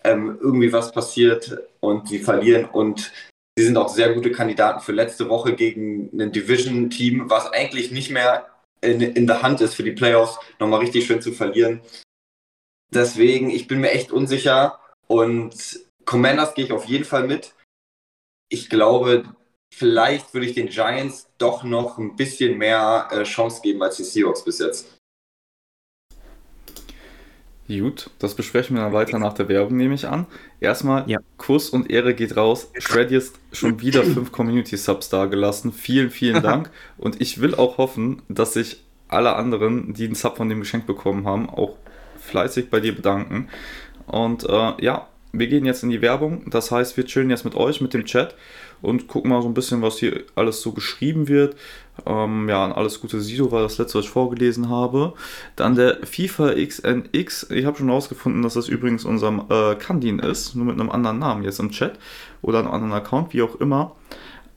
ähm, 0.03 0.37
irgendwie 0.41 0.71
was 0.71 0.91
passiert 0.91 1.57
und 1.79 2.07
sie 2.07 2.19
verlieren. 2.19 2.65
Und 2.65 3.11
sie 3.57 3.65
sind 3.65 3.77
auch 3.77 3.89
sehr 3.89 4.13
gute 4.13 4.31
Kandidaten 4.31 4.81
für 4.81 4.91
letzte 4.91 5.29
Woche 5.29 5.55
gegen 5.55 6.09
ein 6.19 6.31
Division-Team, 6.31 7.29
was 7.29 7.51
eigentlich 7.51 7.91
nicht 7.91 8.11
mehr 8.11 8.47
in, 8.81 9.01
in 9.01 9.27
der 9.27 9.41
Hand 9.41 9.61
ist 9.61 9.75
für 9.75 9.83
die 9.83 9.91
Playoffs, 9.91 10.39
nochmal 10.59 10.81
richtig 10.81 11.05
schön 11.05 11.21
zu 11.21 11.31
verlieren. 11.31 11.81
Deswegen, 12.93 13.49
ich 13.49 13.67
bin 13.67 13.79
mir 13.79 13.91
echt 13.91 14.11
unsicher 14.11 14.79
und 15.07 15.79
Commanders 16.05 16.53
gehe 16.53 16.65
ich 16.65 16.71
auf 16.71 16.85
jeden 16.85 17.05
Fall 17.05 17.27
mit. 17.27 17.55
Ich 18.49 18.69
glaube, 18.69 19.23
vielleicht 19.73 20.33
würde 20.33 20.45
ich 20.45 20.53
den 20.53 20.67
Giants 20.67 21.27
doch 21.37 21.63
noch 21.63 21.97
ein 21.97 22.15
bisschen 22.15 22.57
mehr 22.57 23.07
äh, 23.11 23.23
Chance 23.23 23.61
geben 23.61 23.81
als 23.81 23.97
die 23.97 24.03
Seahawks 24.03 24.43
bis 24.43 24.59
jetzt. 24.59 24.92
Gut, 27.67 28.09
das 28.19 28.35
besprechen 28.35 28.75
wir 28.75 28.83
dann 28.83 28.91
weiter 28.91 29.19
nach 29.19 29.33
der 29.33 29.47
Werbung, 29.47 29.77
nehme 29.77 29.95
ich 29.95 30.07
an. 30.07 30.25
Erstmal, 30.59 31.09
ja. 31.09 31.19
Kuss 31.37 31.69
und 31.69 31.89
Ehre 31.89 32.13
geht 32.13 32.35
raus. 32.35 32.69
Shreddy 32.77 33.15
ist 33.15 33.39
schon 33.53 33.79
wieder 33.79 34.03
fünf 34.03 34.33
Community-Subs 34.33 35.09
da 35.09 35.25
gelassen. 35.25 35.71
Vielen, 35.71 36.09
vielen 36.09 36.43
Dank. 36.43 36.69
und 36.97 37.21
ich 37.21 37.39
will 37.39 37.55
auch 37.55 37.77
hoffen, 37.77 38.21
dass 38.27 38.53
sich 38.53 38.83
alle 39.07 39.35
anderen, 39.35 39.93
die 39.93 40.05
einen 40.05 40.15
Sub 40.15 40.37
von 40.37 40.49
dem 40.49 40.59
Geschenk 40.59 40.85
bekommen 40.85 41.25
haben, 41.25 41.49
auch 41.49 41.77
fleißig 42.19 42.69
bei 42.69 42.79
dir 42.79 42.95
bedanken. 42.95 43.47
Und 44.07 44.43
äh, 44.43 44.73
ja, 44.83 45.07
wir 45.31 45.47
gehen 45.47 45.65
jetzt 45.65 45.83
in 45.83 45.89
die 45.89 46.01
Werbung. 46.01 46.49
Das 46.49 46.71
heißt, 46.71 46.97
wir 46.97 47.05
chillen 47.05 47.29
jetzt 47.29 47.45
mit 47.45 47.55
euch, 47.55 47.81
mit 47.81 47.93
dem 47.93 48.05
Chat 48.05 48.35
und 48.81 49.07
gucken 49.07 49.31
mal 49.31 49.41
so 49.41 49.47
ein 49.47 49.53
bisschen, 49.53 49.81
was 49.81 49.97
hier 49.97 50.23
alles 50.35 50.61
so 50.61 50.73
geschrieben 50.73 51.27
wird. 51.27 51.55
Ähm, 52.05 52.49
ja, 52.49 52.71
alles 52.71 52.99
Gute 52.99 53.21
Sido 53.21 53.51
war 53.51 53.61
das 53.61 53.77
letzte, 53.77 53.99
was 53.99 54.05
ich 54.05 54.11
vorgelesen 54.11 54.69
habe. 54.69 55.13
Dann 55.55 55.75
der 55.75 55.99
FIFA 56.03 56.53
XNX. 56.55 57.51
Ich 57.51 57.65
habe 57.65 57.77
schon 57.77 57.87
herausgefunden, 57.87 58.41
dass 58.41 58.55
das 58.55 58.67
übrigens 58.67 59.05
unser 59.05 59.45
äh, 59.49 59.75
Kandin 59.75 60.19
ist, 60.19 60.55
nur 60.55 60.65
mit 60.65 60.79
einem 60.79 60.89
anderen 60.89 61.19
Namen 61.19 61.43
jetzt 61.43 61.59
im 61.59 61.71
Chat 61.71 61.99
oder 62.41 62.59
einem 62.59 62.71
anderen 62.71 62.93
Account, 62.93 63.33
wie 63.33 63.41
auch 63.43 63.55
immer. 63.55 63.95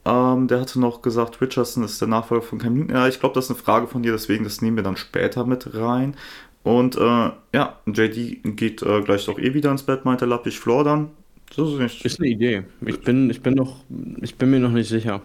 Ähm, 0.06 0.48
der 0.48 0.60
hatte 0.60 0.80
noch 0.80 1.02
gesagt, 1.02 1.40
Richardson 1.40 1.82
ist 1.82 2.00
der 2.00 2.08
Nachfolger 2.08 2.42
von 2.42 2.58
Cam. 2.58 2.88
Ja, 2.88 3.08
ich 3.08 3.20
glaube, 3.20 3.34
das 3.34 3.46
ist 3.46 3.50
eine 3.50 3.58
Frage 3.58 3.86
von 3.88 4.02
dir, 4.02 4.12
deswegen 4.12 4.44
das 4.44 4.62
nehmen 4.62 4.76
wir 4.76 4.84
dann 4.84 4.96
später 4.96 5.44
mit 5.44 5.74
rein. 5.74 6.16
Und 6.62 6.96
äh, 6.96 7.30
ja, 7.52 7.80
JD 7.86 8.56
geht 8.56 8.82
äh, 8.82 9.02
gleich 9.02 9.26
doch 9.26 9.38
eh 9.38 9.54
wieder 9.54 9.70
ins 9.70 9.82
Bett, 9.82 10.04
meinte 10.04 10.26
Lappich 10.26 10.58
Flor 10.58 10.84
dann. 10.84 11.10
Das 11.54 11.68
ist, 11.68 11.78
nicht 11.78 12.04
ist 12.04 12.20
eine 12.20 12.28
Idee. 12.28 12.64
Ich 12.84 13.00
bin, 13.02 13.30
ich 13.30 13.40
bin 13.40 13.54
noch, 13.54 13.84
ich 14.20 14.36
bin 14.36 14.50
mir 14.50 14.60
noch 14.60 14.70
nicht 14.70 14.88
sicher. 14.88 15.22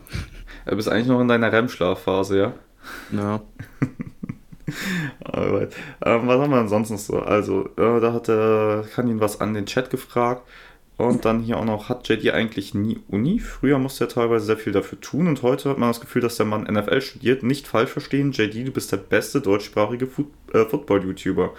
Du 0.65 0.75
bist 0.75 0.89
eigentlich 0.89 1.07
noch 1.07 1.21
in 1.21 1.27
deiner 1.27 1.51
REM-Schlafphase, 1.51 2.37
ja? 2.37 2.53
Ja. 3.11 3.41
Alright. 5.23 5.75
Ähm, 6.03 6.27
was 6.27 6.39
haben 6.39 6.51
wir 6.51 6.59
ansonsten 6.59 6.97
so? 6.97 7.19
Also, 7.19 7.65
äh, 7.77 7.99
da 7.99 8.13
hat 8.13 8.27
der 8.27 8.85
Kanin 8.93 9.19
was 9.19 9.41
an 9.41 9.53
den 9.53 9.65
Chat 9.65 9.89
gefragt. 9.89 10.43
Und 10.97 11.25
dann 11.25 11.39
hier 11.39 11.57
auch 11.57 11.65
noch, 11.65 11.89
hat 11.89 12.07
JD 12.07 12.31
eigentlich 12.31 12.75
nie 12.75 12.99
Uni? 13.07 13.39
Früher 13.39 13.79
musste 13.79 14.05
er 14.05 14.09
teilweise 14.09 14.45
sehr 14.45 14.57
viel 14.57 14.71
dafür 14.71 15.01
tun 15.01 15.27
und 15.27 15.41
heute 15.41 15.69
hat 15.69 15.79
man 15.79 15.89
das 15.89 15.99
Gefühl, 15.99 16.21
dass 16.21 16.37
der 16.37 16.45
Mann 16.45 16.63
NFL 16.63 17.01
studiert. 17.01 17.41
Nicht 17.41 17.65
falsch 17.65 17.89
verstehen, 17.89 18.31
JD, 18.31 18.67
du 18.67 18.71
bist 18.71 18.91
der 18.91 18.97
beste 18.97 19.41
deutschsprachige 19.41 20.05
Foot 20.05 20.27
äh, 20.53 20.63
Football-YouTuber. 20.63 21.53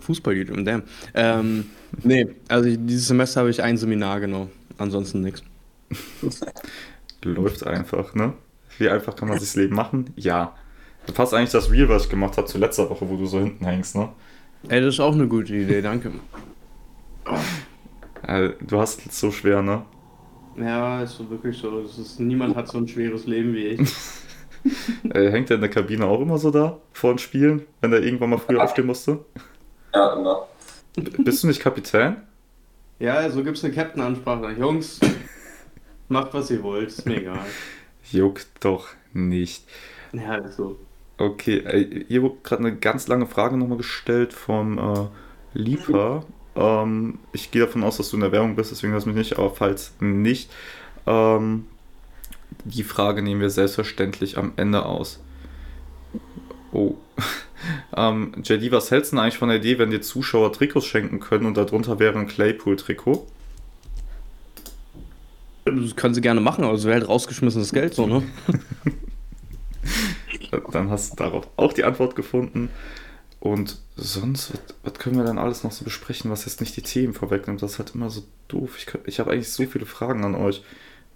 Fußball-YouTuber, 0.00 0.62
damn. 0.62 0.84
Ähm, 1.12 1.66
nee, 2.02 2.26
also 2.48 2.74
dieses 2.74 3.08
Semester 3.08 3.40
habe 3.40 3.50
ich 3.50 3.62
ein 3.62 3.76
Seminar 3.76 4.20
genommen. 4.20 4.50
Ansonsten 4.78 5.20
nichts. 5.20 5.42
Läuft 7.24 7.66
einfach, 7.66 8.14
ne? 8.14 8.32
Wie 8.78 8.88
einfach 8.88 9.14
kann 9.16 9.28
man 9.28 9.38
sich 9.38 9.50
das 9.50 9.56
Leben 9.56 9.74
machen? 9.74 10.12
Ja. 10.16 10.54
Das 11.06 11.14
passt 11.14 11.34
eigentlich 11.34 11.50
das 11.50 11.70
Reel, 11.70 11.88
was 11.88 12.04
ich 12.04 12.10
gemacht 12.10 12.36
habe 12.36 12.46
zu 12.46 12.58
letzter 12.58 12.88
Woche, 12.88 13.08
wo 13.08 13.16
du 13.16 13.26
so 13.26 13.40
hinten 13.40 13.64
hängst, 13.64 13.96
ne? 13.96 14.08
Ey, 14.68 14.80
das 14.80 14.94
ist 14.94 15.00
auch 15.00 15.12
eine 15.12 15.26
gute 15.26 15.54
Idee, 15.54 15.82
danke. 15.82 16.12
du 18.60 18.80
hast 18.80 19.06
es 19.06 19.18
so 19.18 19.30
schwer, 19.30 19.62
ne? 19.62 19.82
Ja, 20.56 21.02
ist 21.02 21.16
so 21.16 21.28
wirklich 21.28 21.56
so. 21.56 21.80
Ist, 21.80 22.20
niemand 22.20 22.56
hat 22.56 22.68
so 22.68 22.78
ein 22.78 22.86
schweres 22.86 23.26
Leben 23.26 23.54
wie 23.54 23.66
ich. 23.66 23.80
Hängt 25.12 25.50
er 25.50 25.56
in 25.56 25.60
der 25.60 25.70
Kabine 25.70 26.06
auch 26.06 26.20
immer 26.20 26.38
so 26.38 26.50
da 26.50 26.78
vor 26.92 27.14
den 27.14 27.18
Spielen, 27.18 27.62
wenn 27.80 27.92
er 27.92 28.02
irgendwann 28.02 28.30
mal 28.30 28.38
früher 28.38 28.62
aufstehen 28.62 28.86
musste? 28.86 29.18
Ja, 29.92 30.14
immer. 30.14 30.46
Bist 31.18 31.42
du 31.42 31.48
nicht 31.48 31.60
Kapitän? 31.60 32.16
Ja, 33.00 33.28
so 33.30 33.42
gibt 33.42 33.56
es 33.56 33.64
eine 33.64 33.72
Captain-Ansprache. 33.72 34.52
Jungs, 34.52 35.00
macht 36.12 36.34
was 36.34 36.50
ihr 36.50 36.62
wollt, 36.62 36.88
ist 36.88 37.06
mir 37.06 37.20
egal. 37.20 37.46
Juckt 38.10 38.46
doch 38.60 38.88
nicht. 39.12 39.64
Ja, 40.12 40.36
ist 40.36 40.56
so. 40.56 40.78
Okay, 41.18 41.58
äh, 41.58 42.04
hier 42.08 42.22
wurde 42.22 42.36
gerade 42.42 42.64
eine 42.64 42.76
ganz 42.76 43.08
lange 43.08 43.26
Frage 43.26 43.56
nochmal 43.56 43.78
gestellt 43.78 44.32
vom 44.32 44.78
äh, 44.78 45.06
Liefer. 45.54 46.24
Ähm, 46.54 47.18
ich 47.32 47.50
gehe 47.50 47.62
davon 47.62 47.84
aus, 47.84 47.96
dass 47.96 48.10
du 48.10 48.16
in 48.16 48.22
der 48.22 48.32
Werbung 48.32 48.56
bist, 48.56 48.70
deswegen 48.70 48.92
lass 48.92 49.06
mich 49.06 49.14
nicht, 49.14 49.38
aber 49.38 49.50
falls 49.50 49.92
nicht, 50.00 50.50
ähm, 51.06 51.66
die 52.64 52.84
Frage 52.84 53.22
nehmen 53.22 53.40
wir 53.40 53.50
selbstverständlich 53.50 54.36
am 54.36 54.52
Ende 54.56 54.84
aus. 54.84 55.20
Oh. 56.72 56.94
ähm, 57.96 58.32
JD, 58.42 58.72
was 58.72 58.90
hältst 58.90 59.12
du 59.12 59.18
eigentlich 59.18 59.38
von 59.38 59.48
der 59.48 59.58
Idee, 59.58 59.78
wenn 59.78 59.90
dir 59.90 60.00
Zuschauer 60.00 60.52
Trikots 60.52 60.86
schenken 60.86 61.20
können 61.20 61.46
und 61.46 61.56
darunter 61.56 61.98
wäre 61.98 62.18
ein 62.18 62.26
Claypool-Trikot? 62.26 63.26
Das 65.64 65.96
können 65.96 66.14
sie 66.14 66.20
gerne 66.20 66.40
machen, 66.40 66.64
aber 66.64 66.74
es 66.74 66.84
wäre 66.84 66.94
halt 66.94 67.08
rausgeschmissenes 67.08 67.72
Geld, 67.72 67.94
so, 67.94 68.06
ne? 68.06 68.22
dann 70.72 70.90
hast 70.90 71.12
du 71.12 71.16
darauf 71.16 71.48
auch 71.56 71.72
die 71.72 71.84
Antwort 71.84 72.16
gefunden. 72.16 72.70
Und 73.40 73.78
sonst, 73.96 74.52
was, 74.52 74.60
was, 74.84 74.94
können 74.94 75.16
wir 75.16 75.24
dann 75.24 75.38
alles 75.38 75.64
noch 75.64 75.72
so 75.72 75.84
besprechen, 75.84 76.30
was 76.30 76.44
jetzt 76.44 76.60
nicht 76.60 76.76
die 76.76 76.82
Themen 76.82 77.12
vorwegnimmt? 77.12 77.60
Das 77.60 77.72
ist 77.72 77.78
halt 77.78 77.94
immer 77.94 78.08
so 78.08 78.22
doof. 78.48 78.76
Ich, 78.78 78.86
ich 79.04 79.20
habe 79.20 79.32
eigentlich 79.32 79.50
so 79.50 79.64
viele 79.66 79.86
Fragen 79.86 80.24
an 80.24 80.34
euch. 80.34 80.62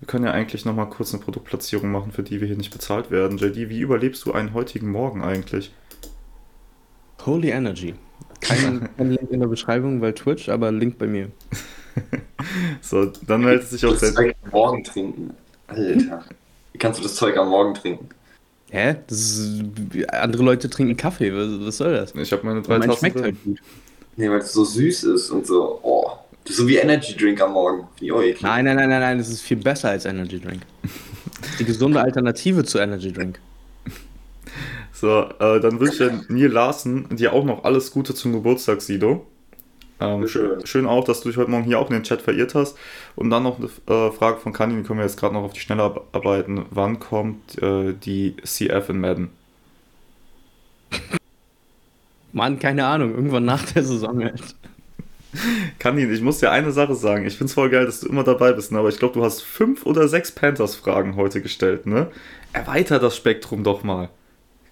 Wir 0.00 0.08
können 0.08 0.24
ja 0.24 0.32
eigentlich 0.32 0.64
nochmal 0.64 0.88
kurz 0.90 1.14
eine 1.14 1.22
Produktplatzierung 1.22 1.90
machen, 1.90 2.12
für 2.12 2.22
die 2.22 2.40
wir 2.40 2.48
hier 2.48 2.56
nicht 2.56 2.72
bezahlt 2.72 3.10
werden. 3.10 3.38
JD, 3.38 3.68
wie 3.68 3.80
überlebst 3.80 4.26
du 4.26 4.32
einen 4.32 4.54
heutigen 4.54 4.90
Morgen 4.90 5.22
eigentlich? 5.22 5.72
Holy 7.24 7.50
Energy. 7.50 7.94
Kein, 8.40 8.88
kein 8.96 9.10
Link 9.12 9.30
in 9.30 9.40
der 9.40 9.46
Beschreibung, 9.46 10.00
weil 10.00 10.12
Twitch, 10.12 10.48
aber 10.48 10.72
Link 10.72 10.98
bei 10.98 11.06
mir. 11.06 11.30
so, 12.80 13.06
dann 13.26 13.42
meldet 13.42 13.68
sich 13.68 13.84
auch 13.84 13.96
das 13.96 14.14
Zeug 14.14 14.34
am 14.44 14.50
Morgen 14.50 14.84
trinken. 14.84 15.34
Alter. 15.68 16.24
Wie 16.72 16.78
kannst 16.78 16.98
du 16.98 17.02
das 17.02 17.14
Zeug 17.14 17.36
am 17.36 17.48
Morgen 17.48 17.74
trinken? 17.74 18.08
Hä? 18.70 18.96
Ist, 19.08 19.62
andere 20.08 20.42
Leute 20.42 20.68
trinken 20.68 20.96
Kaffee. 20.96 21.32
Was, 21.32 21.66
was 21.66 21.76
soll 21.78 21.94
das? 21.94 22.14
Ich 22.14 22.32
habe 22.32 22.44
meine 22.46 22.62
drei 22.62 22.78
Tassen 22.78 22.98
schmeckt 22.98 23.20
halt 23.20 23.42
gut. 23.44 23.58
Nee, 24.16 24.30
weil 24.30 24.38
es 24.38 24.52
so 24.52 24.64
süß 24.64 25.04
ist 25.04 25.30
und 25.30 25.46
so. 25.46 25.78
Oh. 25.82 26.10
Das 26.44 26.52
ist 26.52 26.56
so 26.58 26.68
wie 26.68 26.76
Energy 26.76 27.16
Drink 27.16 27.40
am 27.40 27.52
Morgen. 27.52 27.88
nein, 28.00 28.36
nein, 28.40 28.64
nein, 28.64 28.88
nein, 28.88 29.00
nein. 29.00 29.18
Das 29.18 29.28
ist 29.28 29.42
viel 29.42 29.56
besser 29.56 29.90
als 29.90 30.04
Energy 30.04 30.40
Drink. 30.40 30.62
Die 31.58 31.64
gesunde 31.64 32.00
Alternative 32.00 32.64
zu 32.64 32.78
Energy 32.78 33.12
Drink. 33.12 33.40
So, 34.92 35.24
äh, 35.40 35.60
dann 35.60 35.78
wünsche 35.78 36.06
ich 36.06 36.28
Neil 36.30 36.50
Larsen 36.50 37.14
dir 37.16 37.34
auch 37.34 37.44
noch 37.44 37.64
alles 37.64 37.90
Gute 37.90 38.14
zum 38.14 38.32
Geburtstag, 38.32 38.80
Sido. 38.80 39.26
Ähm, 39.98 40.28
schön. 40.28 40.66
schön 40.66 40.86
auch, 40.86 41.04
dass 41.04 41.22
du 41.22 41.28
dich 41.28 41.38
heute 41.38 41.50
Morgen 41.50 41.64
hier 41.64 41.78
auch 41.78 41.88
in 41.88 41.94
den 41.94 42.02
Chat 42.02 42.20
verirrt 42.20 42.54
hast. 42.54 42.76
Und 43.14 43.30
dann 43.30 43.44
noch 43.44 43.58
eine 43.58 43.68
äh, 43.94 44.12
Frage 44.12 44.38
von 44.38 44.52
Kani, 44.52 44.76
die 44.76 44.82
können 44.82 44.98
wir 44.98 45.06
jetzt 45.06 45.18
gerade 45.18 45.34
noch 45.34 45.42
auf 45.42 45.52
die 45.52 45.60
Schnelle 45.60 46.02
arbeiten. 46.12 46.66
Wann 46.70 47.00
kommt 47.00 47.60
äh, 47.62 47.94
die 47.94 48.36
CF 48.44 48.90
in 48.90 49.00
Madden? 49.00 49.30
Mann, 52.32 52.58
keine 52.58 52.86
Ahnung, 52.86 53.14
irgendwann 53.14 53.46
nach 53.46 53.64
der 53.72 53.82
Saison 53.82 54.22
halt. 54.22 54.54
Kanin, 55.78 56.12
ich 56.12 56.20
muss 56.20 56.38
dir 56.38 56.50
eine 56.50 56.72
Sache 56.72 56.94
sagen. 56.94 57.26
Ich 57.26 57.36
finde 57.36 57.46
es 57.46 57.54
voll 57.54 57.70
geil, 57.70 57.86
dass 57.86 58.00
du 58.00 58.08
immer 58.08 58.24
dabei 58.24 58.52
bist, 58.52 58.72
ne? 58.72 58.78
aber 58.78 58.88
ich 58.88 58.98
glaube, 58.98 59.14
du 59.14 59.24
hast 59.24 59.42
fünf 59.42 59.86
oder 59.86 60.08
sechs 60.08 60.32
Panthers-Fragen 60.32 61.16
heute 61.16 61.40
gestellt, 61.40 61.86
ne? 61.86 62.08
Erweiter 62.52 62.98
das 62.98 63.16
Spektrum 63.16 63.64
doch 63.64 63.82
mal. 63.82 64.10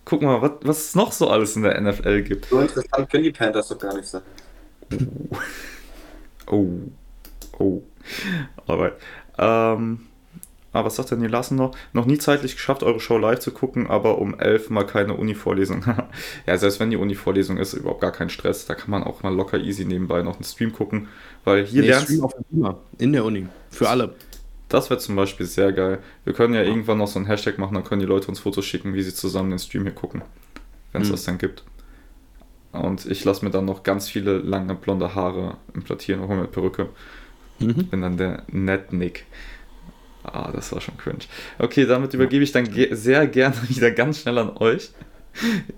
Guck 0.04 0.22
mal, 0.22 0.42
was, 0.42 0.52
was 0.62 0.78
es 0.78 0.94
noch 0.94 1.12
so 1.12 1.28
alles 1.28 1.56
in 1.56 1.62
der 1.62 1.80
NFL 1.80 2.22
gibt. 2.22 2.46
So 2.46 2.60
interessant 2.60 3.10
können 3.10 3.24
die 3.24 3.30
Panthers 3.30 3.68
doch 3.68 3.78
gar 3.78 3.94
nicht 3.94 4.06
sein. 4.06 4.22
Oh. 6.46 6.68
Oh. 7.58 7.82
Aber, 8.66 8.92
ähm, 9.38 10.00
Ah, 10.74 10.84
was 10.84 10.96
sagt 10.96 11.12
denn 11.12 11.20
die 11.20 11.28
Lassen 11.28 11.54
noch? 11.54 11.76
Noch 11.92 12.04
nie 12.04 12.18
zeitlich 12.18 12.56
geschafft, 12.56 12.82
eure 12.82 12.98
Show 12.98 13.16
live 13.16 13.38
zu 13.38 13.52
gucken, 13.52 13.86
aber 13.86 14.18
um 14.18 14.36
elf 14.36 14.70
mal 14.70 14.84
keine 14.84 15.14
Uni-Vorlesung. 15.14 15.84
ja, 16.46 16.58
selbst 16.58 16.80
wenn 16.80 16.90
die 16.90 16.96
Uni-Vorlesung 16.96 17.58
ist, 17.58 17.74
überhaupt 17.74 18.00
gar 18.00 18.10
kein 18.10 18.28
Stress. 18.28 18.66
Da 18.66 18.74
kann 18.74 18.90
man 18.90 19.04
auch 19.04 19.22
mal 19.22 19.32
locker 19.32 19.56
easy 19.56 19.84
nebenbei 19.84 20.22
noch 20.22 20.34
einen 20.34 20.42
Stream 20.42 20.72
gucken. 20.72 21.06
Weil 21.44 21.64
hier 21.64 21.82
nee, 21.82 21.88
lernst 21.88 22.06
Stream 22.06 22.24
auf 22.24 22.34
der 22.34 22.42
Beamer. 22.50 22.80
In 22.98 23.12
der 23.12 23.24
Uni. 23.24 23.46
Für 23.70 23.88
alle. 23.88 24.16
Das 24.68 24.90
wäre 24.90 24.98
zum 24.98 25.14
Beispiel 25.14 25.46
sehr 25.46 25.72
geil. 25.72 26.00
Wir 26.24 26.32
können 26.32 26.54
ja, 26.54 26.62
ja, 26.62 26.66
irgendwann 26.66 26.98
noch 26.98 27.06
so 27.06 27.20
einen 27.20 27.26
Hashtag 27.26 27.56
machen, 27.58 27.74
dann 27.74 27.84
können 27.84 28.00
die 28.00 28.06
Leute 28.08 28.26
uns 28.26 28.40
Fotos 28.40 28.64
schicken, 28.64 28.94
wie 28.94 29.02
sie 29.02 29.14
zusammen 29.14 29.50
den 29.50 29.60
Stream 29.60 29.84
hier 29.84 29.92
gucken. 29.92 30.22
Wenn 30.90 31.02
es 31.02 31.08
mhm. 31.08 31.12
das 31.12 31.22
dann 31.22 31.38
gibt. 31.38 31.62
Und 32.74 33.06
ich 33.06 33.24
lasse 33.24 33.44
mir 33.44 33.50
dann 33.50 33.64
noch 33.64 33.82
ganz 33.82 34.08
viele 34.08 34.38
lange 34.38 34.74
blonde 34.74 35.14
Haare 35.14 35.56
implantieren, 35.74 36.22
auch 36.22 36.28
mit 36.28 36.50
Perücke. 36.50 36.88
Mhm. 37.60 37.86
Bin 37.86 38.00
dann 38.00 38.16
der 38.16 38.42
Netnick. 38.48 39.26
Ah, 40.24 40.50
das 40.52 40.72
war 40.72 40.80
schon 40.80 40.96
cringe. 40.96 41.24
Okay, 41.58 41.86
damit 41.86 42.14
übergebe 42.14 42.42
ich 42.42 42.52
dann 42.52 42.64
ge 42.64 42.94
sehr 42.94 43.26
gerne 43.26 43.56
wieder 43.68 43.90
ganz 43.90 44.20
schnell 44.20 44.38
an 44.38 44.56
euch. 44.56 44.90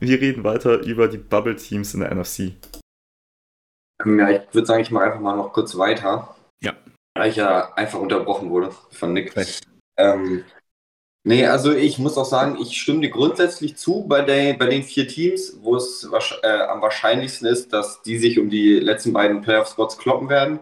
Wir 0.00 0.20
reden 0.20 0.44
weiter 0.44 0.80
über 0.80 1.08
die 1.08 1.18
Bubble 1.18 1.56
Teams 1.56 1.94
in 1.94 2.00
der 2.00 2.14
NFC. 2.14 2.52
Ja, 4.04 4.30
ich 4.30 4.42
würde 4.52 4.66
sagen, 4.66 4.82
ich 4.82 4.90
mache 4.90 5.04
einfach 5.04 5.20
mal 5.20 5.36
noch 5.36 5.52
kurz 5.52 5.76
weiter. 5.76 6.36
Ja. 6.62 6.74
Weil 7.14 7.30
ich 7.30 7.36
ja 7.36 7.72
einfach 7.74 7.98
unterbrochen 7.98 8.50
wurde 8.50 8.70
von 8.90 9.12
Nick. 9.12 9.34
Ähm, 9.98 10.44
nee, 11.26 11.44
also 11.44 11.72
ich 11.72 11.98
muss 11.98 12.16
auch 12.16 12.24
sagen, 12.24 12.56
ich 12.60 12.80
stimme 12.80 13.00
dir 13.00 13.10
grundsätzlich 13.10 13.76
zu 13.76 14.04
bei, 14.08 14.22
der, 14.22 14.54
bei 14.54 14.66
den 14.66 14.82
vier 14.82 15.06
Teams, 15.06 15.58
wo 15.60 15.76
es 15.76 16.08
äh, 16.42 16.48
am 16.48 16.80
wahrscheinlichsten 16.80 17.46
ist, 17.46 17.72
dass 17.72 18.00
die 18.02 18.18
sich 18.18 18.38
um 18.38 18.48
die 18.48 18.78
letzten 18.78 19.12
beiden 19.12 19.42
Playoff-Spots 19.42 19.98
kloppen 19.98 20.28
werden. 20.28 20.60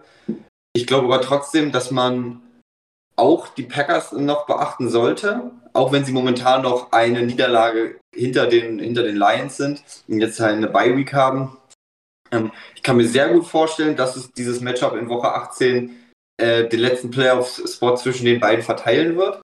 Ich 0.72 0.86
glaube 0.86 1.06
aber 1.06 1.20
trotzdem, 1.20 1.70
dass 1.70 1.90
man 1.90 2.40
auch 3.16 3.48
die 3.48 3.62
Packers 3.62 4.12
noch 4.12 4.46
beachten 4.46 4.88
sollte, 4.88 5.52
auch 5.72 5.92
wenn 5.92 6.04
sie 6.04 6.12
momentan 6.12 6.62
noch 6.62 6.92
eine 6.92 7.22
Niederlage 7.22 8.00
hinter 8.12 8.46
den, 8.46 8.78
hinter 8.78 9.02
den 9.02 9.16
Lions 9.16 9.56
sind 9.56 9.82
und 10.08 10.20
jetzt 10.20 10.40
eine 10.40 10.68
Bye-Week 10.68 11.12
haben. 11.12 11.56
Ähm, 12.32 12.50
ich 12.74 12.82
kann 12.82 12.96
mir 12.96 13.06
sehr 13.06 13.28
gut 13.28 13.46
vorstellen, 13.46 13.96
dass 13.96 14.16
es 14.16 14.32
dieses 14.32 14.60
Matchup 14.60 14.96
in 14.96 15.08
Woche 15.08 15.32
18 15.32 15.94
äh, 16.40 16.68
den 16.68 16.80
letzten 16.80 17.10
Playoff-Spot 17.10 17.96
zwischen 17.96 18.24
den 18.24 18.40
beiden 18.40 18.64
verteilen 18.64 19.16
wird. 19.16 19.43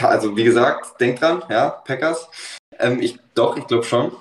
Also 0.00 0.36
wie 0.36 0.44
gesagt, 0.44 1.00
denkt 1.00 1.20
dran, 1.20 1.42
ja, 1.48 1.70
Packers. 1.70 2.28
Ähm, 2.78 3.00
ich, 3.00 3.18
doch, 3.34 3.56
ich 3.56 3.66
glaube 3.66 3.84
schon. 3.84 4.12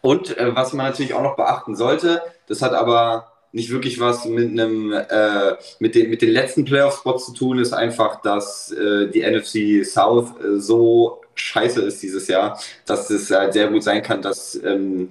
Und 0.00 0.36
äh, 0.36 0.54
was 0.54 0.72
man 0.72 0.86
natürlich 0.86 1.14
auch 1.14 1.22
noch 1.22 1.36
beachten 1.36 1.76
sollte, 1.76 2.22
das 2.46 2.62
hat 2.62 2.72
aber 2.72 3.32
nicht 3.52 3.70
wirklich 3.70 4.00
was 4.00 4.24
mit 4.24 4.50
einem 4.50 4.92
äh, 4.92 5.56
mit 5.78 5.94
den 5.94 6.10
mit 6.10 6.22
den 6.22 6.30
letzten 6.30 6.64
Playoff-Spots 6.64 7.26
zu 7.26 7.32
tun, 7.32 7.58
ist 7.58 7.72
einfach, 7.72 8.20
dass 8.20 8.72
äh, 8.72 9.08
die 9.08 9.22
NFC 9.22 9.86
South 9.86 10.32
äh, 10.40 10.58
so 10.58 11.22
scheiße 11.34 11.80
ist 11.82 12.02
dieses 12.02 12.28
Jahr, 12.28 12.60
dass 12.84 13.10
es 13.10 13.30
halt 13.30 13.52
sehr 13.52 13.68
gut 13.68 13.82
sein 13.82 14.02
kann, 14.02 14.22
dass 14.22 14.56
ähm, 14.56 15.10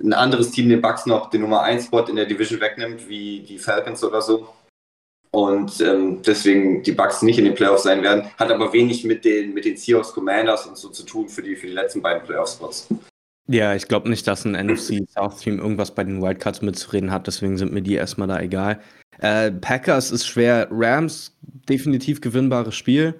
ein 0.00 0.12
anderes 0.12 0.50
Team 0.50 0.68
den 0.68 0.80
Bucks 0.80 1.06
noch 1.06 1.30
den 1.30 1.40
Nummer 1.40 1.62
1 1.62 1.86
Spot 1.86 2.04
in 2.04 2.16
der 2.16 2.26
Division 2.26 2.60
wegnimmt, 2.60 3.08
wie 3.08 3.40
die 3.40 3.58
Falcons 3.58 4.04
oder 4.04 4.20
so. 4.20 4.48
Und 5.30 5.80
ähm, 5.80 6.22
deswegen 6.22 6.82
die 6.82 6.92
Bucks 6.92 7.22
nicht 7.22 7.38
in 7.38 7.44
den 7.44 7.54
Playoffs 7.54 7.82
sein 7.82 8.02
werden, 8.02 8.30
hat 8.38 8.50
aber 8.50 8.72
wenig 8.72 9.04
mit 9.04 9.24
den, 9.24 9.54
mit 9.54 9.64
den 9.64 9.76
Seahawks 9.76 10.12
Commanders 10.12 10.66
und 10.66 10.78
so 10.78 10.88
zu 10.88 11.02
tun 11.04 11.28
für 11.28 11.42
die, 11.42 11.56
für 11.56 11.66
die 11.66 11.72
letzten 11.72 12.00
beiden 12.00 12.22
Playoff-Spots. 12.22 12.88
Ja, 13.48 13.74
ich 13.74 13.86
glaube 13.86 14.08
nicht, 14.08 14.26
dass 14.26 14.44
ein 14.44 14.52
NFC 14.52 15.08
South 15.08 15.38
Team 15.38 15.58
irgendwas 15.58 15.94
bei 15.94 16.02
den 16.02 16.20
Wildcards 16.20 16.62
mitzureden 16.62 17.12
hat, 17.12 17.26
deswegen 17.26 17.56
sind 17.56 17.72
mir 17.72 17.82
die 17.82 17.94
erstmal 17.94 18.28
da 18.28 18.40
egal. 18.40 18.80
Äh, 19.18 19.52
Packers 19.52 20.10
ist 20.10 20.26
schwer, 20.26 20.68
Rams 20.70 21.36
definitiv 21.68 22.20
gewinnbares 22.20 22.74
Spiel. 22.74 23.14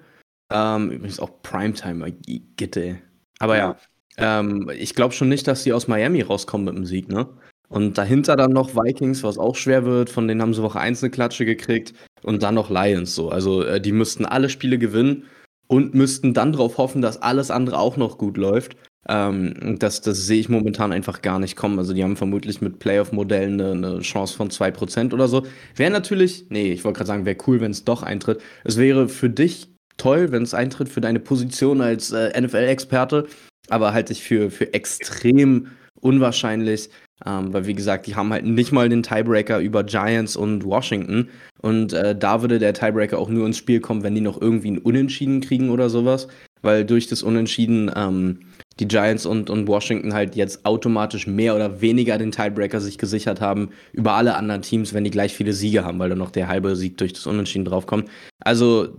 Ähm, 0.51 0.91
übrigens 0.91 1.19
auch 1.19 1.41
Primetime, 1.43 2.11
Gitte. 2.57 2.99
Aber 3.39 3.57
ja, 3.57 3.77
ähm, 4.17 4.69
ich 4.75 4.95
glaube 4.95 5.13
schon 5.13 5.29
nicht, 5.29 5.47
dass 5.47 5.63
sie 5.63 5.73
aus 5.73 5.87
Miami 5.87 6.21
rauskommen 6.21 6.65
mit 6.65 6.75
dem 6.75 6.85
Sieg, 6.85 7.09
ne? 7.09 7.27
Und 7.69 7.97
dahinter 7.97 8.35
dann 8.35 8.51
noch 8.51 8.75
Vikings, 8.75 9.23
was 9.23 9.37
auch 9.37 9.55
schwer 9.55 9.85
wird, 9.85 10.09
von 10.09 10.27
denen 10.27 10.41
haben 10.41 10.53
sie 10.53 10.63
Woche 10.63 10.79
1 10.79 11.03
eine 11.03 11.11
Klatsche 11.11 11.45
gekriegt. 11.45 11.93
Und 12.23 12.43
dann 12.43 12.55
noch 12.55 12.69
Lions 12.69 13.13
so. 13.13 13.29
Also 13.29 13.63
äh, 13.63 13.81
die 13.81 13.91
müssten 13.91 14.25
alle 14.25 14.49
Spiele 14.49 14.77
gewinnen 14.77 15.25
und 15.67 15.93
müssten 15.93 16.33
dann 16.33 16.53
darauf 16.53 16.77
hoffen, 16.77 17.01
dass 17.01 17.21
alles 17.21 17.51
andere 17.51 17.77
auch 17.79 17.97
noch 17.97 18.17
gut 18.17 18.37
läuft. 18.37 18.77
Ähm, 19.09 19.77
das, 19.79 20.01
das 20.01 20.25
sehe 20.25 20.39
ich 20.39 20.49
momentan 20.49 20.91
einfach 20.91 21.21
gar 21.21 21.39
nicht 21.39 21.55
kommen. 21.55 21.79
Also 21.79 21.93
die 21.93 22.03
haben 22.03 22.17
vermutlich 22.17 22.61
mit 22.61 22.79
Playoff-Modellen 22.79 23.59
eine, 23.61 23.71
eine, 23.71 23.99
Chance 23.99 24.35
von 24.35 24.49
2% 24.49 25.13
oder 25.13 25.27
so. 25.27 25.45
Wäre 25.75 25.91
natürlich, 25.91 26.45
nee, 26.49 26.71
ich 26.71 26.83
wollte 26.83 26.97
gerade 26.97 27.07
sagen, 27.07 27.25
wäre 27.25 27.37
cool, 27.47 27.61
wenn 27.61 27.71
es 27.71 27.85
doch 27.85 28.03
eintritt. 28.03 28.41
Es 28.63 28.77
wäre 28.77 29.07
für 29.07 29.29
dich 29.29 29.69
toll, 29.97 30.31
wenn 30.31 30.43
es 30.43 30.53
eintritt 30.53 30.89
für 30.89 31.01
deine 31.01 31.19
Position 31.19 31.81
als 31.81 32.11
äh, 32.11 32.39
NFL-Experte, 32.39 33.27
aber 33.69 33.93
halte 33.93 34.13
ich 34.13 34.23
für, 34.23 34.51
für 34.51 34.73
extrem 34.73 35.67
unwahrscheinlich. 35.99 36.89
Ähm, 37.25 37.51
weil, 37.51 37.65
wie 37.65 37.73
gesagt, 37.73 38.05
die 38.07 38.15
haben 38.15 38.31
halt 38.31 38.45
nicht 38.45 38.71
mal 38.71 38.89
den 38.89 39.03
Tiebreaker 39.03 39.59
über 39.59 39.83
Giants 39.83 40.35
und 40.35 40.63
Washington. 40.63 41.29
Und 41.61 41.93
äh, 41.93 42.15
da 42.15 42.41
würde 42.41 42.59
der 42.59 42.73
Tiebreaker 42.73 43.17
auch 43.17 43.29
nur 43.29 43.47
ins 43.47 43.57
Spiel 43.57 43.79
kommen, 43.79 44.03
wenn 44.03 44.15
die 44.15 44.21
noch 44.21 44.39
irgendwie 44.39 44.71
ein 44.71 44.77
Unentschieden 44.77 45.41
kriegen 45.41 45.69
oder 45.71 45.89
sowas. 45.89 46.27
Weil 46.61 46.85
durch 46.85 47.07
das 47.07 47.23
Unentschieden 47.23 47.91
ähm, 47.95 48.39
die 48.79 48.87
Giants 48.87 49.25
und, 49.25 49.49
und 49.49 49.67
Washington 49.67 50.13
halt 50.13 50.35
jetzt 50.35 50.65
automatisch 50.65 51.27
mehr 51.27 51.55
oder 51.55 51.81
weniger 51.81 52.17
den 52.17 52.31
Tiebreaker 52.31 52.79
sich 52.79 52.97
gesichert 52.97 53.41
haben 53.41 53.69
über 53.93 54.13
alle 54.13 54.35
anderen 54.35 54.61
Teams, 54.61 54.93
wenn 54.93 55.03
die 55.03 55.11
gleich 55.11 55.33
viele 55.33 55.53
Siege 55.53 55.83
haben, 55.83 55.99
weil 55.99 56.09
dann 56.09 56.17
noch 56.17 56.31
der 56.31 56.47
halbe 56.47 56.75
Sieg 56.75 56.97
durch 56.97 57.13
das 57.13 57.25
Unentschieden 57.25 57.65
draufkommt. 57.65 58.09
Also, 58.39 58.89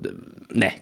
ne, 0.53 0.73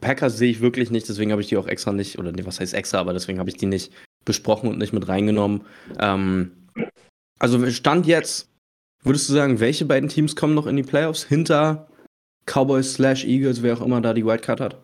Packers 0.00 0.38
sehe 0.38 0.50
ich 0.50 0.60
wirklich 0.60 0.90
nicht, 0.90 1.08
deswegen 1.08 1.32
habe 1.32 1.42
ich 1.42 1.48
die 1.48 1.56
auch 1.56 1.66
extra 1.66 1.92
nicht, 1.92 2.18
oder 2.18 2.32
ne, 2.32 2.46
was 2.46 2.60
heißt 2.60 2.74
extra, 2.74 2.98
aber 2.98 3.12
deswegen 3.12 3.38
habe 3.38 3.50
ich 3.50 3.56
die 3.56 3.66
nicht 3.66 3.92
besprochen 4.24 4.68
und 4.68 4.78
nicht 4.78 4.92
mit 4.92 5.08
reingenommen. 5.08 5.62
Ähm, 5.98 6.52
also, 7.38 7.70
Stand 7.70 8.06
jetzt, 8.06 8.48
würdest 9.02 9.28
du 9.28 9.32
sagen, 9.32 9.60
welche 9.60 9.84
beiden 9.84 10.08
Teams 10.08 10.36
kommen 10.36 10.54
noch 10.54 10.66
in 10.66 10.76
die 10.76 10.82
Playoffs 10.82 11.24
hinter 11.24 11.88
Cowboys 12.46 12.94
slash 12.94 13.24
Eagles, 13.24 13.62
wer 13.62 13.74
auch 13.74 13.82
immer 13.82 14.00
da 14.00 14.14
die 14.14 14.24
Wildcard 14.24 14.60
hat? 14.60 14.76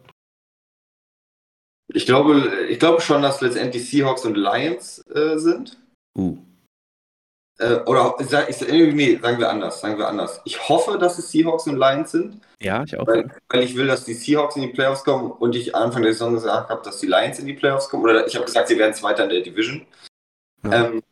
Ich 1.88 2.06
glaube, 2.06 2.50
ich 2.68 2.78
glaube 2.78 3.00
schon, 3.00 3.22
dass 3.22 3.40
letztendlich 3.40 3.88
Seahawks 3.88 4.24
und 4.24 4.36
Lions 4.36 5.04
äh, 5.14 5.36
sind. 5.36 5.78
Uh. 6.16 6.38
Äh, 7.58 7.76
oder 7.86 8.16
ich, 8.18 8.60
nee, 8.60 9.16
sagen 9.16 9.38
wir 9.38 9.48
anders, 9.48 9.80
sagen 9.80 9.98
wir 9.98 10.08
anders. 10.08 10.40
Ich 10.44 10.68
hoffe, 10.68 10.98
dass 10.98 11.18
es 11.18 11.30
Seahawks 11.30 11.66
und 11.66 11.76
Lions 11.76 12.10
sind. 12.10 12.40
Ja, 12.60 12.82
ich 12.84 12.98
auch. 12.98 13.06
Weil, 13.06 13.30
weil 13.48 13.62
ich 13.62 13.76
will, 13.76 13.86
dass 13.86 14.04
die 14.04 14.14
Seahawks 14.14 14.56
in 14.56 14.62
die 14.62 14.72
Playoffs 14.72 15.04
kommen 15.04 15.30
und 15.30 15.54
ich 15.54 15.74
Anfang 15.74 16.02
der 16.02 16.12
Saison 16.12 16.34
gesagt 16.34 16.70
habe, 16.70 16.82
dass 16.82 16.98
die 16.98 17.06
Lions 17.06 17.38
in 17.38 17.46
die 17.46 17.52
Playoffs 17.52 17.88
kommen. 17.88 18.04
Oder 18.04 18.26
ich 18.26 18.34
habe 18.34 18.46
gesagt, 18.46 18.68
sie 18.68 18.78
werden 18.78 18.94
Zweiter 18.94 19.24
in 19.24 19.30
der 19.30 19.42
Division. 19.42 19.86
Ja. 20.64 20.86
Ähm, 20.86 21.02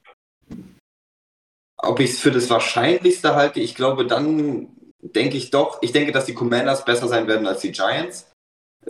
ob 1.82 2.00
ich 2.00 2.10
es 2.10 2.20
für 2.20 2.30
das 2.30 2.48
Wahrscheinlichste 2.48 3.34
halte, 3.34 3.60
ich 3.60 3.74
glaube, 3.74 4.06
dann 4.06 4.68
denke 5.00 5.36
ich 5.36 5.50
doch, 5.50 5.78
ich 5.82 5.92
denke, 5.92 6.12
dass 6.12 6.26
die 6.26 6.34
Commanders 6.34 6.84
besser 6.84 7.08
sein 7.08 7.26
werden 7.26 7.46
als 7.46 7.60
die 7.60 7.72
Giants. 7.72 8.30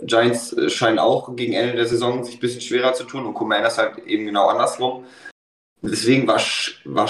Giants 0.01 0.53
äh, 0.53 0.69
scheinen 0.69 0.99
auch 0.99 1.35
gegen 1.35 1.53
Ende 1.53 1.75
der 1.75 1.87
Saison 1.87 2.23
sich 2.23 2.35
ein 2.35 2.39
bisschen 2.39 2.61
schwerer 2.61 2.93
zu 2.93 3.03
tun 3.03 3.25
und 3.25 3.33
Commanders 3.33 3.77
halt 3.77 3.97
eben 4.05 4.25
genau 4.25 4.47
andersrum. 4.47 5.05
Deswegen 5.81 6.25
war, 6.27 6.39
war 6.85 7.09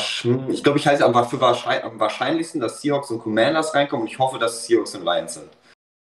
ich 0.49 0.63
glaube, 0.63 0.79
ich 0.79 0.87
halte 0.87 1.03
es 1.03 1.27
für 1.27 1.39
wahrscheinlich, 1.41 1.83
am 1.83 1.99
wahrscheinlichsten, 1.99 2.59
dass 2.59 2.81
Seahawks 2.81 3.11
und 3.11 3.19
Commanders 3.19 3.75
reinkommen 3.75 4.05
und 4.05 4.11
ich 4.11 4.17
hoffe, 4.17 4.39
dass 4.39 4.65
Seahawks 4.65 4.95
und 4.95 5.05
Lions 5.05 5.35
sind. 5.35 5.49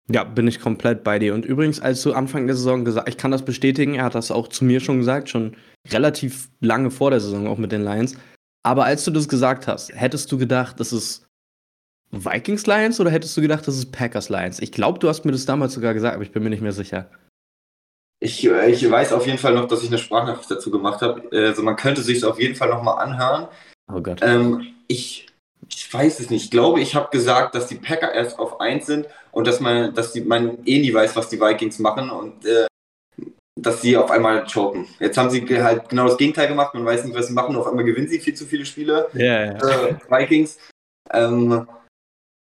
Ja, 0.09 0.23
bin 0.23 0.47
ich 0.47 0.61
komplett 0.61 1.03
bei 1.03 1.19
dir. 1.19 1.33
Und 1.33 1.45
übrigens, 1.45 1.79
als 1.81 2.01
du 2.01 2.13
Anfang 2.13 2.47
der 2.47 2.55
Saison 2.55 2.85
gesagt 2.85 3.09
ich 3.09 3.17
kann 3.17 3.31
das 3.31 3.43
bestätigen, 3.43 3.95
er 3.95 4.05
hat 4.05 4.15
das 4.15 4.31
auch 4.31 4.47
zu 4.47 4.63
mir 4.63 4.79
schon 4.79 4.99
gesagt, 4.99 5.29
schon 5.29 5.55
relativ 5.89 6.49
lange 6.59 6.91
vor 6.91 7.11
der 7.11 7.19
Saison 7.19 7.47
auch 7.47 7.57
mit 7.57 7.71
den 7.71 7.83
Lions. 7.83 8.15
Aber 8.63 8.85
als 8.85 9.03
du 9.03 9.11
das 9.11 9.27
gesagt 9.27 9.67
hast, 9.67 9.93
hättest 9.93 10.31
du 10.31 10.37
gedacht, 10.37 10.79
das 10.79 10.93
ist 10.93 11.25
Vikings 12.11 12.67
Lions 12.67 12.99
oder 12.99 13.09
hättest 13.09 13.35
du 13.37 13.41
gedacht, 13.41 13.67
das 13.67 13.77
ist 13.77 13.91
Packers 13.91 14.29
Lions? 14.29 14.59
Ich 14.59 14.71
glaube, 14.71 14.99
du 14.99 15.07
hast 15.09 15.25
mir 15.25 15.31
das 15.31 15.45
damals 15.45 15.73
sogar 15.73 15.93
gesagt, 15.93 16.13
aber 16.13 16.23
ich 16.23 16.31
bin 16.31 16.43
mir 16.43 16.49
nicht 16.49 16.61
mehr 16.61 16.73
sicher. 16.73 17.09
Ich, 18.19 18.45
äh, 18.45 18.69
ich 18.69 18.89
weiß 18.89 19.13
auf 19.13 19.25
jeden 19.25 19.39
Fall 19.39 19.55
noch, 19.55 19.67
dass 19.67 19.81
ich 19.81 19.87
eine 19.87 19.97
Sprachnachricht 19.97 20.51
dazu 20.51 20.69
gemacht 20.69 21.01
habe. 21.01 21.23
Also 21.31 21.63
man 21.63 21.75
könnte 21.75 22.01
sich 22.01 22.17
es 22.17 22.23
auf 22.23 22.39
jeden 22.39 22.55
Fall 22.55 22.69
nochmal 22.69 23.03
anhören. 23.03 23.47
Oh 23.91 23.99
Gott. 23.99 24.19
Ähm, 24.21 24.67
ich, 24.87 25.27
ich 25.67 25.91
weiß 25.91 26.19
es 26.19 26.29
nicht. 26.29 26.45
Ich 26.45 26.51
glaube, 26.51 26.81
ich 26.81 26.93
habe 26.93 27.09
gesagt, 27.09 27.55
dass 27.55 27.67
die 27.67 27.75
Packer 27.75 28.13
erst 28.13 28.37
auf 28.37 28.61
1 28.61 28.85
sind 28.85 29.07
und 29.31 29.47
dass 29.47 29.59
man, 29.59 29.95
dass 29.95 30.13
die, 30.13 30.21
man 30.21 30.63
eh 30.65 30.79
nie 30.79 30.93
weiß, 30.93 31.15
was 31.15 31.29
die 31.29 31.41
Vikings 31.41 31.79
machen 31.79 32.11
und 32.11 32.45
äh, 32.45 32.67
dass 33.59 33.81
sie 33.81 33.97
auf 33.97 34.11
einmal 34.11 34.45
choken. 34.45 34.87
Jetzt 34.99 35.17
haben 35.17 35.29
sie 35.29 35.45
halt 35.61 35.89
genau 35.89 36.07
das 36.07 36.17
Gegenteil 36.17 36.47
gemacht. 36.47 36.73
Man 36.73 36.85
weiß 36.85 37.03
nicht, 37.03 37.15
was 37.15 37.27
sie 37.27 37.33
machen. 37.33 37.55
Auf 37.55 37.67
einmal 37.67 37.85
gewinnen 37.85 38.07
sie 38.07 38.19
viel 38.19 38.33
zu 38.33 38.45
viele 38.45 38.65
Spiele. 38.65 39.09
Ja, 39.13 39.45
ja. 39.45 39.51
Äh, 39.53 39.95
Vikings. 40.09 40.57
Ähm, 41.11 41.67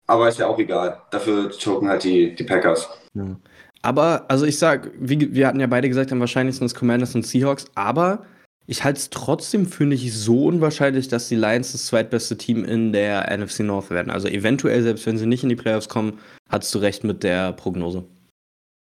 aber 0.07 0.29
ist 0.29 0.39
ja 0.39 0.47
auch 0.47 0.59
egal. 0.59 1.01
Dafür 1.11 1.51
choken 1.51 1.89
halt 1.89 2.05
die, 2.05 2.35
die 2.35 2.45
Packers. 2.45 2.89
Ja. 3.15 3.37
Aber, 3.83 4.25
also 4.29 4.47
ich 4.47 4.59
sag, 4.59 4.91
wie, 4.99 5.33
wir 5.35 5.47
hatten 5.47 5.61
ja 5.61 5.67
beide 5.67 5.89
gesagt, 5.89 6.11
am 6.11 6.21
wahrscheinlichsten 6.21 6.67
sind 6.67 6.77
Commanders 6.77 7.15
und 7.15 7.27
Seahawks, 7.27 7.67
aber 7.77 8.25
ich 8.67 8.83
halte 8.83 8.99
es 8.99 9.11
trotzdem 9.11 9.67
für 9.67 9.85
nicht 9.85 10.13
so 10.13 10.47
unwahrscheinlich, 10.47 11.07
dass 11.07 11.29
die 11.29 11.37
Lions 11.37 11.73
das 11.73 11.87
zweitbeste 11.87 12.37
Team 12.37 12.65
in 12.65 12.93
der 12.93 13.31
NFC 13.37 13.61
North 13.61 13.91
werden. 13.91 14.11
Also 14.11 14.27
eventuell, 14.27 14.83
selbst 14.83 15.07
wenn 15.07 15.19
sie 15.19 15.27
nicht 15.27 15.45
in 15.45 15.49
die 15.49 15.57
Playoffs 15.57 15.89
kommen, 15.89 16.19
hattest 16.49 16.75
du 16.75 16.79
recht 16.79 17.05
mit 17.05 17.23
der 17.23 17.53
Prognose. 17.53 18.05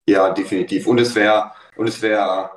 Ja, 0.09 0.31
definitiv. 0.31 0.87
Und 0.87 1.01
es 1.01 1.15
wäre, 1.15 1.53
und 1.77 1.89
es 1.89 2.03
wäre, 2.03 2.51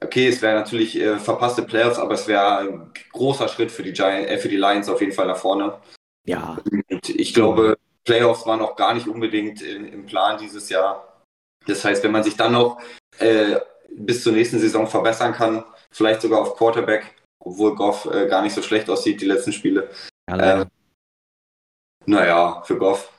okay, 0.00 0.28
es 0.28 0.42
wäre 0.42 0.58
natürlich 0.58 0.98
äh, 0.98 1.18
verpasste 1.18 1.62
Playoffs, 1.62 1.98
aber 1.98 2.14
es 2.14 2.26
wäre 2.26 2.58
ein 2.58 2.92
großer 3.12 3.48
Schritt 3.48 3.70
für 3.70 3.82
die 3.82 3.92
Giants, 3.92 4.30
äh, 4.30 4.38
für 4.38 4.48
die 4.48 4.56
Lions 4.56 4.88
auf 4.88 5.00
jeden 5.00 5.12
Fall 5.12 5.26
nach 5.26 5.36
vorne. 5.36 5.78
Ja. 6.26 6.58
Und 6.90 7.08
ich 7.08 7.34
glaube, 7.34 7.76
Playoffs 8.04 8.46
waren 8.46 8.60
auch 8.60 8.76
gar 8.76 8.94
nicht 8.94 9.06
unbedingt 9.06 9.62
in, 9.62 9.86
im 9.86 10.06
Plan 10.06 10.38
dieses 10.38 10.68
Jahr. 10.68 11.22
Das 11.66 11.84
heißt, 11.84 12.02
wenn 12.02 12.12
man 12.12 12.24
sich 12.24 12.36
dann 12.36 12.52
noch 12.52 12.80
äh, 13.18 13.56
bis 13.90 14.22
zur 14.22 14.32
nächsten 14.32 14.58
Saison 14.58 14.86
verbessern 14.86 15.32
kann, 15.32 15.64
vielleicht 15.90 16.22
sogar 16.22 16.40
auf 16.40 16.56
Quarterback, 16.56 17.14
obwohl 17.38 17.74
Goff 17.74 18.06
äh, 18.06 18.26
gar 18.26 18.42
nicht 18.42 18.54
so 18.54 18.62
schlecht 18.62 18.88
aussieht, 18.88 19.20
die 19.20 19.26
letzten 19.26 19.52
Spiele. 19.52 19.90
Ja, 20.28 20.36
leider. 20.36 20.62
Äh, 20.62 20.66
naja, 22.06 22.62
für 22.62 22.78
Goff. 22.78 23.12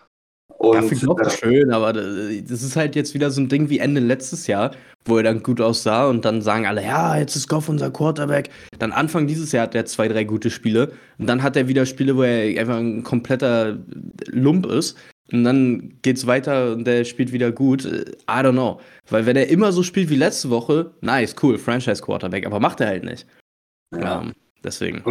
Und, 0.58 0.76
ja, 0.76 0.82
finde 0.82 0.96
ich 0.96 1.08
auch 1.08 1.30
schön, 1.30 1.72
aber 1.72 1.94
das 1.94 2.64
ist 2.64 2.76
halt 2.76 2.96
jetzt 2.96 3.14
wieder 3.14 3.32
so 3.32 3.40
ein 3.40 3.48
Ding 3.48 3.70
wie 3.70 3.80
Ende 3.80 4.02
letztes 4.02 4.48
Jahr, 4.48 4.72
wo 5.06 5.18
er 5.18 5.24
dann 5.24 5.42
gut 5.42 5.62
aussah 5.62 6.08
und 6.08 6.26
dann 6.26 6.42
sagen 6.42 6.66
alle, 6.66 6.84
ja, 6.84 7.18
jetzt 7.18 7.36
ist 7.36 7.48
Goff 7.48 7.70
unser 7.70 7.92
Quarterback. 7.92 8.50
Dann 8.78 8.92
Anfang 8.92 9.26
dieses 9.26 9.52
Jahr 9.54 9.64
hat 9.64 9.76
er 9.76 9.86
zwei, 9.86 10.08
drei 10.10 10.26
gute 10.26 10.50
Spiele 10.50 10.92
und 11.18 11.28
dann 11.28 11.44
hat 11.44 11.56
er 11.56 11.68
wieder 11.70 11.86
Spiele, 11.86 12.18
wo 12.18 12.24
er 12.24 12.60
einfach 12.60 12.78
ein 12.78 13.04
kompletter 13.04 13.78
Lump 14.28 14.66
ist 14.66 14.98
und 15.32 15.44
dann 15.44 15.94
geht's 16.02 16.28
weiter 16.28 16.74
und 16.74 16.86
der 16.86 17.06
spielt 17.06 17.32
wieder 17.32 17.52
gut. 17.52 17.86
I 17.86 18.16
don't 18.28 18.54
know. 18.54 18.82
Weil 19.10 19.26
wenn 19.26 19.36
er 19.36 19.48
immer 19.48 19.72
so 19.72 19.84
spielt 19.84 20.10
wie 20.10 20.16
letzte 20.16 20.50
Woche, 20.50 20.92
nice, 21.02 21.36
cool, 21.42 21.58
Franchise 21.58 22.02
Quarterback, 22.02 22.46
aber 22.46 22.60
macht 22.60 22.82
er 22.82 22.88
halt 22.88 23.04
nicht. 23.04 23.28
Ja. 23.96 24.20
Um, 24.20 24.28
ähm, 24.28 24.34
deswegen. 24.64 25.04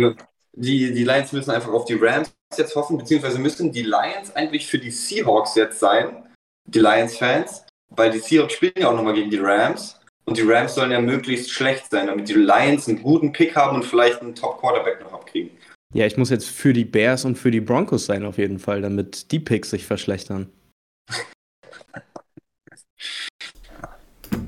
Die, 0.55 0.93
die 0.93 1.05
Lions 1.05 1.33
müssen 1.33 1.51
einfach 1.53 1.73
auf 1.73 1.85
die 1.85 1.95
Rams 1.95 2.35
jetzt 2.57 2.75
hoffen, 2.75 2.97
beziehungsweise 2.97 3.39
müssen 3.39 3.73
die 3.73 3.83
Lions 3.83 4.35
eigentlich 4.35 4.67
für 4.67 4.79
die 4.79 4.91
Seahawks 4.91 5.55
jetzt 5.55 5.81
sein, 5.81 6.25
die 6.67 6.79
Lions-Fans, 6.79 7.67
weil 7.91 8.11
die 8.11 8.21
Seahawks 8.21 8.55
spielen 8.55 8.73
ja 8.79 8.89
auch 8.89 8.97
nochmal 8.97 9.15
gegen 9.15 9.31
die 9.31 9.39
Rams 9.39 10.01
und 10.25 10.39
die 10.39 10.43
Rams 10.43 10.75
sollen 10.75 10.91
ja 10.91 11.01
möglichst 11.01 11.51
schlecht 11.51 11.91
sein, 11.91 12.07
damit 12.07 12.29
die 12.29 12.35
Lions 12.35 12.89
einen 12.89 13.03
guten 13.03 13.33
Pick 13.33 13.55
haben 13.57 13.77
und 13.77 13.85
vielleicht 13.85 14.23
einen 14.23 14.35
Top-Quarterback 14.35 15.01
noch 15.03 15.13
abkriegen. 15.13 15.51
Ja, 15.95 16.07
ich 16.07 16.17
muss 16.17 16.31
jetzt 16.31 16.49
für 16.49 16.73
die 16.73 16.85
Bears 16.85 17.25
und 17.25 17.37
für 17.37 17.51
die 17.51 17.61
Broncos 17.61 18.07
sein 18.07 18.25
auf 18.25 18.39
jeden 18.39 18.59
Fall, 18.59 18.83
damit 18.83 19.33
die 19.33 19.41
Picks 19.41 19.71
sich 19.71 19.87
verschlechtern. 19.87 20.53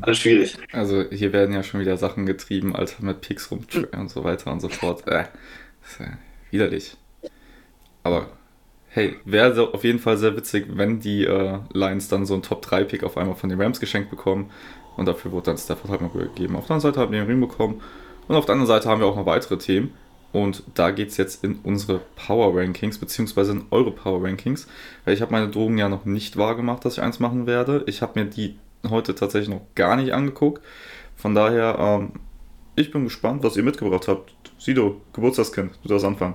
Alles 0.02 0.18
schwierig. 0.18 0.56
Also 0.72 1.04
hier 1.10 1.32
werden 1.32 1.54
ja 1.54 1.62
schon 1.62 1.80
wieder 1.80 1.96
Sachen 1.96 2.24
getrieben, 2.26 2.74
Alter, 2.74 3.02
mit 3.02 3.20
Picks 3.20 3.50
rum 3.50 3.66
und 3.92 4.10
so 4.10 4.24
weiter 4.24 4.50
und 4.52 4.60
so 4.60 4.68
fort. 4.68 5.06
Äh, 5.06 5.24
ist 5.82 6.00
ja 6.00 6.18
widerlich. 6.50 6.96
Aber 8.02 8.28
hey, 8.88 9.16
wäre 9.24 9.72
auf 9.72 9.84
jeden 9.84 9.98
Fall 9.98 10.16
sehr 10.16 10.36
witzig, 10.36 10.66
wenn 10.70 11.00
die 11.00 11.24
äh, 11.24 11.58
Lions 11.72 12.08
dann 12.08 12.26
so 12.26 12.34
einen 12.34 12.42
Top-3-Pick 12.42 13.04
auf 13.04 13.16
einmal 13.16 13.36
von 13.36 13.48
den 13.48 13.60
Rams 13.60 13.80
geschenkt 13.80 14.10
bekommen. 14.10 14.50
Und 14.96 15.06
dafür 15.06 15.32
wurde 15.32 15.46
dann 15.46 15.58
Stafford 15.58 15.90
halt 15.90 16.00
mal 16.00 16.10
gegeben. 16.10 16.56
Auf 16.56 16.66
der 16.66 16.74
anderen 16.74 16.92
Seite 16.92 17.00
haben 17.00 17.12
wir 17.12 17.20
den 17.20 17.28
Ring 17.28 17.40
bekommen. 17.40 17.80
Und 18.28 18.36
auf 18.36 18.46
der 18.46 18.54
anderen 18.54 18.66
Seite 18.66 18.88
haben 18.88 19.00
wir 19.00 19.06
auch 19.06 19.16
noch 19.16 19.26
weitere 19.26 19.58
Themen. 19.58 19.94
Und 20.32 20.62
da 20.74 20.90
geht 20.90 21.08
es 21.08 21.16
jetzt 21.16 21.42
in 21.42 21.58
unsere 21.62 22.00
Power 22.14 22.56
Rankings, 22.56 22.98
beziehungsweise 22.98 23.52
in 23.52 23.64
eure 23.70 23.90
Power 23.90 24.22
Rankings. 24.22 24.68
Weil 25.04 25.14
ich 25.14 25.22
habe 25.22 25.32
meine 25.32 25.48
Drogen 25.48 25.78
ja 25.78 25.88
noch 25.88 26.04
nicht 26.04 26.36
wahrgemacht, 26.36 26.84
dass 26.84 26.94
ich 26.94 27.02
eins 27.02 27.18
machen 27.18 27.46
werde. 27.46 27.82
Ich 27.86 28.02
habe 28.02 28.20
mir 28.20 28.26
die 28.28 28.56
heute 28.88 29.14
tatsächlich 29.14 29.50
noch 29.50 29.62
gar 29.74 29.96
nicht 29.96 30.12
angeguckt. 30.12 30.62
Von 31.16 31.34
daher, 31.34 31.76
ähm, 31.78 32.12
ich 32.76 32.90
bin 32.90 33.04
gespannt, 33.04 33.42
was 33.42 33.56
ihr 33.56 33.62
mitgebracht 33.62 34.08
habt. 34.08 34.32
Sido, 34.58 35.00
Geburtstagskind, 35.12 35.72
du 35.82 35.88
darfst 35.88 36.04
anfangen. 36.04 36.34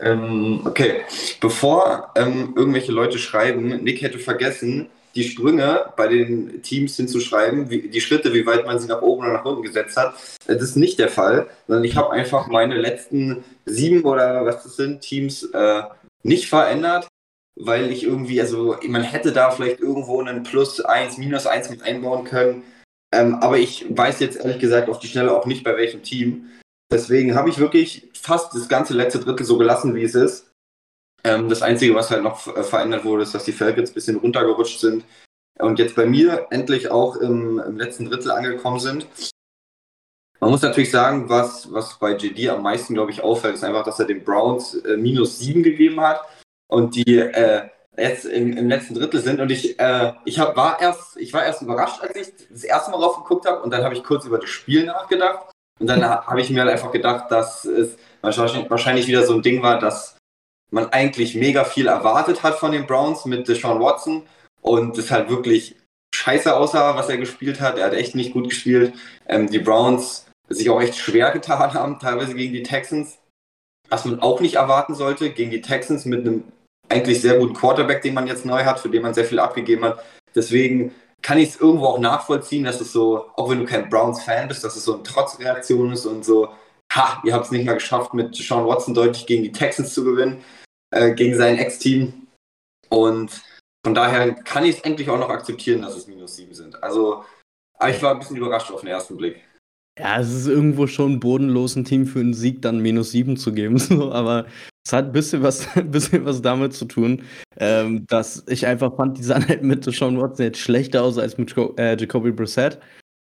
Ähm, 0.00 0.62
okay, 0.64 1.02
bevor 1.40 2.10
ähm, 2.16 2.54
irgendwelche 2.56 2.92
Leute 2.92 3.18
schreiben, 3.18 3.68
Nick 3.82 4.00
hätte 4.02 4.18
vergessen, 4.18 4.88
die 5.14 5.24
Sprünge 5.24 5.92
bei 5.96 6.08
den 6.08 6.62
Teams 6.62 6.96
hinzuschreiben, 6.96 7.68
wie, 7.68 7.88
die 7.88 8.00
Schritte, 8.00 8.32
wie 8.32 8.46
weit 8.46 8.66
man 8.66 8.78
sie 8.78 8.88
nach 8.88 9.02
oben 9.02 9.22
oder 9.22 9.32
nach 9.32 9.44
unten 9.44 9.62
gesetzt 9.62 9.96
hat. 9.96 10.14
Das 10.46 10.62
ist 10.62 10.76
nicht 10.76 10.98
der 10.98 11.08
Fall, 11.08 11.48
sondern 11.66 11.84
ich 11.84 11.96
habe 11.96 12.12
einfach 12.12 12.46
meine 12.46 12.76
letzten 12.76 13.44
sieben 13.66 14.02
oder 14.02 14.46
was 14.46 14.62
das 14.62 14.76
sind, 14.76 15.00
Teams 15.00 15.42
äh, 15.52 15.82
nicht 16.22 16.48
verändert, 16.48 17.08
weil 17.56 17.90
ich 17.90 18.04
irgendwie, 18.04 18.40
also 18.40 18.76
man 18.86 19.02
hätte 19.02 19.32
da 19.32 19.50
vielleicht 19.50 19.80
irgendwo 19.80 20.20
einen 20.20 20.44
Plus 20.44 20.80
1, 20.80 21.18
Minus 21.18 21.46
1 21.46 21.70
mit 21.70 21.82
einbauen 21.82 22.24
können. 22.24 22.62
Ähm, 23.12 23.34
aber 23.36 23.58
ich 23.58 23.86
weiß 23.88 24.20
jetzt 24.20 24.38
ehrlich 24.38 24.60
gesagt 24.60 24.88
auf 24.88 25.00
die 25.00 25.08
Schnelle 25.08 25.36
auch 25.36 25.46
nicht 25.46 25.64
bei 25.64 25.76
welchem 25.76 26.02
Team. 26.02 26.46
Deswegen 26.90 27.34
habe 27.34 27.48
ich 27.48 27.58
wirklich 27.58 28.10
fast 28.14 28.54
das 28.54 28.68
ganze 28.68 28.94
letzte 28.94 29.20
Drittel 29.20 29.46
so 29.46 29.58
gelassen, 29.58 29.94
wie 29.94 30.02
es 30.02 30.14
ist. 30.14 30.52
Ähm, 31.22 31.48
das 31.48 31.62
Einzige, 31.62 31.94
was 31.94 32.10
halt 32.10 32.22
noch 32.22 32.46
äh, 32.56 32.62
verändert 32.62 33.04
wurde, 33.04 33.22
ist, 33.22 33.34
dass 33.34 33.44
die 33.44 33.52
Falcons 33.52 33.90
ein 33.90 33.94
bisschen 33.94 34.16
runtergerutscht 34.16 34.80
sind 34.80 35.04
und 35.58 35.78
jetzt 35.78 35.94
bei 35.94 36.06
mir 36.06 36.46
endlich 36.50 36.90
auch 36.90 37.16
im, 37.16 37.58
im 37.58 37.76
letzten 37.76 38.06
Drittel 38.06 38.30
angekommen 38.30 38.80
sind. 38.80 39.06
Man 40.40 40.50
muss 40.50 40.62
natürlich 40.62 40.90
sagen, 40.90 41.28
was, 41.28 41.70
was 41.70 41.98
bei 41.98 42.16
JD 42.16 42.48
am 42.48 42.62
meisten, 42.62 42.94
glaube 42.94 43.10
ich, 43.10 43.22
auffällt, 43.22 43.54
ist 43.54 43.64
einfach, 43.64 43.84
dass 43.84 44.00
er 44.00 44.06
den 44.06 44.24
Browns 44.24 44.74
äh, 44.74 44.96
minus 44.96 45.38
sieben 45.38 45.62
gegeben 45.62 46.00
hat 46.00 46.22
und 46.66 46.94
die 46.94 47.18
äh, 47.18 47.68
jetzt 47.98 48.24
im, 48.24 48.56
im, 48.56 48.68
letzten 48.68 48.94
Drittel 48.94 49.20
sind. 49.20 49.40
Und 49.40 49.52
ich, 49.52 49.78
äh, 49.78 50.14
ich 50.24 50.38
hab, 50.38 50.56
war 50.56 50.80
erst, 50.80 51.18
ich 51.18 51.34
war 51.34 51.44
erst 51.44 51.60
überrascht, 51.60 52.00
als 52.00 52.16
ich 52.16 52.48
das 52.48 52.64
erste 52.64 52.90
Mal 52.90 52.98
drauf 52.98 53.16
geguckt 53.16 53.46
habe 53.46 53.60
und 53.60 53.70
dann 53.70 53.84
habe 53.84 53.94
ich 53.94 54.02
kurz 54.02 54.24
über 54.24 54.38
das 54.38 54.48
Spiel 54.48 54.86
nachgedacht. 54.86 55.50
Und 55.80 55.86
dann 55.86 56.04
habe 56.04 56.40
ich 56.40 56.50
mir 56.50 56.60
halt 56.60 56.70
einfach 56.70 56.92
gedacht, 56.92 57.30
dass 57.30 57.64
es 57.64 57.96
wahrscheinlich 58.20 59.06
wieder 59.06 59.26
so 59.26 59.34
ein 59.34 59.42
Ding 59.42 59.62
war, 59.62 59.78
dass 59.78 60.16
man 60.70 60.86
eigentlich 60.92 61.34
mega 61.34 61.64
viel 61.64 61.88
erwartet 61.88 62.42
hat 62.42 62.56
von 62.56 62.72
den 62.72 62.86
Browns 62.86 63.24
mit 63.24 63.48
Deshaun 63.48 63.80
Watson 63.80 64.22
und 64.60 64.96
es 64.98 65.10
halt 65.10 65.30
wirklich 65.30 65.76
scheiße 66.14 66.54
aussah, 66.54 66.96
was 66.96 67.08
er 67.08 67.16
gespielt 67.16 67.60
hat. 67.60 67.78
Er 67.78 67.86
hat 67.86 67.94
echt 67.94 68.14
nicht 68.14 68.32
gut 68.32 68.50
gespielt. 68.50 68.92
Ähm, 69.26 69.48
die 69.50 69.58
Browns 69.58 70.26
sich 70.48 70.68
auch 70.68 70.80
echt 70.80 70.96
schwer 70.96 71.30
getan 71.30 71.72
haben, 71.72 71.98
teilweise 71.98 72.34
gegen 72.34 72.52
die 72.52 72.62
Texans. 72.62 73.18
Was 73.88 74.04
man 74.04 74.20
auch 74.20 74.40
nicht 74.40 74.56
erwarten 74.56 74.94
sollte, 74.94 75.30
gegen 75.30 75.50
die 75.50 75.62
Texans 75.62 76.04
mit 76.04 76.20
einem 76.20 76.44
eigentlich 76.88 77.20
sehr 77.20 77.38
guten 77.38 77.54
Quarterback, 77.54 78.02
den 78.02 78.14
man 78.14 78.26
jetzt 78.26 78.44
neu 78.44 78.64
hat, 78.64 78.80
für 78.80 78.90
den 78.90 79.02
man 79.02 79.14
sehr 79.14 79.24
viel 79.24 79.38
abgegeben 79.38 79.84
hat. 79.84 80.04
Deswegen 80.34 80.92
kann 81.22 81.38
ich 81.38 81.50
es 81.50 81.60
irgendwo 81.60 81.86
auch 81.86 81.98
nachvollziehen, 81.98 82.64
dass 82.64 82.80
es 82.80 82.92
so, 82.92 83.26
auch 83.36 83.50
wenn 83.50 83.60
du 83.60 83.66
kein 83.66 83.88
Browns-Fan 83.88 84.48
bist, 84.48 84.64
dass 84.64 84.76
es 84.76 84.84
so 84.84 84.94
eine 84.94 85.02
Trotzreaktion 85.02 85.92
ist 85.92 86.06
und 86.06 86.24
so, 86.24 86.48
ha, 86.92 87.22
ihr 87.24 87.34
habt 87.34 87.46
es 87.46 87.50
nicht 87.50 87.66
mal 87.66 87.74
geschafft, 87.74 88.14
mit 88.14 88.34
Sean 88.34 88.66
Watson 88.66 88.94
deutlich 88.94 89.26
gegen 89.26 89.42
die 89.42 89.52
Texans 89.52 89.94
zu 89.94 90.04
gewinnen. 90.04 90.42
Äh, 90.92 91.14
gegen 91.14 91.36
sein 91.36 91.58
Ex-Team. 91.58 92.26
Und 92.88 93.42
von 93.84 93.94
daher 93.94 94.34
kann 94.34 94.64
ich 94.64 94.78
es 94.78 94.84
eigentlich 94.84 95.08
auch 95.08 95.18
noch 95.18 95.30
akzeptieren, 95.30 95.82
dass 95.82 95.96
es 95.96 96.08
minus 96.08 96.36
sieben 96.36 96.54
sind. 96.54 96.82
Also, 96.82 97.24
aber 97.74 97.90
ich 97.90 98.02
war 98.02 98.12
ein 98.12 98.18
bisschen 98.18 98.36
überrascht 98.36 98.70
auf 98.70 98.80
den 98.80 98.90
ersten 98.90 99.16
Blick. 99.16 99.40
Ja, 100.00 100.18
es 100.20 100.32
ist 100.32 100.46
irgendwo 100.46 100.86
schon 100.86 101.20
bodenlos, 101.20 101.76
ein 101.76 101.84
Team 101.84 102.06
für 102.06 102.20
einen 102.20 102.34
Sieg 102.34 102.62
dann 102.62 102.80
minus 102.80 103.10
sieben 103.10 103.36
zu 103.36 103.52
geben. 103.52 103.78
So, 103.90 104.12
aber 104.12 104.46
es 104.84 104.92
hat 104.92 105.06
ein 105.06 105.12
bisschen 105.12 105.42
was, 105.42 105.66
ein 105.76 105.90
bisschen 105.90 106.24
was 106.24 106.42
damit 106.42 106.72
zu 106.72 106.86
tun, 106.86 107.22
ähm, 107.58 108.06
dass 108.06 108.44
ich 108.48 108.66
einfach 108.66 108.96
fand, 108.96 109.18
die 109.18 109.22
sahen 109.22 109.46
halt 109.46 109.62
mit 109.62 109.84
Sean 109.84 110.18
Watson 110.18 110.46
jetzt 110.46 110.58
schlechter 110.58 111.02
aus 111.02 111.18
als 111.18 111.38
mit 111.38 111.54
äh, 111.76 111.96
Jacoby 111.98 112.32
Brissett. 112.32 112.78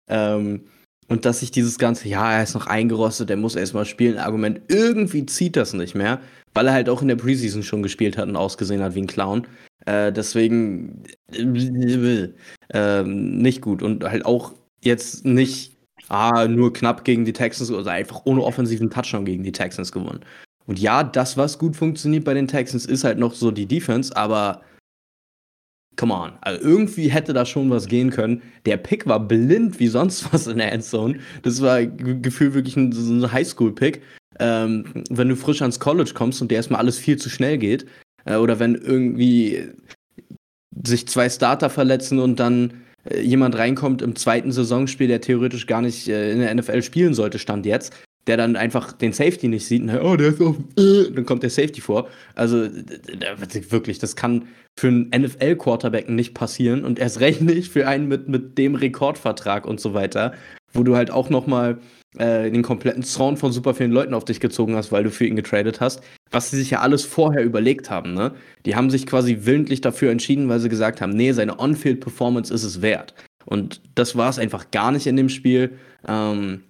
Ähm, 0.09 0.65
und 1.09 1.25
dass 1.25 1.39
sich 1.39 1.51
dieses 1.51 1.77
ganze, 1.77 2.09
ja, 2.09 2.33
er 2.33 2.43
ist 2.43 2.53
noch 2.53 2.67
eingerostet, 2.67 3.29
er 3.29 3.37
muss 3.37 3.55
erstmal 3.55 3.85
spielen, 3.85 4.17
Argument, 4.17 4.61
irgendwie 4.67 5.25
zieht 5.25 5.55
das 5.55 5.73
nicht 5.73 5.95
mehr 5.95 6.19
weil 6.57 6.67
er 6.67 6.73
halt 6.73 6.89
auch 6.89 7.03
in 7.03 7.07
der 7.07 7.15
Preseason 7.15 7.61
schon 7.61 7.83
gespielt 7.83 8.17
hat 8.17 8.27
und 8.27 8.35
ausgesehen 8.35 8.81
hat 8.81 8.95
wie 8.95 9.03
ein 9.03 9.07
Clown. 9.07 9.45
Äh, 9.85 10.11
deswegen 10.11 11.03
äh, 12.73 13.03
nicht 13.03 13.61
gut 13.61 13.83
und 13.83 14.03
halt 14.03 14.25
auch 14.25 14.53
jetzt 14.83 15.23
nicht 15.23 15.76
ah, 16.09 16.47
nur 16.47 16.73
knapp 16.73 17.03
gegen 17.03 17.25
die 17.25 17.33
Texans 17.33 17.71
oder 17.71 17.91
einfach 17.91 18.21
ohne 18.25 18.43
offensiven 18.43 18.89
Touchdown 18.89 19.25
gegen 19.25 19.43
die 19.43 19.51
Texans 19.51 19.91
gewonnen. 19.91 20.21
Und 20.65 20.79
ja, 20.79 21.03
das, 21.03 21.37
was 21.37 21.57
gut 21.57 21.75
funktioniert 21.75 22.25
bei 22.25 22.33
den 22.33 22.47
Texans, 22.47 22.85
ist 22.85 23.03
halt 23.03 23.17
noch 23.17 23.33
so 23.33 23.51
die 23.51 23.65
Defense, 23.65 24.15
aber 24.15 24.61
come 25.95 26.13
on. 26.13 26.33
Also 26.41 26.63
irgendwie 26.63 27.09
hätte 27.09 27.33
da 27.33 27.45
schon 27.45 27.69
was 27.69 27.87
gehen 27.87 28.11
können. 28.11 28.41
Der 28.65 28.77
Pick 28.77 29.07
war 29.07 29.19
blind 29.19 29.79
wie 29.79 29.87
sonst 29.87 30.31
was 30.31 30.47
in 30.47 30.57
der 30.57 30.71
Endzone. 30.71 31.19
Das 31.41 31.61
war 31.61 31.85
gefühlt 31.85 32.53
wirklich 32.53 32.77
ein, 32.77 32.91
so 32.91 33.13
ein 33.13 33.31
Highschool-Pick. 33.31 34.01
Ähm, 34.39 35.03
wenn 35.09 35.29
du 35.29 35.35
frisch 35.35 35.61
ans 35.61 35.79
College 35.79 36.11
kommst 36.13 36.41
und 36.41 36.51
dir 36.51 36.55
erstmal 36.55 36.79
alles 36.79 36.99
viel 36.99 37.17
zu 37.17 37.29
schnell 37.29 37.57
geht, 37.57 37.87
äh, 38.25 38.35
oder 38.35 38.59
wenn 38.59 38.75
irgendwie 38.75 39.69
sich 40.85 41.07
zwei 41.07 41.29
Starter 41.29 41.71
verletzen 41.71 42.19
und 42.19 42.39
dann 42.39 42.73
jemand 43.15 43.57
reinkommt 43.57 44.01
im 44.01 44.15
zweiten 44.15 44.51
Saisonspiel, 44.51 45.07
der 45.07 45.21
theoretisch 45.21 45.67
gar 45.67 45.81
nicht 45.81 46.07
äh, 46.07 46.31
in 46.31 46.39
der 46.39 46.53
NFL 46.53 46.81
spielen 46.81 47.13
sollte, 47.13 47.39
stand 47.39 47.65
jetzt, 47.65 47.93
der 48.27 48.37
dann 48.37 48.55
einfach 48.55 48.91
den 48.91 49.13
Safety 49.13 49.47
nicht 49.47 49.65
sieht 49.65 49.81
und 49.81 49.89
oh, 49.89 50.15
der 50.15 50.29
ist 50.29 50.41
auf, 50.41 50.57
äh, 50.77 51.11
dann 51.11 51.25
kommt 51.25 51.43
der 51.43 51.49
Safety 51.49 51.81
vor. 51.81 52.07
Also 52.35 52.67
wirklich, 53.69 53.99
das 53.99 54.15
kann 54.15 54.47
für 54.77 54.87
einen 54.87 55.09
NFL-Quarterback 55.09 56.09
nicht 56.09 56.33
passieren 56.33 56.85
und 56.85 56.99
erst 56.99 57.19
recht 57.19 57.41
nicht 57.41 57.71
für 57.71 57.87
einen 57.87 58.07
mit, 58.07 58.27
mit 58.27 58.57
dem 58.57 58.75
Rekordvertrag 58.75 59.65
und 59.65 59.79
so 59.79 59.93
weiter, 59.93 60.33
wo 60.73 60.83
du 60.83 60.95
halt 60.95 61.09
auch 61.09 61.29
noch 61.29 61.47
mal 61.47 61.79
äh, 62.19 62.49
den 62.49 62.63
kompletten 62.63 63.03
Zorn 63.03 63.37
von 63.37 63.51
super 63.51 63.73
vielen 63.73 63.91
Leuten 63.91 64.13
auf 64.13 64.25
dich 64.25 64.39
gezogen 64.39 64.75
hast, 64.75 64.91
weil 64.91 65.03
du 65.03 65.11
für 65.11 65.25
ihn 65.25 65.35
getradet 65.35 65.81
hast, 65.81 66.01
was 66.31 66.51
sie 66.51 66.57
sich 66.57 66.71
ja 66.71 66.79
alles 66.79 67.05
vorher 67.05 67.43
überlegt 67.43 67.89
haben. 67.89 68.13
Ne? 68.13 68.33
Die 68.65 68.75
haben 68.75 68.89
sich 68.89 69.05
quasi 69.05 69.39
willentlich 69.41 69.81
dafür 69.81 70.11
entschieden, 70.11 70.49
weil 70.49 70.59
sie 70.59 70.69
gesagt 70.69 71.01
haben, 71.01 71.11
nee, 71.11 71.31
seine 71.31 71.59
On-Field-Performance 71.59 72.53
ist 72.53 72.63
es 72.63 72.81
wert. 72.81 73.13
Und 73.45 73.81
das 73.95 74.15
war 74.15 74.29
es 74.29 74.39
einfach 74.39 74.71
gar 74.71 74.91
nicht 74.91 75.07
in 75.07 75.15
dem 75.15 75.29
Spiel. 75.29 75.77
Ähm, 76.07 76.63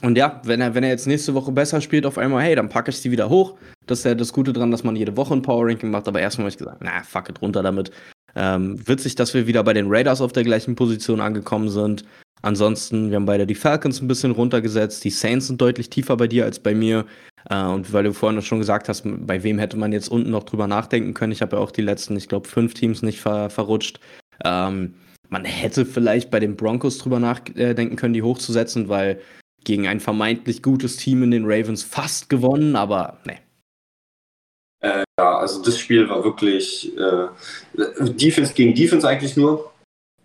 und 0.00 0.16
ja, 0.16 0.40
wenn 0.44 0.60
er, 0.60 0.74
wenn 0.74 0.84
er 0.84 0.90
jetzt 0.90 1.06
nächste 1.06 1.34
Woche 1.34 1.52
besser 1.52 1.82
spielt, 1.82 2.06
auf 2.06 2.16
einmal, 2.16 2.42
hey, 2.42 2.54
dann 2.54 2.70
packe 2.70 2.90
ich 2.90 2.96
sie 2.96 3.10
wieder 3.10 3.28
hoch. 3.28 3.56
Das 3.86 3.98
ist 3.98 4.04
ja 4.04 4.14
das 4.14 4.32
Gute 4.32 4.54
dran, 4.54 4.70
dass 4.70 4.84
man 4.84 4.96
jede 4.96 5.16
Woche 5.16 5.34
ein 5.34 5.42
Power 5.42 5.66
Ranking 5.66 5.90
macht. 5.90 6.08
Aber 6.08 6.20
erstmal 6.20 6.44
habe 6.44 6.50
ich 6.50 6.58
gesagt, 6.58 6.78
na, 6.82 7.02
fuck 7.02 7.28
it, 7.28 7.42
runter 7.42 7.62
damit. 7.62 7.90
Ähm, 8.34 8.76
witzig, 8.88 9.14
dass 9.16 9.34
wir 9.34 9.46
wieder 9.46 9.62
bei 9.62 9.74
den 9.74 9.86
Raiders 9.88 10.22
auf 10.22 10.32
der 10.32 10.44
gleichen 10.44 10.74
Position 10.74 11.20
angekommen 11.20 11.68
sind. 11.68 12.04
Ansonsten, 12.40 13.10
wir 13.10 13.16
haben 13.16 13.26
beide 13.26 13.46
die 13.46 13.54
Falcons 13.54 14.00
ein 14.00 14.08
bisschen 14.08 14.32
runtergesetzt. 14.32 15.04
Die 15.04 15.10
Saints 15.10 15.46
sind 15.46 15.60
deutlich 15.60 15.90
tiefer 15.90 16.16
bei 16.16 16.26
dir 16.26 16.44
als 16.44 16.58
bei 16.58 16.74
mir. 16.74 17.06
Äh, 17.48 17.64
und 17.64 17.92
weil 17.92 18.04
du 18.04 18.12
vorhin 18.12 18.40
schon 18.42 18.58
gesagt 18.58 18.88
hast, 18.88 19.02
bei 19.04 19.42
wem 19.42 19.58
hätte 19.58 19.76
man 19.76 19.92
jetzt 19.92 20.08
unten 20.08 20.30
noch 20.30 20.44
drüber 20.44 20.66
nachdenken 20.66 21.14
können. 21.14 21.32
Ich 21.32 21.42
habe 21.42 21.56
ja 21.56 21.62
auch 21.62 21.70
die 21.70 21.82
letzten, 21.82 22.16
ich 22.16 22.28
glaube, 22.28 22.48
fünf 22.48 22.74
Teams 22.74 23.02
nicht 23.02 23.20
ver 23.20 23.50
verrutscht. 23.50 24.00
Ähm, 24.44 24.94
man 25.28 25.44
hätte 25.44 25.86
vielleicht 25.86 26.30
bei 26.30 26.40
den 26.40 26.56
Broncos 26.56 26.98
drüber 26.98 27.18
nachdenken 27.18 27.96
können, 27.96 28.14
die 28.14 28.22
hochzusetzen, 28.22 28.88
weil 28.88 29.20
gegen 29.64 29.86
ein 29.86 30.00
vermeintlich 30.00 30.62
gutes 30.62 30.96
Team 30.96 31.22
in 31.22 31.30
den 31.30 31.44
Ravens 31.46 31.82
fast 31.82 32.28
gewonnen, 32.28 32.76
aber 32.76 33.18
ne. 33.24 33.38
Äh, 34.80 35.04
ja, 35.18 35.38
also 35.38 35.62
das 35.62 35.78
Spiel 35.78 36.08
war 36.08 36.24
wirklich 36.24 36.92
äh, 36.98 37.28
Defense 38.10 38.52
gegen 38.52 38.74
Defense 38.74 39.08
eigentlich 39.08 39.36
nur. 39.36 39.72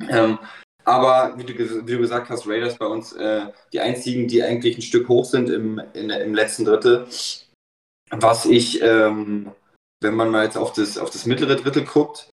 Ähm, 0.10 0.40
aber 0.88 1.38
wie 1.38 1.44
du, 1.44 1.54
wie 1.86 1.92
du, 1.92 2.00
gesagt 2.00 2.30
hast, 2.30 2.48
Raiders 2.48 2.78
bei 2.78 2.86
uns 2.86 3.12
äh, 3.12 3.42
die 3.74 3.82
einzigen, 3.82 4.28
die 4.28 4.42
eigentlich 4.42 4.78
ein 4.78 4.82
Stück 4.82 5.10
hoch 5.10 5.26
sind 5.26 5.50
im, 5.50 5.82
in, 5.94 6.10
im 6.10 6.34
letzten 6.34 6.64
Drittel. 6.64 7.06
Was 8.10 8.46
ich, 8.46 8.82
ähm, 8.82 9.52
wenn 10.02 10.16
man 10.16 10.32
mal 10.32 10.46
jetzt 10.46 10.58
auf 10.58 10.72
das, 10.72 10.98
auf 10.98 11.10
das 11.10 11.26
mittlere 11.26 11.58
Drittel 11.58 11.84
guckt, 11.84 12.30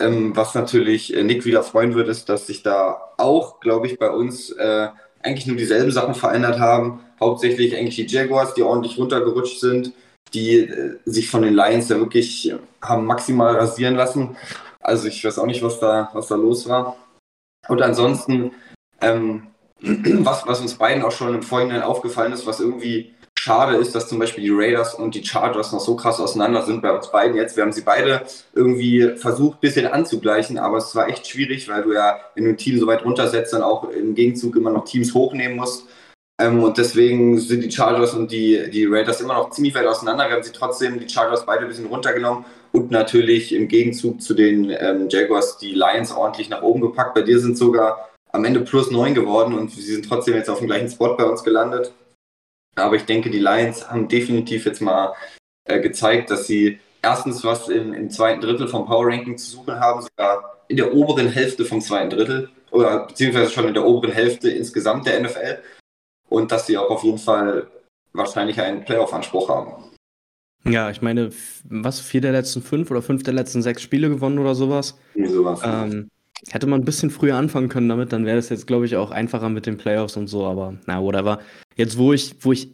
ähm, 0.00 0.34
was 0.34 0.54
natürlich 0.54 1.14
äh, 1.14 1.22
Nick 1.22 1.44
wieder 1.44 1.62
freuen 1.62 1.94
würde, 1.94 2.10
ist, 2.10 2.30
dass 2.30 2.46
sich 2.46 2.62
da 2.62 3.12
auch, 3.18 3.60
glaube 3.60 3.86
ich, 3.88 3.98
bei 3.98 4.10
uns 4.10 4.50
äh, 4.52 4.88
eigentlich 5.22 5.46
nur 5.46 5.56
dieselben 5.56 5.92
Sachen 5.92 6.14
verändert 6.14 6.58
haben. 6.58 7.00
Hauptsächlich 7.20 7.76
eigentlich 7.76 7.96
die 7.96 8.06
Jaguars, 8.06 8.54
die 8.54 8.62
ordentlich 8.62 8.96
runtergerutscht 8.96 9.60
sind, 9.60 9.92
die 10.32 10.60
äh, 10.60 10.96
sich 11.04 11.28
von 11.28 11.42
den 11.42 11.52
Lions 11.52 11.90
ja 11.90 11.98
wirklich 11.98 12.54
haben 12.80 13.04
maximal 13.04 13.54
rasieren 13.54 13.96
lassen. 13.96 14.34
Also 14.80 15.08
ich 15.08 15.22
weiß 15.22 15.38
auch 15.38 15.46
nicht, 15.46 15.62
was 15.62 15.78
da, 15.78 16.08
was 16.14 16.28
da 16.28 16.36
los 16.36 16.66
war. 16.66 16.96
Und 17.68 17.82
ansonsten, 17.82 18.52
ähm, 19.00 19.48
was, 19.80 20.46
was 20.46 20.60
uns 20.60 20.74
beiden 20.74 21.02
auch 21.02 21.12
schon 21.12 21.34
im 21.34 21.42
Vorhinein 21.42 21.82
aufgefallen 21.82 22.32
ist, 22.32 22.46
was 22.46 22.60
irgendwie 22.60 23.14
schade 23.42 23.76
ist, 23.76 23.94
dass 23.94 24.08
zum 24.08 24.20
Beispiel 24.20 24.44
die 24.44 24.50
Raiders 24.52 24.94
und 24.94 25.16
die 25.16 25.24
Chargers 25.24 25.72
noch 25.72 25.80
so 25.80 25.96
krass 25.96 26.20
auseinander 26.20 26.62
sind 26.62 26.80
bei 26.80 26.92
uns 26.92 27.10
beiden 27.10 27.36
jetzt. 27.36 27.56
Wir 27.56 27.64
haben 27.64 27.72
sie 27.72 27.80
beide 27.80 28.22
irgendwie 28.54 29.16
versucht, 29.16 29.56
ein 29.56 29.60
bisschen 29.60 29.86
anzugleichen, 29.86 30.58
aber 30.58 30.76
es 30.76 30.94
war 30.94 31.08
echt 31.08 31.26
schwierig, 31.26 31.68
weil 31.68 31.82
du 31.82 31.92
ja, 31.92 32.20
wenn 32.34 32.44
du 32.44 32.50
ein 32.50 32.56
Team 32.56 32.78
so 32.78 32.86
weit 32.86 33.04
runtersetzt, 33.04 33.52
dann 33.52 33.62
auch 33.62 33.90
im 33.90 34.14
Gegenzug 34.14 34.54
immer 34.54 34.70
noch 34.70 34.84
Teams 34.84 35.12
hochnehmen 35.12 35.56
musst. 35.56 35.86
Ähm, 36.40 36.62
und 36.62 36.78
deswegen 36.78 37.38
sind 37.38 37.62
die 37.62 37.70
Chargers 37.70 38.14
und 38.14 38.32
die, 38.32 38.70
die 38.70 38.86
Raiders 38.86 39.20
immer 39.20 39.34
noch 39.34 39.50
ziemlich 39.50 39.74
weit 39.74 39.86
auseinander. 39.86 40.28
Wir 40.28 40.36
haben 40.36 40.42
sie 40.42 40.52
trotzdem, 40.52 40.98
die 40.98 41.08
Chargers 41.08 41.46
beide 41.46 41.62
ein 41.62 41.68
bisschen 41.68 41.86
runtergenommen 41.86 42.44
und 42.72 42.90
natürlich 42.90 43.54
im 43.54 43.68
Gegenzug 43.68 44.22
zu 44.22 44.34
den 44.34 44.70
ähm, 44.70 45.08
Jaguars 45.08 45.58
die 45.58 45.72
Lions 45.72 46.12
ordentlich 46.12 46.48
nach 46.48 46.62
oben 46.62 46.80
gepackt. 46.80 47.14
Bei 47.14 47.22
dir 47.22 47.38
sind 47.38 47.56
sogar 47.58 48.10
am 48.32 48.44
Ende 48.44 48.60
plus 48.60 48.90
neun 48.90 49.14
geworden 49.14 49.54
und 49.54 49.70
sie 49.70 49.82
sind 49.82 50.08
trotzdem 50.08 50.34
jetzt 50.34 50.48
auf 50.48 50.58
dem 50.58 50.66
gleichen 50.66 50.88
Spot 50.88 51.16
bei 51.16 51.24
uns 51.24 51.44
gelandet. 51.44 51.92
Aber 52.74 52.96
ich 52.96 53.04
denke, 53.04 53.30
die 53.30 53.38
Lions 53.38 53.90
haben 53.90 54.08
definitiv 54.08 54.64
jetzt 54.64 54.80
mal 54.80 55.14
äh, 55.68 55.80
gezeigt, 55.80 56.30
dass 56.30 56.46
sie 56.46 56.80
erstens 57.02 57.44
was 57.44 57.68
im, 57.68 57.92
im, 57.92 58.08
zweiten 58.08 58.40
Drittel 58.40 58.68
vom 58.68 58.86
Power 58.86 59.06
Ranking 59.06 59.36
zu 59.36 59.50
suchen 59.50 59.78
haben, 59.78 60.00
sogar 60.00 60.64
in 60.68 60.78
der 60.78 60.94
oberen 60.94 61.28
Hälfte 61.28 61.66
vom 61.66 61.82
zweiten 61.82 62.10
Drittel 62.10 62.48
oder 62.70 63.06
beziehungsweise 63.06 63.50
schon 63.50 63.68
in 63.68 63.74
der 63.74 63.84
oberen 63.84 64.12
Hälfte 64.12 64.50
insgesamt 64.50 65.06
der 65.06 65.20
NFL 65.20 65.58
und 66.32 66.50
dass 66.50 66.66
sie 66.66 66.78
auch 66.78 66.90
auf 66.90 67.04
jeden 67.04 67.18
Fall 67.18 67.66
wahrscheinlich 68.12 68.60
einen 68.60 68.84
Playoff-Anspruch 68.84 69.48
haben. 69.48 69.84
Ja, 70.64 70.90
ich 70.90 71.02
meine, 71.02 71.30
was, 71.64 72.00
vier 72.00 72.20
der 72.20 72.32
letzten 72.32 72.62
fünf 72.62 72.90
oder 72.90 73.02
fünf 73.02 73.22
der 73.22 73.34
letzten 73.34 73.62
sechs 73.62 73.82
Spiele 73.82 74.08
gewonnen 74.08 74.38
oder 74.38 74.54
sowas? 74.54 74.98
Nee, 75.14 75.26
sowas. 75.26 75.60
Ähm, 75.64 76.08
hätte 76.48 76.66
man 76.66 76.80
ein 76.80 76.84
bisschen 76.84 77.10
früher 77.10 77.36
anfangen 77.36 77.68
können 77.68 77.88
damit, 77.88 78.12
dann 78.12 78.26
wäre 78.26 78.36
das 78.36 78.48
jetzt, 78.48 78.66
glaube 78.66 78.86
ich, 78.86 78.96
auch 78.96 79.10
einfacher 79.10 79.48
mit 79.48 79.66
den 79.66 79.76
Playoffs 79.76 80.16
und 80.16 80.28
so, 80.28 80.46
aber 80.46 80.74
na, 80.86 81.02
whatever. 81.02 81.40
Jetzt, 81.76 81.98
wo 81.98 82.12
ich, 82.12 82.36
wo 82.40 82.52
ich, 82.52 82.68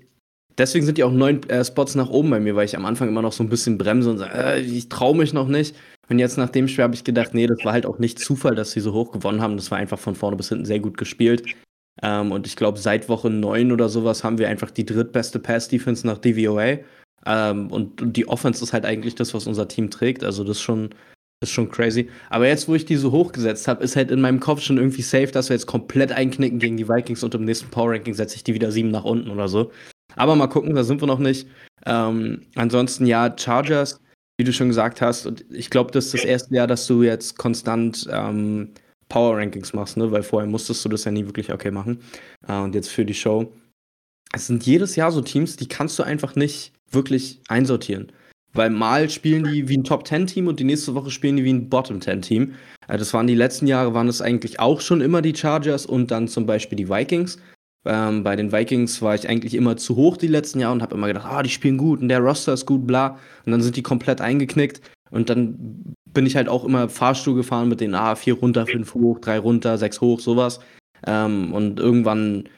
deswegen 0.58 0.84
sind 0.84 0.98
die 0.98 1.04
auch 1.04 1.12
neun 1.12 1.42
äh, 1.48 1.64
Spots 1.64 1.94
nach 1.94 2.10
oben 2.10 2.30
bei 2.30 2.40
mir, 2.40 2.56
weil 2.56 2.66
ich 2.66 2.76
am 2.76 2.84
Anfang 2.84 3.08
immer 3.08 3.22
noch 3.22 3.32
so 3.32 3.42
ein 3.42 3.48
bisschen 3.48 3.78
bremse 3.78 4.10
und 4.10 4.18
sage, 4.18 4.36
äh, 4.36 4.60
ich 4.60 4.88
traue 4.88 5.16
mich 5.16 5.32
noch 5.32 5.48
nicht. 5.48 5.74
Und 6.10 6.18
jetzt 6.18 6.38
nach 6.38 6.48
dem 6.48 6.68
Spiel 6.68 6.84
habe 6.84 6.94
ich 6.94 7.04
gedacht, 7.04 7.34
nee, 7.34 7.46
das 7.46 7.64
war 7.64 7.72
halt 7.72 7.84
auch 7.86 7.98
nicht 7.98 8.18
Zufall, 8.18 8.54
dass 8.54 8.72
sie 8.72 8.80
so 8.80 8.92
hoch 8.92 9.12
gewonnen 9.12 9.42
haben. 9.42 9.56
Das 9.56 9.70
war 9.70 9.78
einfach 9.78 9.98
von 9.98 10.14
vorne 10.14 10.36
bis 10.36 10.48
hinten 10.48 10.64
sehr 10.64 10.80
gut 10.80 10.96
gespielt. 10.96 11.44
Ähm, 12.02 12.32
und 12.32 12.46
ich 12.46 12.56
glaube, 12.56 12.78
seit 12.78 13.08
Woche 13.08 13.30
neun 13.30 13.72
oder 13.72 13.88
sowas 13.88 14.24
haben 14.24 14.38
wir 14.38 14.48
einfach 14.48 14.70
die 14.70 14.86
drittbeste 14.86 15.38
Pass-Defense 15.38 16.06
nach 16.06 16.18
DVOA. 16.18 16.78
Ähm, 17.26 17.70
und, 17.70 18.00
und, 18.00 18.16
die 18.16 18.28
Offense 18.28 18.62
ist 18.62 18.72
halt 18.72 18.84
eigentlich 18.84 19.14
das, 19.14 19.34
was 19.34 19.46
unser 19.46 19.68
Team 19.68 19.90
trägt. 19.90 20.22
Also 20.22 20.44
das 20.44 20.58
ist 20.58 20.62
schon, 20.62 20.90
ist 21.42 21.52
schon 21.52 21.70
crazy. 21.70 22.08
Aber 22.30 22.46
jetzt, 22.46 22.68
wo 22.68 22.74
ich 22.74 22.84
die 22.84 22.96
so 22.96 23.10
hochgesetzt 23.10 23.66
habe, 23.66 23.82
ist 23.82 23.96
halt 23.96 24.10
in 24.10 24.20
meinem 24.20 24.40
Kopf 24.40 24.60
schon 24.60 24.78
irgendwie 24.78 25.02
safe, 25.02 25.28
dass 25.28 25.48
wir 25.48 25.54
jetzt 25.56 25.66
komplett 25.66 26.12
einknicken 26.12 26.58
gegen 26.58 26.76
die 26.76 26.88
Vikings 26.88 27.24
und 27.24 27.34
im 27.34 27.44
nächsten 27.44 27.70
Power 27.70 27.92
Ranking 27.92 28.14
setze 28.14 28.36
ich 28.36 28.44
die 28.44 28.54
wieder 28.54 28.70
sieben 28.70 28.90
nach 28.90 29.04
unten 29.04 29.30
oder 29.30 29.48
so. 29.48 29.72
Aber 30.16 30.36
mal 30.36 30.46
gucken, 30.48 30.74
da 30.74 30.84
sind 30.84 31.02
wir 31.02 31.06
noch 31.06 31.18
nicht. 31.18 31.48
Ähm, 31.86 32.42
ansonsten 32.54 33.06
ja, 33.06 33.34
Chargers, 33.36 34.00
wie 34.36 34.44
du 34.44 34.52
schon 34.52 34.68
gesagt 34.68 35.00
hast, 35.00 35.26
und 35.26 35.44
ich 35.50 35.70
glaube, 35.70 35.90
das 35.90 36.06
ist 36.06 36.14
das 36.14 36.24
erste 36.24 36.54
Jahr, 36.54 36.66
dass 36.66 36.86
du 36.86 37.02
jetzt 37.02 37.36
konstant 37.38 38.08
ähm, 38.10 38.72
Power 39.08 39.36
Rankings 39.38 39.72
machst, 39.72 39.96
ne? 39.96 40.10
Weil 40.12 40.22
vorher 40.22 40.48
musstest 40.48 40.84
du 40.84 40.88
das 40.88 41.04
ja 41.04 41.10
nie 41.10 41.26
wirklich 41.26 41.52
okay 41.52 41.70
machen. 41.70 42.00
Äh, 42.46 42.58
und 42.58 42.74
jetzt 42.74 42.88
für 42.88 43.04
die 43.04 43.14
Show. 43.14 43.52
Es 44.32 44.46
sind 44.46 44.66
jedes 44.66 44.96
Jahr 44.96 45.10
so 45.10 45.22
Teams, 45.22 45.56
die 45.56 45.68
kannst 45.68 45.98
du 45.98 46.02
einfach 46.02 46.36
nicht 46.36 46.72
wirklich 46.90 47.40
einsortieren. 47.48 48.12
Weil 48.52 48.70
mal 48.70 49.08
spielen 49.10 49.44
die 49.44 49.68
wie 49.68 49.76
ein 49.76 49.84
Top-10-Team 49.84 50.46
und 50.46 50.58
die 50.58 50.64
nächste 50.64 50.94
Woche 50.94 51.10
spielen 51.10 51.36
die 51.36 51.44
wie 51.44 51.52
ein 51.52 51.68
Bottom-10-Team. 51.68 52.54
Äh, 52.88 52.98
das 52.98 53.14
waren 53.14 53.26
die 53.26 53.34
letzten 53.34 53.66
Jahre, 53.66 53.94
waren 53.94 54.08
es 54.08 54.22
eigentlich 54.22 54.60
auch 54.60 54.80
schon 54.80 55.00
immer 55.00 55.22
die 55.22 55.34
Chargers 55.34 55.86
und 55.86 56.10
dann 56.10 56.28
zum 56.28 56.46
Beispiel 56.46 56.76
die 56.76 56.88
Vikings. 56.88 57.38
Ähm, 57.84 58.24
bei 58.24 58.36
den 58.36 58.52
Vikings 58.52 59.00
war 59.02 59.14
ich 59.14 59.28
eigentlich 59.28 59.54
immer 59.54 59.76
zu 59.76 59.96
hoch 59.96 60.16
die 60.16 60.26
letzten 60.26 60.60
Jahre 60.60 60.74
und 60.74 60.82
habe 60.82 60.94
immer 60.94 61.06
gedacht, 61.06 61.26
ah, 61.26 61.42
die 61.42 61.50
spielen 61.50 61.78
gut 61.78 62.00
und 62.00 62.08
der 62.08 62.20
Roster 62.20 62.52
ist 62.52 62.66
gut, 62.66 62.86
bla. 62.86 63.18
Und 63.46 63.52
dann 63.52 63.62
sind 63.62 63.76
die 63.76 63.82
komplett 63.82 64.20
eingeknickt. 64.20 64.80
Und 65.10 65.30
dann 65.30 65.94
bin 66.12 66.26
ich 66.26 66.36
halt 66.36 66.48
auch 66.48 66.64
immer 66.64 66.88
Fahrstuhl 66.88 67.34
gefahren 67.34 67.68
mit 67.68 67.80
den 67.80 67.94
A, 67.94 68.12
ah, 68.12 68.14
4 68.14 68.34
runter, 68.34 68.66
5 68.66 68.94
hoch, 68.94 69.18
3 69.20 69.38
runter, 69.38 69.78
6 69.78 70.00
hoch, 70.00 70.20
sowas. 70.20 70.60
Ähm, 71.06 71.52
und 71.52 71.78
irgendwann 71.78 72.48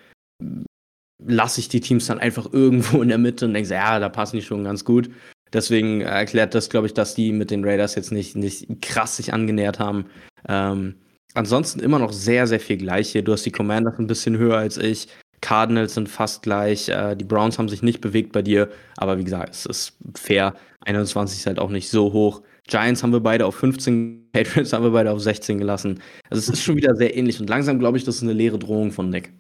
lasse 1.25 1.61
ich 1.61 1.69
die 1.69 1.81
Teams 1.81 2.07
dann 2.07 2.19
einfach 2.19 2.49
irgendwo 2.53 3.03
in 3.03 3.09
der 3.09 3.19
Mitte 3.19 3.47
und 3.47 3.55
denke, 3.55 3.71
ja, 3.71 3.99
da 3.99 4.09
passen 4.09 4.37
die 4.37 4.43
schon 4.43 4.65
ganz 4.65 4.85
gut. 4.85 5.11
Deswegen 5.53 6.01
erklärt 6.01 6.55
das, 6.55 6.71
glaube 6.71 6.87
ich, 6.87 6.95
dass 6.95 7.15
die 7.15 7.33
mit 7.33 7.51
den 7.51 7.65
Raiders 7.65 7.97
jetzt 7.97 8.13
nicht, 8.13 8.37
nicht 8.37 8.69
krass 8.81 9.17
sich 9.17 9.33
angenähert 9.33 9.81
haben. 9.81 10.07
Ähm, 10.49 10.95
ansonsten 11.35 11.81
immer 11.81 11.99
noch 11.99 12.13
sehr, 12.13 12.47
sehr 12.47 12.61
viel 12.61 12.77
gleich 12.77 13.11
hier. 13.11 13.23
Du 13.23 13.33
hast 13.33 13.45
die 13.45 13.51
Commanders 13.51 13.99
ein 13.99 14.07
bisschen 14.07 14.39
höher 14.39 14.59
als 14.59 14.79
ich. 14.79 15.09
Cardinals 15.41 15.95
sind 15.95 16.09
fast 16.09 16.43
gleich. 16.43 16.89
Äh, 16.89 17.17
die 17.17 17.25
Browns 17.25 17.59
haben 17.59 17.69
sich 17.69 17.83
nicht 17.83 18.01
bewegt 18.01 18.33
bei 18.33 18.43
dir. 18.43 18.69
Aber 18.97 19.19
wie 19.19 19.25
gesagt, 19.25 19.55
es 19.55 19.67
ist 19.67 19.97
fair. 20.15 20.55
21 20.85 21.39
ist 21.39 21.47
halt 21.47 21.59
auch 21.59 21.71
nicht 21.71 21.91
so 21.91 22.13
hoch. 22.13 22.43
Giants 22.69 23.03
haben 23.03 23.13
wir 23.13 23.21
beide 23.21 23.47
auf 23.47 23.57
15, 23.57 24.29
Patriots 24.33 24.73
haben 24.73 24.85
wir 24.85 24.93
beide 24.93 25.11
auf 25.11 25.21
16 25.21 25.59
gelassen. 25.59 26.03
Also 26.29 26.41
es 26.41 26.49
ist 26.49 26.63
schon 26.63 26.77
wieder 26.77 26.95
sehr 26.95 27.17
ähnlich. 27.17 27.41
Und 27.41 27.49
langsam 27.49 27.79
glaube 27.79 27.99
ich, 27.99 28.05
das 28.05 28.17
ist 28.17 28.23
eine 28.23 28.33
leere 28.33 28.59
Drohung 28.59 28.93
von 28.93 29.11
Nick. 29.11 29.33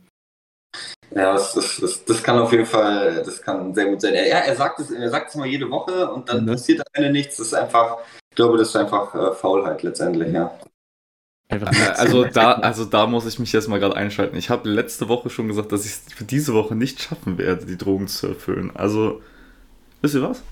Ja, 1.14 1.32
das, 1.32 1.54
das, 1.54 1.78
das, 1.80 2.04
das, 2.04 2.22
kann 2.22 2.38
auf 2.38 2.52
jeden 2.52 2.66
Fall, 2.66 3.22
das 3.24 3.42
kann 3.42 3.74
sehr 3.74 3.86
gut 3.86 4.00
sein. 4.00 4.14
Ja, 4.14 4.38
er 4.38 4.54
sagt 4.54 4.78
es, 4.78 4.92
er 4.92 5.10
sagt 5.10 5.30
es 5.30 5.34
mal 5.34 5.46
jede 5.46 5.68
Woche 5.68 6.08
und 6.08 6.28
dann 6.28 6.44
mhm. 6.44 6.52
passiert 6.52 6.80
am 6.80 6.86
Ende 6.92 7.10
nichts. 7.10 7.38
Das 7.38 7.48
ist 7.48 7.54
einfach 7.54 7.98
glaube, 8.40 8.56
das 8.56 8.68
ist 8.68 8.76
einfach 8.76 9.14
äh, 9.14 9.34
Faulheit 9.34 9.82
letztendlich, 9.82 10.32
ja. 10.32 10.50
Äh, 11.50 11.64
also 11.96 12.24
da, 12.24 12.52
also 12.52 12.84
da 12.84 13.06
muss 13.06 13.26
ich 13.26 13.38
mich 13.38 13.52
jetzt 13.52 13.68
mal 13.68 13.80
gerade 13.80 13.96
einschalten. 13.96 14.36
Ich 14.36 14.50
habe 14.50 14.68
letzte 14.68 15.08
Woche 15.08 15.30
schon 15.30 15.48
gesagt, 15.48 15.72
dass 15.72 15.84
ich 15.84 15.92
es 15.92 16.02
für 16.14 16.24
diese 16.24 16.54
Woche 16.54 16.74
nicht 16.74 17.02
schaffen 17.02 17.38
werde, 17.38 17.66
die 17.66 17.76
Drogen 17.76 18.08
zu 18.08 18.28
erfüllen. 18.28 18.70
Also, 18.74 19.20
wisst 20.00 20.14
ihr 20.14 20.22
was? 20.22 20.42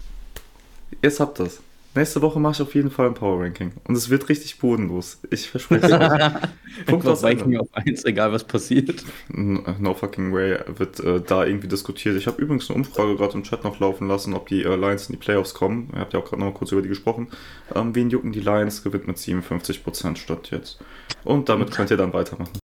Jetzt 1.02 1.20
habt 1.20 1.38
das. 1.38 1.60
Nächste 1.98 2.22
Woche 2.22 2.38
mache 2.38 2.52
ich 2.52 2.62
auf 2.62 2.76
jeden 2.76 2.92
Fall 2.92 3.08
ein 3.08 3.14
Power 3.14 3.42
Ranking. 3.42 3.72
Und 3.88 3.96
es 3.96 4.08
wird 4.08 4.28
richtig 4.28 4.60
bodenlos. 4.60 5.18
Ich 5.32 5.50
verspreche 5.50 5.86
es 5.86 5.92
euch. 5.92 6.86
Punkt 6.86 7.04
aus 7.08 7.24
Viking 7.24 7.56
auf 7.56 7.66
1, 7.72 8.04
egal 8.04 8.30
was 8.30 8.44
passiert. 8.44 9.02
No 9.26 9.94
fucking 9.94 10.32
way 10.32 10.60
wird 10.68 11.00
äh, 11.00 11.20
da 11.20 11.44
irgendwie 11.44 11.66
diskutiert. 11.66 12.14
Ich 12.14 12.28
habe 12.28 12.40
übrigens 12.40 12.70
eine 12.70 12.76
Umfrage 12.76 13.16
gerade 13.16 13.32
im 13.32 13.42
Chat 13.42 13.64
noch 13.64 13.80
laufen 13.80 14.06
lassen, 14.06 14.34
ob 14.34 14.46
die 14.46 14.62
äh, 14.62 14.76
Lions 14.76 15.08
in 15.08 15.14
die 15.14 15.18
Playoffs 15.18 15.54
kommen. 15.54 15.90
Ihr 15.92 15.98
habt 15.98 16.12
ja 16.12 16.20
auch 16.20 16.24
gerade 16.24 16.40
noch 16.40 16.52
mal 16.52 16.54
kurz 16.56 16.70
über 16.70 16.82
die 16.82 16.88
gesprochen. 16.88 17.32
Ähm, 17.74 17.92
wen 17.96 18.10
jucken 18.10 18.30
die 18.30 18.42
Lions? 18.42 18.84
Gewinnt 18.84 19.08
mit 19.08 19.16
57% 19.16 20.18
statt 20.18 20.52
jetzt. 20.52 20.78
Und 21.24 21.48
damit 21.48 21.72
könnt 21.72 21.90
ihr 21.90 21.96
dann 21.96 22.12
weitermachen. 22.12 22.60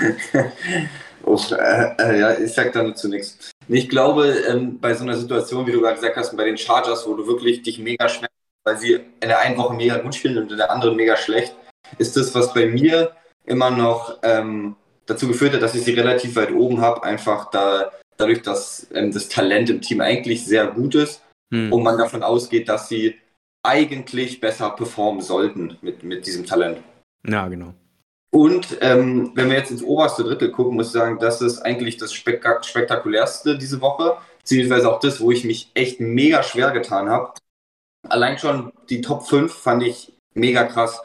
oh, 1.22 1.38
äh, 1.52 1.94
äh, 1.96 2.18
ja, 2.18 2.36
ich 2.36 2.54
sag 2.54 2.72
da 2.72 2.82
nur 2.82 2.96
zu 2.96 3.08
nichts. 3.08 3.52
Ich 3.68 3.88
glaube, 3.88 4.30
ähm, 4.48 4.80
bei 4.80 4.94
so 4.94 5.04
einer 5.04 5.16
Situation, 5.16 5.64
wie 5.64 5.70
du 5.70 5.80
gerade 5.80 5.94
gesagt 5.94 6.16
hast, 6.16 6.36
bei 6.36 6.44
den 6.44 6.58
Chargers, 6.58 7.06
wo 7.06 7.14
du 7.14 7.24
wirklich 7.24 7.62
dich 7.62 7.78
mega 7.78 8.08
schwer 8.08 8.28
weil 8.68 8.78
sie 8.78 8.92
in 8.92 9.28
der 9.28 9.40
einen 9.40 9.56
Woche 9.56 9.74
mega 9.74 9.96
gut 9.98 10.14
spielen 10.14 10.38
und 10.38 10.50
in 10.50 10.58
der 10.58 10.70
anderen 10.70 10.96
mega 10.96 11.16
schlecht, 11.16 11.56
ist 11.96 12.16
das, 12.16 12.34
was 12.34 12.52
bei 12.52 12.66
mir 12.66 13.12
immer 13.46 13.70
noch 13.70 14.18
ähm, 14.22 14.76
dazu 15.06 15.26
geführt 15.26 15.54
hat, 15.54 15.62
dass 15.62 15.74
ich 15.74 15.84
sie 15.84 15.94
relativ 15.94 16.36
weit 16.36 16.52
oben 16.52 16.82
habe, 16.82 17.02
einfach 17.02 17.50
da, 17.50 17.90
dadurch, 18.18 18.42
dass 18.42 18.86
ähm, 18.92 19.10
das 19.10 19.28
Talent 19.28 19.70
im 19.70 19.80
Team 19.80 20.02
eigentlich 20.02 20.44
sehr 20.44 20.66
gut 20.66 20.94
ist 20.94 21.22
hm. 21.50 21.72
und 21.72 21.82
man 21.82 21.96
davon 21.96 22.22
ausgeht, 22.22 22.68
dass 22.68 22.88
sie 22.88 23.16
eigentlich 23.62 24.40
besser 24.40 24.70
performen 24.70 25.22
sollten 25.22 25.78
mit, 25.80 26.02
mit 26.02 26.26
diesem 26.26 26.44
Talent. 26.44 26.78
Ja, 27.26 27.48
genau. 27.48 27.72
Und 28.30 28.76
ähm, 28.82 29.32
wenn 29.34 29.48
wir 29.48 29.56
jetzt 29.56 29.70
ins 29.70 29.82
oberste 29.82 30.22
Drittel 30.22 30.50
gucken, 30.50 30.76
muss 30.76 30.88
ich 30.88 30.92
sagen, 30.92 31.18
das 31.18 31.40
ist 31.40 31.60
eigentlich 31.60 31.96
das 31.96 32.12
Spek 32.12 32.44
spektakulärste 32.62 33.56
diese 33.56 33.80
Woche, 33.80 34.18
beziehungsweise 34.40 34.92
auch 34.92 35.00
das, 35.00 35.20
wo 35.20 35.30
ich 35.30 35.44
mich 35.44 35.70
echt 35.72 36.00
mega 36.00 36.42
schwer 36.42 36.70
getan 36.70 37.08
habe 37.08 37.32
allein 38.08 38.38
schon 38.38 38.72
die 38.88 39.00
Top 39.00 39.26
5 39.26 39.52
fand 39.52 39.82
ich 39.82 40.12
mega 40.34 40.64
krass. 40.64 41.00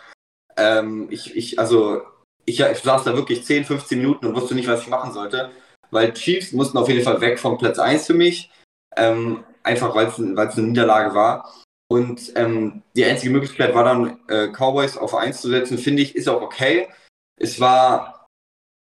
Ähm, 0.57 1.07
ich, 1.09 1.35
ich, 1.35 1.59
also, 1.59 2.01
ich, 2.45 2.59
ich 2.59 2.79
saß 2.79 3.03
da 3.03 3.15
wirklich 3.15 3.45
10, 3.45 3.65
15 3.65 3.97
Minuten 3.99 4.27
und 4.27 4.35
wusste 4.35 4.55
nicht, 4.55 4.67
was 4.67 4.81
ich 4.81 4.87
machen 4.87 5.13
sollte, 5.13 5.51
weil 5.91 6.13
Chiefs 6.13 6.51
mussten 6.51 6.77
auf 6.77 6.89
jeden 6.89 7.03
Fall 7.03 7.21
weg 7.21 7.39
vom 7.39 7.57
Platz 7.57 7.79
1 7.79 8.07
für 8.07 8.13
mich, 8.13 8.51
ähm, 8.95 9.43
einfach 9.63 9.95
weil 9.95 10.07
es 10.07 10.19
eine 10.19 10.67
Niederlage 10.67 11.15
war. 11.15 11.53
Und 11.89 12.31
ähm, 12.35 12.81
die 12.95 13.05
einzige 13.05 13.31
Möglichkeit 13.31 13.75
war 13.75 13.83
dann, 13.83 14.19
äh, 14.27 14.47
Cowboys 14.47 14.97
auf 14.97 15.13
1 15.13 15.41
zu 15.41 15.49
setzen, 15.49 15.77
finde 15.77 16.01
ich, 16.01 16.15
ist 16.15 16.27
auch 16.27 16.41
okay. 16.41 16.87
Es 17.39 17.59
war 17.59 18.27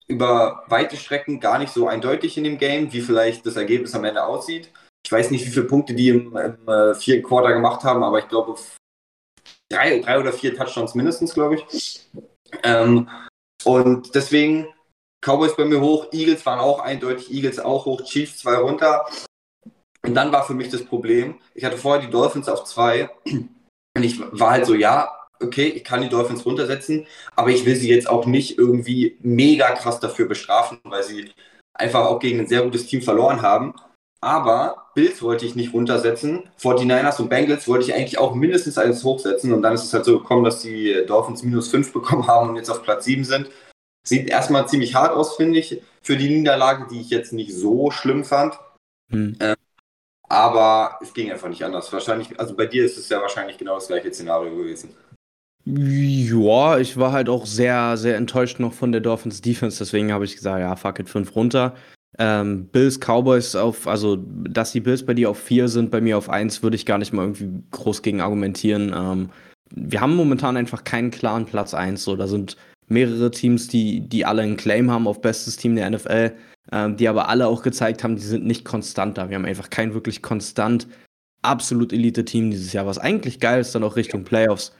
über 0.08 0.64
weite 0.68 0.98
Strecken 0.98 1.40
gar 1.40 1.60
nicht 1.60 1.74
so 1.74 1.88
eindeutig 1.88 2.38
in 2.38 2.44
dem 2.44 2.58
Game, 2.58 2.94
wie 2.94 3.02
vielleicht 3.02 3.46
das 3.46 3.56
Ergebnis 3.56 3.96
am 3.96 4.06
Ende 4.06 4.24
aussieht. 4.24 4.72
Ich 5.06 5.12
weiß 5.12 5.30
nicht, 5.30 5.46
wie 5.46 5.52
viele 5.52 5.68
Punkte 5.68 5.94
die 5.94 6.10
im, 6.10 6.36
im 6.36 6.68
äh, 6.68 6.96
vierten 6.96 7.22
Quarter 7.22 7.54
gemacht 7.54 7.84
haben, 7.84 8.04
aber 8.04 8.18
ich 8.18 8.28
glaube 8.28 8.56
drei, 9.72 10.00
drei 10.00 10.20
oder 10.20 10.34
vier 10.34 10.56
Touchdowns 10.56 10.96
mindestens, 10.96 11.36
glaube 11.36 11.56
ich. 11.56 12.10
Ähm, 12.64 13.08
und 13.64 14.16
deswegen 14.16 14.68
Cowboys 15.24 15.56
bei 15.56 15.66
mir 15.66 15.80
hoch, 15.80 16.12
Eagles 16.12 16.44
waren 16.48 16.60
auch 16.60 16.80
eindeutig, 16.80 17.32
Eagles 17.32 17.60
auch 17.60 17.86
hoch, 17.86 18.02
Chiefs 18.04 18.40
zwei 18.40 18.56
runter. 18.56 19.06
Und 20.04 20.16
dann 20.16 20.32
war 20.32 20.44
für 20.44 20.56
mich 20.56 20.70
das 20.70 20.84
Problem, 20.84 21.40
ich 21.54 21.64
hatte 21.64 21.78
vorher 21.78 22.04
die 22.04 22.12
Dolphins 22.12 22.50
auf 22.50 22.64
zwei 22.64 23.10
und 23.26 24.04
ich 24.04 24.20
war 24.20 24.52
halt 24.52 24.66
so, 24.66 24.74
ja, 24.74 25.16
okay, 25.40 25.68
ich 25.68 25.84
kann 25.84 26.02
die 26.02 26.10
Dolphins 26.10 26.46
runtersetzen, 26.46 27.06
aber 27.36 27.50
ich 27.52 27.66
will 27.66 27.76
sie 27.76 27.90
jetzt 27.90 28.10
auch 28.10 28.26
nicht 28.26 28.58
irgendwie 28.58 29.18
mega 29.22 29.72
krass 29.72 30.00
dafür 30.00 30.28
bestrafen, 30.28 30.80
weil 30.84 31.04
sie 31.04 31.32
einfach 31.76 32.06
auch 32.06 32.20
gegen 32.20 32.40
ein 32.40 32.48
sehr 32.48 32.64
gutes 32.64 32.88
Team 32.88 33.02
verloren 33.02 33.42
haben. 33.42 33.76
Aber 34.22 34.88
Bills 34.96 35.22
wollte 35.22 35.46
ich 35.46 35.56
nicht 35.56 35.74
runtersetzen. 35.74 36.44
49ers 36.60 37.22
und 37.22 37.30
Bengals 37.30 37.68
wollte 37.68 37.86
ich 37.86 37.94
eigentlich 37.94 38.18
auch 38.18 38.34
mindestens 38.34 38.78
eins 38.78 39.04
hochsetzen. 39.04 39.54
Und 39.54 39.62
dann 39.62 39.74
ist 39.74 39.84
es 39.84 39.94
halt 39.94 40.06
so 40.06 40.20
gekommen, 40.20 40.44
dass 40.44 40.62
die 40.62 41.04
Dolphins 41.06 41.44
minus 41.44 41.68
5 41.68 41.94
bekommen 41.94 42.28
haben 42.28 42.50
und 42.50 42.56
jetzt 42.56 42.70
auf 42.70 42.84
Platz 42.84 43.06
7 43.06 43.24
sind. 43.24 43.50
Sieht 44.08 44.30
erstmal 44.30 44.68
ziemlich 44.68 44.96
hart 44.96 45.14
aus, 45.14 45.36
finde 45.36 45.60
ich, 45.60 45.82
für 46.02 46.16
die 46.16 46.30
Niederlage, 46.30 46.88
die 46.90 47.02
ich 47.02 47.10
jetzt 47.10 47.34
nicht 47.34 47.54
so 47.54 47.92
schlimm 47.92 48.24
fand. 48.24 48.60
Hm. 49.12 49.36
Ähm, 49.40 49.56
aber 50.28 51.00
es 51.02 51.14
ging 51.14 51.32
einfach 51.32 51.50
nicht 51.50 51.64
anders. 51.64 51.92
Wahrscheinlich, 51.92 52.40
also 52.40 52.56
bei 52.56 52.66
dir 52.66 52.86
ist 52.86 52.98
es 52.98 53.10
ja 53.10 53.22
wahrscheinlich 53.22 53.58
genau 53.58 53.76
das 53.76 53.88
gleiche 53.88 54.14
Szenario 54.14 54.56
gewesen. 54.56 54.96
Ja, 55.66 56.78
ich 56.78 56.98
war 56.98 57.12
halt 57.12 57.28
auch 57.28 57.48
sehr, 57.48 57.98
sehr 57.98 58.18
enttäuscht 58.18 58.60
noch 58.60 58.74
von 58.74 58.92
der 58.92 59.02
Dolphins 59.02 59.42
Defense. 59.42 59.80
Deswegen 59.80 60.14
habe 60.14 60.26
ich 60.26 60.36
gesagt, 60.36 60.60
ja, 60.60 60.76
fuck 60.76 61.00
it, 61.00 61.10
5 61.10 61.36
runter. 61.36 61.76
Ähm, 62.18 62.68
Bills, 62.68 63.00
Cowboys 63.00 63.56
auf, 63.56 63.88
also 63.88 64.18
dass 64.18 64.72
die 64.72 64.80
Bills 64.80 65.06
bei 65.06 65.14
dir 65.14 65.30
auf 65.30 65.40
vier 65.40 65.68
sind, 65.68 65.92
bei 65.92 66.00
mir 66.00 66.18
auf 66.18 66.30
eins, 66.30 66.64
würde 66.64 66.76
ich 66.76 66.86
gar 66.86 66.98
nicht 66.98 67.12
mal 67.12 67.24
irgendwie 67.24 67.50
groß 67.72 68.02
gegen 68.02 68.22
argumentieren. 68.22 68.94
Ähm, 68.96 69.30
wir 69.74 70.00
haben 70.00 70.16
momentan 70.16 70.56
einfach 70.56 70.84
keinen 70.84 71.12
klaren 71.12 71.46
Platz 71.46 71.74
eins. 71.74 72.04
So, 72.04 72.16
da 72.16 72.28
sind 72.28 72.56
mehrere 72.88 73.32
Teams, 73.32 73.68
die, 73.68 74.02
die 74.02 74.26
alle 74.26 74.44
einen 74.44 74.58
Claim 74.58 74.92
haben 74.92 75.08
auf 75.08 75.22
bestes 75.22 75.58
Team 75.58 75.76
der 75.76 75.90
NFL, 75.90 76.34
ähm, 76.72 76.98
die 76.98 77.08
aber 77.08 77.28
alle 77.30 77.48
auch 77.48 77.64
gezeigt 77.64 78.04
haben, 78.04 78.16
die 78.16 78.22
sind 78.22 78.46
nicht 78.46 78.64
konstant 78.64 79.18
da. 79.18 79.30
Wir 79.30 79.36
haben 79.36 79.46
einfach 79.46 79.70
kein 79.70 79.94
wirklich 79.94 80.22
konstant, 80.22 80.88
absolut 81.42 81.94
Elite-Team 81.94 82.52
dieses 82.52 82.74
Jahr, 82.74 82.86
was 82.86 82.98
eigentlich 82.98 83.40
geil 83.40 83.62
ist, 83.62 83.76
dann 83.76 83.84
auch 83.84 83.96
Richtung 83.96 84.24
Playoffs. 84.24 84.74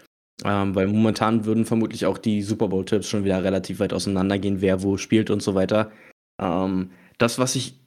Ähm, 0.44 0.76
weil 0.76 0.88
momentan 0.88 1.46
würden 1.46 1.66
vermutlich 1.66 2.06
auch 2.06 2.18
die 2.18 2.42
Super 2.42 2.68
Bowl-Tipps 2.68 3.08
schon 3.08 3.24
wieder 3.24 3.44
relativ 3.44 3.80
weit 3.80 3.94
auseinandergehen, 3.94 4.60
wer 4.60 4.84
wo 4.84 4.98
spielt 4.98 5.30
und 5.30 5.42
so 5.42 5.56
weiter. 5.56 5.92
Ähm, 6.42 6.92
das, 7.18 7.40
was 7.40 7.56
ich, 7.56 7.80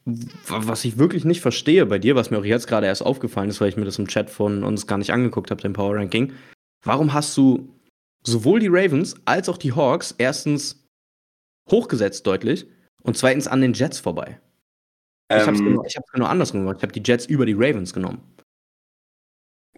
was 0.47 0.85
ich 0.85 0.99
wirklich 0.99 1.25
nicht 1.25 1.41
verstehe 1.41 1.85
bei 1.87 1.99
dir, 1.99 2.15
was 2.15 2.31
mir 2.31 2.39
auch 2.39 2.45
jetzt 2.45 2.67
gerade 2.67 2.87
erst 2.87 3.03
aufgefallen 3.03 3.51
ist, 3.51 3.61
weil 3.61 3.69
ich 3.69 3.77
mir 3.77 3.85
das 3.85 3.99
im 3.99 4.09
Chat 4.09 4.31
von 4.31 4.65
uns 4.65 4.87
gar 4.87 4.99
nicht 4.99 5.13
angeguckt 5.13 5.51
habe, 5.51 5.61
den 5.61 5.75
Power 5.75 5.97
Ranking. 5.97 6.33
Warum 6.85 7.13
hast 7.13 7.37
du 7.37 7.69
sowohl 8.25 8.61
die 8.61 8.69
Ravens 8.71 9.17
als 9.25 9.49
auch 9.49 9.59
die 9.59 9.73
Hawks 9.73 10.15
erstens 10.17 10.85
hochgesetzt 11.71 12.27
deutlich 12.27 12.67
und 13.03 13.17
zweitens 13.17 13.49
an 13.49 13.61
den 13.61 13.75
Jets 13.75 14.01
vorbei? 14.01 14.41
Ähm, 15.29 15.41
ich 15.41 15.47
habe 15.47 15.57
es 15.57 15.63
genau, 15.63 15.85
genau 16.13 16.27
andersrum 16.27 16.61
gemacht. 16.61 16.79
Ich 16.79 16.83
habe 16.83 16.93
die 16.93 17.03
Jets 17.05 17.27
über 17.27 17.45
die 17.45 17.55
Ravens 17.55 17.93
genommen. 17.93 18.23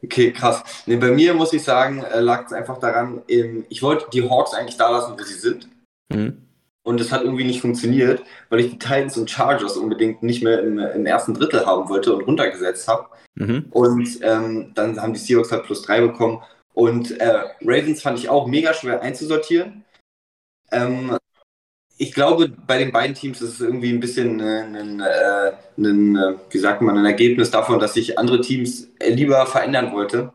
Okay, 0.02 0.32
krass. 0.32 0.62
Nee, 0.86 0.96
bei 0.96 1.10
mir 1.10 1.34
muss 1.34 1.52
ich 1.52 1.62
sagen, 1.62 2.02
äh, 2.02 2.20
lag 2.20 2.46
es 2.46 2.52
einfach 2.52 2.78
daran, 2.78 3.22
ich 3.26 3.82
wollte 3.82 4.06
die 4.12 4.28
Hawks 4.28 4.54
eigentlich 4.54 4.76
da 4.76 4.90
lassen, 4.90 5.18
wo 5.18 5.22
sie 5.22 5.34
sind. 5.34 5.68
Mhm. 6.08 6.49
Und 6.82 7.00
es 7.00 7.12
hat 7.12 7.22
irgendwie 7.22 7.44
nicht 7.44 7.60
funktioniert, 7.60 8.22
weil 8.48 8.60
ich 8.60 8.70
die 8.70 8.78
Titans 8.78 9.16
und 9.18 9.30
Chargers 9.30 9.76
unbedingt 9.76 10.22
nicht 10.22 10.42
mehr 10.42 10.60
im, 10.60 10.78
im 10.78 11.06
ersten 11.06 11.34
Drittel 11.34 11.66
haben 11.66 11.88
wollte 11.88 12.14
und 12.14 12.22
runtergesetzt 12.22 12.88
habe. 12.88 13.08
Mhm. 13.34 13.66
Und 13.70 14.18
ähm, 14.22 14.72
dann 14.74 15.00
haben 15.00 15.12
die 15.12 15.18
Seahawks 15.18 15.52
halt 15.52 15.64
plus 15.64 15.82
drei 15.82 16.00
bekommen. 16.00 16.42
Und 16.72 17.20
äh, 17.20 17.44
Ravens 17.62 18.00
fand 18.00 18.18
ich 18.18 18.28
auch 18.28 18.46
mega 18.46 18.72
schwer 18.72 19.02
einzusortieren. 19.02 19.84
Ähm, 20.72 21.16
ich 21.98 22.14
glaube, 22.14 22.48
bei 22.48 22.78
den 22.78 22.92
beiden 22.92 23.14
Teams 23.14 23.42
ist 23.42 23.54
es 23.54 23.60
irgendwie 23.60 23.92
ein 23.92 24.00
bisschen 24.00 24.40
ein, 24.40 25.00
äh, 25.00 25.52
ein, 25.76 26.16
äh, 26.16 26.34
wie 26.48 26.58
sagt 26.58 26.80
man, 26.80 26.96
ein 26.96 27.04
Ergebnis 27.04 27.50
davon, 27.50 27.78
dass 27.78 27.96
ich 27.96 28.18
andere 28.18 28.40
Teams 28.40 28.88
lieber 29.06 29.44
verändern 29.44 29.92
wollte. 29.92 30.32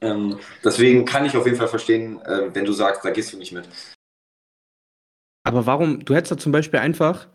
Ähm, 0.00 0.38
deswegen 0.64 1.04
kann 1.04 1.26
ich 1.26 1.36
auf 1.36 1.44
jeden 1.44 1.58
Fall 1.58 1.68
verstehen, 1.68 2.22
äh, 2.22 2.54
wenn 2.54 2.64
du 2.64 2.72
sagst, 2.72 3.04
da 3.04 3.10
gehst 3.10 3.30
du 3.34 3.36
nicht 3.36 3.52
mit. 3.52 3.68
Aber 5.50 5.66
warum, 5.66 6.04
du 6.04 6.14
hättest 6.14 6.30
da 6.30 6.38
zum 6.38 6.52
Beispiel 6.52 6.78
einfach 6.78 7.26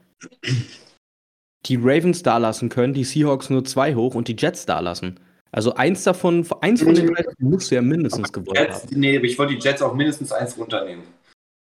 die 1.66 1.76
Ravens 1.76 2.24
da 2.24 2.38
lassen 2.38 2.70
können, 2.70 2.93
die 2.93 3.03
Seahawks 3.03 3.49
nur 3.49 3.66
zwei 3.66 3.93
hoch 3.95 4.16
und 4.16 4.30
die 4.30 4.38
Jets 4.39 4.66
da 4.66 4.80
lasen. 4.80 5.20
Also 5.51 5.74
eins 5.76 6.03
davon, 6.03 6.47
eins 6.61 6.82
von 6.82 6.95
den 6.95 7.13
drei 7.13 7.26
musst 7.39 7.72
du 7.72 7.76
ja 7.76 7.82
mindestens 7.82 8.32
gewollt 8.32 8.57
Jets, 8.57 8.84
haben. 8.84 8.99
Nee, 8.99 9.18
ich 9.18 9.38
wollte 9.38 9.53
die 9.53 9.59
Jets 9.59 9.82
auch 9.82 9.93
mindestens 9.93 10.32
eins 10.32 10.57
runternehmen. 10.57 11.03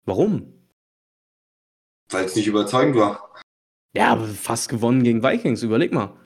Warum? 0.05 0.52
Weil 2.11 2.26
es 2.26 2.36
nicht 2.36 2.46
überzeugend 2.46 2.94
war. 2.96 3.32
Ja, 3.96 4.12
aber 4.12 4.26
fast 4.28 4.68
gewonnen 4.68 5.02
gegen 5.02 5.24
Vikings, 5.24 5.64
überleg 5.64 5.92
mal. 5.92 6.16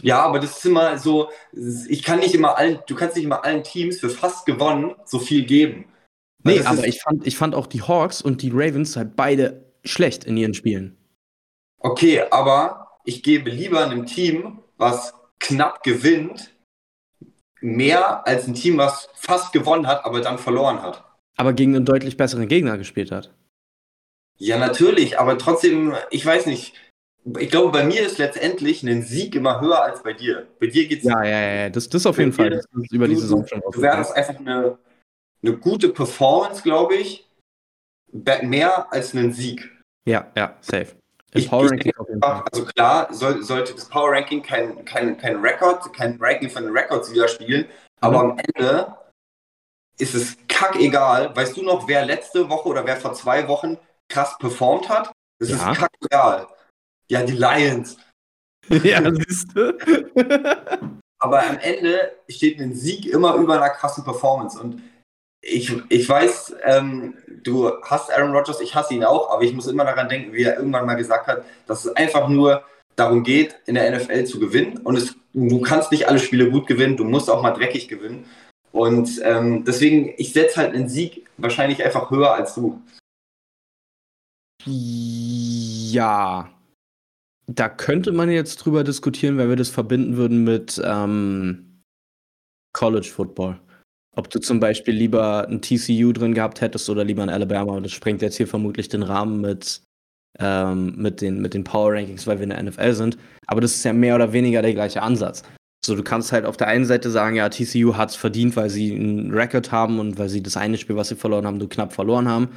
Ja, 0.00 0.22
aber 0.22 0.38
das 0.38 0.56
ist 0.56 0.64
immer 0.64 0.96
so, 0.96 1.30
ich 1.52 2.02
kann 2.02 2.20
nicht 2.20 2.34
immer 2.34 2.56
allen, 2.56 2.78
du 2.86 2.94
kannst 2.94 3.16
nicht 3.16 3.24
immer 3.24 3.44
allen 3.44 3.64
Teams 3.64 4.00
für 4.00 4.08
fast 4.08 4.46
gewonnen 4.46 4.94
so 5.04 5.18
viel 5.18 5.44
geben. 5.44 5.86
Nee, 6.46 6.60
aber 6.60 6.86
ich 6.86 7.00
fand, 7.02 7.26
ich 7.26 7.36
fand 7.36 7.54
auch 7.54 7.66
die 7.66 7.82
Hawks 7.82 8.22
und 8.22 8.42
die 8.42 8.50
Ravens 8.52 8.96
halt 8.96 9.16
beide 9.16 9.64
schlecht 9.84 10.24
in 10.24 10.36
ihren 10.36 10.54
Spielen. 10.54 10.96
Okay, 11.78 12.22
aber 12.30 12.98
ich 13.04 13.22
gebe 13.22 13.50
lieber 13.50 13.84
einem 13.84 14.06
Team, 14.06 14.58
was 14.76 15.14
knapp 15.38 15.82
gewinnt, 15.82 16.54
mehr 17.60 18.26
als 18.26 18.46
ein 18.46 18.54
Team, 18.54 18.78
was 18.78 19.08
fast 19.14 19.52
gewonnen 19.52 19.86
hat, 19.86 20.04
aber 20.04 20.20
dann 20.20 20.38
verloren 20.38 20.82
hat. 20.82 21.04
Aber 21.36 21.52
gegen 21.52 21.76
einen 21.76 21.84
deutlich 21.84 22.16
besseren 22.16 22.48
Gegner 22.48 22.78
gespielt 22.78 23.12
hat. 23.12 23.32
Ja, 24.38 24.58
natürlich, 24.58 25.18
aber 25.18 25.38
trotzdem, 25.38 25.94
ich 26.10 26.24
weiß 26.24 26.46
nicht. 26.46 26.74
ich 27.38 27.50
glaube, 27.50 27.72
bei 27.72 27.84
mir 27.84 28.04
ist 28.04 28.18
letztendlich 28.18 28.82
ein 28.82 29.02
Sieg 29.02 29.34
immer 29.34 29.60
höher 29.60 29.82
als 29.82 30.02
bei 30.02 30.12
dir. 30.12 30.46
Bei 30.60 30.66
dir 30.66 30.86
geht 30.86 30.98
es. 30.98 31.04
Ja, 31.04 31.24
ja, 31.24 31.40
ja, 31.40 31.70
das, 31.70 31.88
das 31.88 32.06
auf 32.06 32.18
jeden 32.18 32.32
Fall. 32.32 32.50
Das 32.50 32.64
ist 32.64 32.92
über 32.92 33.08
die 33.08 33.16
Saison 33.16 33.46
schon 33.46 33.62
Du 33.72 33.80
wärst 33.80 34.14
einfach 34.14 34.38
eine, 34.38 34.78
eine 35.46 35.56
gute 35.56 35.88
Performance, 35.88 36.62
glaube 36.62 36.96
ich. 36.96 37.28
Mehr 38.42 38.92
als 38.92 39.14
einen 39.14 39.32
Sieg. 39.32 39.70
Ja, 40.08 40.30
ja, 40.36 40.56
safe. 40.60 40.96
Ich, 41.34 41.50
jeden 41.50 42.22
Fall. 42.22 42.44
Also 42.50 42.64
klar, 42.64 43.12
soll, 43.12 43.42
sollte 43.42 43.74
das 43.74 43.88
Power 43.88 44.12
Ranking 44.12 44.42
kein, 44.42 44.84
kein, 44.84 45.18
kein 45.18 45.36
Rekord, 45.36 45.92
kein 45.92 46.16
Ranking 46.20 46.48
von 46.48 46.62
den 46.62 46.72
Records 46.72 47.12
widerspiegeln, 47.12 47.66
mhm. 47.66 47.70
aber 48.00 48.20
am 48.20 48.38
Ende 48.38 48.96
ist 49.98 50.14
es 50.14 50.36
kackegal. 50.48 51.34
Weißt 51.34 51.56
du 51.56 51.62
noch, 51.62 51.88
wer 51.88 52.06
letzte 52.06 52.48
Woche 52.48 52.68
oder 52.68 52.86
wer 52.86 52.96
vor 52.96 53.12
zwei 53.14 53.48
Wochen 53.48 53.76
krass 54.08 54.36
performt 54.38 54.88
hat? 54.88 55.12
Das 55.38 55.50
ja. 55.50 55.72
ist 55.72 55.78
kackegal. 55.78 56.46
Ja, 57.10 57.22
die 57.22 57.32
Lions. 57.32 57.98
ja, 58.68 59.02
siehst 59.12 59.54
du. 59.54 59.76
aber 61.18 61.46
am 61.46 61.58
Ende 61.58 62.16
steht 62.28 62.60
ein 62.60 62.74
Sieg 62.74 63.06
immer 63.06 63.34
über 63.34 63.56
einer 63.56 63.70
krassen 63.70 64.04
Performance 64.04 64.58
und 64.58 64.82
ich, 65.46 65.72
ich 65.88 66.08
weiß, 66.08 66.56
ähm, 66.64 67.14
du 67.42 67.70
hast 67.82 68.10
Aaron 68.10 68.32
Rodgers, 68.32 68.60
ich 68.60 68.74
hasse 68.74 68.94
ihn 68.94 69.04
auch, 69.04 69.30
aber 69.30 69.42
ich 69.42 69.52
muss 69.52 69.66
immer 69.66 69.84
daran 69.84 70.08
denken, 70.08 70.32
wie 70.32 70.42
er 70.42 70.56
irgendwann 70.56 70.86
mal 70.86 70.94
gesagt 70.94 71.26
hat, 71.26 71.44
dass 71.66 71.84
es 71.84 71.96
einfach 71.96 72.28
nur 72.28 72.64
darum 72.96 73.22
geht, 73.22 73.56
in 73.66 73.74
der 73.74 73.96
NFL 73.96 74.24
zu 74.24 74.40
gewinnen. 74.40 74.78
Und 74.78 74.96
es, 74.96 75.14
du 75.34 75.60
kannst 75.60 75.92
nicht 75.92 76.08
alle 76.08 76.18
Spiele 76.18 76.50
gut 76.50 76.66
gewinnen, 76.66 76.96
du 76.96 77.04
musst 77.04 77.30
auch 77.30 77.42
mal 77.42 77.52
dreckig 77.52 77.88
gewinnen. 77.88 78.24
Und 78.72 79.20
ähm, 79.22 79.64
deswegen, 79.64 80.12
ich 80.16 80.32
setze 80.32 80.56
halt 80.56 80.74
einen 80.74 80.88
Sieg 80.88 81.26
wahrscheinlich 81.36 81.84
einfach 81.84 82.10
höher 82.10 82.34
als 82.34 82.54
du. 82.54 82.82
Ja. 84.64 86.50
Da 87.48 87.68
könnte 87.68 88.10
man 88.10 88.28
jetzt 88.28 88.56
drüber 88.56 88.82
diskutieren, 88.82 89.38
wenn 89.38 89.48
wir 89.48 89.56
das 89.56 89.68
verbinden 89.68 90.16
würden 90.16 90.42
mit 90.42 90.80
ähm, 90.84 91.82
College 92.72 93.06
Football. 93.06 93.60
Ob 94.16 94.30
du 94.30 94.40
zum 94.40 94.60
Beispiel 94.60 94.94
lieber 94.94 95.46
ein 95.46 95.60
TCU 95.60 96.12
drin 96.12 96.34
gehabt 96.34 96.60
hättest 96.60 96.88
oder 96.88 97.04
lieber 97.04 97.22
ein 97.22 97.28
Alabama. 97.28 97.78
Das 97.80 97.92
sprengt 97.92 98.22
jetzt 98.22 98.36
hier 98.36 98.48
vermutlich 98.48 98.88
den 98.88 99.02
Rahmen 99.02 99.42
mit, 99.42 99.82
ähm, 100.38 100.94
mit, 100.96 101.20
den, 101.20 101.42
mit 101.42 101.52
den 101.52 101.64
Power 101.64 101.92
Rankings, 101.92 102.26
weil 102.26 102.38
wir 102.38 102.44
in 102.44 102.50
der 102.50 102.62
NFL 102.62 102.94
sind. 102.94 103.18
Aber 103.46 103.60
das 103.60 103.74
ist 103.74 103.84
ja 103.84 103.92
mehr 103.92 104.14
oder 104.14 104.32
weniger 104.32 104.62
der 104.62 104.72
gleiche 104.72 105.02
Ansatz. 105.02 105.42
So, 105.84 105.94
du 105.94 106.02
kannst 106.02 106.32
halt 106.32 106.46
auf 106.46 106.56
der 106.56 106.66
einen 106.68 106.86
Seite 106.86 107.10
sagen, 107.10 107.36
ja, 107.36 107.48
TCU 107.48 107.96
hat 107.96 108.10
es 108.10 108.16
verdient, 108.16 108.56
weil 108.56 108.70
sie 108.70 108.94
einen 108.94 109.32
Record 109.32 109.70
haben 109.70 110.00
und 110.00 110.18
weil 110.18 110.28
sie 110.30 110.42
das 110.42 110.56
eine 110.56 110.78
Spiel, 110.78 110.96
was 110.96 111.08
sie 111.08 111.14
verloren 111.14 111.46
haben, 111.46 111.58
du 111.58 111.68
knapp 111.68 111.92
verloren 111.92 112.26
haben. 112.26 112.48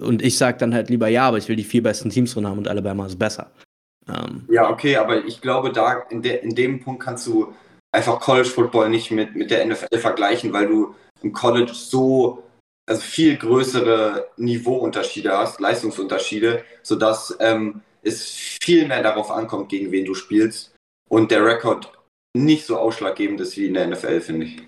Und 0.00 0.22
ich 0.22 0.36
sag 0.36 0.58
dann 0.58 0.74
halt 0.74 0.90
lieber, 0.90 1.08
ja, 1.08 1.26
aber 1.26 1.38
ich 1.38 1.48
will 1.48 1.56
die 1.56 1.64
vier 1.64 1.82
besten 1.82 2.10
Teams 2.10 2.34
drin 2.34 2.46
haben 2.46 2.58
und 2.58 2.68
Alabama 2.68 3.06
ist 3.06 3.18
besser. 3.18 3.50
Ähm, 4.08 4.46
ja, 4.50 4.68
okay, 4.68 4.96
aber 4.96 5.24
ich 5.24 5.40
glaube, 5.40 5.72
da 5.72 6.02
in, 6.10 6.22
de, 6.22 6.40
in 6.42 6.54
dem 6.54 6.80
Punkt 6.80 7.02
kannst 7.02 7.26
du 7.26 7.54
einfach 7.92 8.20
College 8.20 8.48
Football 8.48 8.88
nicht 8.88 9.10
mit, 9.10 9.36
mit 9.36 9.50
der 9.50 9.64
NFL 9.64 9.98
vergleichen, 9.98 10.52
weil 10.52 10.66
du 10.66 10.94
im 11.22 11.32
College 11.32 11.72
so 11.74 12.42
also 12.86 13.00
viel 13.00 13.36
größere 13.36 14.28
Niveauunterschiede 14.36 15.36
hast, 15.36 15.60
Leistungsunterschiede, 15.60 16.64
sodass 16.82 17.36
ähm, 17.38 17.80
es 18.02 18.28
viel 18.28 18.86
mehr 18.86 19.02
darauf 19.02 19.30
ankommt, 19.30 19.68
gegen 19.68 19.92
wen 19.92 20.04
du 20.04 20.14
spielst 20.14 20.74
und 21.08 21.30
der 21.30 21.44
Rekord 21.44 21.92
nicht 22.36 22.66
so 22.66 22.76
ausschlaggebend 22.78 23.40
ist 23.40 23.56
wie 23.56 23.66
in 23.66 23.74
der 23.74 23.86
NFL, 23.86 24.20
finde 24.20 24.46
ich. 24.46 24.62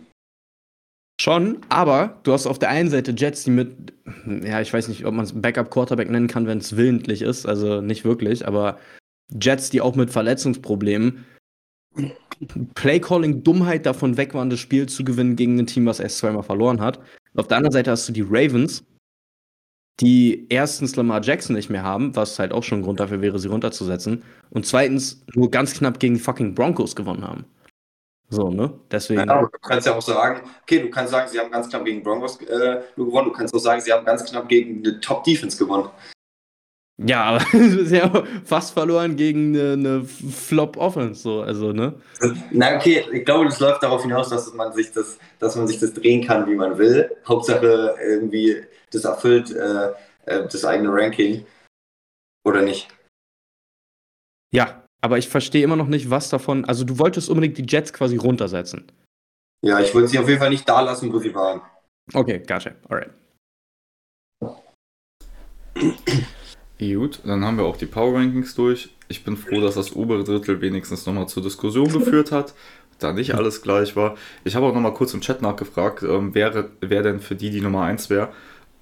Schon, 1.21 1.61
aber 1.69 2.19
du 2.25 2.33
hast 2.33 2.47
auf 2.47 2.59
der 2.59 2.71
einen 2.71 2.91
Seite 2.91 3.15
Jets, 3.17 3.45
die 3.45 3.51
mit, 3.51 3.93
ja, 4.27 4.61
ich 4.61 4.73
weiß 4.73 4.89
nicht, 4.89 5.07
ob 5.07 5.15
man 5.15 5.25
es 5.25 5.41
Backup-Quarterback 5.41 6.11
nennen 6.11 6.29
kann, 6.29 6.47
wenn 6.47 6.59
es 6.59 6.77
willentlich 6.77 7.23
ist, 7.23 7.47
also 7.47 7.81
nicht 7.81 8.05
wirklich, 8.05 8.47
aber 8.47 8.79
Jets, 9.33 9.71
die 9.71 9.81
auch 9.81 9.95
mit 9.95 10.11
Verletzungsproblemen 10.11 11.25
Playcalling-Dummheit 12.75 13.87
davon 13.87 14.17
weg 14.17 14.35
waren, 14.35 14.51
das 14.51 14.61
Spiel 14.61 14.87
zu 14.89 15.05
gewinnen 15.05 15.37
gegen 15.37 15.59
ein 15.59 15.67
Team, 15.67 15.87
was 15.87 16.01
erst 16.01 16.19
zweimal 16.19 16.43
verloren 16.43 16.81
hat. 16.81 16.99
Und 16.99 17.41
auf 17.41 17.49
der 17.49 17.57
anderen 17.59 17.73
Seite 17.73 17.91
hast 17.91 18.09
du 18.09 18.13
die 18.13 18.27
Ravens, 18.29 18.85
die 20.01 20.47
erstens 20.49 20.97
Lamar 20.97 21.23
Jackson 21.23 21.55
nicht 21.55 21.71
mehr 21.71 21.83
haben, 21.83 22.17
was 22.17 22.39
halt 22.39 22.53
auch 22.53 22.63
schon 22.63 22.81
ein 22.81 22.83
Grund 22.83 23.01
dafür 23.01 23.21
wäre, 23.21 23.39
sie 23.39 23.49
runterzusetzen. 23.49 24.23
Und 24.51 24.67
zweitens 24.67 25.25
nur 25.35 25.51
ganz 25.51 25.75
knapp 25.75 26.01
gegen 26.01 26.19
fucking 26.19 26.55
Broncos 26.55 26.97
gewonnen 26.97 27.27
haben. 27.27 27.45
So, 28.31 28.51
ne? 28.51 28.73
Deswegen. 28.91 29.29
Ja, 29.29 29.43
du 29.43 29.49
kannst 29.63 29.87
ja 29.87 29.95
auch 29.95 30.03
sagen, 30.03 30.41
okay, 30.63 30.81
du 30.81 30.91
kannst 30.91 31.13
sagen, 31.13 31.31
sie 31.31 31.39
haben 31.39 31.51
ganz 31.51 31.69
knapp 31.69 31.85
gegen 31.85 32.03
Broncos 32.03 32.41
äh, 32.41 32.81
gewonnen. 32.97 33.29
Du 33.29 33.33
kannst 33.33 33.55
auch 33.55 33.59
sagen, 33.59 33.81
sie 33.81 33.93
haben 33.93 34.05
ganz 34.05 34.25
knapp 34.25 34.49
gegen 34.49 34.85
eine 34.85 35.01
Top-Defense 35.01 35.57
gewonnen. 35.57 35.89
Ja, 36.99 37.25
aber 37.25 37.45
es 37.53 37.75
ist 37.75 37.93
ja 37.93 38.09
fast 38.45 38.73
verloren 38.73 39.17
gegen 39.17 39.55
eine, 39.57 39.73
eine 39.73 40.05
Flop-Offense, 40.05 41.21
so, 41.21 41.41
also, 41.43 41.73
ne? 41.73 41.95
Na, 42.53 42.77
okay, 42.77 43.05
ich 43.13 43.25
glaube, 43.25 43.47
das 43.47 43.59
läuft 43.59 43.83
darauf 43.83 44.03
hinaus, 44.03 44.29
dass 44.29 44.53
man 44.55 44.73
sich 44.73 44.93
das, 44.93 45.19
dass 45.41 45.57
man 45.57 45.67
sich 45.67 45.81
das 45.81 45.93
drehen 45.93 46.25
kann, 46.25 46.49
wie 46.49 46.55
man 46.55 46.79
will. 46.79 47.11
Hauptsache 47.27 47.97
irgendwie, 48.01 48.63
das 48.93 49.05
erfüllt 49.05 49.51
äh, 49.51 49.91
äh, 50.27 50.49
das 50.49 50.65
eigene 50.65 50.91
Ranking. 50.93 51.45
Oder 52.47 52.63
nicht? 52.63 52.89
Ja, 54.55 54.85
aber 55.01 55.19
ich 55.19 55.29
verstehe 55.29 55.65
immer 55.65 55.77
noch 55.77 55.89
nicht, 55.89 56.11
was 56.11 56.29
davon. 56.29 56.65
Also, 56.65 56.85
du 56.85 56.99
wolltest 56.99 57.29
unbedingt 57.29 57.59
die 57.59 57.67
Jets 57.67 57.93
quasi 57.93 58.17
runtersetzen. 58.17 58.91
Ja, 59.65 59.81
ich 59.81 59.95
wollte 59.95 60.09
sie 60.09 60.19
auf 60.19 60.29
jeden 60.29 60.41
Fall 60.41 60.51
nicht 60.51 60.69
da 60.69 60.81
lassen, 60.81 61.13
wo 61.13 61.19
sie 61.19 61.35
waren. 61.35 61.63
Okay, 62.13 62.43
gotcha. 62.47 62.73
Alright. 62.89 63.11
Gut, 66.79 67.21
dann 67.25 67.45
haben 67.45 67.59
wir 67.59 67.65
auch 67.65 67.77
die 67.77 67.87
Power 67.87 68.19
Rankings 68.19 68.55
durch. 68.55 68.91
Ich 69.09 69.25
bin 69.25 69.37
froh, 69.37 69.61
dass 69.61 69.75
das 69.75 69.95
obere 69.95 70.25
Drittel 70.25 70.61
wenigstens 70.61 71.07
nochmal 71.07 71.29
zur 71.29 71.43
Diskussion 71.43 71.93
geführt 71.93 72.33
hat, 72.33 72.55
da 72.99 73.13
nicht 73.13 73.35
alles 73.35 73.63
gleich 73.63 73.97
war. 73.97 74.17
Ich 74.45 74.57
habe 74.57 74.67
auch 74.67 74.75
nochmal 74.75 74.95
kurz 74.95 75.15
im 75.15 75.21
Chat 75.21 75.41
nachgefragt, 75.43 76.03
ähm, 76.03 76.31
wer, 76.35 76.71
wer 76.81 77.03
denn 77.03 77.21
für 77.21 77.37
die 77.37 77.51
die 77.51 77.61
Nummer 77.61 77.83
1 77.85 78.11
wäre. 78.11 78.31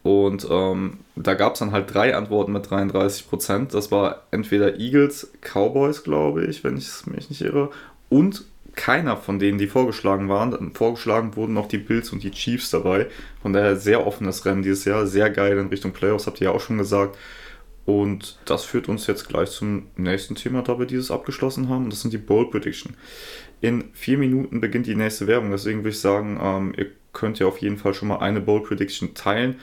Und 0.02 0.46
ähm, 0.50 0.98
da 1.14 1.34
gab 1.34 1.52
es 1.52 1.60
dann 1.60 1.70
halt 1.70 1.92
drei 1.92 2.16
Antworten 2.16 2.52
mit 2.52 2.66
33%. 2.66 3.72
Das 3.72 3.92
war 3.92 4.22
entweder 4.30 4.78
Eagles, 4.78 5.30
Cowboys, 5.40 6.02
glaube 6.02 6.44
ich, 6.44 6.64
wenn 6.64 6.76
ich 6.76 7.06
mich 7.06 7.30
nicht 7.30 7.42
irre, 7.42 7.70
und 8.08 8.44
keiner 8.74 9.16
von 9.16 9.38
denen, 9.38 9.58
die 9.58 9.66
vorgeschlagen 9.66 10.28
waren. 10.28 10.72
Vorgeschlagen 10.74 11.36
wurden 11.36 11.52
noch 11.52 11.68
die 11.68 11.78
Bills 11.78 12.10
und 12.10 12.22
die 12.22 12.30
Chiefs 12.30 12.70
dabei. 12.70 13.06
Von 13.42 13.52
daher 13.52 13.76
sehr 13.76 14.06
offenes 14.06 14.44
Rennen 14.44 14.62
dieses 14.62 14.86
Jahr, 14.86 15.06
sehr 15.06 15.30
geil 15.30 15.58
in 15.58 15.68
Richtung 15.68 15.92
Playoffs, 15.92 16.26
habt 16.26 16.40
ihr 16.40 16.46
ja 16.46 16.52
auch 16.52 16.60
schon 16.60 16.78
gesagt. 16.78 17.16
Und 17.84 18.38
das 18.44 18.64
führt 18.64 18.88
uns 18.88 19.06
jetzt 19.06 19.28
gleich 19.28 19.50
zum 19.50 19.86
nächsten 19.96 20.36
Thema, 20.36 20.62
da 20.62 20.78
wir 20.78 20.86
dieses 20.86 21.10
abgeschlossen 21.10 21.68
haben. 21.68 21.90
Das 21.90 22.02
sind 22.02 22.12
die 22.12 22.18
Bold 22.18 22.50
Prediction. 22.50 22.94
In 23.60 23.84
vier 23.92 24.18
Minuten 24.18 24.60
beginnt 24.60 24.86
die 24.86 24.94
nächste 24.94 25.26
Werbung, 25.26 25.50
deswegen 25.50 25.80
würde 25.80 25.90
ich 25.90 26.00
sagen, 26.00 26.38
ähm, 26.40 26.74
ihr 26.76 26.86
könnt 27.12 27.38
ja 27.38 27.46
auf 27.46 27.58
jeden 27.58 27.78
Fall 27.78 27.94
schon 27.94 28.08
mal 28.08 28.18
eine 28.18 28.40
Bold 28.40 28.64
Prediction 28.64 29.14
teilen. 29.14 29.56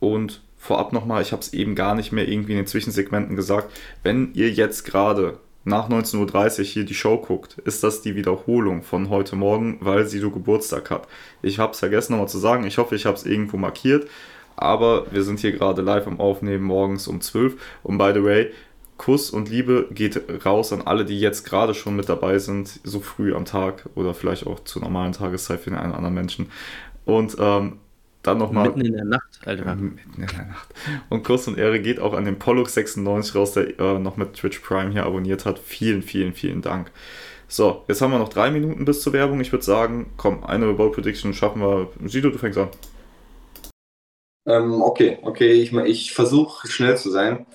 Und 0.00 0.42
vorab 0.56 0.92
nochmal, 0.92 1.22
ich 1.22 1.32
habe 1.32 1.42
es 1.42 1.52
eben 1.52 1.74
gar 1.74 1.94
nicht 1.94 2.12
mehr 2.12 2.28
irgendwie 2.28 2.52
in 2.52 2.58
den 2.58 2.66
Zwischensegmenten 2.66 3.36
gesagt, 3.36 3.72
wenn 4.02 4.32
ihr 4.34 4.50
jetzt 4.50 4.84
gerade 4.84 5.38
nach 5.64 5.88
19.30 5.88 6.58
Uhr 6.58 6.64
hier 6.64 6.84
die 6.84 6.94
Show 6.94 7.18
guckt, 7.18 7.58
ist 7.64 7.84
das 7.84 8.02
die 8.02 8.16
Wiederholung 8.16 8.82
von 8.82 9.10
heute 9.10 9.36
Morgen, 9.36 9.78
weil 9.80 10.06
sie 10.06 10.18
so 10.18 10.30
Geburtstag 10.30 10.90
hat. 10.90 11.06
Ich 11.42 11.58
habe 11.58 11.72
es 11.72 11.78
vergessen 11.78 12.12
nochmal 12.12 12.28
zu 12.28 12.38
sagen, 12.38 12.64
ich 12.64 12.78
hoffe, 12.78 12.94
ich 12.94 13.06
habe 13.06 13.16
es 13.16 13.26
irgendwo 13.26 13.56
markiert 13.58 14.08
aber 14.60 15.06
wir 15.10 15.22
sind 15.22 15.40
hier 15.40 15.52
gerade 15.52 15.82
live 15.82 16.06
am 16.06 16.20
Aufnehmen 16.20 16.64
morgens 16.64 17.08
um 17.08 17.20
12. 17.20 17.56
Und 17.82 17.98
by 17.98 18.12
the 18.14 18.22
way, 18.22 18.50
Kuss 18.98 19.30
und 19.30 19.48
Liebe 19.48 19.88
geht 19.90 20.20
raus 20.44 20.72
an 20.72 20.82
alle, 20.82 21.06
die 21.06 21.18
jetzt 21.18 21.44
gerade 21.44 21.72
schon 21.72 21.96
mit 21.96 22.08
dabei 22.08 22.38
sind, 22.38 22.80
so 22.84 23.00
früh 23.00 23.34
am 23.34 23.46
Tag 23.46 23.88
oder 23.94 24.12
vielleicht 24.12 24.46
auch 24.46 24.60
zur 24.60 24.82
normalen 24.82 25.12
Tageszeit 25.12 25.60
für 25.60 25.70
den 25.70 25.78
einen 25.78 25.88
oder 25.88 25.98
anderen 25.98 26.14
Menschen. 26.14 26.50
Und 27.06 27.34
ähm, 27.38 27.78
dann 28.22 28.36
nochmal. 28.36 28.68
Mitten 28.68 28.82
in 28.82 28.92
der 28.92 29.06
Nacht, 29.06 29.40
Alter. 29.46 29.74
Mitten 29.74 29.98
in 30.20 30.26
der 30.26 30.46
Nacht. 30.46 30.68
Und 31.08 31.24
Kuss 31.24 31.48
und 31.48 31.56
Ehre 31.56 31.80
geht 31.80 31.98
auch 31.98 32.12
an 32.12 32.26
den 32.26 32.38
Pollux96 32.38 33.34
raus, 33.34 33.52
der 33.52 33.80
äh, 33.80 33.98
noch 33.98 34.18
mit 34.18 34.34
Twitch 34.34 34.58
Prime 34.58 34.90
hier 34.90 35.06
abonniert 35.06 35.46
hat. 35.46 35.58
Vielen, 35.58 36.02
vielen, 36.02 36.34
vielen 36.34 36.60
Dank. 36.60 36.90
So, 37.48 37.84
jetzt 37.88 38.02
haben 38.02 38.12
wir 38.12 38.18
noch 38.18 38.28
drei 38.28 38.50
Minuten 38.50 38.84
bis 38.84 39.00
zur 39.00 39.12
Werbung. 39.12 39.40
Ich 39.40 39.50
würde 39.50 39.64
sagen, 39.64 40.12
komm, 40.18 40.44
eine 40.44 40.72
Ball 40.74 40.90
Prediction 40.90 41.32
schaffen 41.32 41.62
wir. 41.62 41.88
Sido, 42.04 42.28
du 42.28 42.38
fängst 42.38 42.58
an. 42.58 42.68
Ähm, 44.50 44.82
okay, 44.82 45.18
okay, 45.22 45.52
ich, 45.52 45.72
ich 45.72 46.12
versuche 46.12 46.66
schnell 46.66 46.96
zu 46.96 47.10
sein. 47.10 47.46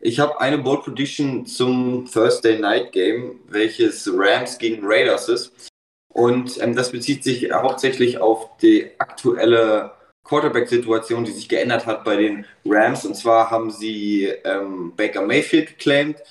Ich 0.00 0.18
habe 0.18 0.40
eine 0.40 0.56
Bold 0.56 0.82
Prediction 0.82 1.44
zum 1.44 2.06
Thursday 2.10 2.58
Night 2.58 2.92
Game, 2.92 3.40
welches 3.48 4.08
Rams 4.10 4.56
gegen 4.56 4.80
Raiders 4.82 5.28
ist. 5.28 5.70
Und 6.14 6.60
ähm, 6.62 6.74
das 6.74 6.90
bezieht 6.90 7.22
sich 7.22 7.52
hauptsächlich 7.52 8.18
auf 8.18 8.56
die 8.58 8.90
aktuelle 8.98 9.92
Quarterback-Situation, 10.24 11.24
die 11.24 11.32
sich 11.32 11.48
geändert 11.50 11.84
hat 11.84 12.04
bei 12.04 12.16
den 12.16 12.46
Rams. 12.64 13.04
Und 13.04 13.14
zwar 13.14 13.50
haben 13.50 13.70
sie 13.70 14.24
ähm, 14.44 14.94
Baker 14.96 15.22
Mayfield 15.22 15.68
geclaimed, 15.68 16.22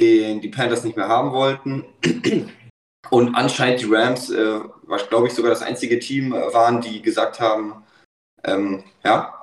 den 0.00 0.40
die 0.40 0.48
Panthers 0.48 0.84
nicht 0.84 0.96
mehr 0.96 1.08
haben 1.08 1.32
wollten. 1.32 1.84
Und 3.10 3.34
anscheinend 3.34 3.82
die 3.82 3.92
Rams, 3.92 4.30
äh, 4.30 4.60
glaube 5.08 5.26
ich 5.26 5.34
sogar 5.34 5.50
das 5.50 5.62
einzige 5.62 5.98
Team 5.98 6.32
waren, 6.32 6.80
die 6.80 7.02
gesagt 7.02 7.40
haben, 7.40 7.84
ähm, 8.44 8.84
ja, 9.04 9.35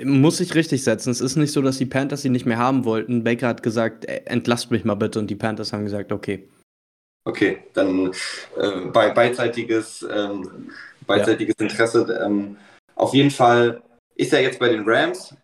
Muss 0.00 0.40
ich 0.40 0.54
richtig 0.54 0.84
setzen. 0.84 1.10
Es 1.10 1.20
ist 1.20 1.36
nicht 1.36 1.52
so, 1.52 1.60
dass 1.60 1.78
die 1.78 1.86
Panthers 1.86 2.24
ihn 2.24 2.32
nicht 2.32 2.46
mehr 2.46 2.56
haben 2.56 2.84
wollten. 2.84 3.24
Baker 3.24 3.48
hat 3.48 3.62
gesagt, 3.62 4.06
entlasst 4.06 4.70
mich 4.70 4.84
mal 4.84 4.94
bitte. 4.94 5.18
Und 5.18 5.28
die 5.28 5.36
Panthers 5.36 5.72
haben 5.72 5.84
gesagt, 5.84 6.12
okay. 6.12 6.48
Okay, 7.24 7.62
dann 7.74 8.12
äh, 8.56 8.80
bei 8.92 9.10
beidseitiges, 9.10 10.04
ähm, 10.10 10.70
beidseitiges 11.06 11.54
ja. 11.58 11.66
Interesse. 11.66 12.20
Ähm, 12.24 12.56
auf 12.94 13.12
jeden 13.12 13.30
Fall 13.30 13.82
ist 14.16 14.32
er 14.32 14.40
jetzt 14.40 14.58
bei 14.58 14.70
den 14.70 14.88
Rams. 14.88 15.34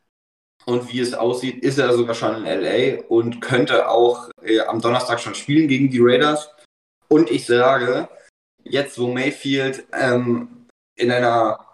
Und 0.65 0.93
wie 0.93 1.01
es 1.01 1.15
aussieht, 1.15 1.63
ist 1.63 1.79
er 1.79 1.95
sogar 1.95 2.15
schon 2.15 2.45
in 2.45 2.45
LA 2.45 3.03
und 3.09 3.41
könnte 3.41 3.89
auch 3.89 4.29
äh, 4.43 4.61
am 4.61 4.81
Donnerstag 4.81 5.21
schon 5.21 5.35
spielen 5.35 5.69
gegen 5.69 5.91
die 5.91 6.01
Raiders. 6.01 6.51
Und 7.09 7.31
ich 7.31 7.47
sage, 7.47 8.09
jetzt 8.65 8.99
wo 8.99 9.07
Mayfield 9.09 9.87
ähm, 9.93 10.67
in 10.97 11.11
einer 11.11 11.68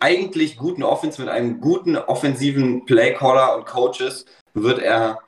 eigentlich 0.00 0.56
guten 0.56 0.82
Offense 0.82 1.20
mit 1.20 1.30
einem 1.30 1.60
guten 1.60 1.96
offensiven 1.96 2.84
Playcaller 2.84 3.56
und 3.56 3.66
Coaches 3.66 4.24
wird 4.54 4.78
er 4.78 5.20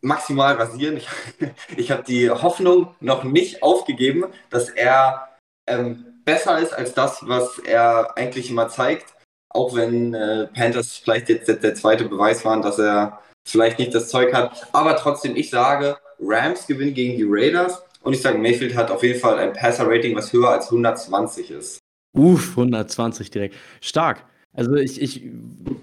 maximal 0.00 0.54
rasieren. 0.54 0.96
Ich, 0.96 1.08
ich 1.76 1.90
habe 1.90 2.02
die 2.02 2.30
Hoffnung 2.30 2.94
noch 3.00 3.24
nicht 3.24 3.62
aufgegeben, 3.62 4.26
dass 4.50 4.68
er 4.68 5.28
ähm, 5.66 6.22
besser 6.24 6.58
ist 6.58 6.72
als 6.72 6.94
das, 6.94 7.26
was 7.26 7.58
er 7.58 8.16
eigentlich 8.16 8.50
immer 8.50 8.68
zeigt. 8.68 9.14
Auch 9.50 9.74
wenn 9.74 10.14
äh, 10.14 10.46
Panthers 10.48 10.96
vielleicht 10.96 11.28
jetzt 11.30 11.48
der, 11.48 11.56
der 11.56 11.74
zweite 11.74 12.04
Beweis 12.04 12.44
waren, 12.44 12.62
dass 12.62 12.78
er 12.78 13.20
vielleicht 13.46 13.78
nicht 13.78 13.94
das 13.94 14.08
Zeug 14.08 14.34
hat. 14.34 14.68
Aber 14.72 14.96
trotzdem, 14.96 15.36
ich 15.36 15.48
sage, 15.48 15.96
Rams 16.20 16.66
gewinnen 16.66 16.94
gegen 16.94 17.16
die 17.16 17.26
Raiders. 17.26 17.82
Und 18.02 18.12
ich 18.12 18.22
sage, 18.22 18.38
Mayfield 18.38 18.76
hat 18.76 18.90
auf 18.90 19.02
jeden 19.02 19.18
Fall 19.18 19.38
ein 19.38 19.54
Passer-Rating, 19.54 20.14
was 20.14 20.32
höher 20.32 20.50
als 20.50 20.66
120 20.66 21.50
ist. 21.50 21.78
Uff, 22.18 22.50
120 22.50 23.30
direkt. 23.30 23.54
Stark. 23.80 24.24
Also 24.52 24.74
ich, 24.74 25.00
ich 25.00 25.22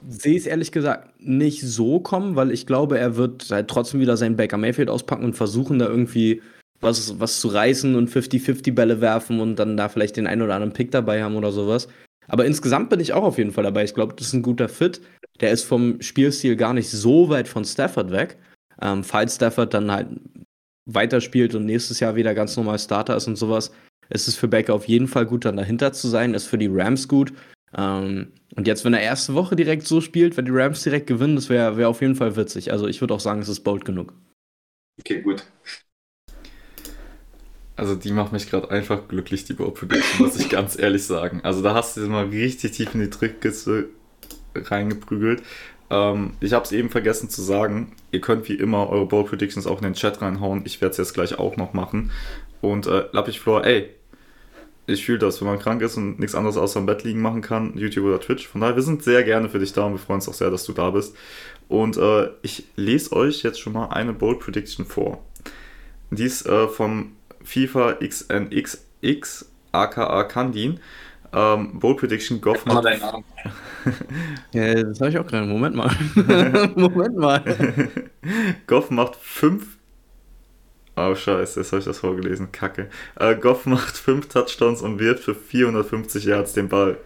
sehe 0.10 0.38
es 0.38 0.46
ehrlich 0.46 0.72
gesagt 0.72 1.20
nicht 1.20 1.62
so 1.62 2.00
kommen, 2.00 2.36
weil 2.36 2.52
ich 2.52 2.66
glaube, 2.66 3.00
er 3.00 3.16
wird 3.16 3.50
halt 3.50 3.70
trotzdem 3.70 4.02
wieder 4.02 4.18
seinen 4.18 4.36
Baker 4.36 4.58
Mayfield 4.58 4.90
auspacken 4.90 5.24
und 5.24 5.36
versuchen, 5.36 5.80
da 5.80 5.88
irgendwie 5.88 6.42
was, 6.82 7.20
was 7.20 7.40
zu 7.40 7.48
reißen 7.48 7.96
und 7.96 8.10
50-50 8.10 8.74
Bälle 8.74 9.00
werfen 9.00 9.40
und 9.40 9.56
dann 9.58 9.78
da 9.78 9.88
vielleicht 9.88 10.18
den 10.18 10.28
einen 10.28 10.42
oder 10.42 10.56
anderen 10.56 10.74
Pick 10.74 10.92
dabei 10.92 11.24
haben 11.24 11.36
oder 11.36 11.52
sowas. 11.52 11.88
Aber 12.28 12.46
insgesamt 12.46 12.90
bin 12.90 13.00
ich 13.00 13.14
auch 13.14 13.24
auf 13.24 13.38
jeden 13.38 13.52
Fall 13.52 13.64
dabei. 13.64 13.84
Ich 13.84 13.94
glaube, 13.94 14.14
das 14.16 14.28
ist 14.28 14.34
ein 14.34 14.42
guter 14.42 14.68
Fit. 14.68 15.00
Der 15.40 15.52
ist 15.52 15.64
vom 15.64 16.02
Spielstil 16.02 16.56
gar 16.56 16.74
nicht 16.74 16.90
so 16.90 17.30
weit 17.30 17.48
von 17.48 17.64
Stafford 17.64 18.12
weg. 18.12 18.38
Ähm, 18.82 19.04
falls 19.04 19.36
Stafford 19.36 19.74
dann 19.74 19.92
halt 19.92 20.08
weiterspielt 20.86 21.56
und 21.56 21.66
nächstes 21.66 22.00
Jahr 22.00 22.16
wieder 22.16 22.34
ganz 22.34 22.58
normal 22.58 22.80
Starter 22.80 23.16
ist 23.16 23.28
und 23.28 23.38
sowas, 23.38 23.72
ist 24.10 24.28
es 24.28 24.36
für 24.36 24.48
Baker 24.48 24.74
auf 24.74 24.88
jeden 24.88 25.08
Fall 25.08 25.26
gut, 25.26 25.46
dann 25.46 25.58
dahinter 25.58 25.94
zu 25.94 26.08
sein. 26.08 26.34
Ist 26.34 26.48
für 26.48 26.58
die 26.58 26.70
Rams 26.72 27.08
gut. 27.08 27.34
Ähm, 27.78 28.32
und 28.56 28.68
jetzt, 28.68 28.86
wenn 28.86 28.94
er 28.94 29.02
erste 29.02 29.34
Woche 29.34 29.56
direkt 29.56 29.86
so 29.86 30.02
spielt, 30.02 30.38
wenn 30.38 30.46
die 30.46 30.52
Rams 30.52 30.84
direkt 30.84 31.08
gewinnen, 31.08 31.36
das 31.36 31.50
wäre 31.50 31.78
wär 31.78 31.90
auf 31.90 32.02
jeden 32.02 32.16
Fall 32.16 32.36
witzig. 32.36 32.72
Also 32.72 32.88
ich 32.88 33.02
würde 33.02 33.14
auch 33.14 33.20
sagen, 33.20 33.42
es 33.42 33.50
ist 33.50 33.62
bold 33.62 33.86
genug. 33.86 34.14
Okay, 35.00 35.22
gut. 35.22 35.44
Also 37.76 37.96
die 37.96 38.12
macht 38.12 38.32
mich 38.32 38.50
gerade 38.50 38.72
einfach 38.72 39.08
glücklich, 39.10 39.44
die 39.44 39.54
Bold 39.54 39.74
Prediction, 39.74 40.26
muss 40.26 40.40
ich 40.40 40.50
ganz 40.50 40.80
ehrlich 40.80 41.04
sagen. 41.04 41.42
Also 41.44 41.62
da 41.62 41.74
hast 41.74 41.98
du 41.98 42.02
mal 42.02 42.26
richtig 42.26 42.72
tief 42.72 42.94
in 42.94 43.02
die 43.02 43.10
Trickkiste 43.10 43.90
reingeprügelt. 44.56 45.44
Ähm, 45.90 46.32
ich 46.40 46.54
habe 46.54 46.64
es 46.64 46.72
eben 46.72 46.90
vergessen 46.90 47.30
zu 47.30 47.42
sagen. 47.42 47.92
Ihr 48.12 48.22
könnt 48.22 48.48
wie 48.48 48.56
immer 48.56 48.90
eure 48.90 49.06
Bold 49.06 49.28
Predictions 49.28 49.68
auch 49.68 49.78
in 49.78 49.84
den 49.84 49.94
Chat 49.94 50.22
reinhauen. 50.22 50.62
Ich 50.66 50.80
werde 50.80 50.92
es 50.92 50.98
jetzt 50.98 51.14
gleich 51.14 51.38
auch 51.38 51.58
noch 51.58 51.74
machen. 51.74 52.12
Und 52.66 52.88
äh, 52.88 53.06
Lappich 53.12 53.40
Floor, 53.40 53.64
ey, 53.64 53.92
ich 54.88 55.06
fühle 55.06 55.20
das, 55.20 55.40
wenn 55.40 55.48
man 55.48 55.60
krank 55.60 55.82
ist 55.84 55.98
und 55.98 56.20
nichts 56.20 56.36
anderes 56.36 56.58
außer 56.58 56.80
im 56.80 56.88
Bett 56.88 57.04
liegen 57.04 57.22
machen 57.22 57.42
kann, 57.42 57.78
YouTube 57.78 58.06
oder 58.06 58.20
Twitch. 58.20 58.48
Von 58.48 58.62
daher, 58.62 58.76
wir 58.76 58.82
sind 58.82 59.04
sehr 59.04 59.24
gerne 59.24 59.50
für 59.50 59.60
dich 59.60 59.74
da 59.74 59.84
und 59.86 59.94
wir 59.94 60.00
freuen 60.00 60.18
uns 60.18 60.30
auch 60.30 60.34
sehr, 60.34 60.50
dass 60.50 60.64
du 60.64 60.74
da 60.74 60.90
bist. 60.90 61.16
Und 61.68 61.98
äh, 61.98 62.30
ich 62.42 62.66
lese 62.76 63.16
euch 63.16 63.44
jetzt 63.44 63.60
schon 63.60 63.74
mal 63.74 63.88
eine 63.90 64.14
Bold 64.14 64.40
Prediction 64.40 64.86
vor. 64.86 65.24
Die 66.10 66.24
ist 66.24 66.48
äh, 66.48 66.68
vom 66.68 67.16
FIFA 67.44 67.98
XNXX, 68.04 69.52
aka 69.72 70.24
Kandin. 70.24 70.80
Ähm, 71.34 71.80
Bold 71.80 71.98
Prediction, 71.98 72.42
Goff 72.42 72.66
macht. 72.66 72.86
ja, 74.54 74.84
das 74.84 75.02
habe 75.02 75.10
ich 75.12 75.18
auch 75.20 75.28
gerade. 75.28 75.46
Moment 75.46 75.76
mal. 75.76 75.92
Moment 76.76 77.18
mal. 77.18 77.44
Goff 78.68 78.90
macht 78.90 79.16
5 79.18 79.75
Oh, 80.98 81.14
scheiße, 81.14 81.60
jetzt 81.60 81.72
habe 81.72 81.80
ich 81.80 81.86
das 81.86 82.00
vorgelesen. 82.00 82.52
Kacke. 82.52 82.90
Äh, 83.20 83.36
Goff 83.36 83.66
macht 83.66 83.98
5 83.98 84.30
Touchdowns 84.30 84.82
und 84.82 85.00
wirft 85.00 85.24
für 85.24 85.36
450 85.36 86.24
Yards 86.24 86.54
den 86.54 86.70
Ball. 86.70 86.98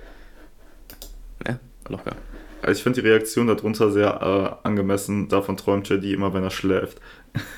Ja, 1.47 1.59
locker. 1.87 2.15
Also 2.61 2.77
ich 2.77 2.83
finde 2.83 3.01
die 3.01 3.07
Reaktion 3.07 3.47
darunter 3.47 3.91
sehr 3.91 4.59
äh, 4.63 4.67
angemessen. 4.67 5.27
Davon 5.27 5.57
träumt 5.57 5.89
JD 5.89 6.13
immer, 6.13 6.33
wenn 6.33 6.43
er 6.43 6.51
schläft. 6.51 6.99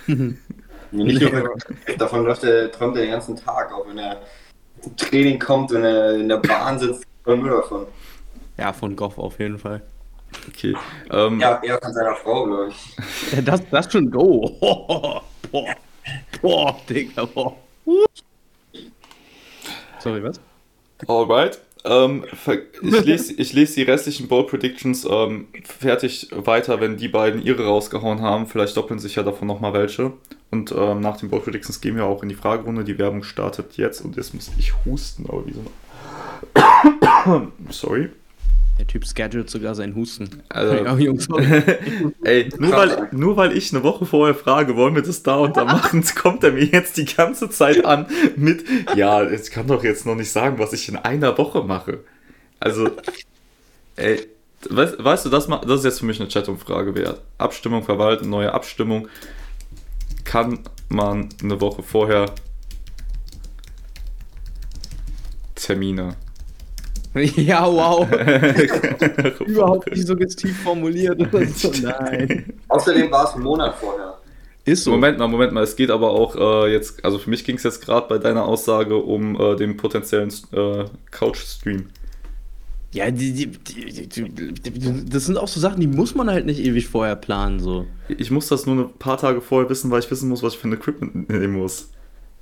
Nicht 0.92 1.22
nur, 1.22 1.56
davon 1.98 2.26
läuft 2.26 2.44
er, 2.44 2.72
träumt 2.72 2.96
er 2.98 3.04
den 3.04 3.12
ganzen 3.12 3.36
Tag, 3.36 3.74
auch 3.74 3.88
wenn 3.88 3.98
er 3.98 4.22
zum 4.82 4.96
Training 4.98 5.40
kommt, 5.40 5.72
wenn 5.72 5.84
er 5.84 6.16
in 6.16 6.28
der 6.28 6.38
Bahn 6.38 6.78
sitzt, 6.78 7.06
träumt 7.24 7.46
er 7.46 7.58
davon. 7.58 7.88
Ja, 8.58 8.74
von 8.74 8.96
Goff 8.96 9.18
auf 9.18 9.40
jeden 9.40 9.58
Fall. 9.58 9.82
Okay. 10.48 10.76
Ähm, 11.10 11.40
ja, 11.40 11.62
eher 11.64 11.80
von 11.82 11.94
seiner 11.94 12.16
Frau, 12.16 12.46
glaube 12.46 12.70
ich. 12.70 12.98
Ja, 13.36 13.42
das, 13.42 13.62
das 13.70 13.92
schon 13.92 14.12
go. 14.12 14.50
Boah. 15.52 15.76
Boah, 16.42 16.80
Digga, 16.90 17.26
boah. 17.26 17.56
Sorry, 20.00 20.24
was? 20.24 20.40
Alright. 21.08 21.60
Ähm, 21.84 22.26
ich, 22.82 23.06
lese, 23.06 23.34
ich 23.34 23.54
lese 23.54 23.76
die 23.76 23.84
restlichen 23.84 24.28
Bold 24.28 24.48
Predictions 24.48 25.08
ähm, 25.10 25.48
fertig 25.64 26.30
weiter, 26.32 26.80
wenn 26.80 26.98
die 26.98 27.08
beiden 27.08 27.42
ihre 27.42 27.66
rausgehauen 27.66 28.22
haben. 28.22 28.46
Vielleicht 28.46 28.78
doppeln 28.78 29.00
sich 29.00 29.16
ja 29.16 29.24
davon 29.24 29.48
nochmal 29.48 29.74
welche. 29.74 30.14
Und 30.52 30.72
ähm, 30.72 31.00
nach 31.00 31.18
den 31.18 31.30
Bold 31.30 31.44
Predictions 31.44 31.82
gehen 31.82 31.96
wir 31.96 32.06
auch 32.06 32.22
in 32.22 32.30
die 32.30 32.36
Fragerunde. 32.36 32.84
Die 32.84 33.00
Werbung 33.00 33.24
startet 33.24 33.78
jetzt 33.78 34.02
und 34.02 34.16
jetzt 34.16 34.34
muss 34.34 34.52
ich 34.60 34.74
husten, 34.86 35.26
aber 35.28 35.44
wieso? 35.46 35.64
Sorry. 37.70 38.10
Der 38.80 38.88
Typ 38.88 39.06
schedult 39.06 39.50
sogar 39.50 39.76
seinen 39.76 39.96
Husten. 39.96 40.42
Also, 40.50 40.74
ja, 40.74 40.98
Jungs, 40.98 41.28
ey, 42.24 42.50
nur 42.58 42.72
weil, 42.72 43.10
nur 43.12 43.38
weil 43.38 43.56
ich 43.56 43.74
eine 43.74 43.84
Woche 43.84 44.06
vorher 44.06 44.34
frage, 44.34 44.76
wollen 44.76 44.96
wir 44.96 45.04
das 45.04 45.22
da 45.24 45.36
und 45.36 45.56
da 45.56 45.66
machen, 45.66 46.04
kommt 46.16 46.44
er 46.44 46.52
mir 46.52 46.66
jetzt 46.66 46.98
die 46.98 47.06
ganze 47.06 47.50
Zeit 47.50 47.86
an 47.86 48.08
mit, 48.36 48.64
ja, 48.96 49.30
ich 49.30 49.52
kann 49.52 49.68
doch 49.68 49.84
jetzt 49.84 50.06
noch 50.06 50.16
nicht 50.16 50.32
sagen, 50.32 50.58
was 50.58 50.74
ich 50.74 50.90
in 50.90 50.96
einer 50.96 51.38
Woche 51.38 51.64
mache. 51.64 52.00
Also, 52.60 52.90
ey, 53.98 54.28
weißt, 54.70 55.04
weißt 55.04 55.26
du, 55.26 55.30
das, 55.30 55.48
das 55.48 55.80
ist 55.80 55.86
jetzt 55.86 56.00
für 56.00 56.06
mich 56.06 56.20
eine 56.20 56.30
Chat-Umfrage 56.30 56.96
wert. 56.96 57.22
Abstimmung 57.38 57.84
verwalten, 57.84 58.30
neue 58.30 58.54
Abstimmung. 58.54 59.08
Kann 60.24 60.60
man 60.90 61.30
eine 61.44 61.60
Woche 61.62 61.84
vorher 61.84 62.28
Termine 65.56 66.16
Ja, 67.36 67.66
wow. 67.66 68.10
Überhaupt 69.46 69.92
nicht 69.92 70.08
suggestiv 70.08 70.58
formuliert 70.62 71.20
so. 71.56 71.72
Nein. 71.82 72.54
Außerdem 72.70 73.12
war 73.12 73.26
es 73.26 73.36
ein 73.36 73.42
Monat 73.42 73.76
vorher. 73.76 74.18
Ist 74.64 74.84
so. 74.84 74.92
Moment 74.92 75.18
mal, 75.18 75.28
Moment 75.28 75.52
mal. 75.54 75.64
Es 75.64 75.76
geht 75.76 75.90
aber 75.90 76.12
auch 76.12 76.36
äh, 76.36 76.72
jetzt, 76.72 77.04
also 77.04 77.18
für 77.18 77.30
mich 77.30 77.44
ging 77.44 77.56
es 77.58 77.64
jetzt 77.64 77.84
gerade 77.84 78.08
bei 78.08 78.18
deiner 78.18 78.46
Aussage 78.46 78.96
um 78.96 79.40
äh, 79.40 79.56
den 79.56 79.76
potenziellen 79.76 80.32
äh, 80.54 80.86
Couch-Stream. 81.10 81.88
Ja, 82.94 83.10
die, 83.10 83.32
die, 83.32 83.48
die, 83.48 85.10
das 85.10 85.26
sind 85.26 85.38
auch 85.38 85.48
so 85.48 85.62
Sachen, 85.62 85.80
die 85.80 85.88
muss 85.88 86.14
man 86.14 86.30
halt 86.30 86.46
nicht 86.46 86.60
ewig 86.60 86.88
vorher 86.90 87.16
planen. 87.16 87.62
So. 87.62 87.88
Ich 88.10 88.32
muss 88.32 88.48
das 88.48 88.66
nur 88.66 88.76
ein 88.76 88.94
paar 89.00 89.18
Tage 89.18 89.40
vorher 89.40 89.70
wissen, 89.70 89.90
weil 89.92 90.02
ich 90.02 90.12
wissen 90.12 90.28
muss, 90.28 90.44
was 90.44 90.54
ich 90.54 90.60
für 90.60 90.68
ein 90.68 90.74
Equipment 90.74 91.30
nehmen 91.30 91.54
muss. 91.54 91.90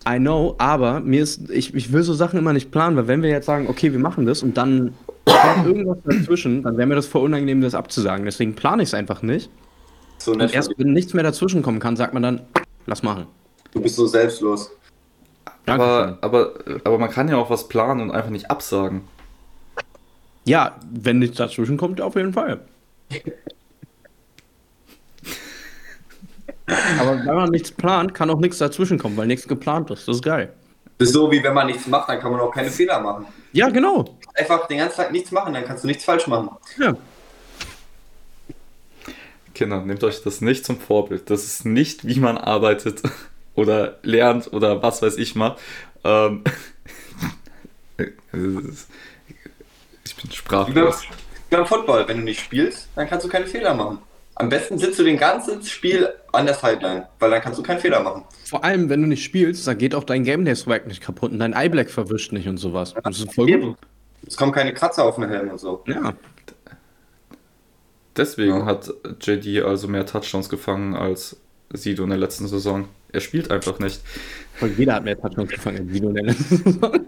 I 0.08 0.18
know, 0.18 0.56
aber 0.58 1.02
mir 1.02 1.22
ist, 1.22 1.50
ich, 1.50 1.74
ich 1.74 1.92
will 1.92 2.04
so 2.04 2.14
Sachen 2.14 2.40
immer 2.40 2.54
nicht 2.54 2.72
planen, 2.72 2.96
weil 2.96 3.08
wenn 3.08 3.22
wir 3.22 3.30
jetzt 3.30 3.46
sagen, 3.46 3.68
okay, 3.68 3.92
wir 3.92 4.00
machen 4.00 4.26
das 4.26 4.44
und 4.44 4.56
dann 4.56 4.94
kommt 5.26 5.66
irgendwas 5.66 5.98
dazwischen, 6.06 6.64
dann 6.64 6.78
wäre 6.78 6.88
mir 6.88 6.96
das 6.96 7.08
voll 7.08 7.24
unangenehm, 7.24 7.62
das 7.62 7.76
abzusagen. 7.76 8.26
Deswegen 8.26 8.56
plane 8.56 8.84
ich 8.84 8.90
es 8.90 8.94
einfach 8.94 9.22
nicht. 9.22 9.50
So 10.18 10.32
und 10.32 10.42
erst 10.54 10.72
wenn 10.78 10.94
nichts 10.94 11.14
mehr 11.14 11.24
dazwischen 11.24 11.62
kommen 11.62 11.80
kann, 11.80 11.96
sagt 11.96 12.14
man 12.14 12.24
dann, 12.24 12.42
lass 12.86 13.04
machen. 13.04 13.28
Du 13.72 13.82
bist 13.82 13.96
so 13.96 14.08
selbstlos. 14.08 14.72
Aber, 15.66 16.18
aber, 16.22 16.54
aber 16.84 16.98
man 16.98 17.10
kann 17.10 17.28
ja 17.28 17.38
auch 17.38 17.50
was 17.50 17.68
planen 17.68 18.02
und 18.02 18.12
einfach 18.12 18.32
nicht 18.32 18.50
absagen. 18.50 19.02
Ja, 20.46 20.78
wenn 20.92 21.20
nichts 21.20 21.38
dazwischen 21.38 21.78
kommt, 21.78 22.02
auf 22.02 22.16
jeden 22.16 22.34
Fall. 22.34 22.62
Aber 27.00 27.18
wenn 27.18 27.36
man 27.36 27.50
nichts 27.50 27.72
plant, 27.72 28.14
kann 28.14 28.30
auch 28.30 28.40
nichts 28.40 28.58
dazwischenkommen, 28.58 29.18
weil 29.18 29.28
nichts 29.28 29.48
geplant 29.48 29.90
ist. 29.92 30.08
Das 30.08 30.18
ist 30.18 30.24
geil. 30.24 30.54
Das 30.98 31.08
ist 31.08 31.14
so, 31.14 31.32
wie 31.32 31.42
wenn 31.42 31.54
man 31.54 31.68
nichts 31.68 31.88
macht, 31.88 32.10
dann 32.10 32.20
kann 32.20 32.32
man 32.32 32.42
auch 32.42 32.52
keine 32.52 32.70
Fehler 32.70 33.00
machen. 33.00 33.26
Ja, 33.54 33.70
genau. 33.70 34.18
Einfach 34.34 34.68
den 34.68 34.80
ganzen 34.80 34.98
Tag 34.98 35.12
nichts 35.12 35.32
machen, 35.32 35.54
dann 35.54 35.64
kannst 35.64 35.84
du 35.84 35.88
nichts 35.88 36.04
falsch 36.04 36.28
machen. 36.28 36.50
Ja. 36.78 36.96
Kinder, 39.54 39.82
nehmt 39.82 40.04
euch 40.04 40.22
das 40.22 40.42
nicht 40.42 40.66
zum 40.66 40.80
Vorbild. 40.80 41.30
Das 41.30 41.46
ist 41.46 41.66
nicht, 41.66 42.06
wie 42.06 42.20
man 42.20 42.38
arbeitet 42.38 43.02
oder 43.56 43.98
lernt 44.04 44.52
oder 44.52 44.82
was 44.84 45.02
weiß 45.02 45.18
ich 45.18 45.36
mal. 45.36 45.56
Ähm, 46.04 46.44
ich 50.04 50.16
bin 50.16 50.32
sprachlos. 50.32 51.04
beim 51.50 51.66
Football, 51.66 52.08
wenn 52.08 52.18
du 52.18 52.24
nicht 52.24 52.42
spielst, 52.42 52.90
dann 52.96 53.08
kannst 53.08 53.26
du 53.26 53.30
keine 53.30 53.48
Fehler 53.48 53.74
machen. 53.74 54.00
Am 54.40 54.48
besten 54.48 54.78
sitzt 54.78 54.98
du 54.98 55.04
den 55.04 55.18
ganzen 55.18 55.62
Spiel 55.64 56.08
an 56.32 56.46
der 56.46 56.56
Sideline, 56.56 57.10
weil 57.20 57.30
dann 57.30 57.42
kannst 57.42 57.60
du 57.60 57.64
keinen 57.64 57.80
Fehler 57.82 58.00
machen. 58.02 58.24
Vor 58.46 58.64
allem, 58.64 58.88
wenn 58.88 59.02
du 59.02 59.08
nicht 59.10 59.22
spielst, 59.24 59.68
dann 59.68 59.78
geht 59.78 59.94
auch 59.94 60.06
dein 60.06 60.24
Game 60.24 60.46
Day 60.46 60.56
Swag 60.56 60.88
nicht 60.88 61.02
kaputt 61.02 61.34
und 61.34 61.40
dein 61.40 61.52
Eye 61.52 61.68
Black 61.70 61.90
verwischt 61.92 62.32
nicht 62.32 62.48
und 62.48 62.56
sowas. 62.58 62.94
Das 63.04 63.20
ist 63.20 63.34
voll 63.36 63.52
gut. 63.60 63.78
Es 64.26 64.38
kommen 64.38 64.54
keine 64.54 64.74
Kratzer 64.74 65.04
auf 65.04 65.16
den 65.16 65.28
Helm 65.28 65.50
und 65.50 65.60
so. 65.60 65.84
Ja. 65.88 66.14
Deswegen 68.16 68.60
Ja. 68.60 68.66
hat 68.66 68.90
JD 69.22 69.62
also 69.64 69.90
mehr 69.90 70.06
Touchdowns 70.06 70.48
gefangen 70.48 70.96
als 70.96 71.38
Sido 71.74 72.04
in 72.06 72.10
der 72.10 72.18
letzten 72.20 72.48
Saison. 72.48 72.88
Er 73.12 73.20
spielt 73.20 73.52
einfach 73.52 73.80
nicht. 73.80 74.02
Weil 74.62 74.72
jeder 74.72 74.94
hat 74.96 75.04
mehr 75.04 75.20
Touchdowns 75.20 75.50
gefangen 75.52 75.80
als 75.80 75.92
Sido 75.92 76.08
in 76.10 76.16
der 76.16 76.24
letzten 76.24 76.56
Saison. 76.64 77.06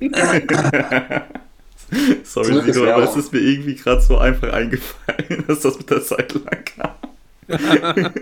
Sorry, 2.24 2.46
Zurück 2.46 2.64
Sido, 2.66 2.90
aber 2.90 3.04
es 3.04 3.16
ist 3.16 3.32
mir 3.32 3.40
irgendwie 3.40 3.74
gerade 3.74 4.00
so 4.00 4.18
einfach 4.18 4.52
eingefallen, 4.52 5.44
dass 5.48 5.60
das 5.60 5.78
mit 5.78 5.90
der 5.90 6.00
Sideline 6.00 6.64
kam. 6.76 6.90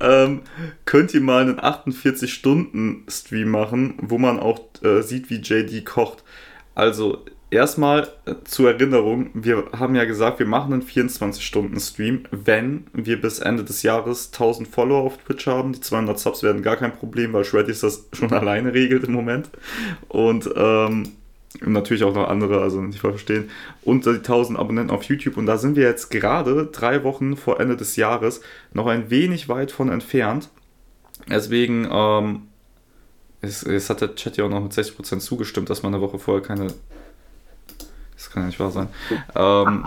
ähm, 0.00 0.40
könnt 0.84 1.14
ihr 1.14 1.20
mal 1.20 1.42
einen 1.42 1.60
48-Stunden-Stream 1.60 3.48
machen, 3.48 3.94
wo 4.02 4.18
man 4.18 4.40
auch 4.40 4.60
äh, 4.82 5.02
sieht, 5.02 5.30
wie 5.30 5.36
JD 5.36 5.84
kocht. 5.84 6.24
Also 6.74 7.24
erstmal 7.50 8.08
äh, 8.26 8.34
zur 8.44 8.72
Erinnerung, 8.72 9.30
wir 9.34 9.66
haben 9.78 9.94
ja 9.94 10.04
gesagt, 10.04 10.38
wir 10.38 10.46
machen 10.46 10.72
einen 10.72 10.82
24-Stunden-Stream, 10.82 12.24
wenn 12.30 12.86
wir 12.92 13.20
bis 13.20 13.38
Ende 13.38 13.64
des 13.64 13.82
Jahres 13.82 14.30
1000 14.32 14.68
Follower 14.68 15.04
auf 15.04 15.18
Twitch 15.18 15.46
haben. 15.46 15.72
Die 15.72 15.80
200 15.80 16.18
Subs 16.18 16.42
werden 16.42 16.62
gar 16.62 16.76
kein 16.76 16.92
Problem, 16.92 17.32
weil 17.32 17.44
Shreddies 17.44 17.80
das 17.80 18.08
schon 18.12 18.32
alleine 18.32 18.74
regelt 18.74 19.04
im 19.04 19.12
Moment. 19.12 19.50
Und 20.08 20.50
ähm, 20.56 21.12
und 21.60 21.72
natürlich 21.72 22.04
auch 22.04 22.14
noch 22.14 22.28
andere, 22.28 22.60
also 22.60 22.80
nicht 22.80 23.00
verstehen. 23.00 23.50
Und 23.82 24.04
die 24.04 24.10
1000 24.10 24.58
Abonnenten 24.58 24.94
auf 24.94 25.04
YouTube. 25.04 25.36
Und 25.36 25.46
da 25.46 25.58
sind 25.58 25.76
wir 25.76 25.84
jetzt 25.84 26.10
gerade 26.10 26.66
drei 26.66 27.02
Wochen 27.04 27.36
vor 27.36 27.58
Ende 27.58 27.76
des 27.76 27.96
Jahres 27.96 28.42
noch 28.72 28.86
ein 28.86 29.10
wenig 29.10 29.48
weit 29.48 29.72
von 29.72 29.88
entfernt. 29.88 30.50
Deswegen, 31.28 31.88
ähm, 31.90 32.42
es, 33.40 33.62
es 33.62 33.90
hat 33.90 34.02
der 34.02 34.14
Chat 34.14 34.36
ja 34.36 34.44
auch 34.44 34.50
noch 34.50 34.62
mit 34.62 34.72
60% 34.72 35.18
zugestimmt, 35.20 35.70
dass 35.70 35.82
man 35.82 35.94
eine 35.94 36.02
Woche 36.02 36.18
vorher 36.18 36.46
keine. 36.46 36.68
Das 38.14 38.30
kann 38.30 38.42
ja 38.42 38.46
nicht 38.48 38.60
wahr 38.60 38.70
sein. 38.70 38.88
Ähm, 39.34 39.86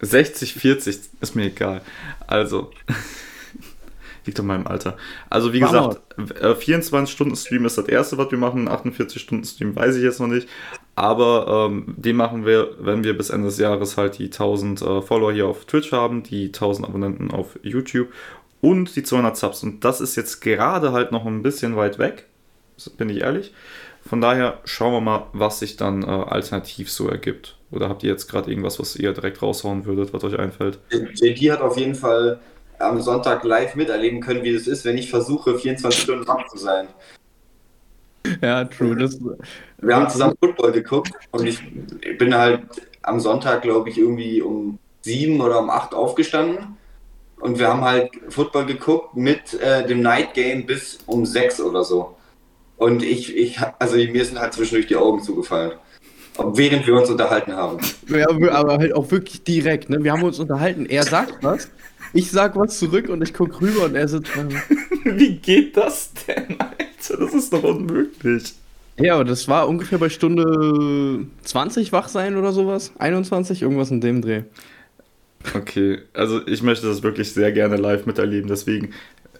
60, 0.00 0.54
40 0.54 0.98
ist 1.20 1.34
mir 1.34 1.46
egal. 1.46 1.82
Also. 2.26 2.70
Liegt 4.24 4.38
an 4.38 4.46
meinem 4.46 4.68
Alter. 4.68 4.96
Also 5.30 5.52
wie 5.52 5.62
Vamos. 5.62 5.96
gesagt, 6.16 6.40
äh, 6.40 6.52
24-Stunden-Stream 6.52 7.64
ist 7.64 7.76
das 7.76 7.88
erste, 7.88 8.18
was 8.18 8.30
wir 8.30 8.38
machen. 8.38 8.68
48-Stunden-Stream 8.68 9.74
weiß 9.74 9.96
ich 9.96 10.04
jetzt 10.04 10.20
noch 10.20 10.28
nicht. 10.28 10.48
Aber 10.94 11.68
ähm, 11.70 11.94
den 11.96 12.16
machen 12.16 12.44
wir, 12.44 12.72
wenn 12.78 13.02
wir 13.02 13.16
bis 13.16 13.30
Ende 13.30 13.46
des 13.46 13.58
Jahres 13.58 13.96
halt 13.96 14.18
die 14.18 14.26
1000 14.26 14.82
äh, 14.82 15.02
Follower 15.02 15.32
hier 15.32 15.46
auf 15.46 15.64
Twitch 15.64 15.92
haben, 15.92 16.22
die 16.22 16.46
1000 16.46 16.86
Abonnenten 16.86 17.30
auf 17.30 17.58
YouTube 17.62 18.08
und 18.60 18.94
die 18.94 19.02
200 19.02 19.36
Subs. 19.36 19.62
Und 19.62 19.84
das 19.84 20.00
ist 20.00 20.16
jetzt 20.16 20.40
gerade 20.40 20.92
halt 20.92 21.10
noch 21.10 21.24
ein 21.24 21.42
bisschen 21.42 21.76
weit 21.76 21.98
weg, 21.98 22.26
bin 22.98 23.08
ich 23.08 23.22
ehrlich. 23.22 23.54
Von 24.04 24.20
daher 24.20 24.58
schauen 24.64 24.92
wir 24.92 25.00
mal, 25.00 25.26
was 25.32 25.60
sich 25.60 25.76
dann 25.76 26.02
äh, 26.02 26.06
alternativ 26.06 26.90
so 26.90 27.08
ergibt. 27.08 27.56
Oder 27.70 27.88
habt 27.88 28.02
ihr 28.02 28.10
jetzt 28.10 28.28
gerade 28.28 28.50
irgendwas, 28.50 28.78
was 28.78 28.96
ihr 28.96 29.12
direkt 29.12 29.40
raushauen 29.40 29.86
würdet, 29.86 30.12
was 30.12 30.24
euch 30.24 30.38
einfällt? 30.38 30.78
JD 30.90 31.52
hat 31.52 31.62
auf 31.62 31.78
jeden 31.78 31.94
Fall 31.94 32.40
am 32.78 33.00
Sonntag 33.00 33.44
live 33.44 33.76
miterleben 33.76 34.20
können, 34.20 34.42
wie 34.42 34.50
es 34.50 34.66
ist, 34.66 34.84
wenn 34.84 34.98
ich 34.98 35.08
versuche, 35.08 35.58
24 35.58 36.02
Stunden 36.02 36.26
wach 36.26 36.46
zu 36.48 36.58
sein. 36.58 36.88
Ja, 38.42 38.64
true. 38.64 38.96
Das, 38.96 39.18
Wir 39.78 39.96
haben 39.96 40.08
zusammen 40.08 40.34
Football 40.40 40.72
geguckt 40.72 41.12
und 41.30 41.46
ich 41.46 41.60
bin 42.18 42.34
halt 42.34 42.62
am 43.02 43.20
Sonntag, 43.20 43.62
glaube 43.62 43.90
ich, 43.90 43.98
irgendwie 43.98 44.42
um 44.42 44.78
sieben 45.02 45.40
oder 45.40 45.58
um 45.58 45.70
acht 45.70 45.94
aufgestanden. 45.94 46.76
Und 47.40 47.58
wir 47.58 47.68
haben 47.68 47.82
halt 47.82 48.10
Football 48.28 48.66
geguckt 48.66 49.16
mit 49.16 49.60
äh, 49.60 49.84
dem 49.86 50.00
Night 50.00 50.34
Game 50.34 50.64
bis 50.64 50.98
um 51.06 51.26
sechs 51.26 51.60
oder 51.60 51.82
so. 51.82 52.16
Und 52.76 53.02
ich, 53.02 53.36
ich, 53.36 53.58
also 53.78 53.96
mir 53.96 54.24
sind 54.24 54.38
halt 54.38 54.54
zwischendurch 54.54 54.86
die 54.86 54.96
Augen 54.96 55.22
zugefallen. 55.22 55.72
Während 56.38 56.86
wir 56.86 56.94
uns 56.94 57.10
unterhalten 57.10 57.52
haben. 57.54 57.78
ja, 58.08 58.26
aber 58.28 58.78
halt 58.78 58.94
auch 58.94 59.10
wirklich 59.10 59.44
direkt, 59.44 59.90
ne? 59.90 60.02
Wir 60.02 60.12
haben 60.12 60.22
uns 60.22 60.38
unterhalten. 60.38 60.86
Er 60.86 61.02
sagt 61.02 61.42
was, 61.42 61.68
ich 62.12 62.30
sag 62.30 62.56
was 62.56 62.78
zurück 62.78 63.08
und 63.08 63.22
ich 63.22 63.34
guck 63.34 63.60
rüber 63.60 63.84
und 63.84 63.94
er 63.94 64.08
sitzt. 64.08 64.30
Wie 65.04 65.36
geht 65.36 65.76
das 65.76 66.12
denn, 66.26 66.56
Alter? 66.58 67.16
Das 67.18 67.34
ist 67.34 67.52
doch 67.52 67.62
unmöglich. 67.62 68.54
ja, 68.98 69.14
aber 69.14 69.24
das 69.24 69.48
war 69.48 69.68
ungefähr 69.68 69.98
bei 69.98 70.08
Stunde 70.08 71.26
20 71.42 71.92
wach 71.92 72.08
sein 72.08 72.36
oder 72.36 72.52
sowas. 72.52 72.92
21, 72.98 73.62
irgendwas 73.62 73.90
in 73.90 74.00
dem 74.00 74.22
Dreh. 74.22 74.42
Okay, 75.54 75.98
also 76.12 76.46
ich 76.46 76.62
möchte 76.62 76.86
das 76.86 77.02
wirklich 77.02 77.32
sehr 77.32 77.50
gerne 77.50 77.76
live 77.76 78.06
miterleben, 78.06 78.48
deswegen, 78.48 78.90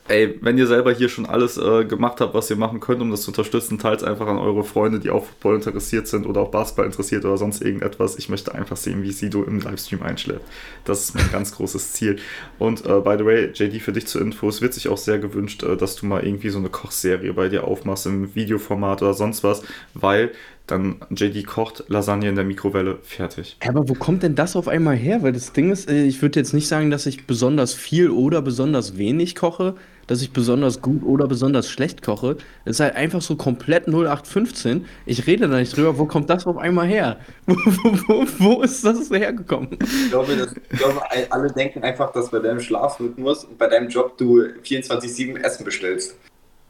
ey, 0.08 0.38
wenn 0.40 0.58
ihr 0.58 0.66
selber 0.66 0.92
hier 0.92 1.08
schon 1.08 1.26
alles 1.26 1.56
äh, 1.56 1.84
gemacht 1.84 2.20
habt, 2.20 2.34
was 2.34 2.50
ihr 2.50 2.56
machen 2.56 2.80
könnt, 2.80 3.00
um 3.00 3.10
das 3.10 3.22
zu 3.22 3.30
unterstützen, 3.30 3.78
teilt 3.78 4.02
einfach 4.02 4.26
an 4.26 4.38
eure 4.38 4.64
Freunde, 4.64 4.98
die 4.98 5.10
auch 5.10 5.24
Football 5.24 5.56
interessiert 5.56 6.08
sind 6.08 6.26
oder 6.26 6.40
auch 6.40 6.50
Basketball 6.50 6.86
interessiert 6.86 7.24
oder 7.24 7.36
sonst 7.36 7.62
irgendetwas. 7.62 8.16
Ich 8.16 8.28
möchte 8.28 8.54
einfach 8.54 8.76
sehen, 8.76 9.02
wie 9.02 9.12
Sido 9.12 9.44
im 9.44 9.60
Livestream 9.60 10.02
einschläft. 10.02 10.42
Das 10.84 11.04
ist 11.04 11.14
mein 11.14 11.30
ganz 11.30 11.54
großes 11.54 11.92
Ziel. 11.92 12.16
Und 12.58 12.84
äh, 12.84 13.00
by 13.00 13.16
the 13.18 13.24
way, 13.24 13.50
JD, 13.54 13.80
für 13.80 13.92
dich 13.92 14.06
zur 14.06 14.20
Info, 14.20 14.48
es 14.48 14.60
wird 14.60 14.74
sich 14.74 14.88
auch 14.88 14.98
sehr 14.98 15.18
gewünscht, 15.18 15.62
äh, 15.62 15.76
dass 15.76 15.96
du 15.96 16.06
mal 16.06 16.24
irgendwie 16.24 16.50
so 16.50 16.58
eine 16.58 16.68
Kochserie 16.68 17.32
bei 17.32 17.48
dir 17.48 17.64
aufmachst 17.64 18.06
im 18.06 18.34
Videoformat 18.34 19.02
oder 19.02 19.14
sonst 19.14 19.44
was, 19.44 19.62
weil 19.94 20.32
dann 20.72 20.96
JD 21.10 21.46
kocht 21.46 21.84
Lasagne 21.88 22.28
in 22.28 22.34
der 22.34 22.44
Mikrowelle, 22.44 22.98
fertig. 23.02 23.56
Aber 23.66 23.82
wo 23.86 23.94
kommt 23.94 24.22
denn 24.22 24.34
das 24.34 24.56
auf 24.56 24.68
einmal 24.68 24.96
her? 24.96 25.22
Weil 25.22 25.32
das 25.32 25.52
Ding 25.52 25.70
ist, 25.70 25.88
äh, 25.88 26.04
ich 26.04 26.20
würde 26.22 26.40
jetzt 26.40 26.54
nicht 26.54 26.66
sagen, 26.66 26.90
dass 26.90 27.06
ich 27.06 27.26
besonders 27.26 27.74
viel 27.74 28.10
oder 28.10 28.42
besonders 28.42 28.96
wenig 28.96 29.34
koche, 29.34 29.74
dass 30.06 30.22
ich 30.22 30.32
besonders 30.32 30.80
gut 30.80 31.04
oder 31.04 31.28
besonders 31.28 31.68
schlecht 31.70 32.02
koche. 32.02 32.36
Es 32.64 32.76
ist 32.76 32.80
halt 32.80 32.96
einfach 32.96 33.20
so 33.20 33.36
komplett 33.36 33.86
0815. 33.86 34.86
Ich 35.06 35.26
rede 35.26 35.48
da 35.48 35.58
nicht 35.58 35.76
drüber, 35.76 35.98
wo 35.98 36.06
kommt 36.06 36.30
das 36.30 36.46
auf 36.46 36.56
einmal 36.56 36.88
her? 36.88 37.18
Wo, 37.46 37.54
wo, 37.54 37.92
wo, 38.06 38.26
wo 38.38 38.62
ist 38.62 38.84
das 38.84 39.10
hergekommen? 39.10 39.68
Ich 39.80 40.10
glaube, 40.10 40.36
dass, 40.36 40.54
ich 40.54 40.78
glaube, 40.78 41.02
alle 41.30 41.52
denken 41.52 41.82
einfach, 41.82 42.12
dass 42.12 42.30
bei 42.30 42.38
deinem 42.38 42.60
Schlafrhythmus 42.60 43.44
und 43.44 43.58
bei 43.58 43.68
deinem 43.68 43.88
Job 43.88 44.16
du 44.16 44.42
24-7 44.64 45.38
Essen 45.42 45.64
bestellst. 45.64 46.16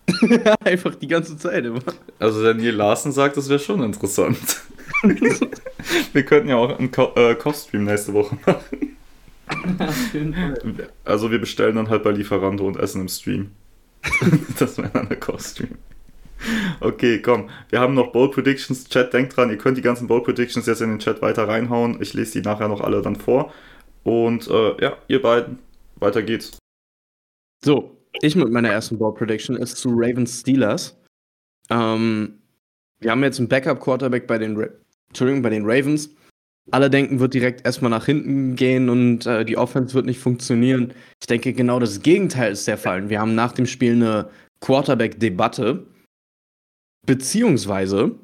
einfach 0.64 0.94
die 0.94 1.08
ganze 1.08 1.36
Zeit 1.36 1.64
immer. 1.64 1.80
Also 2.18 2.40
Neil 2.52 2.70
Larsen 2.70 3.12
sagt, 3.12 3.36
das 3.36 3.48
wäre 3.48 3.58
schon 3.58 3.82
interessant. 3.82 4.60
Wir 6.12 6.24
könnten 6.24 6.48
ja 6.48 6.56
auch 6.56 6.78
einen 6.78 6.90
Ko 6.90 7.12
äh, 7.16 7.34
Kochstream 7.34 7.84
nächste 7.84 8.12
Woche 8.12 8.36
machen. 8.46 8.96
Also 11.04 11.30
wir 11.30 11.38
bestellen 11.38 11.76
dann 11.76 11.90
halt 11.90 12.02
bei 12.04 12.10
Lieferando 12.10 12.66
und 12.66 12.76
essen 12.76 13.02
im 13.02 13.08
Stream. 13.08 13.50
das 14.58 14.78
wäre 14.78 14.90
dann 14.90 15.08
der 15.08 15.18
Kochstream. 15.18 15.76
Okay, 16.80 17.20
komm. 17.20 17.50
Wir 17.68 17.80
haben 17.80 17.94
noch 17.94 18.12
Bold 18.12 18.32
Predictions. 18.32 18.88
Chat, 18.88 19.12
denkt 19.12 19.36
dran, 19.36 19.50
ihr 19.50 19.58
könnt 19.58 19.76
die 19.76 19.82
ganzen 19.82 20.06
Bold 20.06 20.24
Predictions 20.24 20.66
jetzt 20.66 20.80
in 20.80 20.90
den 20.90 20.98
Chat 20.98 21.22
weiter 21.22 21.46
reinhauen. 21.48 22.00
Ich 22.00 22.14
lese 22.14 22.40
die 22.40 22.48
nachher 22.48 22.68
noch 22.68 22.80
alle 22.80 23.02
dann 23.02 23.16
vor. 23.16 23.52
Und 24.04 24.48
äh, 24.48 24.82
ja, 24.82 24.96
ihr 25.08 25.22
beiden, 25.22 25.58
weiter 25.96 26.22
geht's. 26.22 26.58
So, 27.64 27.96
ich 28.20 28.36
mit 28.36 28.50
meiner 28.50 28.70
ersten 28.70 28.98
Ball 28.98 29.14
Prediction 29.14 29.56
ist 29.56 29.76
zu 29.76 29.90
Ravens 29.90 30.40
Steelers. 30.40 30.98
Ähm, 31.70 32.38
wir 33.00 33.10
haben 33.10 33.22
jetzt 33.22 33.38
einen 33.38 33.48
Backup-Quarterback 33.48 34.26
bei 34.26 34.38
den, 34.38 34.56
Ra 34.56 34.68
bei 35.18 35.50
den 35.50 35.64
Ravens. 35.64 36.10
Alle 36.70 36.88
denken, 36.88 37.18
wird 37.18 37.34
direkt 37.34 37.66
erstmal 37.66 37.90
nach 37.90 38.06
hinten 38.06 38.54
gehen 38.54 38.88
und 38.88 39.26
äh, 39.26 39.44
die 39.44 39.56
Offense 39.56 39.94
wird 39.94 40.06
nicht 40.06 40.20
funktionieren. 40.20 40.92
Ich 41.20 41.26
denke, 41.26 41.52
genau 41.52 41.80
das 41.80 42.02
Gegenteil 42.02 42.52
ist 42.52 42.68
der 42.68 42.78
Fall. 42.78 43.08
Wir 43.08 43.20
haben 43.20 43.34
nach 43.34 43.52
dem 43.52 43.66
Spiel 43.66 43.94
eine 43.94 44.30
Quarterback-Debatte, 44.60 45.84
beziehungsweise 47.04 48.14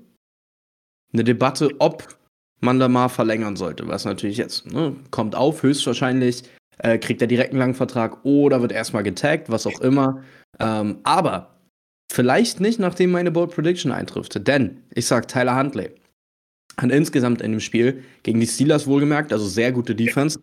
eine 1.12 1.24
Debatte, 1.24 1.70
ob 1.80 2.16
man 2.61 2.78
Lamar 2.78 3.09
verlängern 3.09 3.57
sollte, 3.57 3.89
was 3.89 4.05
natürlich 4.05 4.36
jetzt 4.36 4.66
ne, 4.66 4.95
kommt 5.11 5.34
auf, 5.34 5.62
höchstwahrscheinlich 5.62 6.45
äh, 6.78 6.98
kriegt 6.98 7.20
er 7.22 7.28
direkt 7.28 7.50
einen 7.50 7.60
langen 7.60 7.74
Vertrag 7.74 8.24
oder 8.24 8.60
wird 8.60 8.72
erstmal 8.72 9.02
getaggt, 9.02 9.50
was 9.50 9.66
auch 9.66 9.80
immer. 9.80 10.22
Ähm, 10.60 10.98
aber 11.04 11.58
vielleicht 12.10 12.60
nicht, 12.60 12.78
nachdem 12.78 13.10
meine 13.10 13.30
Bold 13.30 13.50
Prediction 13.50 13.92
eintrifft. 13.92 14.46
Denn 14.46 14.82
ich 14.94 15.06
sag 15.06 15.28
Tyler 15.28 15.56
Huntley 15.56 15.90
hat 16.78 16.90
insgesamt 16.90 17.42
in 17.42 17.52
dem 17.52 17.60
Spiel 17.60 18.04
gegen 18.22 18.40
die 18.40 18.46
Steelers 18.46 18.86
wohlgemerkt, 18.86 19.32
also 19.32 19.46
sehr 19.46 19.72
gute 19.72 19.94
Defense. 19.94 20.40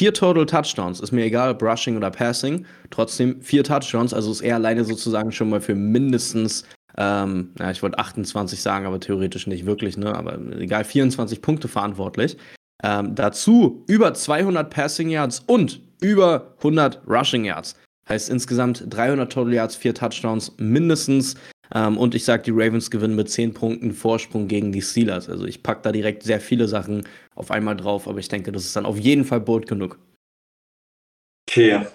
Vier 0.00 0.12
Total 0.12 0.46
Touchdowns, 0.46 0.98
ist 0.98 1.12
mir 1.12 1.24
egal, 1.24 1.52
ob 1.52 1.62
Rushing 1.62 1.96
oder 1.96 2.10
Passing. 2.10 2.66
Trotzdem 2.90 3.40
vier 3.42 3.62
Touchdowns, 3.62 4.12
also 4.12 4.32
ist 4.32 4.40
er 4.40 4.56
alleine 4.56 4.84
sozusagen 4.84 5.30
schon 5.30 5.50
mal 5.50 5.60
für 5.60 5.76
mindestens, 5.76 6.64
ähm, 6.96 7.52
ja, 7.60 7.70
ich 7.70 7.82
wollte 7.82 7.98
28 7.98 8.60
sagen, 8.60 8.86
aber 8.86 8.98
theoretisch 8.98 9.46
nicht 9.46 9.66
wirklich, 9.66 9.96
ne? 9.96 10.12
Aber 10.14 10.38
egal, 10.58 10.84
24 10.84 11.40
Punkte 11.42 11.68
verantwortlich. 11.68 12.36
Ähm, 12.84 13.14
dazu 13.14 13.82
über 13.86 14.12
200 14.12 14.68
Passing 14.68 15.08
Yards 15.08 15.42
und 15.46 15.80
über 16.02 16.54
100 16.58 17.00
Rushing 17.08 17.46
Yards. 17.46 17.76
Heißt 18.10 18.28
insgesamt 18.28 18.84
300 18.90 19.32
Total 19.32 19.54
Yards, 19.54 19.74
4 19.74 19.94
Touchdowns 19.94 20.52
mindestens. 20.58 21.36
Ähm, 21.74 21.96
und 21.96 22.14
ich 22.14 22.26
sage, 22.26 22.42
die 22.42 22.50
Ravens 22.50 22.90
gewinnen 22.90 23.16
mit 23.16 23.30
10 23.30 23.54
Punkten 23.54 23.92
Vorsprung 23.92 24.48
gegen 24.48 24.70
die 24.70 24.82
Steelers. 24.82 25.30
Also 25.30 25.46
ich 25.46 25.62
packe 25.62 25.80
da 25.82 25.92
direkt 25.92 26.24
sehr 26.24 26.40
viele 26.40 26.68
Sachen 26.68 27.08
auf 27.34 27.50
einmal 27.50 27.74
drauf, 27.74 28.06
aber 28.06 28.18
ich 28.18 28.28
denke, 28.28 28.52
das 28.52 28.66
ist 28.66 28.76
dann 28.76 28.84
auf 28.84 28.98
jeden 28.98 29.24
Fall 29.24 29.40
bold 29.40 29.66
genug. 29.66 29.98
Okay. 31.48 31.86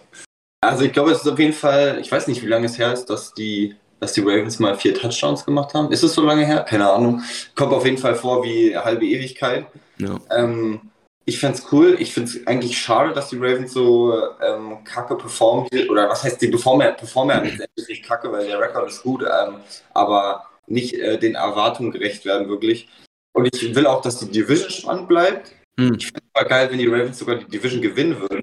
Also 0.62 0.86
ich 0.86 0.92
glaube, 0.92 1.12
es 1.12 1.20
ist 1.20 1.28
auf 1.28 1.38
jeden 1.38 1.54
Fall, 1.54 2.00
ich 2.02 2.12
weiß 2.12 2.28
nicht, 2.28 2.42
wie 2.42 2.48
lange 2.48 2.66
es 2.66 2.80
her 2.80 2.92
ist, 2.92 3.06
dass 3.06 3.36
die, 3.36 3.76
dass 4.00 4.14
die 4.14 4.22
Ravens 4.22 4.58
mal 4.58 4.76
vier 4.76 4.96
Touchdowns 4.96 5.46
gemacht 5.46 5.76
haben. 5.76 5.92
Ist 5.92 6.02
es 6.02 6.16
so 6.16 6.24
lange 6.24 6.48
her? 6.48 6.66
Keine 6.68 6.90
Ahnung. 6.90 7.22
Kommt 7.54 7.74
auf 7.74 7.86
jeden 7.86 8.00
Fall 8.00 8.16
vor 8.16 8.44
wie 8.44 8.76
halbe 8.76 9.06
Ewigkeit. 9.06 9.68
Ja. 10.00 10.20
Ähm, 10.32 10.82
ich 11.26 11.40
fände 11.40 11.58
es 11.58 11.72
cool. 11.72 11.96
Ich 12.00 12.14
finde 12.14 12.30
es 12.30 12.48
eigentlich 12.48 12.78
schade, 12.78 13.14
dass 13.14 13.30
die 13.30 13.38
Ravens 13.38 13.74
so 13.74 14.14
ähm, 14.42 14.84
kacke 14.84 15.16
performen. 15.16 15.68
Oder 15.90 16.10
was 16.10 16.24
heißt, 16.24 16.42
die 16.42 16.48
performen, 16.48 16.96
performen 16.96 17.36
ja 17.36 17.44
letztendlich 17.44 17.88
nicht 17.88 18.06
kacke, 18.06 18.32
weil 18.32 18.48
der 18.48 18.60
Rekord 18.60 18.90
ist 18.90 19.04
gut, 19.04 19.24
ähm, 19.24 19.62
aber 19.94 20.46
nicht 20.68 20.94
äh, 20.96 21.18
den 21.20 21.36
Erwartungen 21.36 21.92
gerecht 21.92 22.26
werden, 22.26 22.48
wirklich. 22.48 22.90
Und 23.34 23.54
ich 23.54 23.76
will 23.76 23.86
auch, 23.86 24.02
dass 24.02 24.20
die 24.20 24.32
Division 24.32 24.72
spannend 24.72 25.08
bleibt. 25.08 25.56
Hm. 25.80 25.96
Ich 25.96 26.08
finde 26.08 26.22
es 26.34 26.48
geil, 26.48 26.72
wenn 26.72 26.80
die 26.80 26.88
Ravens 26.88 27.20
sogar 27.20 27.36
die 27.36 27.46
Division 27.46 27.82
gewinnen 27.82 28.20
würden. 28.20 28.42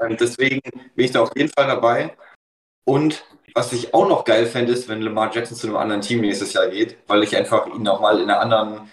Ähm, 0.00 0.16
deswegen 0.18 0.60
bin 0.94 1.04
ich 1.04 1.12
da 1.12 1.20
auf 1.22 1.30
jeden 1.36 1.50
Fall 1.50 1.66
dabei. 1.66 2.16
Und 2.84 3.24
was 3.54 3.72
ich 3.72 3.94
auch 3.94 4.08
noch 4.08 4.24
geil 4.24 4.46
fände, 4.46 4.72
ist, 4.72 4.88
wenn 4.88 5.02
Lamar 5.02 5.34
Jackson 5.34 5.56
zu 5.56 5.66
einem 5.66 5.76
anderen 5.76 6.02
Team 6.02 6.20
nächstes 6.20 6.52
Jahr 6.52 6.68
geht, 6.68 6.96
weil 7.06 7.22
ich 7.22 7.36
einfach 7.36 7.66
ihn 7.66 7.82
nochmal 7.82 8.20
in 8.20 8.30
einer 8.30 8.40
anderen, 8.40 8.90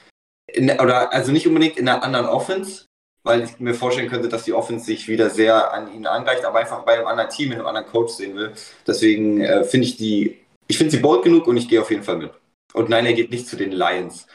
in, 0.54 0.70
oder 0.72 1.14
also 1.14 1.32
nicht 1.32 1.47
unbedingt 1.47 1.78
in 1.78 1.88
einer 1.88 2.04
anderen 2.04 2.28
Offense, 2.28 2.86
weil 3.24 3.43
ich 3.43 3.60
mir 3.60 3.74
vorstellen 3.74 4.10
könnte, 4.10 4.30
dass 4.30 4.43
die 4.43 4.54
Offense 4.54 4.86
sich 4.86 5.08
wieder 5.08 5.30
sehr 5.30 5.74
an 5.74 5.93
ihn 5.93 6.06
angleicht, 6.06 6.45
aber 6.45 6.60
einfach 6.60 6.84
bei 6.84 6.97
einem 6.97 7.08
anderen 7.08 7.30
Team, 7.30 7.49
mit 7.49 7.58
einem 7.58 7.68
anderen 7.68 7.88
Coach 7.88 8.14
sehen 8.14 8.36
will. 8.36 8.54
Deswegen 8.86 9.41
äh, 9.41 9.64
finde 9.64 9.88
ich 9.88 9.97
die, 9.97 10.39
ich 10.68 10.78
finde 10.78 10.91
sie 10.91 10.99
bold 10.99 11.24
genug 11.24 11.47
und 11.47 11.58
ich 11.58 11.70
gehe 11.70 11.82
auf 11.82 11.91
jeden 11.91 12.04
Fall 12.04 12.18
mit. 12.18 12.32
Und 12.74 12.89
nein, 12.89 13.06
er 13.06 13.14
geht 13.14 13.32
nicht 13.32 13.47
zu 13.47 13.56
den 13.56 13.72
Lions. 13.72 14.28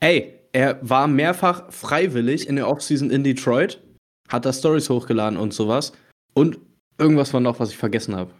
Ey, 0.00 0.40
er 0.52 0.78
war 0.88 1.08
mehrfach 1.08 1.70
freiwillig 1.72 2.48
in 2.48 2.56
der 2.56 2.68
Offseason 2.68 3.10
in 3.10 3.24
Detroit, 3.24 3.82
hat 4.28 4.44
da 4.44 4.52
Stories 4.52 4.88
hochgeladen 4.88 5.38
und 5.38 5.52
sowas. 5.52 5.92
Und 6.32 6.58
irgendwas 6.98 7.32
war 7.32 7.40
noch, 7.40 7.60
was 7.60 7.70
ich 7.70 7.76
vergessen 7.76 8.16
habe. 8.16 8.32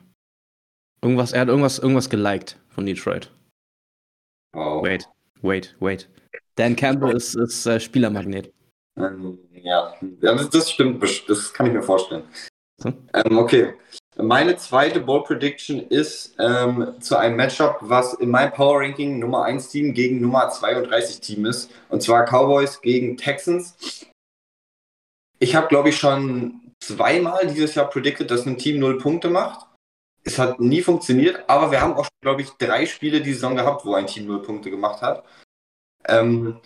Irgendwas, 1.02 1.32
er 1.32 1.42
hat 1.42 1.48
irgendwas, 1.48 1.78
irgendwas 1.78 2.08
geliked 2.08 2.58
von 2.68 2.86
Detroit. 2.86 3.30
Wow. 4.54 4.82
Wait, 4.82 5.08
wait, 5.42 5.76
wait. 5.80 6.08
Dan 6.56 6.76
Campbell 6.76 7.16
ist, 7.16 7.34
ist 7.34 7.66
äh, 7.66 7.80
Spielermagnet. 7.80 8.52
Ähm, 8.96 9.38
ja, 9.52 9.94
das, 10.20 10.50
das 10.50 10.70
stimmt, 10.70 11.02
das 11.28 11.52
kann 11.52 11.66
ich 11.66 11.72
mir 11.72 11.82
vorstellen. 11.82 12.24
So. 12.78 12.92
Ähm, 13.12 13.38
okay. 13.38 13.74
Meine 14.16 14.56
zweite 14.56 15.00
Bold 15.00 15.24
Prediction 15.24 15.80
ist 15.88 16.36
ähm, 16.38 16.94
zu 17.00 17.16
einem 17.16 17.36
Matchup, 17.36 17.78
was 17.80 18.14
in 18.14 18.30
meinem 18.30 18.52
Power 18.52 18.80
Ranking 18.80 19.18
Nummer 19.18 19.44
1 19.44 19.70
Team 19.70 19.92
gegen 19.92 20.20
Nummer 20.20 20.50
32 20.50 21.20
Team 21.20 21.46
ist. 21.46 21.70
Und 21.88 22.00
zwar 22.00 22.24
Cowboys 22.24 22.80
gegen 22.80 23.16
Texans. 23.16 24.06
Ich 25.40 25.56
habe, 25.56 25.66
glaube 25.66 25.88
ich, 25.88 25.96
schon 25.96 26.60
zweimal 26.80 27.48
dieses 27.48 27.74
Jahr 27.74 27.90
predicted, 27.90 28.30
dass 28.30 28.46
ein 28.46 28.56
Team 28.56 28.78
null 28.78 28.98
Punkte 28.98 29.30
macht. 29.30 29.66
Es 30.22 30.38
hat 30.38 30.60
nie 30.60 30.80
funktioniert, 30.80 31.42
aber 31.48 31.72
wir 31.72 31.80
haben 31.80 31.94
auch, 31.94 32.08
glaube 32.22 32.42
ich, 32.42 32.50
drei 32.50 32.86
Spiele 32.86 33.20
die 33.20 33.34
Saison 33.34 33.56
gehabt, 33.56 33.84
wo 33.84 33.94
ein 33.94 34.06
Team 34.06 34.26
null 34.26 34.42
Punkte 34.42 34.70
gemacht 34.70 35.02
hat. 35.02 35.24
Ähm, 36.06 36.60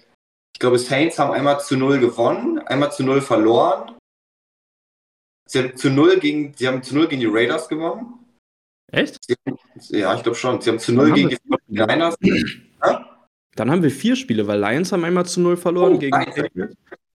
ich 0.54 0.60
glaube, 0.60 0.78
Saints 0.78 1.18
haben 1.18 1.32
einmal 1.32 1.60
zu 1.60 1.76
null 1.76 1.98
gewonnen, 2.00 2.58
einmal 2.58 2.90
zu 2.92 3.04
null 3.04 3.20
verloren. 3.20 3.96
Sie 5.48 5.60
haben 5.60 5.76
zu 5.76 5.90
null 5.90 6.18
gegen, 6.18 6.52
sie 6.54 6.68
haben 6.68 6.82
zu 6.82 6.94
null 6.94 7.08
gegen 7.08 7.20
die 7.20 7.28
Raiders 7.30 7.68
gewonnen. 7.68 8.18
Echt? 8.90 9.18
Haben, 9.46 9.58
ja, 9.90 10.14
ich 10.14 10.22
glaube 10.22 10.36
schon. 10.36 10.60
Sie 10.60 10.70
haben 10.70 10.78
zu 10.78 10.92
null 10.92 11.12
gegen 11.12 11.28
die 11.30 11.38
Niners. 11.68 12.16
Ja? 12.80 13.26
Dann 13.56 13.72
haben 13.72 13.82
wir 13.82 13.90
vier 13.90 14.14
Spiele, 14.14 14.46
weil 14.46 14.60
Lions 14.60 14.92
haben 14.92 15.02
einmal 15.02 15.26
zu 15.26 15.40
null 15.40 15.56
verloren 15.56 15.94
Oh, 15.94 15.98
gegen 15.98 16.14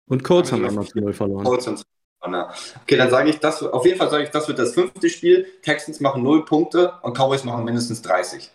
und 0.08 0.24
Colts 0.26 0.52
Haben 0.52 0.64
haben 0.64 0.70
einmal 0.70 0.86
zu 0.86 1.00
null 1.00 1.14
verloren. 1.14 1.48
Okay, 1.48 2.98
dann 2.98 3.10
sage 3.10 3.30
ich 3.30 3.40
das. 3.40 3.64
Auf 3.64 3.86
jeden 3.86 3.98
Fall 3.98 4.10
sage 4.10 4.24
ich, 4.24 4.30
das 4.30 4.48
wird 4.48 4.60
das 4.60 4.74
fünfte 4.74 5.10
Spiel. 5.10 5.48
Texans 5.62 6.00
machen 6.02 6.22
null 6.24 6.44
Punkte 6.44 6.94
und 7.02 7.18
Cowboys 7.18 7.46
machen 7.46 7.64
mindestens 7.64 8.02
30. 8.02 8.52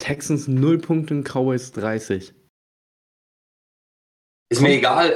Texans 0.00 0.48
0 0.48 0.78
Punkte 0.78 1.14
und 1.14 1.24
Cowboys 1.24 1.70
30. 1.72 2.34
Ist 4.50 4.60
mir 4.60 4.70
egal. 4.74 5.10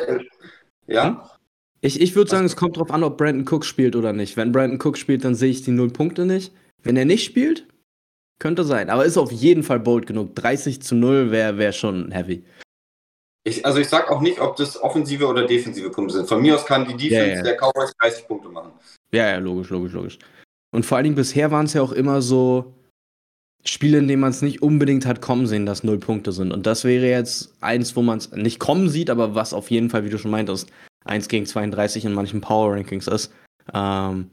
äh, 0.87 0.93
Ja? 0.93 1.29
Ich, 1.81 2.01
ich 2.01 2.15
würde 2.15 2.31
sagen, 2.31 2.47
es 2.47 2.57
kommt 2.57 2.77
drauf 2.77 2.91
an, 2.91 3.03
ob 3.03 3.19
Brandon 3.19 3.47
Cook 3.53 3.65
spielt 3.65 3.97
oder 3.97 4.13
nicht. 4.13 4.37
Wenn 4.37 4.53
Brandon 4.53 4.81
Cook 4.81 4.97
spielt, 4.97 5.25
dann 5.25 5.35
sehe 5.35 5.51
ich 5.51 5.63
die 5.63 5.73
0 5.73 5.91
Punkte 5.91 6.25
nicht. 6.25 6.53
Wenn 6.83 6.97
er 6.97 7.05
nicht 7.05 7.25
spielt, 7.25 7.67
könnte 8.39 8.65
sein. 8.65 8.89
Aber 8.91 9.05
ist 9.05 9.19
auf 9.19 9.33
jeden 9.33 9.63
Fall 9.63 9.81
bold 9.81 10.07
genug. 10.07 10.35
30 10.37 10.81
zu 10.81 10.95
0 10.95 11.31
wäre 11.31 11.59
wär 11.59 11.73
schon 11.73 12.11
heavy. 12.13 12.45
Ich, 13.47 13.67
also 13.67 13.79
ich 13.81 13.89
sage 13.89 14.11
auch 14.11 14.23
nicht, 14.23 14.41
ob 14.41 14.57
das 14.57 14.81
offensive 14.83 15.27
oder 15.27 15.47
defensive 15.47 15.91
Punkte 15.91 16.15
sind. 16.15 16.29
Von 16.29 16.41
mir 16.41 16.55
aus 16.55 16.65
kann 16.65 16.87
die 16.87 16.97
Defense 16.97 17.31
Ja, 17.31 17.37
ja. 17.37 17.43
der 17.43 17.57
Cowboys 17.57 17.93
30 18.01 18.27
Punkte 18.27 18.49
machen. 18.49 18.73
Ja, 19.13 19.29
ja, 19.29 19.37
logisch, 19.39 19.69
logisch, 19.69 19.93
logisch. 19.93 20.19
Und 20.75 20.87
vor 20.87 20.97
allen 20.97 21.05
Dingen 21.05 21.17
bisher 21.17 21.51
waren 21.51 21.67
es 21.67 21.75
ja 21.75 21.83
auch 21.83 21.93
immer 21.93 22.23
so 22.23 22.73
Spiele, 23.67 23.99
in 23.99 24.09
denen 24.09 24.21
man 24.21 24.31
es 24.31 24.43
nicht 24.43 24.63
unbedingt 24.63 25.07
hat 25.07 25.23
kommen 25.23 25.47
sehen, 25.47 25.65
dass 25.65 25.85
null 25.85 25.99
Punkte 25.99 26.33
sind. 26.33 26.53
Und 26.53 26.67
das 26.67 26.85
wäre 26.85 27.07
jetzt 27.07 27.55
eins, 27.61 27.97
wo 27.97 28.03
man 28.03 28.19
es 28.19 28.31
nicht 28.33 28.59
kommen 28.59 28.89
sieht, 28.91 29.09
aber 29.09 29.35
was 29.35 29.55
auf 29.55 29.71
jeden 29.71 29.89
Fall, 29.89 30.05
wie 30.05 30.11
du 30.11 30.19
schon 30.19 30.31
meintest, 30.31 30.71
1 31.07 31.29
gegen 31.29 31.47
32 31.47 32.05
in 32.05 32.13
manchen 32.13 32.41
Power 32.41 32.75
Rankings 32.75 33.07
ist. 33.07 33.33
Ähm, 33.73 34.31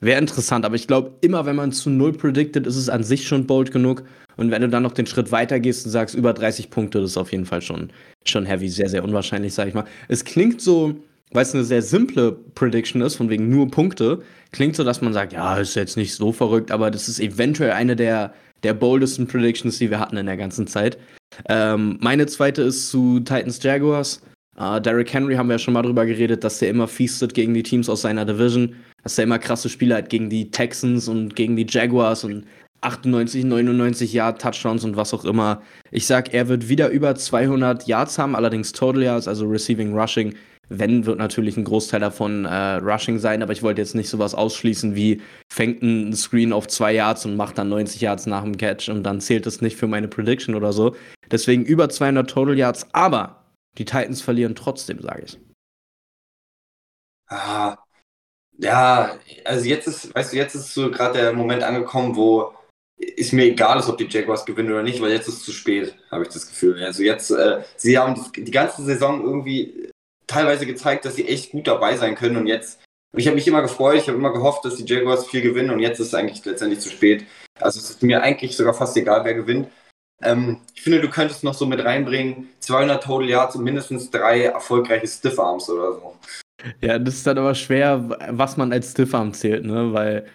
wäre 0.00 0.20
interessant, 0.20 0.64
aber 0.64 0.74
ich 0.74 0.86
glaube, 0.86 1.12
immer 1.20 1.46
wenn 1.46 1.56
man 1.56 1.72
zu 1.72 1.90
null 1.90 2.12
predicted, 2.12 2.66
ist 2.66 2.76
es 2.76 2.88
an 2.88 3.04
sich 3.04 3.26
schon 3.26 3.46
bold 3.46 3.70
genug. 3.70 4.02
Und 4.36 4.50
wenn 4.50 4.62
du 4.62 4.68
dann 4.68 4.82
noch 4.82 4.92
den 4.92 5.06
Schritt 5.06 5.32
weiter 5.32 5.60
gehst 5.60 5.86
und 5.86 5.92
sagst, 5.92 6.14
über 6.14 6.32
30 6.32 6.70
Punkte, 6.70 7.00
das 7.00 7.12
ist 7.12 7.16
auf 7.16 7.32
jeden 7.32 7.46
Fall 7.46 7.62
schon, 7.62 7.90
schon 8.24 8.46
heavy, 8.46 8.68
sehr, 8.68 8.88
sehr 8.88 9.04
unwahrscheinlich, 9.04 9.54
sag 9.54 9.68
ich 9.68 9.74
mal. 9.74 9.86
Es 10.08 10.24
klingt 10.24 10.60
so, 10.60 10.96
weil 11.32 11.42
es 11.42 11.54
eine 11.54 11.64
sehr 11.64 11.82
simple 11.82 12.32
Prediction 12.54 13.00
ist, 13.00 13.14
von 13.14 13.30
wegen 13.30 13.48
nur 13.48 13.70
Punkte, 13.70 14.22
klingt 14.52 14.76
so, 14.76 14.84
dass 14.84 15.00
man 15.00 15.12
sagt, 15.12 15.32
ja, 15.32 15.56
ist 15.56 15.74
jetzt 15.74 15.96
nicht 15.96 16.14
so 16.14 16.32
verrückt, 16.32 16.70
aber 16.70 16.90
das 16.90 17.08
ist 17.08 17.18
eventuell 17.18 17.72
eine 17.72 17.96
der, 17.96 18.34
der 18.66 18.74
boldesten 18.74 19.28
Predictions, 19.28 19.78
die 19.78 19.90
wir 19.90 20.00
hatten 20.00 20.16
in 20.16 20.26
der 20.26 20.36
ganzen 20.36 20.66
Zeit. 20.66 20.98
Ähm, 21.48 21.98
meine 22.00 22.26
zweite 22.26 22.62
ist 22.62 22.90
zu 22.90 23.20
Titans 23.20 23.62
Jaguars. 23.62 24.22
Äh, 24.58 24.80
Derrick 24.80 25.12
Henry 25.12 25.36
haben 25.36 25.48
wir 25.48 25.54
ja 25.54 25.58
schon 25.60 25.74
mal 25.74 25.82
drüber 25.82 26.04
geredet, 26.04 26.42
dass 26.42 26.58
der 26.58 26.70
immer 26.70 26.88
feastet 26.88 27.32
gegen 27.32 27.54
die 27.54 27.62
Teams 27.62 27.88
aus 27.88 28.02
seiner 28.02 28.24
Division, 28.24 28.74
dass 29.04 29.14
der 29.14 29.22
immer 29.22 29.38
krasse 29.38 29.68
Spiele 29.68 29.94
hat 29.94 30.08
gegen 30.08 30.30
die 30.30 30.50
Texans 30.50 31.06
und 31.06 31.36
gegen 31.36 31.54
die 31.54 31.66
Jaguars 31.68 32.24
und 32.24 32.44
98, 32.80 33.44
99 33.44 34.12
Yard 34.12 34.42
Touchdowns 34.42 34.84
und 34.84 34.96
was 34.96 35.14
auch 35.14 35.24
immer. 35.24 35.62
Ich 35.92 36.06
sag, 36.06 36.34
er 36.34 36.48
wird 36.48 36.68
wieder 36.68 36.88
über 36.88 37.14
200 37.14 37.86
Yards 37.86 38.18
haben, 38.18 38.34
allerdings 38.34 38.72
Total 38.72 39.02
Yards, 39.02 39.28
also 39.28 39.46
Receiving, 39.46 39.94
Rushing. 39.96 40.34
Wenn, 40.68 41.06
wird 41.06 41.18
natürlich 41.18 41.56
ein 41.56 41.64
Großteil 41.64 42.00
davon 42.00 42.44
äh, 42.44 42.74
Rushing 42.76 43.18
sein, 43.18 43.42
aber 43.42 43.52
ich 43.52 43.62
wollte 43.62 43.80
jetzt 43.80 43.94
nicht 43.94 44.08
sowas 44.08 44.34
ausschließen 44.34 44.96
wie 44.96 45.22
fängt 45.52 45.82
ein 45.82 46.12
Screen 46.14 46.52
auf 46.52 46.66
zwei 46.66 46.92
Yards 46.92 47.24
und 47.24 47.36
macht 47.36 47.58
dann 47.58 47.68
90 47.68 48.00
Yards 48.00 48.26
nach 48.26 48.42
dem 48.42 48.56
Catch 48.56 48.88
und 48.88 49.04
dann 49.04 49.20
zählt 49.20 49.46
es 49.46 49.60
nicht 49.60 49.76
für 49.76 49.86
meine 49.86 50.08
Prediction 50.08 50.54
oder 50.54 50.72
so. 50.72 50.96
Deswegen 51.30 51.64
über 51.64 51.88
200 51.88 52.28
Total 52.28 52.58
Yards, 52.58 52.86
aber 52.92 53.44
die 53.78 53.84
Titans 53.84 54.22
verlieren 54.22 54.54
trotzdem, 54.54 55.00
sage 55.02 55.22
ich. 55.26 55.38
Ah, 57.28 57.76
ja, 58.58 59.18
also 59.44 59.64
jetzt 59.66 59.86
ist, 59.86 60.14
weißt 60.14 60.32
du, 60.32 60.36
jetzt 60.36 60.54
ist 60.54 60.74
so 60.74 60.90
gerade 60.90 61.18
der 61.18 61.32
Moment 61.32 61.62
angekommen, 61.62 62.16
wo 62.16 62.54
ist 62.98 63.32
mir 63.32 63.44
egal 63.44 63.78
ist, 63.78 63.88
ob 63.88 63.98
die 63.98 64.08
Jaguars 64.08 64.46
gewinnen 64.46 64.70
oder 64.70 64.82
nicht, 64.82 65.00
weil 65.00 65.12
jetzt 65.12 65.28
ist 65.28 65.38
es 65.38 65.44
zu 65.44 65.52
spät, 65.52 65.94
habe 66.10 66.22
ich 66.22 66.30
das 66.30 66.48
Gefühl. 66.48 66.82
Also 66.82 67.02
jetzt, 67.02 67.30
äh, 67.30 67.62
sie 67.76 67.98
haben 67.98 68.14
die 68.34 68.50
ganze 68.50 68.82
Saison 68.82 69.22
irgendwie 69.22 69.90
teilweise 70.26 70.66
gezeigt, 70.66 71.04
dass 71.04 71.16
sie 71.16 71.28
echt 71.28 71.52
gut 71.52 71.66
dabei 71.66 71.96
sein 71.96 72.14
können 72.14 72.36
und 72.36 72.46
jetzt, 72.46 72.80
ich 73.16 73.26
habe 73.26 73.36
mich 73.36 73.48
immer 73.48 73.62
gefreut, 73.62 73.96
ich 73.96 74.08
habe 74.08 74.18
immer 74.18 74.32
gehofft, 74.32 74.64
dass 74.64 74.76
die 74.76 74.84
Jaguars 74.84 75.26
viel 75.26 75.42
gewinnen 75.42 75.70
und 75.70 75.80
jetzt 75.80 76.00
ist 76.00 76.08
es 76.08 76.14
eigentlich 76.14 76.44
letztendlich 76.44 76.80
zu 76.80 76.90
spät. 76.90 77.24
Also 77.60 77.78
es 77.78 77.90
ist 77.90 78.02
mir 78.02 78.22
eigentlich 78.22 78.56
sogar 78.56 78.74
fast 78.74 78.96
egal, 78.96 79.24
wer 79.24 79.34
gewinnt. 79.34 79.68
Ähm, 80.22 80.60
ich 80.74 80.82
finde, 80.82 81.00
du 81.00 81.08
könntest 81.08 81.44
noch 81.44 81.54
so 81.54 81.66
mit 81.66 81.84
reinbringen, 81.84 82.48
200 82.60 83.02
Total 83.02 83.28
Yards 83.28 83.56
und 83.56 83.64
mindestens 83.64 84.10
drei 84.10 84.44
erfolgreiche 84.44 85.06
Stiff 85.06 85.38
Arms 85.38 85.68
oder 85.68 85.92
so. 85.92 86.16
Ja, 86.80 86.98
das 86.98 87.14
ist 87.14 87.26
dann 87.26 87.38
aber 87.38 87.54
schwer, 87.54 88.16
was 88.30 88.56
man 88.56 88.72
als 88.72 88.92
Stiffarm 88.92 89.32
zählt, 89.34 89.64
ne? 89.64 89.92
Weil 89.92 90.26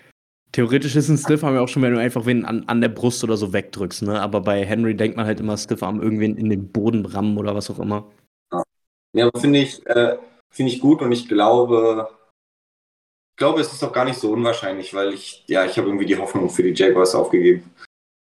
theoretisch 0.52 0.96
ist 0.96 1.10
ein 1.10 1.18
Stiffarm 1.18 1.56
ja 1.56 1.62
auch 1.62 1.68
schon, 1.68 1.82
wenn 1.82 1.94
du 1.94 2.00
einfach 2.00 2.26
wen 2.26 2.46
an, 2.46 2.64
an 2.68 2.82
der 2.82 2.90
Brust 2.90 3.24
oder 3.24 3.38
so 3.38 3.54
wegdrückst, 3.54 4.04
ne? 4.04 4.22
Aber 4.22 4.42
bei 4.42 4.64
Henry 4.64 4.96
denkt 4.96 5.18
man 5.18 5.26
halt 5.26 5.40
immer 5.40 5.58
Stiffarm 5.58 6.02
irgendwen 6.02 6.38
in 6.38 6.50
den 6.50 6.72
Boden 6.72 7.06
rammen 7.06 7.38
oder 7.38 7.56
was 7.56 7.70
auch 7.70 7.80
immer. 7.80 8.08
Ja, 9.14 9.30
finde 9.38 9.60
ich, 9.60 9.86
äh, 9.88 10.18
finde 10.50 10.72
ich 10.72 10.80
gut 10.80 11.02
und 11.02 11.12
ich 11.12 11.28
glaube, 11.28 12.10
ich 13.32 13.38
glaube, 13.38 13.62
es 13.62 13.72
ist 13.74 13.82
doch 13.84 13.92
gar 13.94 14.06
nicht 14.06 14.20
so 14.20 14.32
unwahrscheinlich, 14.32 14.94
weil 14.94 15.14
ich, 15.14 15.44
ja, 15.48 15.66
ich 15.66 15.78
habe 15.78 15.88
irgendwie 15.88 16.06
die 16.06 16.18
Hoffnung 16.18 16.50
für 16.50 16.64
die 16.64 16.74
Jaguars 16.74 17.16
aufgegeben. 17.16 17.70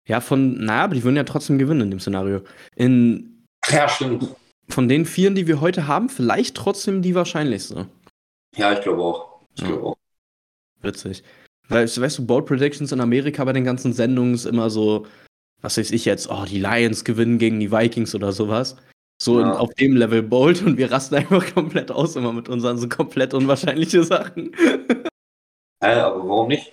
Ja, 0.06 0.20
von, 0.20 0.64
naja, 0.64 0.84
aber 0.84 0.94
die 0.94 1.04
würden 1.04 1.16
ja 1.16 1.24
trotzdem 1.24 1.58
gewinnen 1.58 1.82
in 1.82 1.90
dem 1.90 2.00
Szenario. 2.00 2.42
In, 2.76 3.44
Ja, 3.68 3.88
stimmt. 3.88 4.28
von 4.68 4.88
den 4.88 5.04
Vieren, 5.04 5.34
die 5.34 5.46
wir 5.46 5.60
heute 5.60 5.86
haben, 5.86 6.08
vielleicht 6.08 6.56
trotzdem 6.56 7.02
die 7.02 7.14
wahrscheinlichste. 7.14 7.88
Ja, 8.56 8.72
ich 8.72 8.80
glaube 8.80 9.02
auch. 9.02 9.42
Ich 9.54 9.62
Ja. 9.62 9.68
glaube 9.68 9.82
auch. 9.84 9.96
Witzig. 10.80 11.22
Weißt, 11.68 12.00
weißt 12.00 12.18
du, 12.18 12.26
Bold 12.26 12.46
Predictions 12.46 12.92
in 12.92 13.00
Amerika 13.00 13.44
bei 13.44 13.52
den 13.52 13.64
ganzen 13.64 13.92
Sendungen 13.92 14.34
ist 14.34 14.46
immer 14.46 14.70
so, 14.70 15.06
was 15.60 15.76
weiß 15.76 15.90
ich 15.90 16.04
jetzt, 16.06 16.30
oh, 16.30 16.44
die 16.46 16.60
Lions 16.60 17.04
gewinnen 17.04 17.38
gegen 17.38 17.60
die 17.60 17.70
Vikings 17.70 18.14
oder 18.14 18.32
sowas. 18.32 18.76
So 19.20 19.40
Ja. 19.40 19.46
in, 19.46 19.52
auf 19.52 19.74
dem 19.74 19.96
Level 19.96 20.22
bold 20.22 20.62
und 20.62 20.76
wir 20.78 20.90
rasten 20.92 21.14
einfach 21.16 21.52
komplett 21.54 21.90
aus 21.90 22.16
immer 22.16 22.32
mit 22.32 22.48
unseren 22.48 22.78
so 22.78 22.88
komplett 22.88 23.34
unwahrscheinliche 23.34 24.04
Sachen. 24.04 24.52
Äh, 25.80 25.94
aber 25.94 26.28
warum 26.28 26.48
nicht? 26.48 26.72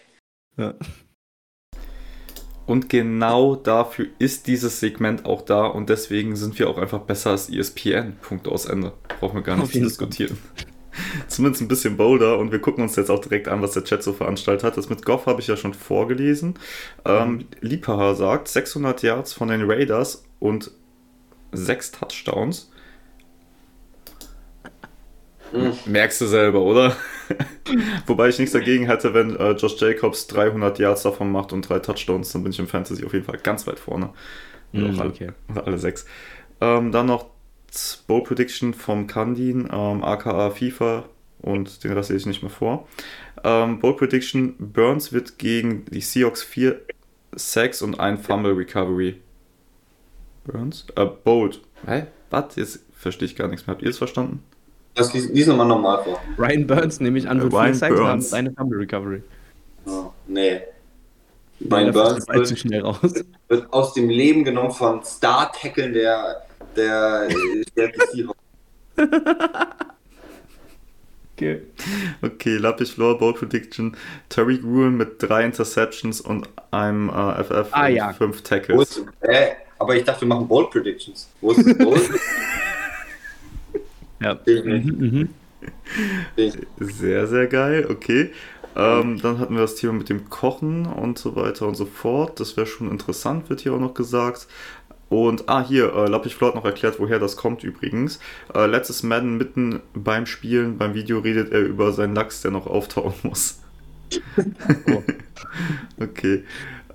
Und 2.65 2.89
genau 2.89 3.55
dafür 3.55 4.07
ist 4.17 4.47
dieses 4.47 4.79
Segment 4.79 5.25
auch 5.25 5.43
da 5.43 5.65
und 5.67 5.89
deswegen 5.89 6.35
sind 6.35 6.57
wir 6.57 6.69
auch 6.69 6.77
einfach 6.79 7.01
besser 7.01 7.31
als 7.31 7.49
ESPN. 7.49 8.15
Punkt 8.21 8.47
aus 8.47 8.65
Ende. 8.65 8.93
Brauchen 9.19 9.35
wir 9.35 9.43
gar 9.43 9.57
nicht 9.57 9.73
zu 9.73 9.79
diskutieren. 9.81 10.37
Zumindest 11.27 11.61
ein 11.61 11.67
bisschen 11.67 11.97
bolder 11.97 12.39
und 12.39 12.51
wir 12.51 12.59
gucken 12.59 12.81
uns 12.83 12.95
jetzt 12.95 13.11
auch 13.11 13.19
direkt 13.19 13.49
an, 13.49 13.61
was 13.61 13.73
der 13.73 13.83
Chat 13.83 14.01
so 14.01 14.13
veranstaltet 14.13 14.63
hat. 14.63 14.77
Das 14.77 14.89
mit 14.89 15.05
Goff 15.05 15.25
habe 15.25 15.41
ich 15.41 15.47
ja 15.47 15.57
schon 15.57 15.73
vorgelesen. 15.73 16.57
Ähm, 17.03 17.45
Liebhaber 17.59 18.15
sagt 18.15 18.47
600 18.47 19.03
Yards 19.03 19.33
von 19.33 19.49
den 19.49 19.69
Raiders 19.69 20.23
und 20.39 20.71
6 21.55 21.91
Touchdowns. 21.91 22.71
Hm. 25.51 25.73
Merkst 25.85 26.21
du 26.21 26.25
selber, 26.25 26.61
oder? 26.61 26.95
Wobei 28.07 28.29
ich 28.29 28.39
nichts 28.39 28.53
dagegen 28.53 28.87
hätte, 28.87 29.13
wenn 29.13 29.35
äh, 29.35 29.51
Josh 29.51 29.79
Jacobs 29.79 30.27
300 30.27 30.79
Yards 30.79 31.03
davon 31.03 31.31
macht 31.31 31.53
und 31.53 31.67
drei 31.67 31.79
Touchdowns, 31.79 32.31
dann 32.31 32.43
bin 32.43 32.51
ich 32.51 32.59
im 32.59 32.67
Fantasy 32.67 33.05
auf 33.05 33.13
jeden 33.13 33.25
Fall 33.25 33.37
ganz 33.37 33.65
weit 33.67 33.79
vorne. 33.79 34.09
Mhm, 34.71 34.95
auch 34.95 34.99
alle, 34.99 35.09
okay. 35.09 35.31
alle 35.53 35.77
sechs. 35.77 36.05
Ähm, 36.61 36.91
dann 36.91 37.05
noch 37.05 37.27
Bowl 38.07 38.23
Prediction 38.23 38.73
vom 38.73 39.07
Kandin, 39.07 39.69
ähm, 39.71 40.03
aka 40.03 40.49
FIFA 40.49 41.05
und 41.41 41.83
den 41.83 41.91
Rest 41.93 42.09
lese 42.09 42.21
ich 42.21 42.25
nicht 42.25 42.41
mehr 42.41 42.51
vor. 42.51 42.87
Ähm, 43.43 43.79
Bowl 43.79 43.95
Prediction: 43.95 44.55
Burns 44.57 45.13
wird 45.13 45.37
gegen 45.37 45.85
die 45.85 46.01
Seahawks 46.01 46.43
4 46.43 46.81
Sacks 47.35 47.81
und 47.81 47.99
ein 47.99 48.17
Fumble 48.17 48.53
Recovery. 48.53 49.21
Burns? 50.45 50.85
Äh, 50.95 51.05
Bold. 51.05 51.61
Hä? 51.85 52.05
Was? 52.29 52.55
Jetzt 52.55 52.79
verstehe 52.97 53.27
ich 53.27 53.35
gar 53.35 53.47
nichts 53.47 53.67
mehr. 53.67 53.73
Habt 53.75 53.83
ihr 53.83 53.89
es 53.89 53.97
verstanden? 53.97 54.43
Das 54.95 55.13
lies, 55.13 55.29
lies 55.29 55.47
nochmal 55.47 55.67
normal 55.67 56.03
vor. 56.03 56.21
Ryan 56.37 56.65
Burns 56.67 56.99
nehme 57.01 57.17
ich 57.19 57.27
an, 57.27 57.41
wird 57.41 57.51
Ryan 57.53 57.65
vier 57.67 57.75
Sacks 57.75 57.95
haben, 57.95 58.03
Burns. 58.05 58.29
seine 58.29 58.51
Fumble 58.53 58.79
Recovery. 58.79 59.21
Ja, 59.85 60.13
nee. 60.27 60.61
Ryan 61.69 61.91
Burns 61.93 62.25
zu 62.25 62.33
wird, 62.33 62.59
schnell 62.59 62.81
raus. 62.81 63.13
wird 63.49 63.73
aus 63.73 63.93
dem 63.93 64.09
Leben 64.09 64.43
genommen 64.43 64.71
von 64.71 65.03
Star-Tackeln 65.03 65.93
der, 65.93 66.43
der, 66.75 67.27
der. 67.75 67.89
Okay. 71.37 71.63
Okay, 72.21 72.55
Lappich 72.55 72.93
Floor 72.93 73.17
Bowl 73.17 73.33
Prediction: 73.33 73.97
Terry 74.29 74.57
Gruen 74.57 74.95
mit 74.95 75.21
drei 75.21 75.43
Interceptions 75.43 76.21
und 76.21 76.47
einem 76.71 77.09
äh, 77.09 77.43
FF 77.43 77.67
Ah, 77.71 77.87
und 77.87 77.93
ja. 77.93 78.13
fünf 78.13 78.41
Tackles. 78.41 78.97
ist, 78.97 79.05
äh, 79.19 79.47
aber 79.77 79.95
ich 79.95 80.03
dachte, 80.03 80.21
wir 80.21 80.27
machen 80.27 80.47
Bold 80.47 80.69
Predictions. 80.71 81.29
Wo 81.41 81.51
ist 81.51 81.65
das 81.65 81.77
Bold? 81.77 82.09
Ja. 84.21 84.39
Mhm, 84.45 84.95
mhm. 84.97 85.29
Sehr, 86.79 87.27
sehr 87.27 87.47
geil, 87.47 87.87
okay. 87.89 88.31
Ähm, 88.75 89.19
dann 89.21 89.39
hatten 89.39 89.53
wir 89.53 89.61
das 89.61 89.75
Thema 89.75 89.93
mit 89.93 90.09
dem 90.09 90.29
Kochen 90.29 90.85
und 90.85 91.17
so 91.17 91.35
weiter 91.35 91.67
und 91.67 91.75
so 91.75 91.85
fort. 91.85 92.39
Das 92.39 92.57
wäre 92.57 92.67
schon 92.67 92.91
interessant, 92.91 93.49
wird 93.49 93.61
hier 93.61 93.73
auch 93.73 93.79
noch 93.79 93.93
gesagt. 93.93 94.47
Und, 95.07 95.47
ah, 95.47 95.63
hier, 95.65 95.93
äh, 95.93 96.09
Lappich 96.09 96.35
Flo 96.35 96.47
hat 96.47 96.55
noch 96.55 96.65
erklärt, 96.65 96.99
woher 96.99 97.19
das 97.19 97.37
kommt 97.37 97.63
übrigens. 97.63 98.19
Äh, 98.53 98.65
letztes 98.65 99.03
Madden 99.03 99.37
mitten 99.37 99.81
beim 99.93 100.25
Spielen, 100.25 100.77
beim 100.77 100.93
Video 100.93 101.19
redet 101.19 101.51
er 101.51 101.61
über 101.61 101.93
seinen 101.93 102.15
Lachs, 102.15 102.41
der 102.41 102.51
noch 102.51 102.67
auftauen 102.67 103.13
muss. 103.23 103.61
Oh. 104.87 105.03
Okay. 105.97 106.43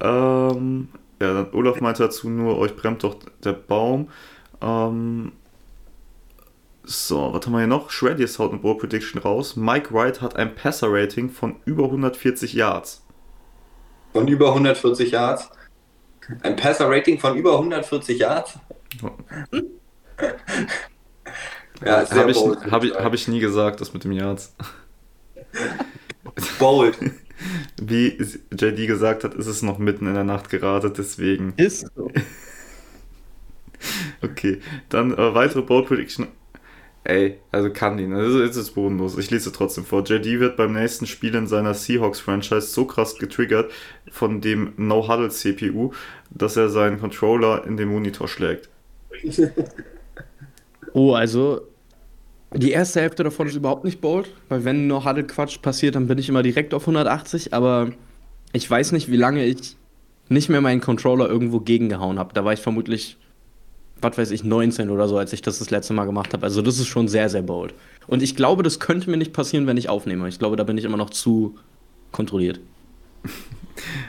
Ähm, 0.00 0.88
ja, 1.20 1.34
dann 1.34 1.52
Olaf 1.52 1.80
meinte 1.80 2.02
dazu 2.02 2.28
nur, 2.28 2.58
euch 2.58 2.74
brennt 2.74 3.04
doch 3.04 3.16
der 3.44 3.52
Baum. 3.52 4.08
Ähm, 4.60 5.32
so, 6.82 7.32
was 7.32 7.44
haben 7.46 7.52
wir 7.52 7.58
hier 7.58 7.66
noch? 7.66 7.90
Shreddies 7.90 8.38
haut 8.38 8.50
eine 8.50 8.60
Bowl 8.60 8.76
Prediction 8.76 9.20
raus. 9.20 9.54
Mike 9.54 9.92
Wright 9.92 10.20
hat 10.22 10.36
ein 10.36 10.54
Passer-Rating 10.54 11.30
von 11.30 11.56
über 11.64 11.84
140 11.84 12.54
Yards. 12.54 13.04
Von 14.12 14.26
über 14.26 14.48
140 14.48 15.10
Yards. 15.10 15.50
Ein 16.42 16.56
Passer-Rating 16.56 17.18
von 17.18 17.36
über 17.36 17.52
140 17.52 18.18
Yards. 18.18 18.58
Ja, 21.84 22.04
sehr 22.04 22.18
Habe 22.18 22.30
ich, 22.30 22.38
hab 22.70 22.84
ich, 22.84 22.94
hab 22.94 23.14
ich 23.14 23.26
nie 23.28 23.40
gesagt, 23.40 23.80
das 23.80 23.94
mit 23.94 24.04
dem 24.04 24.12
Yards. 24.12 24.54
bold. 26.58 26.98
Wie 27.80 28.18
JD 28.52 28.86
gesagt 28.86 29.24
hat, 29.24 29.34
ist 29.34 29.46
es 29.46 29.62
noch 29.62 29.78
mitten 29.78 30.06
in 30.06 30.14
der 30.14 30.24
Nacht 30.24 30.50
gerade, 30.50 30.90
deswegen. 30.90 31.54
Ist 31.56 31.86
so. 31.94 32.10
Okay, 34.22 34.60
dann 34.90 35.12
äh, 35.12 35.34
weitere 35.34 35.62
Bold 35.62 35.86
Prediction. 35.86 36.28
Ey, 37.02 37.38
also 37.50 37.70
kann 37.70 37.96
die, 37.96 38.06
ne? 38.06 38.22
Das 38.22 38.34
ist, 38.34 38.48
das 38.50 38.56
ist 38.68 38.74
bodenlos. 38.74 39.16
Ich 39.16 39.30
lese 39.30 39.52
trotzdem 39.52 39.86
vor. 39.86 40.04
JD 40.04 40.38
wird 40.38 40.56
beim 40.58 40.74
nächsten 40.74 41.06
Spiel 41.06 41.34
in 41.34 41.46
seiner 41.46 41.72
Seahawks-Franchise 41.72 42.66
so 42.68 42.84
krass 42.84 43.16
getriggert 43.16 43.72
von 44.10 44.42
dem 44.42 44.74
No-Huddle-CPU, 44.76 45.92
dass 46.30 46.58
er 46.58 46.68
seinen 46.68 47.00
Controller 47.00 47.64
in 47.64 47.78
den 47.78 47.88
Monitor 47.88 48.28
schlägt. 48.28 48.68
Oh, 50.92 51.14
also 51.14 51.68
die 52.54 52.72
erste 52.72 53.00
Hälfte 53.00 53.22
davon 53.22 53.46
ist 53.46 53.54
überhaupt 53.54 53.84
nicht 53.84 54.00
bold, 54.00 54.30
weil 54.48 54.64
wenn 54.64 54.86
noch 54.86 55.06
Huddle 55.06 55.24
Quatsch 55.24 55.62
passiert, 55.62 55.94
dann 55.94 56.08
bin 56.08 56.18
ich 56.18 56.28
immer 56.28 56.42
direkt 56.42 56.74
auf 56.74 56.82
180, 56.82 57.54
aber 57.54 57.90
ich 58.52 58.68
weiß 58.68 58.92
nicht, 58.92 59.10
wie 59.10 59.16
lange 59.16 59.44
ich 59.44 59.76
nicht 60.28 60.48
mehr 60.48 60.60
meinen 60.60 60.80
Controller 60.80 61.28
irgendwo 61.28 61.60
gegengehauen 61.60 62.18
habe. 62.18 62.34
Da 62.34 62.44
war 62.44 62.52
ich 62.52 62.60
vermutlich, 62.60 63.16
was 64.00 64.18
weiß 64.18 64.30
ich, 64.32 64.42
19 64.42 64.90
oder 64.90 65.06
so, 65.08 65.18
als 65.18 65.32
ich 65.32 65.42
das 65.42 65.58
das 65.58 65.70
letzte 65.70 65.92
Mal 65.92 66.06
gemacht 66.06 66.32
habe. 66.32 66.44
Also 66.44 66.62
das 66.62 66.78
ist 66.78 66.88
schon 66.88 67.08
sehr, 67.08 67.28
sehr 67.28 67.42
bold. 67.42 67.74
Und 68.06 68.22
ich 68.22 68.34
glaube, 68.34 68.62
das 68.62 68.80
könnte 68.80 69.10
mir 69.10 69.16
nicht 69.16 69.32
passieren, 69.32 69.66
wenn 69.66 69.76
ich 69.76 69.88
aufnehme. 69.88 70.28
Ich 70.28 70.38
glaube, 70.38 70.56
da 70.56 70.64
bin 70.64 70.78
ich 70.78 70.84
immer 70.84 70.96
noch 70.96 71.10
zu 71.10 71.56
kontrolliert. 72.12 72.60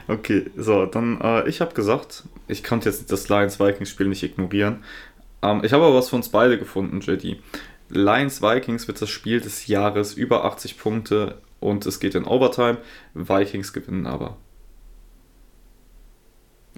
Okay, 0.07 0.47
so, 0.57 0.85
dann, 0.85 1.21
äh, 1.21 1.47
ich 1.47 1.61
habe 1.61 1.73
gesagt, 1.73 2.23
ich 2.49 2.61
konnte 2.61 2.89
jetzt 2.89 3.09
das 3.09 3.29
Lions-Vikings-Spiel 3.29 4.07
nicht 4.07 4.21
ignorieren. 4.21 4.83
Ähm, 5.41 5.61
ich 5.63 5.71
habe 5.71 5.85
aber 5.85 5.95
was 5.95 6.09
für 6.09 6.17
uns 6.17 6.27
beide 6.27 6.59
gefunden, 6.59 6.99
JD. 6.99 7.37
Lions-Vikings 7.91 8.87
wird 8.87 9.01
das 9.01 9.09
Spiel 9.09 9.41
des 9.41 9.67
Jahres, 9.67 10.13
über 10.13 10.45
80 10.45 10.77
Punkte 10.77 11.37
und 11.59 11.85
es 11.85 11.99
geht 11.99 12.15
in 12.15 12.25
Overtime. 12.25 12.77
Vikings 13.13 13.73
gewinnen 13.73 14.07
aber. 14.07 14.37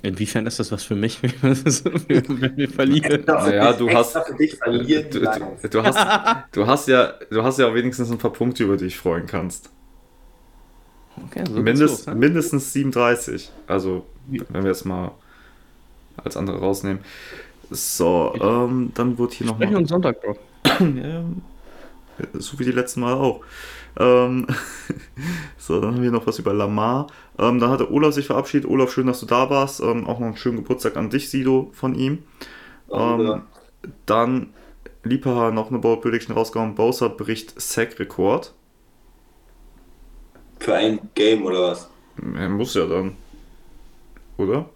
Inwiefern 0.01 0.45
ist 0.47 0.59
das 0.59 0.71
was 0.71 0.83
für 0.83 0.95
mich, 0.95 1.21
wenn 1.41 2.57
wir 2.57 2.69
verlieren? 2.69 3.23
Naja, 3.25 3.71
du 3.73 3.89
hast- 3.89 4.17
verlieren. 4.57 5.09
Du, 5.09 5.19
du, 5.21 5.69
du, 5.69 5.83
hast, 5.83 6.47
du, 6.51 6.67
hast 6.67 6.87
ja, 6.89 7.13
du 7.29 7.43
hast 7.43 7.59
ja 7.59 7.67
auch 7.69 7.73
wenigstens 7.73 8.11
ein 8.11 8.17
paar 8.17 8.33
Punkte, 8.33 8.65
über 8.65 8.75
die 8.75 8.87
ich 8.87 8.97
freuen 8.97 9.27
kannst. 9.27 9.69
Okay, 11.27 11.43
so 11.47 11.61
Mindest, 11.61 12.05
los, 12.05 12.07
ne? 12.07 12.15
mindestens 12.15 12.73
37. 12.73 13.51
Also, 13.67 14.05
wenn 14.27 14.63
wir 14.63 14.71
es 14.71 14.83
mal 14.83 15.11
als 16.17 16.35
andere 16.35 16.59
rausnehmen. 16.59 16.99
So, 17.69 18.35
ähm, 18.41 18.91
dann 18.95 19.17
wurde 19.17 19.35
hier 19.35 19.47
noch 19.47 19.55
Sprechen 19.55 19.73
mal, 19.73 19.79
uns 19.79 19.89
Sonntag, 19.89 20.21
Bro. 20.21 20.37
ja, 20.79 21.23
so 22.33 22.59
wie 22.59 22.65
die 22.65 22.71
letzten 22.71 23.01
Mal 23.01 23.13
auch. 23.13 23.41
Ähm, 23.99 24.47
so, 25.57 25.79
dann 25.79 25.95
haben 25.95 26.03
wir 26.03 26.11
noch 26.11 26.27
was 26.27 26.39
über 26.39 26.53
Lamar. 26.53 27.07
Ähm, 27.37 27.59
dann 27.59 27.69
hatte 27.69 27.91
Olaf 27.91 28.13
sich 28.13 28.27
verabschiedet. 28.27 28.69
Olaf, 28.69 28.91
schön, 28.91 29.07
dass 29.07 29.19
du 29.19 29.25
da 29.25 29.49
warst. 29.49 29.81
Ähm, 29.81 30.05
auch 30.07 30.19
noch 30.19 30.27
einen 30.27 30.37
schönen 30.37 30.57
Geburtstag 30.57 30.97
an 30.97 31.09
dich, 31.09 31.29
Sido, 31.29 31.71
von 31.73 31.95
ihm. 31.95 32.19
Ähm, 32.91 33.43
dann 34.05 34.53
Liebhaber 35.03 35.51
noch 35.51 35.69
eine 35.69 35.79
Bold 35.79 36.01
Prediction 36.01 36.35
rausgehauen. 36.35 36.75
Bowser 36.75 37.09
bricht 37.09 37.59
Sack-Rekord. 37.59 38.53
Für 40.59 40.75
ein 40.75 40.99
Game 41.13 41.43
oder 41.43 41.71
was? 41.71 41.89
Er 42.35 42.49
muss 42.49 42.73
ja 42.73 42.85
dann. 42.85 43.17
Oder? 44.37 44.69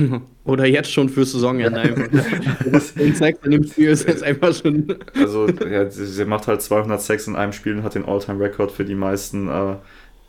Oder 0.44 0.66
jetzt 0.66 0.92
schon 0.92 1.08
für 1.08 1.24
Saisonende 1.24 1.80
einfach. 1.80 2.94
Den 2.94 3.14
Sex 3.14 3.38
in 3.44 3.50
dem 3.50 3.64
Spiel 3.64 3.90
ist 3.90 4.06
jetzt 4.08 4.22
einfach 4.22 4.54
schon. 4.54 4.96
Also, 5.14 5.48
ja, 5.48 5.88
sie, 5.90 6.24
macht 6.24 6.46
halt 6.46 6.62
200 6.62 7.00
Sacks 7.00 7.26
in 7.26 7.36
einem 7.36 7.52
Spiel 7.52 7.76
und 7.76 7.82
hat 7.82 7.94
den 7.94 8.04
All-Time-Record 8.04 8.72
für 8.72 8.84
die 8.84 8.94
meisten 8.94 9.48
äh, 9.48 9.76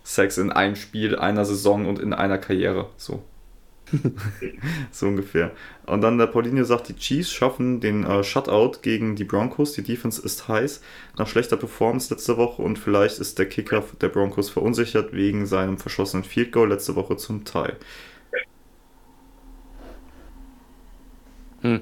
Sacks 0.03 0.38
in 0.38 0.52
einem 0.52 0.76
Spiel, 0.76 1.15
einer 1.15 1.45
Saison 1.45 1.88
und 1.88 1.99
in 1.99 2.14
einer 2.14 2.38
Karriere. 2.38 2.88
So. 2.98 3.23
so 4.91 5.07
ungefähr. 5.07 5.52
Und 5.85 6.02
dann 6.02 6.18
der 6.18 6.27
Paulinho 6.27 6.64
sagt, 6.64 6.89
die 6.89 6.95
Chiefs 6.95 7.31
schaffen 7.31 7.80
den 7.81 8.03
äh, 8.03 8.23
Shutout 8.23 8.80
gegen 8.81 9.15
die 9.15 9.23
Broncos. 9.23 9.73
Die 9.73 9.84
Defense 9.84 10.22
ist 10.22 10.48
heiß 10.48 10.81
nach 11.18 11.27
schlechter 11.27 11.57
Performance 11.57 12.14
letzte 12.14 12.38
Woche 12.38 12.61
und 12.61 12.80
vielleicht 12.80 13.19
ist 13.19 13.39
der 13.39 13.48
Kicker 13.48 13.84
der 13.99 14.10
Broncos 14.10 14.49
verunsichert 14.49 15.14
wegen 15.14 15.45
seinem 15.45 15.77
verschossenen 15.77 16.23
Field 16.23 16.52
Goal 16.52 16.69
letzte 16.69 16.95
Woche 16.95 17.18
zum 17.18 17.43
Teil. 17.43 17.76
Hm. 21.62 21.82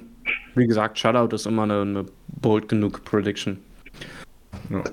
Wie 0.55 0.67
gesagt, 0.67 0.99
Shutout 0.99 1.35
ist 1.35 1.47
immer 1.47 1.63
eine, 1.63 1.81
eine 1.81 2.05
bold 2.27 2.69
genug 2.69 3.03
Prediction. 3.05 3.59
Ja. 4.69 4.83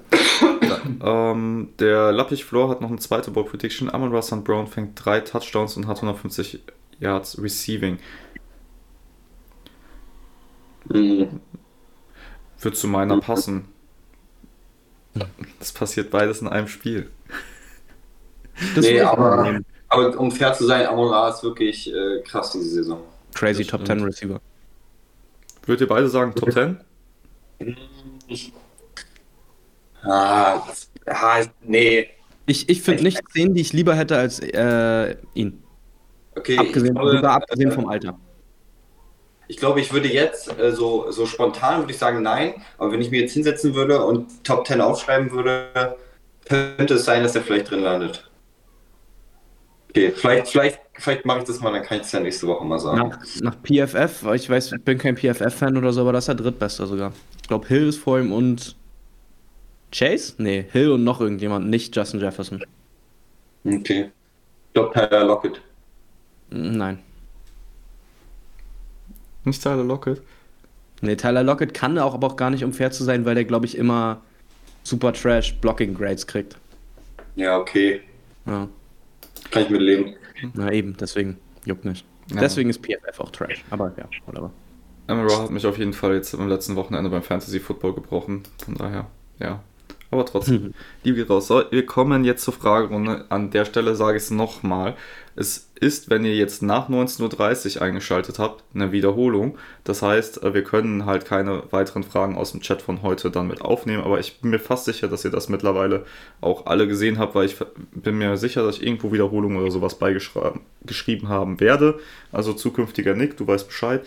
Ähm, 1.03 1.71
der 1.79 2.13
Lappich 2.13 2.45
Floor 2.45 2.69
hat 2.69 2.81
noch 2.81 2.89
eine 2.89 2.99
zweite 2.99 3.31
Ball 3.31 3.45
Prediction. 3.45 3.91
Amon 3.93 4.15
Russell 4.15 4.41
Brown 4.41 4.67
fängt 4.67 4.93
drei 5.05 5.21
Touchdowns 5.21 5.77
und 5.77 5.87
hat 5.87 5.97
150 5.97 6.61
Yards 7.01 7.41
Receiving. 7.43 7.99
Mhm. 10.89 11.41
Wird 12.61 12.77
zu 12.77 12.89
meiner 12.89 13.21
passen. 13.21 13.67
Das 15.59 15.73
passiert 15.73 16.11
beides 16.11 16.41
in 16.41 16.49
einem 16.49 16.69
Spiel. 16.69 17.11
Das 18.75 18.85
Nee, 18.85 19.01
aber-. 19.01 19.61
Aber 19.89 20.19
um 20.19 20.33
fair 20.33 20.53
zu 20.53 20.65
sein, 20.65 20.87
Amon 20.87 21.09
Ra 21.09 21.29
ist 21.29 21.43
wirklich 21.43 21.93
äh, 21.93 22.21
krass 22.23 22.53
diese 22.53 22.69
Saison. 22.69 23.01
Crazy 23.35 23.63
das 23.63 23.71
Top 23.71 23.83
stimmt. 23.83 24.01
10 24.01 24.07
Receiver. 24.07 24.41
Würdet 25.67 25.83
ihr 25.83 25.89
beide 25.89 26.09
sagen 26.09 26.35
Top 26.35 26.53
10? 26.53 26.79
Ah, 30.03 30.63
ah 31.07 31.45
nee. 31.63 32.09
Ich, 32.47 32.69
ich 32.69 32.83
finde 32.83 33.03
nicht 33.03 33.21
zehn, 33.33 33.55
die 33.55 33.61
ich 33.61 33.73
lieber 33.73 33.95
hätte 33.97 34.17
als 34.17 34.39
äh, 34.39 35.17
ihn. 35.35 35.63
Okay, 36.37 36.57
Abgesehen, 36.59 36.95
ich 36.95 36.95
glaube, 36.95 37.17
sogar 37.17 37.35
abgesehen 37.35 37.73
vom 37.73 37.89
Alter. 37.89 38.19
Ich 39.49 39.57
glaube, 39.57 39.81
ich 39.81 39.93
würde 39.93 40.09
jetzt 40.09 40.57
äh, 40.59 40.73
so, 40.73 41.11
so 41.11 41.27
spontan 41.27 41.81
würde 41.81 41.93
ich 41.93 41.99
sagen 41.99 42.23
nein, 42.23 42.55
aber 42.79 42.93
wenn 42.93 43.01
ich 43.01 43.11
mir 43.11 43.21
jetzt 43.21 43.33
hinsetzen 43.33 43.75
würde 43.75 44.05
und 44.05 44.45
Top 44.45 44.67
10 44.67 44.81
aufschreiben 44.81 45.33
würde, 45.33 45.97
könnte 46.49 46.95
es 46.95 47.05
sein, 47.05 47.23
dass 47.23 47.35
er 47.35 47.43
vielleicht 47.43 47.71
drin 47.71 47.81
landet. 47.81 48.31
Okay, 49.97 50.13
vielleicht, 50.15 50.49
vielleicht, 50.49 50.81
vielleicht 50.93 51.25
mache 51.25 51.39
ich 51.39 51.45
das 51.45 51.61
mal, 51.61 51.73
dann 51.73 51.83
kann 51.83 51.97
ich 51.97 52.05
es 52.05 52.13
ja 52.13 52.21
nächste 52.21 52.47
Woche 52.47 52.67
mal 52.67 52.79
sagen. 52.79 52.99
Nach, 52.99 53.19
nach 53.41 53.57
PFF, 53.63 54.25
weil 54.25 54.37
ich 54.37 54.51
weiß, 54.51 54.73
ich 54.73 54.83
bin 54.83 54.99
kein 54.99 55.17
PFF-Fan 55.17 55.75
oder 55.75 55.91
so, 55.91 56.03
aber 56.03 56.13
das 56.13 56.25
ist 56.25 56.29
der 56.29 56.35
drittbeste 56.35 56.87
sogar. 56.87 57.15
Ich 57.41 57.49
glaube, 57.49 57.67
Hill 57.67 57.89
ist 57.89 57.99
vor 57.99 58.19
ihm 58.19 58.31
und 58.31 58.77
Chase? 59.91 60.35
Nee, 60.37 60.67
Hill 60.71 60.91
und 60.91 61.05
noch 61.05 61.23
irgendjemand, 61.23 61.69
nicht 61.71 61.97
Justin 61.97 62.21
Jefferson. 62.21 62.63
Okay. 63.65 64.11
Ich 64.69 64.75
glaube, 64.75 64.93
Tyler 64.93 65.25
Lockett. 65.25 65.63
Nein. 66.51 66.99
Nicht 69.45 69.63
Tyler 69.63 69.85
Lockett? 69.85 70.21
Nee, 71.01 71.17
Tyler 71.17 71.43
Lockett 71.43 71.73
kann 71.73 71.99
auch, 71.99 72.13
aber 72.13 72.27
auch 72.27 72.37
gar 72.37 72.51
nicht, 72.51 72.65
um 72.65 72.75
fair 72.75 72.91
zu 72.91 73.03
sein, 73.03 73.25
weil 73.25 73.35
der, 73.35 73.47
glaube 73.47 73.65
ich, 73.65 73.79
immer 73.79 74.21
super 74.83 75.15
Trash 75.15 75.55
Blocking 75.55 75.95
Grades 75.95 76.27
kriegt. 76.27 76.59
Ja, 77.35 77.59
okay. 77.59 78.03
Ja, 78.45 78.69
Kann 79.51 79.63
ich 79.63 79.71
mitleben. 79.71 80.15
na 80.55 80.73
eben, 80.73 80.97
deswegen 80.99 81.39
juckt 81.65 81.85
nicht. 81.85 82.05
Ja. 82.33 82.41
Deswegen 82.41 82.71
ist 82.71 82.83
PFF 82.83 83.21
auch 83.21 83.31
Trash. 83.31 83.65
Aber 83.71 83.93
ja, 83.97 84.09
whatever. 84.27 84.51
Amon 85.07 85.29
Ra 85.29 85.43
hat 85.45 85.51
mich 85.51 85.67
auf 85.67 85.79
jeden 85.79 85.93
Fall 85.93 86.15
jetzt 86.15 86.35
am 86.35 86.49
letzten 86.49 86.75
Wochenende 86.75 87.09
beim 87.11 87.23
Fantasy 87.23 87.61
Football 87.61 87.95
gebrochen. 87.95 88.43
Von 88.65 88.75
daher, 88.75 89.07
ja. 89.39 89.63
Aber 90.11 90.25
trotzdem, 90.25 90.73
Liebe 91.03 91.19
geht 91.19 91.31
raus. 91.31 91.49
So, 91.49 91.63
wir 91.71 91.85
kommen 91.85 92.25
jetzt 92.25 92.45
zur 92.45 92.55
Fragerunde. 92.55 93.25
An 93.29 93.51
der 93.51 93.65
Stelle 93.65 93.95
sage 93.97 94.17
ich 94.17 94.25
es 94.25 94.31
nochmal. 94.31 94.95
Es 95.35 95.71
ist, 95.79 96.09
wenn 96.09 96.25
ihr 96.25 96.35
jetzt 96.35 96.63
nach 96.63 96.89
19.30 96.89 97.77
Uhr 97.77 97.83
eingeschaltet 97.83 98.39
habt, 98.39 98.65
eine 98.75 98.93
Wiederholung. 98.93 99.59
Das 99.85 100.03
heißt, 100.03 100.43
äh, 100.43 100.55
wir 100.55 100.65
können 100.65 101.05
halt 101.05 101.27
keine 101.27 101.65
weiteren 101.71 102.05
Fragen 102.05 102.37
aus 102.37 102.53
dem 102.53 102.61
Chat 102.61 102.83
von 102.83 103.03
heute 103.03 103.31
dann 103.31 103.49
mit 103.49 103.61
aufnehmen. 103.61 104.03
Aber 104.03 104.19
ich 104.19 104.41
bin 104.41 104.51
mir 104.51 104.59
fast 104.59 104.87
sicher, 104.87 105.09
dass 105.09 105.25
ihr 105.25 105.31
das 105.31 105.49
mittlerweile 105.49 106.07
auch 106.41 106.67
alle 106.67 106.87
gesehen 106.87 107.19
habt, 107.19 107.35
weil 107.35 107.47
ich 107.47 107.57
bin 107.93 108.17
mir 108.17 108.37
sicher, 108.37 108.65
dass 108.65 108.77
ich 108.77 108.87
irgendwo 108.87 109.13
Wiederholungen 109.13 109.59
oder 109.59 109.71
sowas 109.71 109.99
beigeschrieben 109.99 110.61
geschrieben 110.85 111.29
haben 111.29 111.59
werde. 111.59 111.99
Also 112.33 112.53
zukünftiger 112.53 113.15
Nick, 113.15 113.37
du 113.37 113.47
weißt 113.47 113.67
Bescheid. 113.67 114.07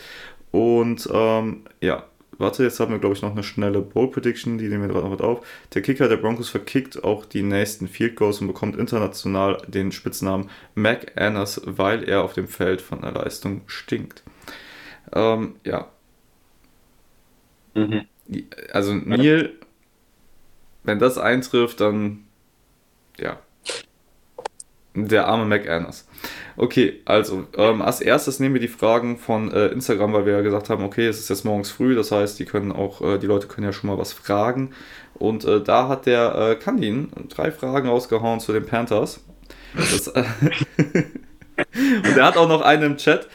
Und 0.51 1.07
ähm, 1.11 1.65
ja, 1.81 2.05
warte, 2.39 2.63
jetzt 2.63 2.79
haben 2.79 2.91
wir, 2.91 2.99
glaube 2.99 3.15
ich, 3.15 3.21
noch 3.21 3.31
eine 3.31 3.43
schnelle 3.43 3.81
Bowl 3.81 4.09
Prediction, 4.09 4.57
die 4.57 4.67
nehmen 4.67 4.83
wir 4.83 4.89
gerade 4.89 5.05
noch 5.05 5.11
mit 5.11 5.21
auf. 5.21 5.45
Der 5.73 5.81
Kicker 5.81 6.07
der 6.07 6.17
Broncos 6.17 6.49
verkickt 6.49 7.03
auch 7.03 7.25
die 7.25 7.43
nächsten 7.43 7.87
Field 7.87 8.15
Goals 8.15 8.41
und 8.41 8.47
bekommt 8.47 8.77
international 8.77 9.57
den 9.67 9.91
Spitznamen 9.91 10.49
Mac 10.75 11.11
Annas, 11.15 11.61
weil 11.65 12.03
er 12.07 12.23
auf 12.23 12.33
dem 12.33 12.47
Feld 12.47 12.81
von 12.81 13.01
der 13.01 13.11
Leistung 13.11 13.61
stinkt. 13.67 14.23
Ähm, 15.13 15.55
ja, 15.65 15.89
Mhm. 17.75 18.07
also 18.73 18.93
Neil, 18.93 19.53
wenn 20.83 20.99
das 20.99 21.17
eintrifft, 21.17 21.79
dann 21.81 22.25
ja. 23.19 23.39
Der 25.07 25.27
arme 25.27 25.45
Mac 25.45 25.69
Annas. 25.69 26.07
Okay, 26.57 27.01
also 27.05 27.47
ähm, 27.55 27.81
als 27.81 28.01
erstes 28.01 28.39
nehmen 28.39 28.55
wir 28.55 28.61
die 28.61 28.67
Fragen 28.67 29.17
von 29.17 29.51
äh, 29.51 29.67
Instagram, 29.67 30.13
weil 30.13 30.25
wir 30.25 30.33
ja 30.33 30.41
gesagt 30.41 30.69
haben, 30.69 30.83
okay, 30.83 31.07
es 31.07 31.19
ist 31.19 31.29
jetzt 31.29 31.45
morgens 31.45 31.71
früh, 31.71 31.95
das 31.95 32.11
heißt, 32.11 32.37
die 32.37 32.45
können 32.45 32.71
auch, 32.71 33.01
äh, 33.01 33.17
die 33.17 33.27
Leute 33.27 33.47
können 33.47 33.65
ja 33.65 33.73
schon 33.73 33.89
mal 33.89 33.97
was 33.97 34.11
fragen. 34.11 34.71
Und 35.13 35.45
äh, 35.45 35.61
da 35.61 35.87
hat 35.87 36.05
der 36.05 36.35
äh, 36.35 36.55
Kandin 36.55 37.11
drei 37.29 37.51
Fragen 37.51 37.87
rausgehauen 37.87 38.39
zu 38.39 38.51
den 38.51 38.65
Panthers. 38.65 39.21
Das, 39.75 40.07
äh, 40.07 40.23
und 42.05 42.17
er 42.17 42.25
hat 42.25 42.37
auch 42.37 42.49
noch 42.49 42.61
einen 42.61 42.83
im 42.83 42.97
Chat. 42.97 43.27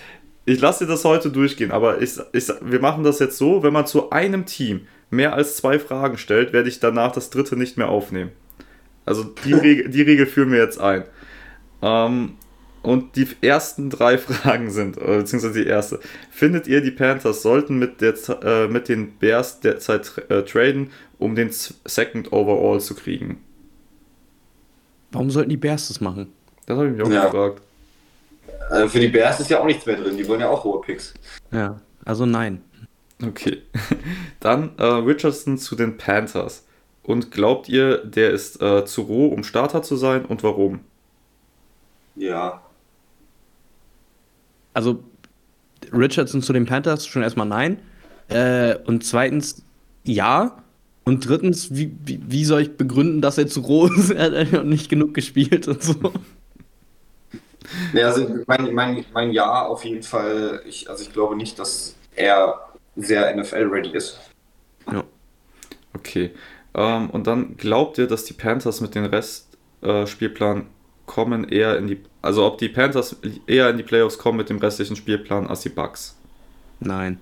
Ich 0.45 0.61
lasse 0.61 0.85
dir 0.85 0.91
das 0.91 1.05
heute 1.05 1.31
durchgehen, 1.31 1.71
aber 1.71 2.03
ich, 2.03 2.19
ich, 2.33 2.49
wir 2.61 2.81
machen 2.81 3.05
das 3.05 3.19
jetzt 3.19 3.39
so, 3.39 3.63
wenn 3.63 3.73
man 3.73 3.87
zu 3.87 4.11
einem 4.11 4.45
Team 4.45 4.87
mehr 5.11 5.33
als 5.33 5.57
zwei 5.57 5.79
Fragen 5.79 6.19
stellt, 6.19 6.53
werde 6.53 6.69
ich 6.69 6.81
danach 6.81 7.13
das 7.13 7.31
dritte 7.31 7.57
nicht 7.57 7.79
mehr 7.79 7.89
aufnehmen. 7.89 8.33
Also 9.07 9.25
die, 9.45 9.53
Regel, 9.53 9.89
die 9.89 10.03
Regel 10.03 10.27
führen 10.27 10.51
wir 10.51 10.59
jetzt 10.59 10.81
ein. 10.81 11.05
Ähm, 11.85 12.35
und 12.83 13.17
die 13.17 13.29
ersten 13.43 13.91
drei 13.91 14.17
Fragen 14.27 14.71
sind, 14.71 14.97
äh, 14.97 15.19
beziehungsweise 15.19 15.63
die 15.63 15.69
erste. 15.69 16.01
Findet 16.31 16.67
ihr, 16.67 16.81
die 16.81 16.91
Panthers 16.91 17.43
sollten 17.43 17.79
mit, 17.79 18.01
der, 18.01 18.15
äh, 18.43 18.69
mit 18.69 18.89
den 18.89 19.13
Bears 19.19 19.61
derzeit 19.61 20.11
äh, 20.31 20.43
traden, 20.43 20.91
um 21.19 21.35
den 21.35 21.51
Second 21.53 22.33
Overall 22.33 22.81
zu 22.81 22.95
kriegen? 22.95 23.43
Warum 25.13 25.31
sollten 25.31 25.51
die 25.51 25.57
Bears 25.57 25.89
das 25.89 26.01
machen? 26.01 26.33
Das 26.67 26.77
habe 26.77 26.89
ich 26.89 26.95
mich 26.95 27.03
auch 27.03 27.11
Ja. 27.11 27.27
gefragt. 27.27 27.63
Also 28.71 28.89
für 28.89 29.01
die 29.01 29.09
Bears 29.09 29.41
ist 29.41 29.51
ja 29.51 29.61
auch 29.61 29.67
nichts 29.67 29.85
mehr 29.87 29.97
drin, 29.97 30.17
die 30.17 30.27
wollen 30.27 30.41
ja 30.41 30.49
auch 30.49 30.65
hohe 30.65 30.81
Picks. 30.81 31.13
Ja, 31.53 31.81
also 32.05 32.25
nein. 32.27 32.63
Okay. 33.25 33.63
Dann 34.41 34.73
äh, 34.79 34.85
Richardson 34.85 35.59
zu 35.59 35.77
den 35.77 35.97
Panthers. 35.97 36.67
Und 37.03 37.31
glaubt 37.31 37.69
ihr, 37.69 37.99
der 37.99 38.31
ist 38.31 38.61
äh, 38.63 38.85
zu 38.87 39.03
roh, 39.03 39.29
um 39.29 39.45
Starter 39.45 39.83
zu 39.83 39.97
sein 39.97 40.25
und 40.25 40.43
warum? 40.43 40.81
Ja. 42.17 42.63
Also 44.73 45.03
Richardson 45.93 46.43
zu 46.43 46.53
den 46.53 46.67
Panthers 46.67 47.07
schon 47.07 47.23
erstmal 47.23 47.47
nein. 47.47 47.79
Äh, 48.29 48.77
und 48.85 49.05
zweitens 49.05 49.63
ja. 50.05 50.63
Und 51.05 51.29
drittens, 51.29 51.75
wie, 51.75 51.95
wie, 52.05 52.21
wie 52.27 52.45
soll 52.45 52.63
ich 52.63 52.77
begründen, 52.77 53.21
dass 53.21 53.37
er 53.37 53.47
zu 53.47 53.61
roh 53.61 53.87
ist? 53.97 54.11
Er 54.11 54.41
hat 54.41 54.53
ja 54.53 54.63
nicht 54.63 54.89
genug 54.89 55.15
gespielt 55.15 55.69
und 55.69 55.83
so. 55.83 55.95
Ja, 57.93 58.09
also 58.09 58.29
mein, 58.47 58.75
mein, 58.75 59.05
mein 59.13 59.33
Ja 59.33 59.67
auf 59.67 59.85
jeden 59.85 60.03
Fall. 60.03 60.63
Ich, 60.67 60.89
also 60.89 61.03
ich 61.03 61.13
glaube 61.13 61.37
nicht, 61.37 61.59
dass 61.59 61.97
er 62.15 62.69
sehr 62.97 63.35
NFL-ready 63.35 63.91
ist. 63.91 64.19
Okay. 65.95 66.33
Ähm, 66.75 67.11
und 67.11 67.27
dann 67.27 67.57
glaubt 67.57 67.99
ihr, 67.99 68.07
dass 68.07 68.25
die 68.25 68.35
Panthers 68.35 68.81
mit 68.81 68.95
dem 68.95 69.05
Restspielplan 69.05 70.03
äh, 70.03 70.07
Spielplan 70.07 70.67
kommen 71.07 71.45
eher 71.49 71.77
in 71.79 71.87
die. 71.87 72.01
Also 72.23 72.47
ob 72.47 72.59
die 72.59 72.69
Panthers 72.69 73.17
eher 73.47 73.69
in 73.71 73.77
die 73.77 73.83
Playoffs 73.83 74.19
kommen 74.19 74.39
mit 74.39 74.49
dem 74.49 74.59
restlichen 74.59 74.97
Spielplan 74.97 75.47
als 75.47 75.61
die 75.61 75.69
Bucks? 75.69 76.17
Nein. 76.81 77.21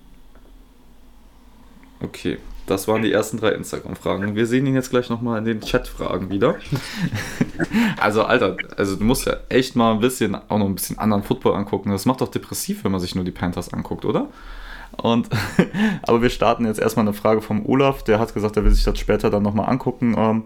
Okay. 2.01 2.37
Das 2.65 2.87
waren 2.87 3.01
die 3.01 3.11
ersten 3.11 3.37
drei 3.37 3.49
Instagram-Fragen. 3.49 4.35
Wir 4.35 4.47
sehen 4.47 4.65
ihn 4.65 4.75
jetzt 4.75 4.89
gleich 4.89 5.09
nochmal 5.09 5.37
in 5.39 5.45
den 5.45 5.59
Chat-Fragen 5.59 6.29
wieder. 6.29 6.55
also, 7.99 8.23
Alter, 8.23 8.55
also 8.77 8.95
du 8.95 9.03
musst 9.03 9.25
ja 9.25 9.35
echt 9.49 9.75
mal 9.75 9.93
ein 9.93 9.99
bisschen, 9.99 10.35
auch 10.35 10.57
noch 10.57 10.67
ein 10.67 10.75
bisschen 10.75 10.97
anderen 10.97 11.23
Football 11.23 11.55
angucken. 11.55 11.91
Das 11.91 12.05
macht 12.05 12.21
doch 12.21 12.29
depressiv, 12.29 12.85
wenn 12.85 12.93
man 12.93 13.01
sich 13.01 13.15
nur 13.15 13.25
die 13.25 13.31
Panthers 13.31 13.73
anguckt, 13.73 14.05
oder? 14.05 14.29
Und, 14.95 15.27
aber 16.03 16.21
wir 16.21 16.29
starten 16.29 16.65
jetzt 16.65 16.79
erstmal 16.79 17.05
eine 17.05 17.13
Frage 17.13 17.41
vom 17.41 17.65
Olaf. 17.65 18.03
Der 18.03 18.19
hat 18.19 18.33
gesagt, 18.33 18.55
er 18.55 18.63
will 18.63 18.71
sich 18.71 18.85
das 18.85 18.97
später 18.97 19.29
dann 19.29 19.43
nochmal 19.43 19.69
angucken, 19.69 20.15
ähm, 20.17 20.43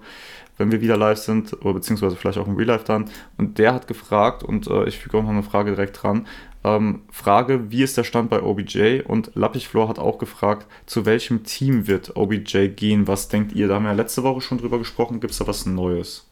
wenn 0.57 0.71
wir 0.71 0.81
wieder 0.81 0.97
live 0.97 1.19
sind, 1.19 1.53
oder 1.61 1.75
beziehungsweise 1.75 2.15
vielleicht 2.15 2.37
auch 2.37 2.47
im 2.47 2.55
Real 2.55 2.67
Life 2.67 2.85
dann. 2.85 3.09
Und 3.37 3.57
der 3.57 3.73
hat 3.73 3.87
gefragt, 3.87 4.43
und 4.43 4.67
äh, 4.67 4.85
ich 4.85 4.97
füge 4.97 5.17
auch 5.17 5.23
noch 5.23 5.29
eine 5.29 5.43
Frage 5.43 5.71
direkt 5.71 6.01
dran. 6.01 6.27
Ähm, 6.63 7.03
Frage, 7.11 7.71
wie 7.71 7.83
ist 7.83 7.97
der 7.97 8.03
Stand 8.03 8.29
bei 8.29 8.41
OBJ? 8.41 9.01
Und 9.01 9.31
Lappichflor 9.35 9.87
hat 9.87 9.99
auch 9.99 10.17
gefragt, 10.17 10.67
zu 10.85 11.05
welchem 11.05 11.43
Team 11.43 11.87
wird 11.87 12.15
OBJ 12.15 12.69
gehen? 12.69 13.07
Was 13.07 13.29
denkt 13.29 13.53
ihr? 13.53 13.67
Da 13.67 13.75
haben 13.75 13.83
wir 13.83 13.91
ja 13.91 13.95
letzte 13.95 14.23
Woche 14.23 14.41
schon 14.41 14.57
drüber 14.57 14.79
gesprochen. 14.79 15.19
Gibt 15.19 15.31
es 15.31 15.39
da 15.39 15.47
was 15.47 15.65
Neues? 15.65 16.25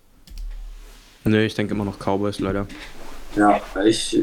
Nee, 1.24 1.46
ich 1.46 1.56
denke 1.56 1.74
immer 1.74 1.86
noch 1.86 1.98
Cowboys, 1.98 2.40
leider. 2.40 2.68
Ja, 3.36 3.60
ich, 3.84 4.18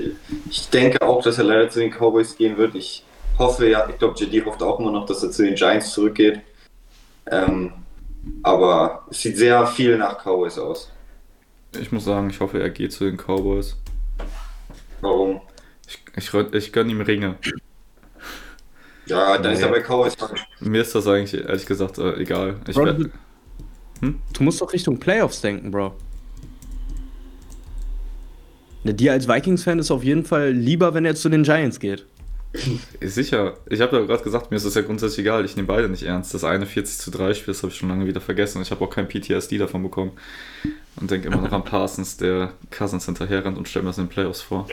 ich 0.49 0.69
denke 0.71 1.03
auch, 1.03 1.23
dass 1.23 1.39
er 1.39 1.45
leider 1.45 1.69
zu 1.69 1.81
den 1.81 1.91
Cowboys 1.91 2.37
gehen 2.37 2.57
wird. 2.57 2.75
Ich 2.75 3.05
hoffe 3.39 3.69
ja, 3.69 3.89
ich 3.89 3.99
glaube, 3.99 4.19
JD 4.19 4.45
hofft 4.47 4.63
auch 4.63 4.79
immer 4.79 4.93
noch, 4.93 5.07
dass 5.07 5.23
er 5.23 5.31
zu 5.31 5.43
den 5.43 5.55
Giants 5.55 5.93
zurückgeht. 5.93 6.41
Ähm, 7.31 7.73
aber 8.43 9.07
es 9.11 9.21
sieht 9.23 9.37
sehr 9.37 9.67
viel 9.67 9.99
nach 9.99 10.19
Cowboys 10.25 10.59
aus. 10.59 10.91
Ich 11.79 11.91
muss 11.93 12.05
sagen, 12.05 12.31
ich 12.31 12.41
hoffe, 12.41 12.61
er 12.61 12.71
geht 12.71 12.93
zu 12.93 13.05
den 13.05 13.17
Cowboys. 13.17 13.77
Warum? 15.01 15.41
Ich, 15.87 16.03
ich, 16.17 16.35
ich 16.55 16.73
gönne 16.73 16.91
ihm 16.93 17.01
Ringe. 17.01 17.37
Ja, 19.07 19.37
dann 19.39 19.53
ist 19.53 19.61
er 19.63 19.71
Nee. 19.71 19.79
bei 19.79 19.83
Cowboys. 19.83 20.17
Mir 20.61 20.83
ist 20.83 20.95
das 20.95 21.07
eigentlich 21.07 21.35
ehrlich 21.43 21.67
gesagt 21.67 21.99
äh, 21.99 22.15
egal. 22.17 22.57
Ich 22.69 22.77
Bro, 22.77 22.85
du, 22.87 23.11
Hm? 24.01 24.21
Du 24.33 24.43
musst 24.43 24.61
doch 24.61 24.73
Richtung 24.73 24.99
Playoffs 24.99 25.41
denken, 25.41 25.71
Bro. 25.71 25.95
Ne, 28.85 28.95
dir 28.95 29.13
als 29.13 29.29
Vikings-Fan 29.29 29.79
ist 29.79 29.91
auf 29.91 30.03
jeden 30.05 30.25
Fall 30.25 30.51
lieber, 30.51 30.93
wenn 30.95 31.05
er 31.05 31.15
zu 31.15 31.29
den 31.29 31.43
Giants 31.45 31.79
geht. 31.79 32.05
Sicher. 33.01 33.55
Ich 33.69 33.81
habe 33.81 33.97
ja 33.97 34.05
gerade 34.05 34.23
gesagt, 34.23 34.51
mir 34.51 34.57
ist 34.59 34.67
das 34.67 34.75
ja 34.75 34.83
grundsätzlich 34.83 35.21
egal. 35.21 35.45
Ich 35.45 35.57
nehme 35.57 35.69
beide 35.69 35.89
nicht 35.89 36.03
ernst. 36.03 36.35
Das 36.35 36.45
eine 36.45 36.67
40 36.67 36.99
zu 36.99 37.11
3 37.11 37.35
Spiel, 37.35 37.55
das 37.55 37.63
habe 37.63 37.73
ich 37.73 37.79
schon 37.79 37.89
lange 37.89 38.07
wieder 38.07 38.21
vergessen. 38.21 38.61
Ich 38.61 38.71
habe 38.71 38.85
auch 38.85 38.91
kein 38.91 39.09
PTSD 39.09 39.59
davon 39.59 39.83
bekommen. 39.83 40.13
Und 40.97 41.11
denke 41.11 41.29
immer 41.29 41.41
noch 41.41 41.53
an 41.53 41.65
Parsons, 41.65 42.19
der 42.19 42.53
Cousins 42.71 43.07
hinterher 43.07 43.45
rennt 43.45 43.57
und 43.57 43.69
stellt 43.69 43.85
mir 43.85 43.91
das 43.91 43.99
in 43.99 44.05
den 44.05 44.11
Playoffs 44.11 44.43
vor. 44.43 44.67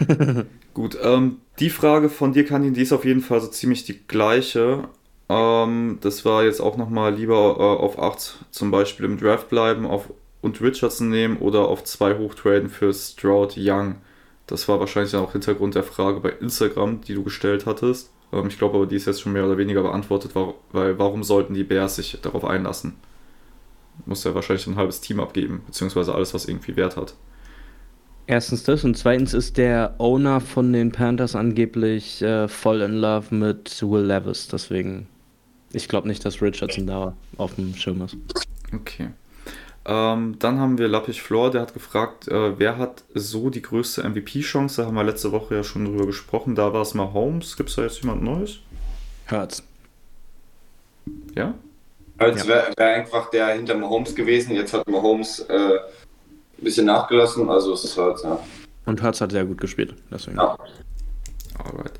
Gut, 0.74 0.98
ähm, 1.02 1.38
die 1.60 1.70
Frage 1.70 2.08
von 2.08 2.32
dir, 2.32 2.44
Kanin, 2.44 2.74
die 2.74 2.82
ist 2.82 2.92
auf 2.92 3.04
jeden 3.04 3.20
Fall 3.20 3.40
so 3.40 3.46
ziemlich 3.46 3.84
die 3.84 4.06
gleiche. 4.06 4.88
Ähm, 5.28 5.98
das 6.00 6.24
war 6.24 6.42
jetzt 6.42 6.60
auch 6.60 6.76
nochmal 6.76 7.14
lieber 7.14 7.56
äh, 7.58 7.82
auf 7.82 7.98
8 7.98 8.46
zum 8.50 8.70
Beispiel 8.70 9.06
im 9.06 9.18
Draft 9.18 9.48
bleiben 9.48 9.86
auf, 9.86 10.12
und 10.40 10.60
Richardson 10.60 11.08
nehmen 11.08 11.36
oder 11.36 11.68
auf 11.68 11.84
2 11.84 12.18
hochtraden 12.18 12.68
für 12.68 12.92
Stroud 12.92 13.54
Young. 13.56 13.96
Das 14.50 14.68
war 14.68 14.80
wahrscheinlich 14.80 15.14
auch 15.14 15.30
Hintergrund 15.30 15.76
der 15.76 15.84
Frage 15.84 16.18
bei 16.18 16.30
Instagram, 16.30 17.02
die 17.02 17.14
du 17.14 17.22
gestellt 17.22 17.66
hattest. 17.66 18.10
Ähm, 18.32 18.48
ich 18.48 18.58
glaube 18.58 18.76
aber, 18.76 18.86
die 18.86 18.96
ist 18.96 19.06
jetzt 19.06 19.20
schon 19.20 19.32
mehr 19.32 19.44
oder 19.44 19.56
weniger 19.58 19.82
beantwortet, 19.82 20.32
weil 20.34 20.98
warum 20.98 21.22
sollten 21.22 21.54
die 21.54 21.62
Bears 21.62 21.96
sich 21.96 22.18
darauf 22.20 22.44
einlassen? 22.44 22.96
Muss 24.06 24.24
ja 24.24 24.34
wahrscheinlich 24.34 24.66
ein 24.66 24.76
halbes 24.76 25.00
Team 25.00 25.20
abgeben, 25.20 25.62
beziehungsweise 25.66 26.14
alles, 26.14 26.34
was 26.34 26.46
irgendwie 26.46 26.74
Wert 26.74 26.96
hat. 26.96 27.14
Erstens 28.26 28.64
das 28.64 28.82
und 28.84 28.96
zweitens 28.96 29.34
ist 29.34 29.56
der 29.56 29.94
Owner 29.98 30.40
von 30.40 30.72
den 30.72 30.90
Panthers 30.90 31.36
angeblich 31.36 32.20
äh, 32.22 32.48
voll 32.48 32.80
in 32.80 32.94
love 32.94 33.32
mit 33.32 33.82
Will 33.82 34.04
Levis, 34.04 34.48
deswegen 34.48 35.06
ich 35.72 35.86
glaube 35.86 36.08
nicht, 36.08 36.24
dass 36.24 36.42
Richardson 36.42 36.86
da 36.86 37.16
auf 37.36 37.54
dem 37.54 37.74
Schirm 37.74 38.02
ist. 38.02 38.16
Okay. 38.74 39.10
Ähm, 39.86 40.38
dann 40.38 40.58
haben 40.58 40.78
wir 40.78 40.88
Lappich 40.88 41.22
Floor, 41.22 41.50
der 41.50 41.62
hat 41.62 41.72
gefragt, 41.72 42.28
äh, 42.28 42.58
wer 42.58 42.76
hat 42.76 43.02
so 43.14 43.48
die 43.48 43.62
größte 43.62 44.02
MVP-Chance? 44.06 44.82
Da 44.82 44.86
haben 44.86 44.94
wir 44.94 45.04
letzte 45.04 45.32
Woche 45.32 45.54
ja 45.54 45.64
schon 45.64 45.86
drüber 45.86 46.06
gesprochen. 46.06 46.54
Da 46.54 46.72
war 46.72 46.82
es 46.82 46.94
mal 46.94 47.12
Holmes. 47.12 47.56
Gibt 47.56 47.70
es 47.70 47.76
da 47.76 47.82
jetzt 47.82 48.00
jemand 48.02 48.22
Neues? 48.22 48.58
Hurts. 49.30 49.62
Ja? 51.34 51.54
Hurts 52.20 52.42
ja. 52.42 52.48
wäre 52.48 52.72
wär 52.76 52.94
einfach 52.96 53.30
der 53.30 53.48
hinter 53.54 53.74
Mahomes 53.74 54.14
gewesen. 54.14 54.54
Jetzt 54.54 54.74
hat 54.74 54.86
Mahomes 54.88 55.40
äh, 55.48 55.54
ein 55.54 55.78
bisschen 56.58 56.86
nachgelassen, 56.86 57.48
also 57.48 57.72
es 57.72 57.84
ist 57.84 57.96
Hurts, 57.96 58.22
ja. 58.22 58.38
Und 58.84 59.02
Hurts 59.02 59.20
hat 59.20 59.30
sehr 59.30 59.44
gut 59.44 59.60
gespielt, 59.60 59.94
deswegen. 60.10 60.36
Ja. 60.36 60.58
Alright. 61.58 61.92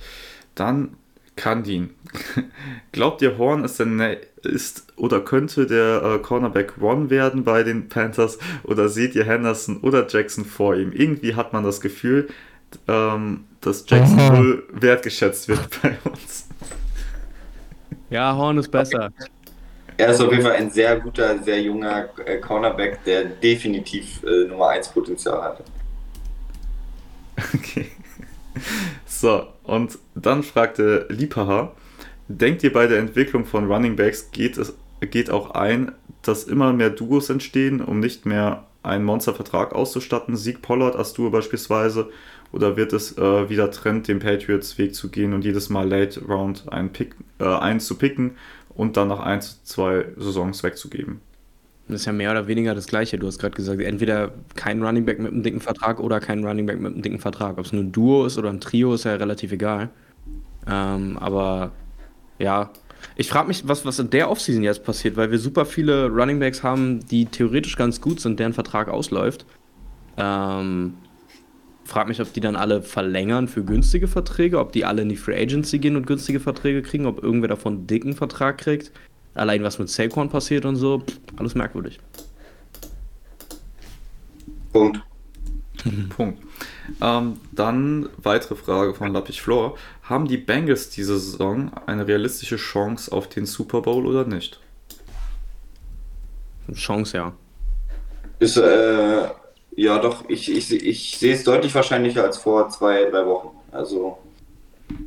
Dann 0.54 0.96
Kandin. 1.36 1.94
Glaubt 2.92 3.22
ihr, 3.22 3.38
Horn 3.38 3.64
ist, 3.64 3.78
der, 3.78 4.18
ist 4.46 4.86
oder 4.96 5.20
könnte 5.20 5.66
der 5.66 6.02
äh, 6.02 6.18
Cornerback 6.18 6.74
One 6.80 7.10
werden 7.10 7.44
bei 7.44 7.62
den 7.62 7.88
Panthers 7.88 8.38
oder 8.64 8.88
seht 8.88 9.14
ihr 9.14 9.24
Henderson 9.24 9.78
oder 9.78 10.06
Jackson 10.08 10.44
vor 10.44 10.76
ihm? 10.76 10.92
Irgendwie 10.92 11.34
hat 11.34 11.52
man 11.52 11.64
das 11.64 11.80
Gefühl, 11.80 12.28
ähm, 12.88 13.44
dass 13.60 13.84
Jackson 13.88 14.16
mhm. 14.16 14.36
wohl 14.36 14.62
wertgeschätzt 14.72 15.48
wird 15.48 15.68
bei 15.82 15.96
uns. 16.10 16.46
Ja, 18.10 18.34
Horn 18.36 18.58
ist 18.58 18.70
besser. 18.70 19.10
Er 19.96 20.08
ist 20.08 20.20
auf 20.20 20.30
jeden 20.30 20.42
Fall 20.42 20.52
ein 20.52 20.70
sehr 20.70 20.98
guter, 20.98 21.38
sehr 21.42 21.60
junger 21.60 22.08
äh, 22.24 22.38
Cornerback, 22.38 23.04
der 23.04 23.24
definitiv 23.24 24.22
äh, 24.24 24.48
Nummer 24.48 24.68
1 24.70 24.88
Potenzial 24.88 25.42
hatte. 25.42 25.64
Okay. 27.54 27.90
So, 29.06 29.46
und 29.64 29.98
dann 30.14 30.42
fragte 30.42 31.06
Liebhaber, 31.08 31.74
denkt 32.38 32.62
ihr 32.62 32.72
bei 32.72 32.86
der 32.86 32.98
Entwicklung 32.98 33.44
von 33.44 33.70
Running 33.70 33.96
Backs 33.96 34.30
geht 34.30 34.56
es 34.58 34.74
geht 35.00 35.30
auch 35.30 35.52
ein, 35.52 35.92
dass 36.22 36.44
immer 36.44 36.72
mehr 36.72 36.90
Duos 36.90 37.30
entstehen, 37.30 37.80
um 37.80 38.00
nicht 38.00 38.26
mehr 38.26 38.66
einen 38.82 39.04
Monstervertrag 39.04 39.74
auszustatten, 39.74 40.36
Sieg 40.36 40.62
Pollard 40.62 40.94
als 40.94 41.14
Duo 41.14 41.30
beispielsweise, 41.30 42.10
oder 42.52 42.76
wird 42.76 42.92
es 42.92 43.16
äh, 43.16 43.48
wieder 43.48 43.70
Trend, 43.70 44.08
den 44.08 44.18
Patriots 44.18 44.76
Weg 44.76 44.94
zu 44.94 45.08
gehen 45.08 45.32
und 45.32 45.44
jedes 45.44 45.70
Mal 45.70 45.88
Late 45.88 46.20
Round 46.24 46.70
einen, 46.70 46.90
Pick, 46.90 47.14
äh, 47.38 47.44
einen 47.44 47.80
zu 47.80 47.96
picken 47.96 48.32
und 48.74 48.96
dann 48.96 49.08
nach 49.08 49.20
ein, 49.20 49.40
zwei 49.40 50.06
Saisons 50.16 50.62
wegzugeben? 50.62 51.20
Das 51.88 52.00
ist 52.00 52.06
ja 52.06 52.12
mehr 52.12 52.30
oder 52.30 52.46
weniger 52.46 52.74
das 52.74 52.86
Gleiche. 52.86 53.18
Du 53.18 53.26
hast 53.26 53.38
gerade 53.38 53.54
gesagt, 53.54 53.80
entweder 53.80 54.32
kein 54.54 54.82
Running 54.82 55.04
Back 55.04 55.18
mit 55.18 55.32
einem 55.32 55.42
dicken 55.42 55.60
Vertrag 55.60 56.00
oder 56.00 56.20
kein 56.20 56.44
Running 56.44 56.66
Back 56.66 56.80
mit 56.80 56.92
einem 56.92 57.02
dicken 57.02 57.18
Vertrag. 57.18 57.58
Ob 57.58 57.64
es 57.64 57.72
nur 57.72 57.82
ein 57.82 57.92
Duo 57.92 58.26
ist 58.26 58.38
oder 58.38 58.50
ein 58.50 58.60
Trio, 58.60 58.94
ist 58.94 59.04
ja 59.04 59.14
relativ 59.14 59.52
egal. 59.52 59.90
Ähm, 60.68 61.18
aber 61.18 61.72
ja, 62.40 62.70
ich 63.16 63.28
frage 63.28 63.48
mich, 63.48 63.66
was, 63.66 63.84
was 63.84 63.98
in 63.98 64.10
der 64.10 64.30
Offseason 64.30 64.62
jetzt 64.62 64.84
passiert, 64.84 65.16
weil 65.16 65.30
wir 65.30 65.38
super 65.38 65.64
viele 65.64 66.08
Running 66.08 66.38
Backs 66.40 66.62
haben, 66.62 67.06
die 67.06 67.26
theoretisch 67.26 67.76
ganz 67.76 68.00
gut 68.00 68.20
sind, 68.20 68.40
deren 68.40 68.52
Vertrag 68.52 68.88
ausläuft. 68.88 69.46
Ähm, 70.16 70.94
frag 71.84 72.08
mich, 72.08 72.20
ob 72.20 72.32
die 72.32 72.40
dann 72.40 72.56
alle 72.56 72.82
verlängern 72.82 73.48
für 73.48 73.64
günstige 73.64 74.08
Verträge, 74.08 74.58
ob 74.58 74.72
die 74.72 74.84
alle 74.84 75.02
in 75.02 75.08
die 75.08 75.16
Free 75.16 75.40
Agency 75.40 75.78
gehen 75.78 75.96
und 75.96 76.06
günstige 76.06 76.40
Verträge 76.40 76.82
kriegen, 76.82 77.06
ob 77.06 77.22
irgendwer 77.22 77.48
davon 77.48 77.74
einen 77.74 77.86
dicken 77.86 78.14
Vertrag 78.14 78.58
kriegt. 78.58 78.92
Allein 79.34 79.62
was 79.62 79.78
mit 79.78 79.88
Saquon 79.88 80.28
passiert 80.28 80.64
und 80.64 80.76
so, 80.76 81.02
alles 81.36 81.54
merkwürdig. 81.54 82.00
Punkt. 84.72 85.00
Punkt. 86.16 86.42
Ähm, 87.00 87.40
dann 87.52 88.08
weitere 88.22 88.54
Frage 88.54 88.94
von 88.94 89.12
Lappich 89.12 89.40
Floor. 89.40 89.76
Haben 90.02 90.26
die 90.26 90.36
Bengals 90.36 90.90
diese 90.90 91.18
Saison 91.18 91.70
eine 91.86 92.06
realistische 92.06 92.56
Chance 92.56 93.12
auf 93.12 93.28
den 93.28 93.46
Super 93.46 93.82
Bowl 93.82 94.06
oder 94.06 94.24
nicht? 94.24 94.60
Chance, 96.74 97.16
ja. 97.16 97.32
Ist, 98.38 98.56
äh, 98.56 99.28
ja 99.76 99.98
doch, 99.98 100.28
ich, 100.28 100.50
ich, 100.50 100.72
ich 100.72 101.18
sehe 101.18 101.34
es 101.34 101.44
deutlich 101.44 101.74
wahrscheinlicher 101.74 102.24
als 102.24 102.38
vor 102.38 102.68
zwei, 102.68 103.04
drei 103.10 103.26
Wochen. 103.26 103.50
Also. 103.72 104.18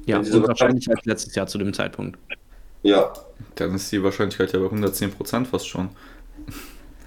Ja, 0.06 0.20
und 0.20 0.48
wahrscheinlich 0.48 0.90
als 0.90 1.06
letztes 1.06 1.36
Jahr 1.36 1.48
zu 1.48 1.58
dem 1.58 1.74
Zeitpunkt. 1.74 2.18
Ja. 2.84 3.12
Dann 3.56 3.76
ist 3.76 3.91
die 3.91 4.04
Wahrscheinlichkeit 4.04 4.54
ja 4.54 4.60
bei 4.60 4.66
110% 4.66 5.45
fast 5.45 5.68
schon. 5.68 5.90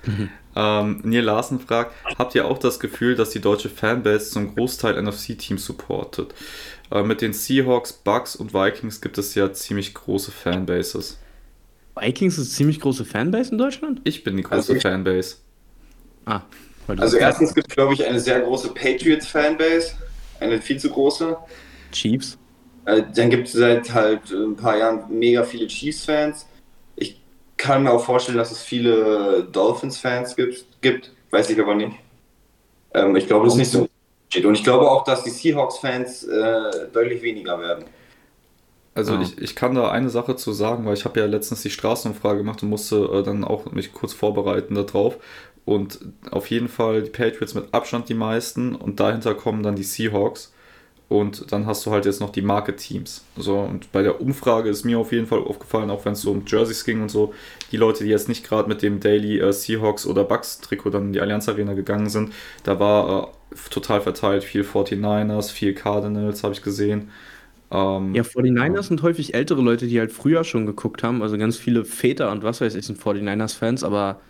Ähm, 0.57 1.01
Neil 1.05 1.23
Larsen 1.23 1.61
fragt, 1.61 1.93
habt 2.19 2.35
ihr 2.35 2.47
auch 2.47 2.59
das 2.59 2.81
Gefühl, 2.81 3.15
dass 3.15 3.31
die 3.31 3.41
deutsche 3.41 3.69
Fanbase 3.69 4.31
zum 4.31 4.55
Großteil 4.55 5.01
NFC-Teams 5.01 5.65
supportet? 5.65 6.35
Äh, 6.91 7.03
mit 7.03 7.21
den 7.21 7.35
Seahawks, 7.35 7.93
Bucks 7.93 8.35
und 8.35 8.55
Vikings 8.55 9.03
gibt 9.03 9.19
es 9.19 9.35
ja 9.35 9.53
ziemlich 9.53 9.93
große 9.93 10.33
Fanbases. 10.33 11.19
Vikings 11.95 12.39
ist 12.39 12.57
ziemlich 12.57 12.81
große 12.81 13.05
Fanbase 13.05 13.53
in 13.53 13.59
Deutschland? 13.59 14.01
Ich 14.05 14.25
bin 14.25 14.37
die 14.37 14.43
große 14.43 14.73
also 14.73 14.81
Fanbase. 14.81 15.37
Ah. 16.25 16.41
Also 16.89 17.17
erstens 17.19 17.55
gibt 17.55 17.69
es, 17.69 17.75
glaube 17.75 17.95
ich, 17.95 18.05
eine 18.07 18.21
sehr 18.21 18.41
große 18.41 18.69
Patriots-Fanbase. 18.73 19.93
Eine 20.41 20.61
viel 20.61 20.79
zu 20.79 20.89
große. 20.89 21.37
Chiefs? 21.93 22.39
Äh, 22.85 23.03
dann 23.15 23.31
gibt 23.31 23.49
es 23.49 23.55
seit 23.55 23.93
halt 23.93 24.31
ein 24.31 24.57
paar 24.57 24.79
Jahren 24.79 25.05
mega 25.19 25.43
viele 25.43 25.67
Chiefs-Fans. 25.67 26.47
Ich 27.59 27.65
kann 27.65 27.85
mir 27.85 27.91
auch 27.91 28.05
vorstellen, 28.05 28.37
dass 28.37 28.53
es 28.53 28.63
viele 28.63 29.45
Dolphins-Fans 29.51 30.37
gibt, 30.37 30.67
gibt, 30.83 31.13
weiß 31.31 31.49
ich 31.51 31.59
aber 31.59 31.75
nicht. 31.75 31.97
Ähm, 32.93 33.17
ich 33.17 33.27
glaube, 33.27 33.47
das 33.47 33.55
ist 33.55 33.59
nicht 33.59 33.71
so. 33.71 33.89
Und 34.47 34.55
ich 34.55 34.65
glaube 34.65 34.91
auch, 34.91 35.05
dass 35.05 35.23
die 35.23 35.31
Seahawks-Fans 35.31 36.25
äh, 36.25 36.89
deutlich 36.93 37.23
weniger 37.23 37.59
werden. 37.59 37.85
Also 38.95 39.15
ja. 39.15 39.23
ich, 39.23 39.39
ich 39.39 39.55
kann 39.55 39.75
da 39.75 39.91
eine 39.91 40.11
Sache 40.11 40.37
zu 40.37 40.53
sagen, 40.53 40.85
weil 40.85 40.95
ich 40.95 41.05
habe 41.05 41.21
ja 41.21 41.27
letztens 41.27 41.63
die 41.63 41.71
Straßenumfrage 41.71 42.39
gemacht 42.39 42.63
und 42.63 42.71
musste 42.71 42.97
äh, 43.13 43.23
dann 43.23 43.45
auch 43.45 43.71
mich 43.73 43.93
kurz 43.93 44.13
vorbereiten 44.13 44.75
darauf. 44.75 45.19
Und 45.65 46.01
auf 46.31 46.51
jeden 46.51 46.69
Fall 46.69 47.03
die 47.03 47.11
Patriots 47.11 47.55
mit 47.55 47.73
Abstand 47.75 48.09
die 48.09 48.15
meisten 48.15 48.75
und 48.75 49.01
dahinter 49.01 49.35
kommen 49.35 49.63
dann 49.63 49.77
die 49.77 49.83
Seahawks. 49.83 50.53
Und 51.09 51.53
dann 51.53 51.67
hast 51.67 51.87
du 51.87 51.93
halt 51.93 52.05
jetzt 52.05 52.21
noch 52.21 52.31
die 52.31 52.43
Market-Teams. 52.43 53.25
So, 53.37 53.61
und 53.61 53.93
bei 53.93 54.03
der 54.03 54.21
Umfrage 54.21 54.69
ist 54.69 54.85
mir 54.85 54.99
auf 54.99 55.13
jeden 55.13 55.29
Fall 55.29 55.39
aufgefallen, 55.39 55.91
auch 55.91 56.05
wenn 56.05 56.15
es 56.15 56.23
so 56.23 56.33
um 56.33 56.43
Jerseys 56.45 56.85
ging 56.85 57.01
und 57.01 57.11
so, 57.11 57.33
die 57.71 57.77
Leute, 57.77 58.03
die 58.03 58.11
jetzt 58.11 58.29
nicht 58.29 58.45
gerade 58.45 58.69
mit 58.69 58.83
dem 58.83 58.99
Daily 58.99 59.39
äh, 59.39 59.53
Seahawks 59.53 60.05
oder 60.05 60.25
Bucks-Trikot 60.25 60.91
dann 60.91 61.05
in 61.05 61.13
die 61.13 61.21
Allianz 61.21 61.49
Arena 61.49 61.75
gegangen 61.75 62.11
sind, 62.11 62.33
da 62.65 62.81
war 62.81 63.29
äh, 63.53 63.57
total 63.71 64.01
verteilt. 64.01 64.43
Viel 64.43 64.63
49ers, 64.63 65.53
viel 65.53 65.75
Cardinals 65.75 66.43
habe 66.43 66.55
ich 66.55 66.63
gesehen. 66.63 67.11
Ähm, 67.71 68.13
ja, 68.13 68.23
49ers 68.23 68.75
ja. 68.75 68.83
sind 68.83 69.03
häufig 69.03 69.35
ältere 69.35 69.63
Leute, 69.63 69.87
die 69.87 70.01
halt 70.01 70.11
früher 70.11 70.43
schon 70.43 70.67
geguckt 70.67 71.05
haben. 71.05 71.23
Also 71.23 71.39
ganz 71.39 71.57
viele 71.57 71.85
Väter 71.85 72.33
und 72.33 72.43
was 72.43 72.61
weiß 72.61 72.75
ich 72.75 72.85
sind 72.85 72.99
49ers-Fans, 72.99 73.85
aber 73.85 74.21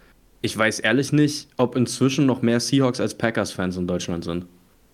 ich 0.43 0.57
weiß 0.57 0.81
ehrlich 0.81 1.13
nicht, 1.13 1.49
ob 1.57 1.75
inzwischen 1.75 2.27
noch 2.27 2.43
mehr 2.43 2.61
Seahawks 2.61 3.01
als 3.01 3.17
Packers-Fans 3.17 3.79
in 3.79 3.87
Deutschland 3.87 4.25
sind. 4.25 4.47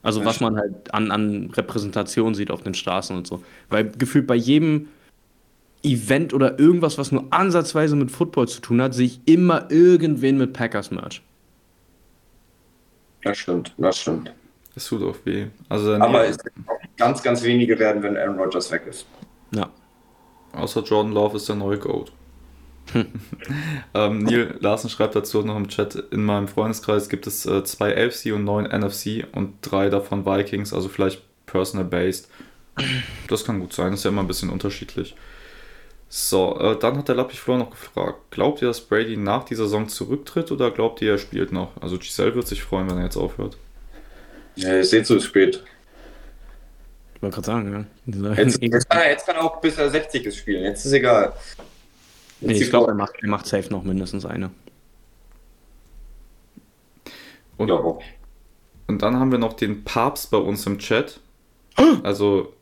Also 0.03 0.21
ja, 0.21 0.27
was 0.27 0.41
man 0.41 0.57
halt 0.57 0.93
an, 0.93 1.11
an 1.11 1.51
Repräsentation 1.53 2.35
sieht 2.35 2.51
auf 2.51 2.63
den 2.63 2.75
Straßen 2.75 3.17
und 3.17 3.27
so. 3.27 3.43
Weil 3.69 3.91
gefühlt 3.91 4.27
bei 4.27 4.35
jedem 4.35 4.89
Event 5.83 6.33
oder 6.33 6.59
irgendwas, 6.59 6.99
was 6.99 7.13
nur 7.13 7.27
ansatzweise 7.31 7.97
mit 7.97 8.11
Football 8.11 8.49
zu 8.49 8.61
tun 8.61 8.81
hat, 8.83 8.95
sehe 8.95 9.07
ich 9.07 9.21
immer 9.27 9.71
irgendwen 9.71 10.39
mit 10.39 10.53
Packers-Merch. 10.53 11.23
Das 13.23 13.39
stimmt, 13.39 13.75
das 13.79 13.99
stimmt. 13.99 14.33
Das 14.75 14.87
tut 14.87 15.03
auch 15.03 15.17
weh. 15.25 15.47
Also 15.69 15.95
Aber 15.95 16.27
es 16.27 16.39
ganz, 16.97 17.23
ganz 17.23 17.43
wenige 17.43 17.79
werden, 17.79 18.03
wenn 18.03 18.17
Aaron 18.17 18.39
Rodgers 18.39 18.71
weg 18.71 18.83
ist. 18.89 19.07
Ja. 19.55 19.69
Außer 20.53 20.83
Jordan 20.83 21.13
Love 21.13 21.37
ist 21.37 21.49
der 21.49 21.57
neue 21.57 21.79
Goat. 21.79 22.13
ähm, 23.95 24.19
Neil 24.19 24.57
Larsen 24.61 24.91
schreibt 24.91 25.15
dazu 25.15 25.43
noch 25.43 25.57
im 25.57 25.69
Chat, 25.69 25.95
in 26.11 26.25
meinem 26.25 26.49
Freundeskreis 26.49 27.09
gibt 27.09 27.27
es 27.27 27.47
äh, 27.47 27.65
zwei 27.65 27.97
AFC 27.97 28.33
und 28.33 28.45
neun 28.45 28.65
NFC 28.65 29.25
und 29.33 29.55
drei 29.63 29.89
davon 29.89 30.27
Vikings, 30.27 30.73
also 30.73 30.89
vielleicht 30.89 31.23
personal 31.47 31.87
based. 31.87 32.29
Das 33.29 33.45
kann 33.45 33.61
gut 33.61 33.73
sein, 33.73 33.93
ist 33.93 34.05
ja 34.05 34.11
immer 34.11 34.23
ein 34.23 34.27
bisschen 34.27 34.51
unterschiedlich. 34.51 35.15
So, 36.09 36.59
äh, 36.61 36.79
dann 36.79 36.99
hat 36.99 37.09
der 37.09 37.15
Lappich 37.15 37.41
Flor 37.41 37.57
noch 37.57 37.71
gefragt, 37.71 38.31
glaubt 38.31 38.61
ihr, 38.61 38.69
dass 38.69 38.83
Brady 38.83 39.17
nach 39.17 39.45
dieser 39.45 39.65
Saison 39.65 39.89
zurücktritt 39.89 40.53
oder 40.53 40.71
glaubt 40.71 41.01
ihr, 41.01 41.13
er 41.13 41.19
spielt 41.19 41.53
noch? 41.53 41.71
Also 41.81 41.97
Giselle 41.99 42.35
wird 42.35 42.47
sich 42.47 42.63
freuen, 42.63 42.91
wenn 42.91 42.99
er 42.99 43.05
jetzt 43.05 43.17
aufhört. 43.17 43.57
Ja, 44.57 44.75
ist 44.75 44.93
eh 44.93 45.03
zu 45.03 45.19
spät. 45.21 45.63
Ich 47.15 47.23
wollte 47.23 47.37
gerade 47.37 47.47
sagen, 47.47 47.87
ja. 48.07 48.33
Jetzt, 48.35 48.61
jetzt, 48.61 48.91
kann 48.91 49.01
er, 49.01 49.11
jetzt 49.11 49.25
kann 49.25 49.37
er 49.37 49.45
auch 49.45 49.61
bis 49.61 49.79
er 49.79 49.89
60 49.89 50.27
ist 50.27 50.37
spielen, 50.37 50.65
jetzt 50.65 50.85
ist 50.85 50.93
egal. 50.93 51.33
Nee, 52.43 52.55
ich 52.55 52.71
glaube, 52.71 52.89
er 52.89 52.95
macht, 52.95 53.15
er 53.21 53.29
macht 53.29 53.47
safe 53.47 53.71
noch 53.71 53.85
mindestens 53.85 54.27
eine. 54.27 54.51
Und, 57.57 57.69
ja. 57.69 57.81
und 58.87 59.03
dann 59.03 59.19
haben 59.19 59.31
wir 59.31 59.39
noch 59.39 59.53
den 59.53 59.85
Papst 59.85 60.31
bei 60.31 60.39
uns 60.39 60.67
im 60.67 60.79
Chat. 60.79 61.21
Also, 62.03 62.53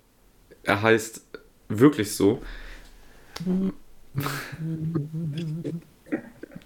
er 0.63 0.83
heißt 0.83 1.25
wirklich 1.69 2.15
so. 2.15 2.41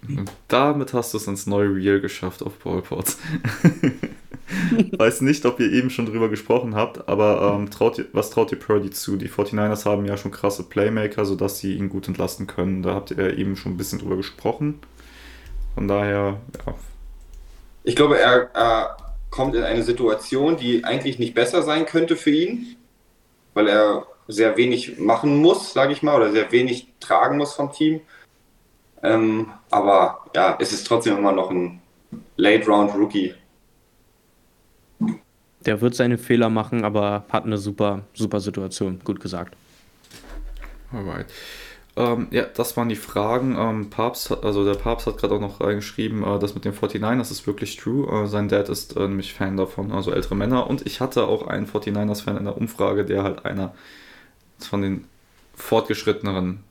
Und 0.09 0.31
damit 0.47 0.93
hast 0.93 1.13
du 1.13 1.17
es 1.17 1.27
ins 1.27 1.47
neue 1.47 1.73
Real 1.73 1.99
geschafft 1.99 2.43
auf 2.43 2.53
Ballports. 2.59 3.17
Weiß 4.97 5.21
nicht, 5.21 5.45
ob 5.45 5.59
ihr 5.59 5.71
eben 5.71 5.89
schon 5.89 6.05
drüber 6.05 6.29
gesprochen 6.29 6.75
habt, 6.75 7.09
aber 7.09 7.55
ähm, 7.55 7.71
traut 7.71 7.97
ihr, 7.97 8.05
was 8.13 8.29
traut 8.29 8.51
ihr 8.51 8.59
Purdy 8.59 8.91
zu? 8.91 9.17
Die 9.17 9.29
49ers 9.29 9.85
haben 9.85 10.05
ja 10.05 10.17
schon 10.17 10.31
krasse 10.31 10.63
Playmaker, 10.63 11.25
sodass 11.25 11.59
sie 11.59 11.73
ihn 11.73 11.89
gut 11.89 12.07
entlasten 12.07 12.45
können. 12.45 12.83
Da 12.83 12.93
habt 12.93 13.11
ihr 13.11 13.37
eben 13.37 13.55
schon 13.55 13.73
ein 13.73 13.77
bisschen 13.77 13.99
drüber 13.99 14.17
gesprochen. 14.17 14.79
Von 15.73 15.87
daher, 15.87 16.37
ja. 16.65 16.75
Ich 17.83 17.95
glaube, 17.95 18.19
er, 18.19 18.49
er 18.53 18.97
kommt 19.29 19.55
in 19.55 19.63
eine 19.63 19.83
Situation, 19.83 20.57
die 20.57 20.83
eigentlich 20.83 21.19
nicht 21.19 21.33
besser 21.33 21.61
sein 21.61 21.85
könnte 21.85 22.15
für 22.15 22.31
ihn, 22.31 22.77
weil 23.53 23.67
er 23.67 24.05
sehr 24.27 24.57
wenig 24.57 24.97
machen 24.97 25.37
muss, 25.37 25.73
sage 25.73 25.93
ich 25.93 26.01
mal, 26.01 26.15
oder 26.15 26.31
sehr 26.31 26.51
wenig 26.51 26.87
tragen 26.99 27.37
muss 27.37 27.53
vom 27.53 27.71
Team. 27.71 28.01
Ähm, 29.05 29.51
aber 29.69 30.25
ja, 30.35 30.57
es 30.59 30.73
ist 30.73 30.87
trotzdem 30.87 31.17
immer 31.17 31.31
noch 31.31 31.51
ein 31.51 31.81
Late-Round-Rookie. 32.37 33.33
Der 35.65 35.81
wird 35.81 35.95
seine 35.95 36.17
Fehler 36.17 36.49
machen, 36.49 36.83
aber 36.83 37.25
hat 37.29 37.45
eine 37.45 37.57
super, 37.57 38.01
super 38.13 38.39
Situation. 38.39 38.99
Gut 39.03 39.19
gesagt. 39.19 39.55
Alright. 40.91 41.27
Ähm, 41.97 42.27
ja, 42.31 42.43
das 42.43 42.75
waren 42.77 42.89
die 42.89 42.95
Fragen. 42.95 43.55
Ähm, 43.57 43.89
Papst, 43.89 44.31
also 44.43 44.65
der 44.65 44.75
Papst 44.75 45.07
hat 45.07 45.17
gerade 45.17 45.35
auch 45.35 45.39
noch 45.39 45.61
reingeschrieben, 45.61 46.23
äh, 46.23 46.39
das 46.39 46.53
mit 46.55 46.65
dem 46.65 46.73
49 46.73 47.17
das 47.17 47.31
ist 47.31 47.47
wirklich 47.47 47.77
true. 47.77 48.23
Äh, 48.23 48.27
sein 48.27 48.49
Dad 48.49 48.69
ist 48.69 48.97
äh, 48.97 49.01
nämlich 49.01 49.33
Fan 49.33 49.57
davon, 49.57 49.91
also 49.91 50.11
ältere 50.11 50.35
Männer. 50.35 50.67
Und 50.67 50.85
ich 50.85 50.99
hatte 50.99 51.25
auch 51.27 51.47
einen 51.47 51.67
49ers-Fan 51.67 52.37
in 52.37 52.45
der 52.45 52.57
Umfrage, 52.57 53.05
der 53.05 53.23
halt 53.23 53.45
einer 53.45 53.73
von 54.59 54.81
den 54.81 55.05
fortgeschritteneren 55.55 56.63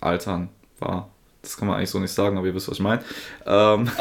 Altern 0.00 0.50
war. 0.78 1.10
Das 1.48 1.56
kann 1.56 1.68
man 1.68 1.76
eigentlich 1.76 1.90
so 1.90 1.98
nicht 1.98 2.12
sagen, 2.12 2.36
aber 2.36 2.46
ihr 2.46 2.54
wisst, 2.54 2.68
was 2.68 2.76
ich 2.76 2.82
meine. 2.82 3.02
Ähm, 3.46 3.90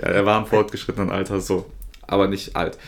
ja, 0.00 0.06
er 0.06 0.26
war 0.26 0.38
im 0.38 0.46
fortgeschrittenen 0.46 1.10
Alter 1.10 1.40
so 1.40 1.70
aber 2.08 2.26
nicht 2.26 2.56
alt. 2.56 2.78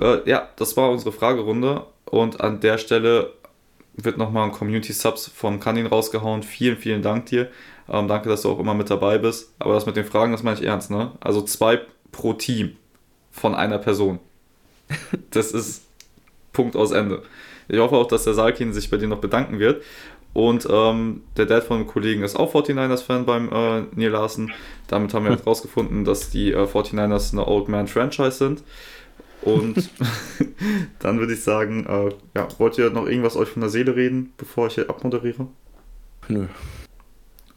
Äh, 0.00 0.28
ja, 0.28 0.48
das 0.56 0.76
war 0.76 0.90
unsere 0.90 1.10
Fragerunde 1.10 1.86
und 2.04 2.40
an 2.40 2.60
der 2.60 2.78
Stelle 2.78 3.32
wird 3.94 4.18
nochmal 4.18 4.44
ein 4.44 4.52
Community 4.52 4.92
Subs 4.92 5.26
von 5.26 5.58
Kanin 5.58 5.86
rausgehauen. 5.86 6.44
Vielen, 6.44 6.76
vielen 6.76 7.02
Dank 7.02 7.26
dir. 7.26 7.48
Ähm, 7.88 8.06
danke, 8.06 8.28
dass 8.28 8.42
du 8.42 8.50
auch 8.50 8.60
immer 8.60 8.74
mit 8.74 8.88
dabei 8.88 9.18
bist. 9.18 9.52
Aber 9.58 9.74
das 9.74 9.86
mit 9.86 9.96
den 9.96 10.04
Fragen, 10.04 10.32
das 10.32 10.44
meine 10.44 10.58
ich 10.58 10.64
ernst, 10.64 10.90
ne? 10.90 11.12
Also 11.20 11.42
zwei 11.42 11.80
pro 12.12 12.34
Team 12.34 12.76
von 13.32 13.54
einer 13.54 13.78
Person. 13.78 14.20
Das 15.30 15.52
ist 15.52 15.84
Punkt 16.52 16.76
aus 16.76 16.90
Ende. 16.90 17.22
Ich 17.68 17.78
hoffe 17.78 17.96
auch, 17.96 18.08
dass 18.08 18.24
der 18.24 18.34
Salkin 18.34 18.72
sich 18.72 18.90
bei 18.90 18.96
dir 18.96 19.06
noch 19.06 19.20
bedanken 19.20 19.60
wird. 19.60 19.82
Und 20.32 20.66
ähm, 20.70 21.22
der 21.36 21.46
Dad 21.46 21.64
von 21.64 21.78
einem 21.78 21.86
Kollegen 21.86 22.22
ist 22.22 22.36
auch 22.36 22.54
49ers-Fan 22.54 23.26
beim 23.26 23.48
äh, 23.52 23.82
Neil 23.96 24.10
Larsen. 24.10 24.52
Damit 24.86 25.12
haben 25.12 25.24
wir 25.24 25.30
halt 25.30 25.46
rausgefunden, 25.46 26.04
dass 26.04 26.30
die 26.30 26.52
äh, 26.52 26.64
49ers 26.64 27.32
eine 27.32 27.46
Old 27.46 27.68
Man 27.68 27.88
Franchise 27.88 28.32
sind. 28.32 28.62
Und 29.42 29.90
dann 31.00 31.18
würde 31.18 31.32
ich 31.32 31.42
sagen, 31.42 31.86
äh, 31.86 32.10
ja, 32.36 32.48
wollt 32.58 32.78
ihr 32.78 32.90
noch 32.90 33.06
irgendwas 33.06 33.36
euch 33.36 33.48
von 33.48 33.62
der 33.62 33.70
Seele 33.70 33.96
reden, 33.96 34.32
bevor 34.36 34.68
ich 34.68 34.74
hier 34.74 34.88
abmoderiere? 34.88 35.48
Nö. 36.28 36.46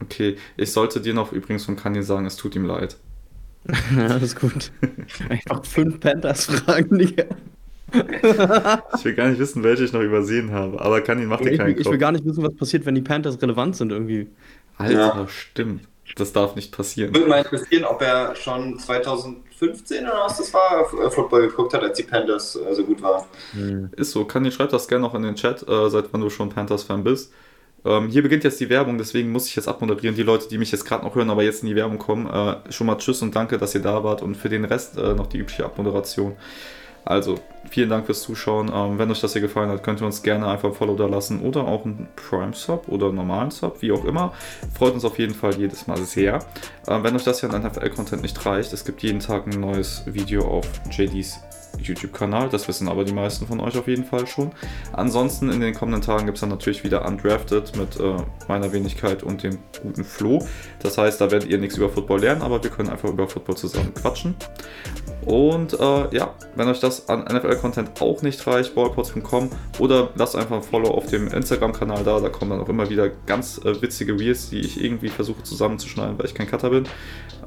Okay, 0.01 0.37
ich 0.57 0.71
sollte 0.71 0.99
dir 0.99 1.13
noch 1.13 1.31
übrigens 1.31 1.65
von 1.65 1.75
Kanye 1.75 2.01
sagen, 2.01 2.25
es 2.25 2.37
tut 2.37 2.55
ihm 2.55 2.65
leid. 2.65 2.97
Alles 3.97 4.35
gut. 4.35 4.71
Einfach 5.29 5.63
fünf 5.63 5.99
Panthers 5.99 6.45
fragen, 6.45 6.97
Digga 6.97 7.25
ich 7.93 9.05
will 9.05 9.13
gar 9.13 9.29
nicht 9.29 9.39
wissen, 9.39 9.63
welche 9.63 9.83
ich 9.83 9.93
noch 9.93 10.01
übersehen 10.01 10.51
habe. 10.51 10.79
Aber 10.81 11.01
kann 11.01 11.21
ihn 11.21 11.27
macht 11.27 11.45
dir 11.45 11.57
keinen 11.57 11.75
Kopf. 11.75 11.85
Ich 11.85 11.91
will 11.91 11.97
gar 11.97 12.11
nicht 12.11 12.25
wissen, 12.25 12.43
was 12.43 12.55
passiert, 12.55 12.85
wenn 12.85 12.95
die 12.95 13.01
Panthers 13.01 13.41
relevant 13.41 13.75
sind 13.75 13.91
irgendwie. 13.91 14.27
Alter, 14.77 14.93
ja. 14.93 15.27
stimmt. 15.27 15.87
Das 16.15 16.33
darf 16.33 16.55
nicht 16.55 16.75
passieren. 16.75 17.13
Würde 17.13 17.27
mal 17.27 17.39
interessieren, 17.39 17.85
ob 17.85 18.01
er 18.01 18.35
schon 18.35 18.77
2015 18.77 20.03
oder 20.03 20.25
was 20.25 20.37
das 20.37 20.53
war, 20.53 20.81
äh, 20.81 21.09
Football 21.09 21.47
geguckt 21.47 21.73
hat, 21.73 21.81
als 21.81 21.97
die 21.97 22.03
Panthers 22.03 22.55
äh, 22.55 22.73
so 22.73 22.83
gut 22.83 23.01
waren. 23.01 23.23
Hm. 23.53 23.89
Ist 23.95 24.11
so. 24.11 24.25
Kann 24.25 24.49
schreibt 24.51 24.73
das 24.73 24.87
gerne 24.87 25.03
noch 25.03 25.15
in 25.15 25.23
den 25.23 25.35
Chat, 25.35 25.67
äh, 25.67 25.89
seit 25.89 26.11
wann 26.11 26.21
du 26.21 26.29
schon 26.29 26.49
Panthers-Fan 26.49 27.03
bist. 27.03 27.31
Ähm, 27.85 28.09
hier 28.09 28.21
beginnt 28.21 28.43
jetzt 28.43 28.59
die 28.59 28.69
Werbung, 28.69 28.97
deswegen 28.97 29.31
muss 29.31 29.47
ich 29.47 29.55
jetzt 29.55 29.67
abmoderieren. 29.67 30.15
Die 30.15 30.23
Leute, 30.23 30.47
die 30.47 30.57
mich 30.57 30.71
jetzt 30.71 30.85
gerade 30.85 31.03
noch 31.03 31.15
hören, 31.15 31.29
aber 31.29 31.43
jetzt 31.43 31.63
in 31.63 31.69
die 31.69 31.75
Werbung 31.75 31.97
kommen, 31.97 32.27
äh, 32.27 32.71
schon 32.71 32.87
mal 32.87 32.97
Tschüss 32.97 33.21
und 33.21 33.35
danke, 33.35 33.57
dass 33.57 33.75
ihr 33.75 33.81
da 33.81 34.03
wart 34.03 34.21
und 34.21 34.35
für 34.35 34.49
den 34.49 34.65
Rest 34.65 34.97
äh, 34.97 35.13
noch 35.13 35.27
die 35.27 35.39
übliche 35.39 35.65
Abmoderation. 35.65 36.35
Also, 37.05 37.35
vielen 37.69 37.89
Dank 37.89 38.05
fürs 38.05 38.21
Zuschauen. 38.21 38.71
Ähm, 38.73 38.97
wenn 38.97 39.11
euch 39.11 39.21
das 39.21 39.33
hier 39.33 39.41
gefallen 39.41 39.69
hat, 39.69 39.83
könnt 39.83 40.01
ihr 40.01 40.05
uns 40.05 40.23
gerne 40.23 40.47
einfach 40.47 40.69
ein 40.69 40.75
Follow 40.75 40.95
da 40.95 41.05
lassen 41.05 41.41
oder 41.41 41.67
auch 41.67 41.85
einen 41.85 42.07
Prime-Sub 42.15 42.87
oder 42.87 43.07
einen 43.07 43.15
normalen 43.15 43.51
Sub, 43.51 43.81
wie 43.81 43.91
auch 43.91 44.05
immer. 44.05 44.33
Freut 44.73 44.93
uns 44.93 45.05
auf 45.05 45.19
jeden 45.19 45.33
Fall 45.33 45.55
jedes 45.55 45.87
Mal 45.87 45.97
sehr. 45.97 46.39
Ähm, 46.87 47.03
wenn 47.03 47.15
euch 47.15 47.23
das 47.23 47.39
hier 47.39 47.53
an 47.53 47.63
NFL-Content 47.63 48.21
nicht 48.21 48.45
reicht, 48.45 48.73
es 48.73 48.85
gibt 48.85 49.03
jeden 49.03 49.19
Tag 49.19 49.47
ein 49.47 49.59
neues 49.59 50.03
Video 50.05 50.47
auf 50.47 50.65
JDs 50.89 51.39
YouTube-Kanal. 51.79 52.49
Das 52.49 52.67
wissen 52.67 52.87
aber 52.87 53.03
die 53.03 53.13
meisten 53.13 53.47
von 53.47 53.59
euch 53.59 53.77
auf 53.77 53.87
jeden 53.87 54.05
Fall 54.05 54.27
schon. 54.27 54.51
Ansonsten 54.91 55.51
in 55.51 55.59
den 55.59 55.73
kommenden 55.73 56.01
Tagen 56.01 56.25
gibt 56.25 56.37
es 56.37 56.41
dann 56.41 56.49
natürlich 56.49 56.83
wieder 56.83 57.05
Undrafted 57.05 57.75
mit 57.75 57.99
äh, 57.99 58.17
meiner 58.47 58.71
Wenigkeit 58.73 59.23
und 59.23 59.43
dem 59.43 59.59
guten 59.81 60.03
Flo. 60.03 60.45
Das 60.81 60.97
heißt, 60.97 61.21
da 61.21 61.31
werdet 61.31 61.49
ihr 61.49 61.57
nichts 61.57 61.77
über 61.77 61.89
Football 61.89 62.21
lernen, 62.21 62.41
aber 62.41 62.63
wir 62.63 62.69
können 62.69 62.89
einfach 62.89 63.09
über 63.09 63.27
Football 63.27 63.57
zusammen 63.57 63.93
quatschen. 63.93 64.35
Und 65.25 65.79
äh, 65.79 66.15
ja, 66.15 66.33
wenn 66.55 66.67
euch 66.67 66.79
das 66.79 67.07
an 67.07 67.23
NFL-Content 67.23 68.01
auch 68.01 68.21
nicht 68.21 68.45
reicht, 68.45 68.75
ballpods.com 68.75 69.49
oder 69.79 70.09
lasst 70.15 70.35
einfach 70.35 70.57
ein 70.57 70.63
Follow 70.63 70.89
auf 70.89 71.07
dem 71.07 71.27
Instagram-Kanal 71.27 72.03
da. 72.03 72.19
Da 72.19 72.29
kommen 72.29 72.51
dann 72.51 72.59
auch 72.59 72.69
immer 72.69 72.89
wieder 72.89 73.09
ganz 73.25 73.59
äh, 73.63 73.81
witzige 73.81 74.19
Reels, 74.19 74.49
die 74.49 74.59
ich 74.59 74.83
irgendwie 74.83 75.09
versuche 75.09 75.43
zusammenzuschneiden, 75.43 76.17
weil 76.17 76.25
ich 76.25 76.33
kein 76.33 76.47
Cutter 76.47 76.69
bin. 76.71 76.83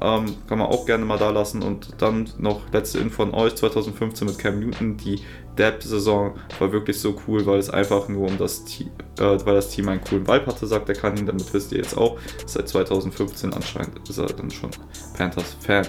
Ähm, 0.01 0.35
kann 0.47 0.57
man 0.57 0.67
auch 0.67 0.85
gerne 0.85 1.05
mal 1.05 1.19
da 1.19 1.29
lassen. 1.29 1.61
Und 1.61 2.01
dann 2.01 2.29
noch 2.37 2.61
letzte 2.71 2.99
Info 2.99 3.17
von 3.17 3.33
euch: 3.33 3.55
2015 3.55 4.16
mit 4.25 4.37
Cam 4.39 4.59
Newton. 4.59 4.97
Die 4.97 5.21
Depth-Saison 5.57 6.35
war 6.59 6.71
wirklich 6.71 6.99
so 6.99 7.15
cool, 7.27 7.45
weil 7.45 7.59
es 7.59 7.69
einfach 7.69 8.07
nur 8.07 8.27
um 8.27 8.37
das 8.37 8.63
Team, 8.65 8.89
äh, 9.19 9.23
weil 9.45 9.55
das 9.55 9.69
Team 9.69 9.89
einen 9.89 10.01
coolen 10.01 10.27
Vibe 10.27 10.45
hatte, 10.45 10.67
sagt 10.67 10.87
der 10.87 10.95
Kanin. 10.95 11.25
Damit 11.25 11.53
wisst 11.53 11.71
ihr 11.71 11.79
jetzt 11.79 11.97
auch. 11.97 12.17
Seit 12.45 12.67
2015 12.67 13.53
anscheinend 13.53 14.07
ist 14.07 14.17
er 14.17 14.27
dann 14.27 14.51
schon 14.51 14.71
Panthers-Fan 15.17 15.87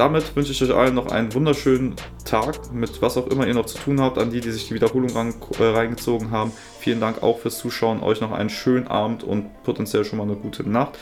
damit 0.00 0.34
wünsche 0.34 0.52
ich 0.52 0.62
euch 0.62 0.74
allen 0.74 0.94
noch 0.94 1.12
einen 1.12 1.34
wunderschönen 1.34 1.94
Tag 2.24 2.72
mit 2.72 3.02
was 3.02 3.18
auch 3.18 3.26
immer 3.26 3.46
ihr 3.46 3.52
noch 3.52 3.66
zu 3.66 3.76
tun 3.76 4.00
habt. 4.00 4.16
An 4.16 4.30
die, 4.30 4.40
die 4.40 4.50
sich 4.50 4.68
die 4.68 4.74
Wiederholung 4.74 5.10
ran, 5.10 5.34
äh, 5.58 5.64
reingezogen 5.64 6.30
haben. 6.30 6.52
Vielen 6.78 7.00
Dank 7.00 7.22
auch 7.22 7.38
fürs 7.40 7.58
Zuschauen. 7.58 8.02
Euch 8.02 8.22
noch 8.22 8.32
einen 8.32 8.48
schönen 8.48 8.86
Abend 8.86 9.24
und 9.24 9.62
potenziell 9.62 10.06
schon 10.06 10.18
mal 10.18 10.24
eine 10.24 10.36
gute 10.36 10.66
Nacht. 10.66 10.98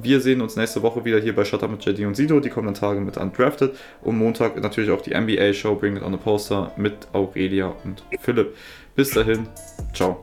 Wir 0.00 0.20
sehen 0.20 0.40
uns 0.40 0.56
nächste 0.56 0.82
Woche 0.82 1.04
wieder 1.04 1.18
hier 1.18 1.34
bei 1.34 1.44
Shut 1.44 1.62
Up 1.62 1.70
mit 1.70 1.84
JD 1.84 2.06
und 2.06 2.14
Sido, 2.14 2.38
die 2.38 2.50
kommenden 2.50 2.74
Tage 2.74 3.00
mit 3.00 3.16
Undrafted. 3.16 3.76
Und 4.02 4.18
Montag 4.18 4.60
natürlich 4.60 4.90
auch 4.90 5.02
die 5.02 5.14
NBA-Show 5.18 5.74
Bring 5.74 5.96
It 5.96 6.02
on 6.02 6.12
the 6.12 6.18
Poster 6.18 6.72
mit 6.76 7.08
Aurelia 7.12 7.74
und 7.84 8.04
Philipp. 8.20 8.54
Bis 8.94 9.10
dahin, 9.10 9.48
ciao. 9.92 10.20